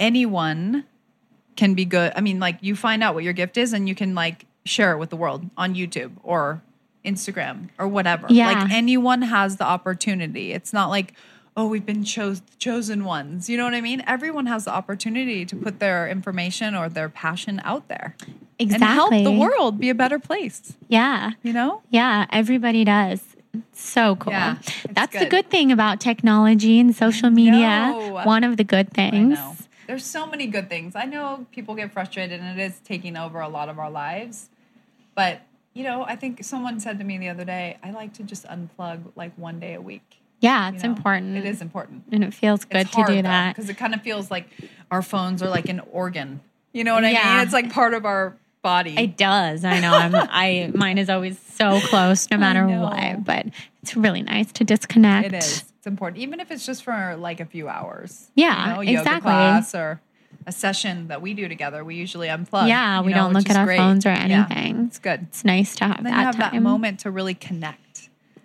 anyone 0.00 0.84
can 1.56 1.74
be 1.74 1.84
good. 1.84 2.12
I 2.16 2.20
mean, 2.20 2.40
like 2.40 2.58
you 2.60 2.74
find 2.74 3.02
out 3.02 3.14
what 3.14 3.24
your 3.24 3.32
gift 3.32 3.56
is 3.56 3.72
and 3.72 3.88
you 3.88 3.94
can 3.94 4.14
like 4.14 4.46
share 4.64 4.92
it 4.92 4.98
with 4.98 5.10
the 5.10 5.16
world 5.16 5.48
on 5.56 5.74
YouTube 5.74 6.12
or 6.22 6.62
Instagram 7.04 7.68
or 7.78 7.86
whatever. 7.88 8.26
Yeah. 8.30 8.46
Like 8.52 8.70
anyone 8.72 9.22
has 9.22 9.56
the 9.56 9.64
opportunity. 9.64 10.52
It's 10.52 10.72
not 10.72 10.88
like, 10.88 11.14
oh, 11.58 11.66
we've 11.66 11.84
been 11.84 12.04
chose- 12.04 12.40
chosen 12.60 13.04
ones. 13.04 13.50
You 13.50 13.56
know 13.56 13.64
what 13.64 13.74
I 13.74 13.80
mean? 13.80 14.02
Everyone 14.06 14.46
has 14.46 14.64
the 14.64 14.70
opportunity 14.70 15.44
to 15.44 15.56
put 15.56 15.80
their 15.80 16.08
information 16.08 16.76
or 16.76 16.88
their 16.88 17.08
passion 17.08 17.60
out 17.64 17.88
there 17.88 18.14
Exactly. 18.60 18.74
and 18.86 18.94
help 18.94 19.10
the 19.24 19.32
world 19.32 19.80
be 19.80 19.90
a 19.90 19.94
better 19.94 20.20
place, 20.20 20.76
Yeah. 20.88 21.32
you 21.42 21.52
know? 21.52 21.82
Yeah. 21.90 22.26
Everybody 22.30 22.84
does. 22.84 23.20
So 23.72 24.14
cool. 24.14 24.32
Yeah, 24.34 24.58
That's 24.90 25.12
the 25.14 25.20
good. 25.20 25.30
good 25.30 25.50
thing 25.50 25.72
about 25.72 25.98
technology 26.00 26.78
and 26.78 26.94
social 26.94 27.30
media. 27.30 27.92
One 28.24 28.44
of 28.44 28.56
the 28.56 28.62
good 28.64 28.88
I 28.92 29.10
things. 29.10 29.34
know. 29.34 29.56
There's 29.88 30.04
so 30.04 30.26
many 30.28 30.46
good 30.46 30.68
things. 30.68 30.94
I 30.94 31.06
know 31.06 31.46
people 31.50 31.74
get 31.74 31.90
frustrated 31.92 32.40
and 32.40 32.60
it 32.60 32.62
is 32.62 32.78
taking 32.84 33.16
over 33.16 33.40
a 33.40 33.48
lot 33.48 33.68
of 33.68 33.78
our 33.80 33.90
lives. 33.90 34.48
But, 35.16 35.40
you 35.74 35.82
know, 35.82 36.04
I 36.04 36.14
think 36.14 36.44
someone 36.44 36.78
said 36.78 36.98
to 37.00 37.04
me 37.04 37.18
the 37.18 37.30
other 37.30 37.44
day, 37.44 37.78
I 37.82 37.90
like 37.90 38.12
to 38.14 38.22
just 38.22 38.44
unplug 38.46 39.00
like 39.16 39.32
one 39.36 39.58
day 39.58 39.74
a 39.74 39.80
week. 39.80 40.17
Yeah, 40.40 40.68
you 40.68 40.74
it's 40.74 40.84
know? 40.84 40.90
important. 40.90 41.36
It 41.36 41.44
is 41.44 41.60
important. 41.60 42.04
And 42.12 42.22
it 42.24 42.32
feels 42.34 42.64
good 42.64 42.82
it's 42.82 42.90
to 42.92 43.04
do 43.06 43.22
that. 43.22 43.54
because 43.56 43.68
it 43.70 43.74
kind 43.76 43.94
of 43.94 44.02
feels 44.02 44.30
like 44.30 44.48
our 44.90 45.02
phones 45.02 45.42
are 45.42 45.48
like 45.48 45.68
an 45.68 45.80
organ. 45.92 46.40
You 46.72 46.84
know 46.84 46.94
what 46.94 47.04
I 47.04 47.10
Yeah. 47.10 47.36
mean? 47.36 47.44
It's 47.44 47.52
like 47.52 47.72
part 47.72 47.94
of 47.94 48.04
our 48.04 48.36
body. 48.62 48.94
It 48.98 49.16
does. 49.16 49.64
I 49.64 49.80
know. 49.80 49.92
I'm, 49.92 50.14
I 50.30 50.70
mine 50.74 50.98
is 50.98 51.08
always 51.10 51.38
so 51.38 51.80
close, 51.80 52.30
no 52.30 52.36
matter 52.38 52.66
what. 52.66 53.24
But 53.24 53.46
it's 53.82 53.96
really 53.96 54.22
nice 54.22 54.52
to 54.52 54.64
disconnect. 54.64 55.26
it 55.26 55.34
is. 55.34 55.64
It's 55.78 55.86
important, 55.86 56.20
even 56.22 56.40
if 56.40 56.50
it's 56.50 56.66
just 56.66 56.82
for 56.84 57.16
like 57.16 57.40
a 57.40 57.44
few 57.46 57.68
hours. 57.68 58.30
Yeah, 58.34 58.80
you 58.80 58.92
know, 58.94 59.00
exactly. 59.00 59.30
class 59.30 59.74
or 59.74 60.00
a 60.46 60.52
session 60.52 61.08
that 61.08 61.22
we 61.22 61.34
do 61.34 61.46
together. 61.48 61.84
We 61.84 61.94
usually 61.94 62.28
unplug. 62.28 62.68
Yeah, 62.68 63.00
we 63.02 63.12
know, 63.12 63.18
don't 63.18 63.32
look 63.32 63.48
at 63.48 63.56
our 63.56 63.64
great. 63.64 63.76
phones 63.78 64.04
or 64.04 64.10
Yeah, 64.10 64.46
anything. 64.48 64.86
it's 64.86 64.98
good. 64.98 65.22
It's 65.28 65.44
nice 65.44 65.74
to 65.76 65.84
have 65.84 65.98
And 65.98 66.06
then 66.06 66.12
that 66.14 66.18
you 66.20 66.26
have 66.26 66.36
time. 66.36 66.52
that 66.54 66.62
moment 66.62 67.00
to 67.00 67.10
really 67.10 67.34
connect. 67.34 67.80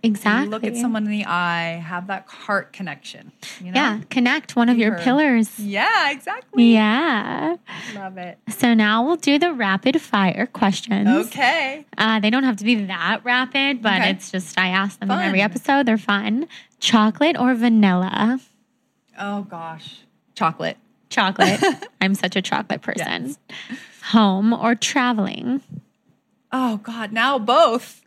Exactly. 0.05 0.49
Look 0.49 0.65
at 0.65 0.75
someone 0.75 1.05
in 1.05 1.11
the 1.11 1.25
eye, 1.25 1.81
have 1.83 2.07
that 2.07 2.27
heart 2.27 2.73
connection. 2.73 3.31
You 3.61 3.71
know? 3.71 3.79
Yeah, 3.79 4.01
connect 4.09 4.53
one 4.53 4.67
of 4.67 4.77
your 4.77 4.97
pillars. 4.99 5.57
Yeah, 5.57 6.11
exactly. 6.11 6.73
Yeah. 6.73 7.55
Love 7.95 8.17
it. 8.17 8.37
So 8.49 8.73
now 8.73 9.05
we'll 9.05 9.15
do 9.15 9.39
the 9.39 9.53
rapid 9.53 10.01
fire 10.01 10.45
questions. 10.47 11.27
Okay. 11.27 11.85
Uh, 11.97 12.19
they 12.19 12.29
don't 12.29 12.43
have 12.43 12.57
to 12.57 12.65
be 12.65 12.75
that 12.85 13.23
rapid, 13.23 13.81
but 13.81 14.01
Okay. 14.01 14.09
it's 14.09 14.29
just 14.29 14.59
I 14.59 14.67
ask 14.67 14.99
them 14.99 15.09
in 15.09 15.19
every 15.19 15.41
episode. 15.41 15.85
They're 15.85 15.97
fun. 15.97 16.47
Chocolate 16.81 17.37
or 17.39 17.53
vanilla? 17.55 18.41
Oh 19.17 19.43
gosh. 19.43 20.01
Chocolate. 20.35 20.77
Chocolate. 21.09 21.61
I'm 22.01 22.13
such 22.15 22.35
a 22.35 22.41
chocolate 22.41 22.81
person. 22.81 23.27
Yes. 23.27 23.37
Home 24.11 24.51
or 24.51 24.75
traveling? 24.75 25.61
Oh 26.51 26.77
God. 26.77 27.13
Now 27.13 27.39
both. 27.39 28.01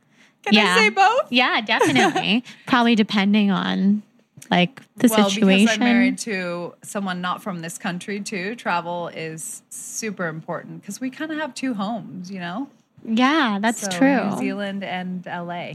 Can 0.47 0.55
Yeah. 0.55 0.75
I 0.75 0.79
say 0.79 0.89
both? 0.91 1.31
Yeah, 1.33 1.61
definitely. 1.61 2.45
Probably 2.67 2.95
depending 2.95 3.51
on 3.51 4.03
like 4.51 4.81
the 4.97 5.09
well, 5.09 5.29
situation. 5.29 5.65
because 5.65 5.75
I'm 5.77 5.81
married 5.81 6.19
to 6.19 6.75
someone 6.83 7.21
not 7.21 7.43
from 7.43 7.61
this 7.61 7.79
country 7.79 8.21
too, 8.21 8.55
travel 8.55 9.09
is 9.09 9.63
super 9.71 10.27
important 10.29 10.81
because 10.83 11.01
we 11.01 11.11
kind 11.11 11.33
of 11.33 11.39
have 11.39 11.53
two 11.55 11.75
homes, 11.75 12.31
you 12.31 12.39
know. 12.39 12.69
yeah, 13.05 13.59
that's 13.61 13.81
So, 13.81 13.91
true. 13.91 14.31
New 14.31 14.37
Zealand 14.39 14.85
and 14.85 15.27
LA. 15.27 15.75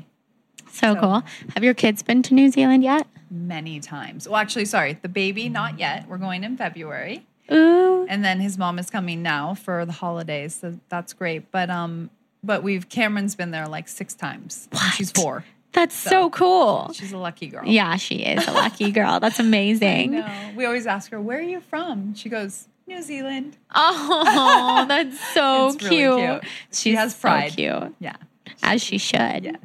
So, 0.71 0.93
So- 0.93 0.95
cool. 0.95 1.23
Have 1.53 1.63
your 1.65 1.73
kids 1.73 2.01
been 2.01 2.21
to 2.23 2.33
New 2.33 2.49
Zealand 2.49 2.83
yet? 2.83 3.07
Many 3.29 3.79
times. 3.81 4.27
Well, 4.27 4.37
actually, 4.39 4.65
sorry, 4.65 4.97
the 5.01 5.09
baby 5.09 5.49
not 5.49 5.77
yet. 5.79 6.07
We're 6.07 6.17
going 6.17 6.43
in 6.45 6.55
February. 6.57 7.25
Ooh. 7.51 8.05
and 8.07 8.23
then 8.23 8.39
his 8.39 8.57
mom 8.57 8.79
is 8.79 8.89
coming 8.89 9.21
now 9.21 9.53
for 9.53 9.85
the 9.85 9.91
holidays 9.91 10.55
so 10.61 10.79
that's 10.87 11.11
great 11.11 11.51
but 11.51 11.69
um 11.69 12.09
but 12.43 12.63
we've 12.63 12.89
cameron's 12.89 13.35
been 13.35 13.51
there 13.51 13.67
like 13.67 13.87
six 13.87 14.13
times 14.13 14.67
and 14.71 14.93
she's 14.93 15.11
four 15.11 15.43
That's 15.73 15.95
so, 15.95 16.29
cool. 16.29 16.91
she's 16.93 17.11
a 17.13 17.17
lucky 17.17 17.47
girl 17.47 17.63
Yeah, 17.65 17.95
she 17.97 18.15
is 18.17 18.45
a 18.47 18.51
lucky 18.51 18.91
girl. 18.99 19.19
That's 19.19 19.39
amazing. 19.39 20.23
we 20.55 20.65
always 20.65 20.85
ask 20.87 21.11
her 21.11 21.21
where 21.21 21.39
are 21.39 21.41
you 21.41 21.61
from 21.61 22.13
she 22.13 22.29
goes 22.29 22.67
new 22.87 23.01
zealand 23.01 23.55
Oh, 23.73 24.85
that's 24.89 25.19
so 25.33 25.73
cute. 25.77 25.91
really 25.91 26.21
cute. 26.27 26.43
She's 26.71 26.79
She 26.79 26.95
has 26.95 27.15
so 27.15 27.21
pride. 27.21 27.51
cute, 27.53 27.95
yeah 27.99 28.15
as 28.63 28.81
she 28.83 28.97
should. 28.97 29.43
yes 29.45 29.57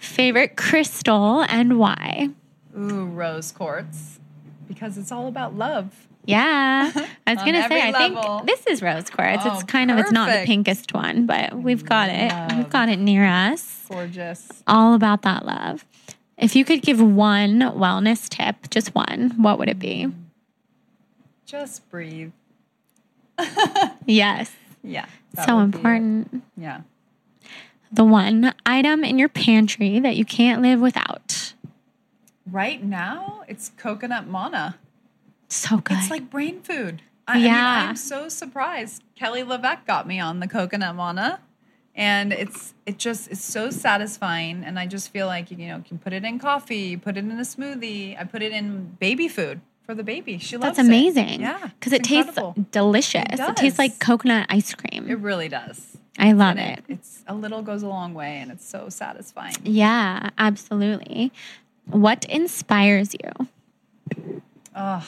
Favorite 0.00 0.56
crystal 0.56 1.42
and 1.48 1.78
why? 1.78 2.30
ooh 2.76 3.06
rose 3.06 3.52
quartz 3.52 4.18
because 4.66 4.96
it's 4.98 5.10
all 5.12 5.26
about 5.28 5.54
love 5.56 6.07
Yeah. 6.28 6.92
I 7.26 7.34
was 7.34 7.42
going 7.42 7.54
to 7.54 7.66
say, 7.68 7.80
every 7.80 7.82
I 7.82 7.92
think 7.92 8.46
this 8.46 8.66
is 8.66 8.82
rose 8.82 9.08
quartz. 9.08 9.44
Oh, 9.46 9.54
it's 9.54 9.62
kind 9.62 9.90
of, 9.90 9.96
it's 9.96 10.12
not 10.12 10.28
the 10.30 10.44
pinkest 10.44 10.92
one, 10.92 11.24
but 11.24 11.54
we've 11.54 11.84
got 11.84 12.10
it. 12.10 12.30
We've 12.54 12.68
got 12.68 12.90
it 12.90 12.98
near 12.98 13.24
us. 13.24 13.86
Gorgeous. 13.88 14.46
All 14.66 14.92
about 14.92 15.22
that 15.22 15.46
love. 15.46 15.86
If 16.36 16.54
you 16.54 16.66
could 16.66 16.82
give 16.82 17.00
one 17.00 17.60
wellness 17.60 18.28
tip, 18.28 18.68
just 18.68 18.94
one, 18.94 19.30
what 19.38 19.58
would 19.58 19.70
it 19.70 19.78
be? 19.78 20.04
Mm. 20.04 20.12
Just 21.46 21.88
breathe. 21.90 22.32
Yes. 24.06 24.50
Yeah. 24.82 25.06
So 25.44 25.58
important. 25.60 26.42
Yeah. 26.56 26.80
The 27.92 28.04
one 28.04 28.54
item 28.66 29.04
in 29.04 29.18
your 29.18 29.28
pantry 29.28 29.98
that 30.00 30.16
you 30.16 30.24
can't 30.24 30.62
live 30.62 30.80
without. 30.80 31.54
Right 32.50 32.82
now, 32.82 33.44
it's 33.48 33.70
coconut 33.76 34.26
manna. 34.26 34.76
So 35.48 35.78
good. 35.78 35.96
It's 35.98 36.10
like 36.10 36.30
brain 36.30 36.60
food. 36.60 37.02
I, 37.26 37.38
Yeah. 37.38 37.48
I 37.48 37.80
mean, 37.80 37.88
I'm 37.90 37.96
so 37.96 38.28
surprised. 38.28 39.02
Kelly 39.16 39.42
LeVeque 39.42 39.86
got 39.86 40.06
me 40.06 40.20
on 40.20 40.40
the 40.40 40.46
coconut 40.48 40.94
manna. 40.96 41.40
And 41.94 42.32
it's 42.32 42.74
it 42.86 42.96
just 42.98 43.28
it's 43.28 43.44
so 43.44 43.70
satisfying. 43.70 44.62
And 44.64 44.78
I 44.78 44.86
just 44.86 45.10
feel 45.10 45.26
like 45.26 45.50
you 45.50 45.56
know, 45.56 45.76
you 45.78 45.82
can 45.82 45.98
put 45.98 46.12
it 46.12 46.24
in 46.24 46.38
coffee, 46.38 46.96
put 46.96 47.16
it 47.16 47.24
in 47.24 47.32
a 47.32 47.42
smoothie. 47.42 48.18
I 48.18 48.24
put 48.24 48.40
it 48.42 48.52
in 48.52 48.96
baby 49.00 49.26
food 49.26 49.60
for 49.84 49.94
the 49.96 50.04
baby. 50.04 50.38
She 50.38 50.56
loves 50.56 50.74
it. 50.78 50.82
That's 50.82 50.88
amazing. 50.88 51.28
it. 51.28 51.40
Yeah. 51.40 51.70
Because 51.78 51.92
it 51.92 52.04
tastes 52.04 52.38
delicious. 52.70 53.24
It 53.32 53.40
It, 53.40 53.56
tastes 53.56 53.78
like 53.80 53.98
coconut 53.98 54.46
ice 54.48 54.72
cream. 54.74 55.08
It 55.10 55.18
really 55.18 55.48
does. 55.48 55.96
I 56.20 56.32
love 56.32 56.56
And 56.56 56.78
it. 56.78 56.84
It's 56.88 57.24
a 57.26 57.34
little 57.34 57.62
goes 57.62 57.82
a 57.82 57.88
long 57.88 58.14
way 58.14 58.38
and 58.38 58.50
it's 58.52 58.68
so 58.68 58.88
satisfying. 58.90 59.54
Yeah, 59.64 60.30
absolutely. 60.38 61.32
What 61.86 62.24
inspires 62.26 63.12
you? 63.14 63.48
Oh, 64.76 65.04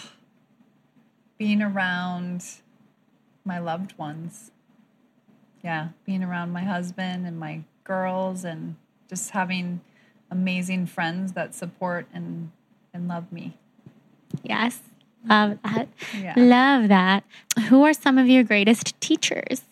being 1.40 1.62
around 1.62 2.44
my 3.46 3.58
loved 3.58 3.96
ones. 3.96 4.50
Yeah, 5.64 5.88
being 6.04 6.22
around 6.22 6.52
my 6.52 6.64
husband 6.64 7.26
and 7.26 7.38
my 7.38 7.62
girls 7.82 8.44
and 8.44 8.76
just 9.08 9.30
having 9.30 9.80
amazing 10.30 10.84
friends 10.84 11.32
that 11.32 11.54
support 11.54 12.06
and 12.12 12.50
and 12.92 13.08
love 13.08 13.32
me. 13.32 13.56
Yes. 14.42 14.80
Love 15.26 15.58
that. 15.64 15.88
Yeah. 16.14 16.34
Love 16.36 16.88
that. 16.88 17.24
Who 17.68 17.84
are 17.84 17.94
some 17.94 18.18
of 18.18 18.26
your 18.28 18.44
greatest 18.44 19.00
teachers? 19.00 19.62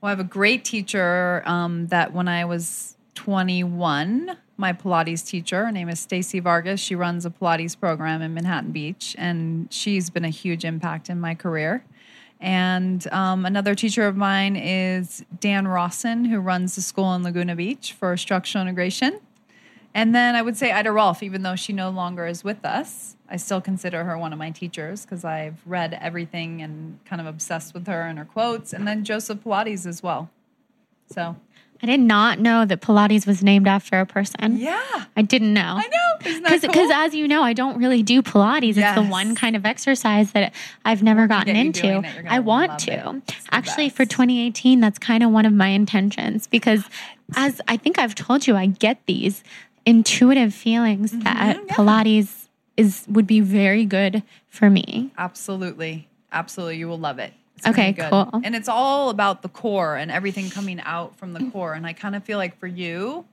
Well, 0.00 0.08
I 0.08 0.10
have 0.10 0.20
a 0.20 0.24
great 0.24 0.64
teacher 0.64 1.42
um, 1.46 1.88
that 1.88 2.12
when 2.12 2.28
I 2.28 2.44
was 2.44 2.96
21, 3.14 4.36
my 4.56 4.72
Pilates 4.72 5.26
teacher, 5.26 5.66
her 5.66 5.72
name 5.72 5.88
is 5.88 6.00
Stacy 6.00 6.40
Vargas. 6.40 6.80
She 6.80 6.94
runs 6.94 7.26
a 7.26 7.30
Pilates 7.30 7.78
program 7.78 8.22
in 8.22 8.34
Manhattan 8.34 8.70
Beach, 8.70 9.16
and 9.18 9.72
she's 9.72 10.10
been 10.10 10.24
a 10.24 10.30
huge 10.30 10.64
impact 10.64 11.10
in 11.10 11.20
my 11.20 11.34
career. 11.34 11.84
And 12.40 13.06
um, 13.12 13.46
another 13.46 13.74
teacher 13.74 14.06
of 14.06 14.16
mine 14.16 14.56
is 14.56 15.24
Dan 15.40 15.66
Rawson, 15.66 16.24
who 16.24 16.40
runs 16.40 16.76
the 16.76 16.82
school 16.82 17.14
in 17.14 17.22
Laguna 17.22 17.56
Beach 17.56 17.92
for 17.92 18.16
structural 18.16 18.62
integration. 18.62 19.20
And 19.94 20.14
then 20.14 20.34
I 20.34 20.42
would 20.42 20.56
say 20.56 20.72
Ida 20.72 20.90
Rolf, 20.90 21.22
even 21.22 21.42
though 21.42 21.54
she 21.56 21.72
no 21.72 21.88
longer 21.88 22.26
is 22.26 22.42
with 22.42 22.64
us. 22.64 23.16
I 23.28 23.36
still 23.36 23.60
consider 23.60 24.04
her 24.04 24.18
one 24.18 24.32
of 24.32 24.38
my 24.38 24.50
teachers 24.50 25.04
because 25.04 25.24
I've 25.24 25.60
read 25.64 25.96
everything 26.00 26.60
and 26.60 26.98
kind 27.04 27.20
of 27.20 27.26
obsessed 27.26 27.72
with 27.72 27.86
her 27.86 28.02
and 28.02 28.18
her 28.18 28.24
quotes. 28.24 28.72
And 28.72 28.86
then 28.86 29.04
Joseph 29.04 29.38
Pilates 29.44 29.86
as 29.86 30.02
well. 30.02 30.30
So, 31.10 31.36
I 31.82 31.86
did 31.86 32.00
not 32.00 32.38
know 32.38 32.64
that 32.64 32.80
Pilates 32.80 33.26
was 33.26 33.42
named 33.42 33.68
after 33.68 34.00
a 34.00 34.06
person. 34.06 34.56
yeah. 34.56 34.80
I 35.16 35.22
didn't 35.22 35.52
know. 35.52 35.76
I 35.78 35.86
know. 35.88 36.40
Because, 36.40 36.64
cool? 36.72 36.92
as 36.92 37.14
you 37.14 37.28
know, 37.28 37.42
I 37.42 37.52
don't 37.52 37.76
really 37.76 38.02
do 38.02 38.22
Pilates. 38.22 38.76
It's 38.78 38.94
the 38.94 39.02
one 39.02 39.34
kind 39.34 39.54
of 39.54 39.66
exercise 39.66 40.32
that 40.32 40.54
I've 40.84 41.02
never 41.02 41.26
gotten 41.26 41.54
into. 41.56 42.02
I 42.26 42.38
want 42.38 42.78
to. 42.80 42.92
it. 42.92 43.22
It's 43.28 43.44
the 43.44 43.54
Actually, 43.54 43.90
for 43.90 44.04
2018, 44.06 44.80
that's 44.80 44.98
kind 44.98 45.22
of 45.22 45.30
one 45.30 45.44
of 45.44 45.52
my 45.52 45.68
intentions 45.68 46.46
because, 46.46 46.84
as 47.36 47.60
I 47.68 47.76
think 47.76 47.98
I've 47.98 48.14
told 48.14 48.46
you, 48.46 48.56
I 48.56 48.66
get 48.66 48.98
these 49.06 49.44
intuitive 49.84 50.54
feelings 50.54 51.12
that 51.12 51.56
Mm-hmm, 51.56 51.66
yeah. 51.68 51.74
Pilates 51.74 52.48
is 52.76 53.04
would 53.08 53.26
be 53.26 53.40
very 53.40 53.84
good 53.84 54.22
for 54.48 54.70
me. 54.70 55.12
Absolutely. 55.18 56.08
Absolutely. 56.32 56.78
You 56.78 56.88
will 56.88 56.98
love 56.98 57.18
it. 57.18 57.32
It's 57.56 57.66
Okay, 57.68 57.92
good. 57.92 58.10
cool. 58.10 58.40
And 58.42 58.54
it's 58.54 58.68
all 58.68 59.10
about 59.10 59.42
the 59.42 59.48
core 59.48 59.96
and 59.96 60.10
everything 60.10 60.50
coming 60.50 60.80
out 60.80 61.16
from 61.16 61.32
the 61.32 61.50
core. 61.50 61.74
And 61.74 61.86
I 61.86 61.92
kind 61.92 62.14
of 62.16 62.24
feel 62.24 62.38
like 62.38 62.58
for 62.58 62.66
you 62.66 63.24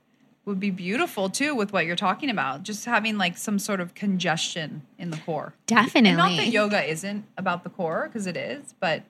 would 0.44 0.58
be 0.58 0.70
beautiful 0.70 1.28
too 1.28 1.54
with 1.54 1.72
what 1.72 1.86
you're 1.86 1.96
talking 1.96 2.30
about. 2.30 2.62
Just 2.62 2.84
having 2.84 3.18
like 3.18 3.36
some 3.36 3.58
sort 3.58 3.80
of 3.80 3.94
congestion 3.94 4.82
in 4.98 5.10
the 5.10 5.16
core. 5.18 5.54
Definitely. 5.66 6.10
And 6.10 6.18
not 6.18 6.36
that 6.36 6.48
yoga 6.48 6.82
isn't 6.84 7.24
about 7.36 7.62
the 7.64 7.70
core, 7.70 8.08
because 8.08 8.26
it 8.26 8.36
is, 8.36 8.74
but 8.80 9.02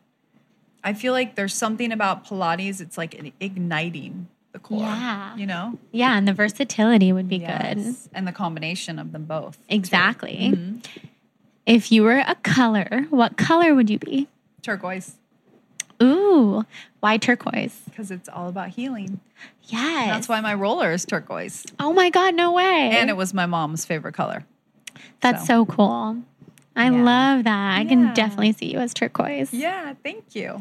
I 0.85 0.93
feel 0.95 1.13
like 1.13 1.37
there's 1.37 1.55
something 1.55 1.93
about 1.93 2.27
Pilates, 2.27 2.81
it's 2.81 2.99
like 2.99 3.33
igniting 3.41 4.29
the 4.53 4.59
core. 4.59 4.81
Yeah. 4.81 5.37
You 5.37 5.47
know? 5.47 5.79
yeah, 5.93 6.19
and 6.19 6.29
the 6.29 6.35
versatility 6.35 7.13
would 7.13 7.29
be 7.29 7.39
good. 7.39 7.97
And 8.13 8.27
the 8.27 8.33
combination 8.33 8.99
of 8.99 9.13
them 9.13 9.25
both. 9.25 9.59
Exactly. 9.69 10.51
Mm-hmm. 10.53 10.79
If 11.65 11.93
you 11.93 12.03
were 12.03 12.19
a 12.19 12.35
color, 12.43 13.07
what 13.11 13.37
color 13.37 13.75
would 13.75 13.89
you 13.89 13.99
be? 13.99 14.29
Turquoise, 14.63 15.17
Ooh, 16.03 16.65
why 17.01 17.17
turquoise? 17.17 17.81
because 17.87 18.11
it's 18.11 18.29
all 18.29 18.49
about 18.49 18.69
healing. 18.71 19.21
Yes. 19.65 20.07
That's 20.09 20.29
why 20.29 20.41
my 20.41 20.55
roller 20.55 20.93
is 20.93 21.05
turquoise. 21.05 21.67
Oh 21.81 21.93
my 21.93 22.11
God, 22.11 22.35
no 22.35 22.53
way. 22.53 22.91
And 22.93 23.11
it 23.11 23.17
was 23.17 23.35
my 23.35 23.47
mom's 23.47 23.85
favorite 23.85 24.15
color. 24.15 24.45
That's 25.21 25.47
so, 25.47 25.67
cool. 25.67 26.23
I 26.77 26.91
Yeah. 26.91 27.03
love 27.03 27.45
that. 27.45 27.79
I 27.79 27.85
can 27.85 28.15
definitely 28.15 28.53
see 28.53 28.73
you 28.73 28.79
as 28.79 28.95
turquoise. 28.95 29.53
Yeah, 29.53 29.95
thank 30.05 30.35
you. 30.35 30.59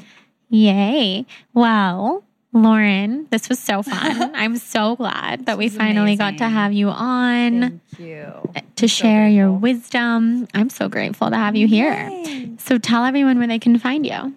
Yay. 0.50 1.26
Well, 1.54 2.24
Lauren, 2.54 3.28
this 3.32 3.48
was 3.50 3.60
so 3.60 3.82
fun. 3.84 4.36
I'm 4.36 4.58
so 4.58 4.96
glad 4.96 5.46
that 5.46 5.58
we 5.58 5.70
finally 5.70 6.16
got 6.16 6.38
to 6.40 6.50
have 6.50 6.74
you 6.74 6.90
on 6.90 7.62
Thank 7.62 7.82
you. 8.00 8.52
Eh, 8.56 8.62
to 8.76 8.88
share 8.88 9.28
your 9.28 9.52
wisdom. 9.52 10.48
I'm 10.54 10.70
so 10.70 10.90
grateful 10.90 11.30
to 11.30 11.36
have 11.36 11.56
you 11.56 11.68
here. 11.68 11.94
Yay. 12.10 12.52
So 12.58 12.78
tell 12.78 13.06
everyone 13.06 13.38
where 13.38 13.48
they 13.48 13.60
can 13.60 13.78
find 13.80 14.06
you. 14.06 14.34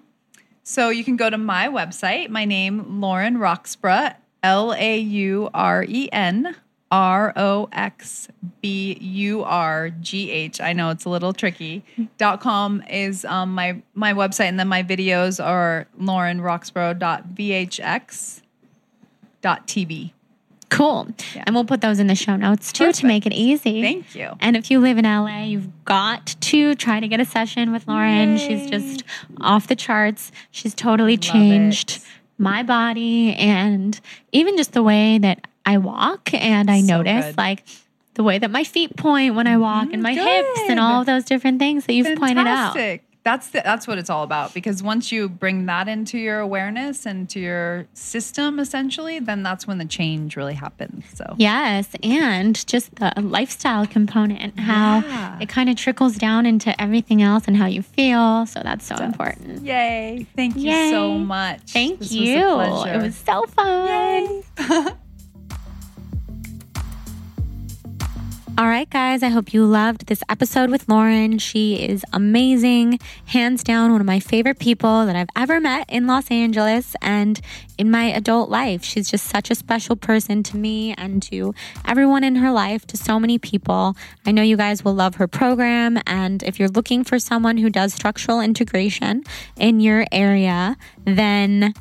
So 0.63 0.91
you 0.91 1.05
can 1.05 1.17
go 1.17 1.29
to 1.29 1.37
my 1.39 1.69
website. 1.69 2.31
My 2.31 2.45
name, 2.45 3.01
Lauren 3.01 3.39
Roxburgh, 3.39 4.15
L 4.43 4.73
A 4.75 4.99
U 4.99 5.51
R 5.53 5.85
E 5.87 6.09
N 6.13 6.57
R 6.95 7.33
O 7.35 7.69
X 7.73 8.29
B 8.63 8.97
U 9.01 9.43
R 9.43 9.91
G 9.91 10.31
H. 10.31 10.61
I 10.61 10.73
know 10.73 10.91
it's 10.91 11.05
a 11.05 11.09
little 11.09 11.33
tricky. 11.33 11.85
dot 12.19 12.41
com 12.41 12.85
is 12.89 13.25
um, 13.25 13.53
my 13.53 13.83
my 13.95 14.15
website, 14.15 14.45
and 14.45 14.61
then 14.61 14.69
my 14.69 14.85
videos 14.85 15.45
are 15.45 15.89
laurenroxburgh.vhx 16.01 18.43
dot 19.43 19.67
tv. 19.67 20.13
Cool. 20.71 21.09
Yeah. 21.35 21.43
And 21.47 21.55
we'll 21.55 21.65
put 21.65 21.81
those 21.81 21.99
in 21.99 22.07
the 22.07 22.15
show 22.15 22.37
notes 22.37 22.73
too 22.73 22.93
to 22.93 23.07
make 23.07 23.27
it 23.27 23.33
easy. 23.33 23.83
Thank 23.83 24.15
you. 24.15 24.31
And 24.41 24.57
if 24.57 24.71
you 24.71 24.79
live 24.79 24.97
in 24.97 25.05
LA, 25.05 25.43
you've 25.45 25.85
got 25.85 26.37
to 26.41 26.75
try 26.77 27.01
to 27.01 27.09
get 27.09 27.19
a 27.21 27.25
session 27.25 27.73
with 27.73 27.87
Lauren. 27.89 28.39
She's 28.39 28.71
just 28.71 29.03
off 29.41 29.67
the 29.67 29.77
charts. 29.77 30.31
She's 30.53 30.75
totally 30.75 31.17
Love 31.17 31.21
changed 31.23 31.97
it. 31.97 32.03
my 32.39 32.63
body 32.63 33.35
and 33.35 34.01
even 34.33 34.57
just 34.57 34.73
the 34.73 34.83
way 34.83 35.19
that 35.19 35.47
I 35.67 35.79
walk. 35.79 36.33
And 36.35 36.71
I 36.71 36.81
So 36.81 36.97
notice 36.99 37.27
good. 37.27 37.37
like 37.37 37.65
the 38.15 38.23
way 38.23 38.39
that 38.39 38.51
my 38.51 38.65
feet 38.65 38.97
point 38.97 39.35
when 39.35 39.47
I 39.47 39.57
walk 39.57 39.85
and 39.93 39.95
mm-hmm. 39.95 40.03
my 40.03 40.15
hips 40.15 40.61
and 40.69 40.79
all 40.79 41.01
of 41.01 41.07
those 41.07 41.25
different 41.25 41.59
things 41.59 41.87
that 41.87 41.95
you've 41.95 42.19
pointed 42.19 42.47
out. 42.47 42.77
That's 43.25 43.49
the, 43.49 43.63
that's 43.65 43.87
what 43.89 43.97
it's 43.97 44.11
all 44.11 44.23
about. 44.23 44.53
Because 44.53 44.83
once 44.83 45.11
you 45.11 45.31
bring 45.31 45.65
that 45.65 45.89
into 45.89 46.19
your 46.19 46.41
awareness 46.41 47.07
and 47.07 47.27
to 47.31 47.41
your 47.41 47.87
system, 47.95 48.59
essentially, 48.59 49.19
then 49.19 49.43
that's 49.43 49.67
when 49.67 49.79
the 49.79 49.87
change 49.87 50.37
really 50.37 50.53
happens. 50.53 51.07
So 51.15 51.35
Yes, 51.39 51.89
and 52.03 52.55
just 52.67 52.95
the 52.97 53.15
lifestyle 53.17 53.87
component, 53.87 54.61
how 54.61 54.99
Yeah. 55.01 55.39
it 55.41 55.49
kind 55.49 55.71
of 55.71 55.77
trickles 55.77 56.17
down 56.17 56.45
into 56.45 56.79
everything 56.79 57.23
else 57.23 57.45
and 57.49 57.57
how 57.57 57.65
you 57.65 57.81
feel. 57.81 58.45
So 58.45 58.61
that's 58.63 58.85
so 58.85 58.97
important. 58.97 59.63
Yay. 59.65 60.27
Thank 60.37 60.57
you 60.57 60.71
Yay. 60.71 60.91
so 60.91 61.17
much. 61.17 61.63
Thank 61.73 62.01
This 62.01 62.11
was 62.11 62.19
a 62.19 62.23
you. 62.23 62.45
pleasure. 62.45 62.93
It 62.93 63.03
was 63.05 63.17
so 63.17 63.43
fun. 63.47 64.43
All 68.57 68.67
right, 68.67 68.89
guys, 68.89 69.25
I 69.25 69.31
hope 69.31 69.53
you 69.53 69.67
loved 69.67 70.07
this 70.07 70.23
episode 70.29 70.71
with 70.71 70.89
Lauren. 70.89 71.39
She 71.39 71.75
is 71.75 72.05
amazing, 72.13 73.01
hands 73.27 73.65
down, 73.65 73.91
one 73.91 74.01
of 74.01 74.07
my 74.07 74.21
favorite 74.21 74.61
people 74.61 75.07
that 75.07 75.17
I've 75.17 75.29
ever 75.35 75.61
met 75.61 75.91
in 75.91 76.07
Los 76.07 76.31
Angeles 76.31 76.95
and 77.03 77.41
in 77.79 77.91
my 77.91 78.05
adult 78.05 78.51
life. 78.51 78.85
She's 78.85 79.11
just 79.11 79.27
such 79.27 79.51
a 79.51 79.57
special 79.57 79.97
person 79.97 80.45
to 80.45 80.57
me 80.57 80.95
and 80.97 81.21
to 81.25 81.53
everyone 81.85 82.23
in 82.23 82.37
her 82.37 82.53
life, 82.53 82.87
to 82.87 82.97
so 82.97 83.19
many 83.19 83.39
people. 83.39 83.97
I 84.25 84.31
know 84.31 84.43
you 84.43 84.57
guys 84.57 84.85
will 84.85 84.95
love 84.95 85.17
her 85.17 85.27
program. 85.27 85.99
And 86.07 86.41
if 86.45 86.61
you're 86.61 86.69
looking 86.69 87.03
for 87.03 87.19
someone 87.19 87.57
who 87.57 87.71
does 87.71 87.93
structural 87.93 88.41
integration 88.41 89.25
in 89.57 89.81
your 89.81 90.07
area, 90.13 90.77
then 91.05 91.75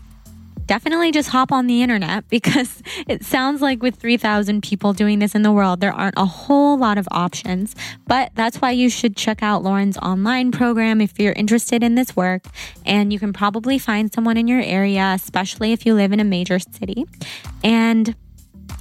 definitely 0.67 1.11
just 1.11 1.29
hop 1.29 1.51
on 1.51 1.67
the 1.67 1.81
internet 1.81 2.27
because 2.29 2.81
it 3.07 3.23
sounds 3.23 3.61
like 3.61 3.81
with 3.81 3.95
3,000 3.95 4.61
people 4.61 4.93
doing 4.93 5.19
this 5.19 5.35
in 5.35 5.41
the 5.41 5.51
world, 5.51 5.79
there 5.79 5.93
aren't 5.93 6.17
a 6.17 6.25
whole 6.25 6.77
lot 6.77 6.97
of 6.97 7.07
options. 7.11 7.75
But 8.07 8.31
that's 8.35 8.57
why 8.57 8.71
you 8.71 8.89
should 8.89 9.15
check 9.15 9.41
out 9.43 9.63
Lauren's 9.63 9.97
online 9.97 10.51
program 10.51 11.01
if 11.01 11.19
you're 11.19 11.33
interested 11.33 11.83
in 11.83 11.95
this 11.95 12.15
work. 12.15 12.45
And 12.85 13.11
you 13.11 13.19
can 13.19 13.33
probably 13.33 13.79
find 13.79 14.13
someone 14.13 14.37
in 14.37 14.47
your 14.47 14.61
area, 14.61 15.13
especially 15.15 15.73
if 15.73 15.85
you 15.85 15.93
live 15.93 16.11
in 16.11 16.19
a 16.19 16.25
major 16.25 16.59
city. 16.59 17.05
And 17.63 18.15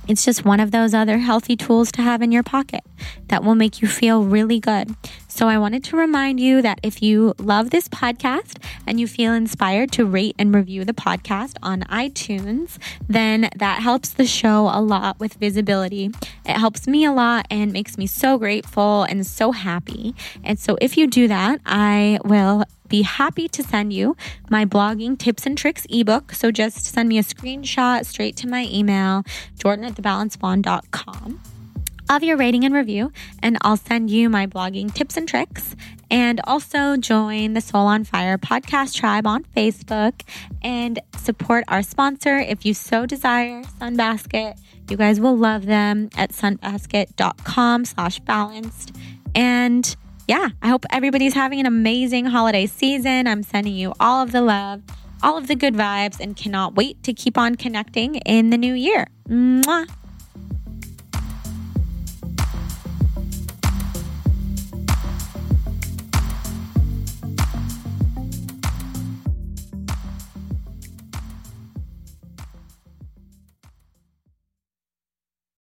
it's 0.08 0.24
just 0.24 0.44
one 0.44 0.60
of 0.60 0.72
those 0.72 0.94
other 0.94 1.18
healthy 1.18 1.56
tools 1.56 1.92
to 1.92 2.02
have 2.02 2.22
in 2.22 2.32
your 2.32 2.42
pocket 2.42 2.82
that 3.28 3.44
will 3.44 3.54
make 3.54 3.80
you 3.80 3.88
feel 3.88 4.24
really 4.24 4.58
good. 4.58 4.94
So 5.28 5.48
I 5.48 5.58
wanted 5.58 5.84
to 5.84 5.96
remind 5.96 6.40
you 6.40 6.60
that 6.60 6.80
if 6.82 7.02
you 7.02 7.34
love 7.38 7.70
this 7.70 7.88
podcast 7.88 8.62
and 8.86 8.98
you 8.98 9.06
feel 9.06 9.32
inspired 9.32 9.92
to 9.92 10.04
rate 10.04 10.34
and 10.38 10.54
review 10.54 10.84
the 10.84 10.92
podcast 10.92 11.56
on 11.62 11.82
iTunes, 11.82 12.78
then 13.08 13.48
that 13.56 13.80
helps 13.80 14.10
the 14.10 14.26
show 14.26 14.70
a 14.72 14.80
lot 14.80 15.20
with 15.20 15.34
visibility. 15.34 16.10
It 16.44 16.58
helps 16.58 16.86
me 16.86 17.04
a 17.04 17.12
lot 17.12 17.46
and 17.50 17.72
makes 17.72 17.96
me 17.96 18.06
so 18.06 18.38
grateful 18.38 19.04
and 19.04 19.26
so 19.26 19.52
happy. 19.52 20.14
And 20.42 20.58
so 20.58 20.76
if 20.80 20.96
you 20.96 21.06
do 21.06 21.28
that, 21.28 21.60
I 21.64 22.18
will 22.24 22.64
be 22.92 23.02
happy 23.02 23.48
to 23.48 23.62
send 23.62 23.92
you 23.92 24.14
my 24.50 24.66
blogging 24.66 25.18
tips 25.18 25.46
and 25.46 25.56
tricks 25.56 25.86
ebook. 25.88 26.32
So 26.32 26.50
just 26.50 26.84
send 26.84 27.08
me 27.08 27.18
a 27.18 27.22
screenshot 27.22 28.04
straight 28.04 28.36
to 28.36 28.46
my 28.46 28.68
email, 28.70 29.24
jordan 29.58 29.86
at 29.86 29.94
thebalancedblonde.com 29.94 31.40
of 32.10 32.22
your 32.22 32.36
rating 32.36 32.64
and 32.64 32.74
review, 32.74 33.10
and 33.42 33.56
I'll 33.62 33.78
send 33.78 34.10
you 34.10 34.28
my 34.28 34.46
blogging 34.46 34.92
tips 34.92 35.16
and 35.16 35.26
tricks. 35.26 35.74
And 36.10 36.42
also 36.44 36.98
join 36.98 37.54
the 37.54 37.62
Soul 37.62 37.86
on 37.86 38.04
Fire 38.04 38.36
podcast 38.36 38.94
tribe 38.94 39.26
on 39.26 39.44
Facebook 39.56 40.20
and 40.60 41.00
support 41.16 41.64
our 41.68 41.82
sponsor 41.82 42.36
if 42.36 42.66
you 42.66 42.74
so 42.74 43.06
desire, 43.06 43.62
Sunbasket. 43.80 44.58
You 44.90 44.98
guys 44.98 45.18
will 45.18 45.38
love 45.38 45.64
them 45.64 46.10
at 46.14 46.32
sunbasket.com 46.32 47.86
slash 47.86 48.18
balanced. 48.20 48.94
And 49.34 49.96
yeah, 50.28 50.50
I 50.62 50.68
hope 50.68 50.86
everybody's 50.90 51.34
having 51.34 51.60
an 51.60 51.66
amazing 51.66 52.26
holiday 52.26 52.66
season. 52.66 53.26
I'm 53.26 53.42
sending 53.42 53.74
you 53.74 53.92
all 53.98 54.22
of 54.22 54.32
the 54.32 54.40
love, 54.40 54.82
all 55.22 55.36
of 55.36 55.48
the 55.48 55.54
good 55.54 55.74
vibes, 55.74 56.20
and 56.20 56.36
cannot 56.36 56.74
wait 56.74 57.02
to 57.02 57.12
keep 57.12 57.36
on 57.36 57.56
connecting 57.56 58.16
in 58.16 58.50
the 58.50 58.58
new 58.58 58.74
year. 58.74 59.08
Mwah. 59.28 59.88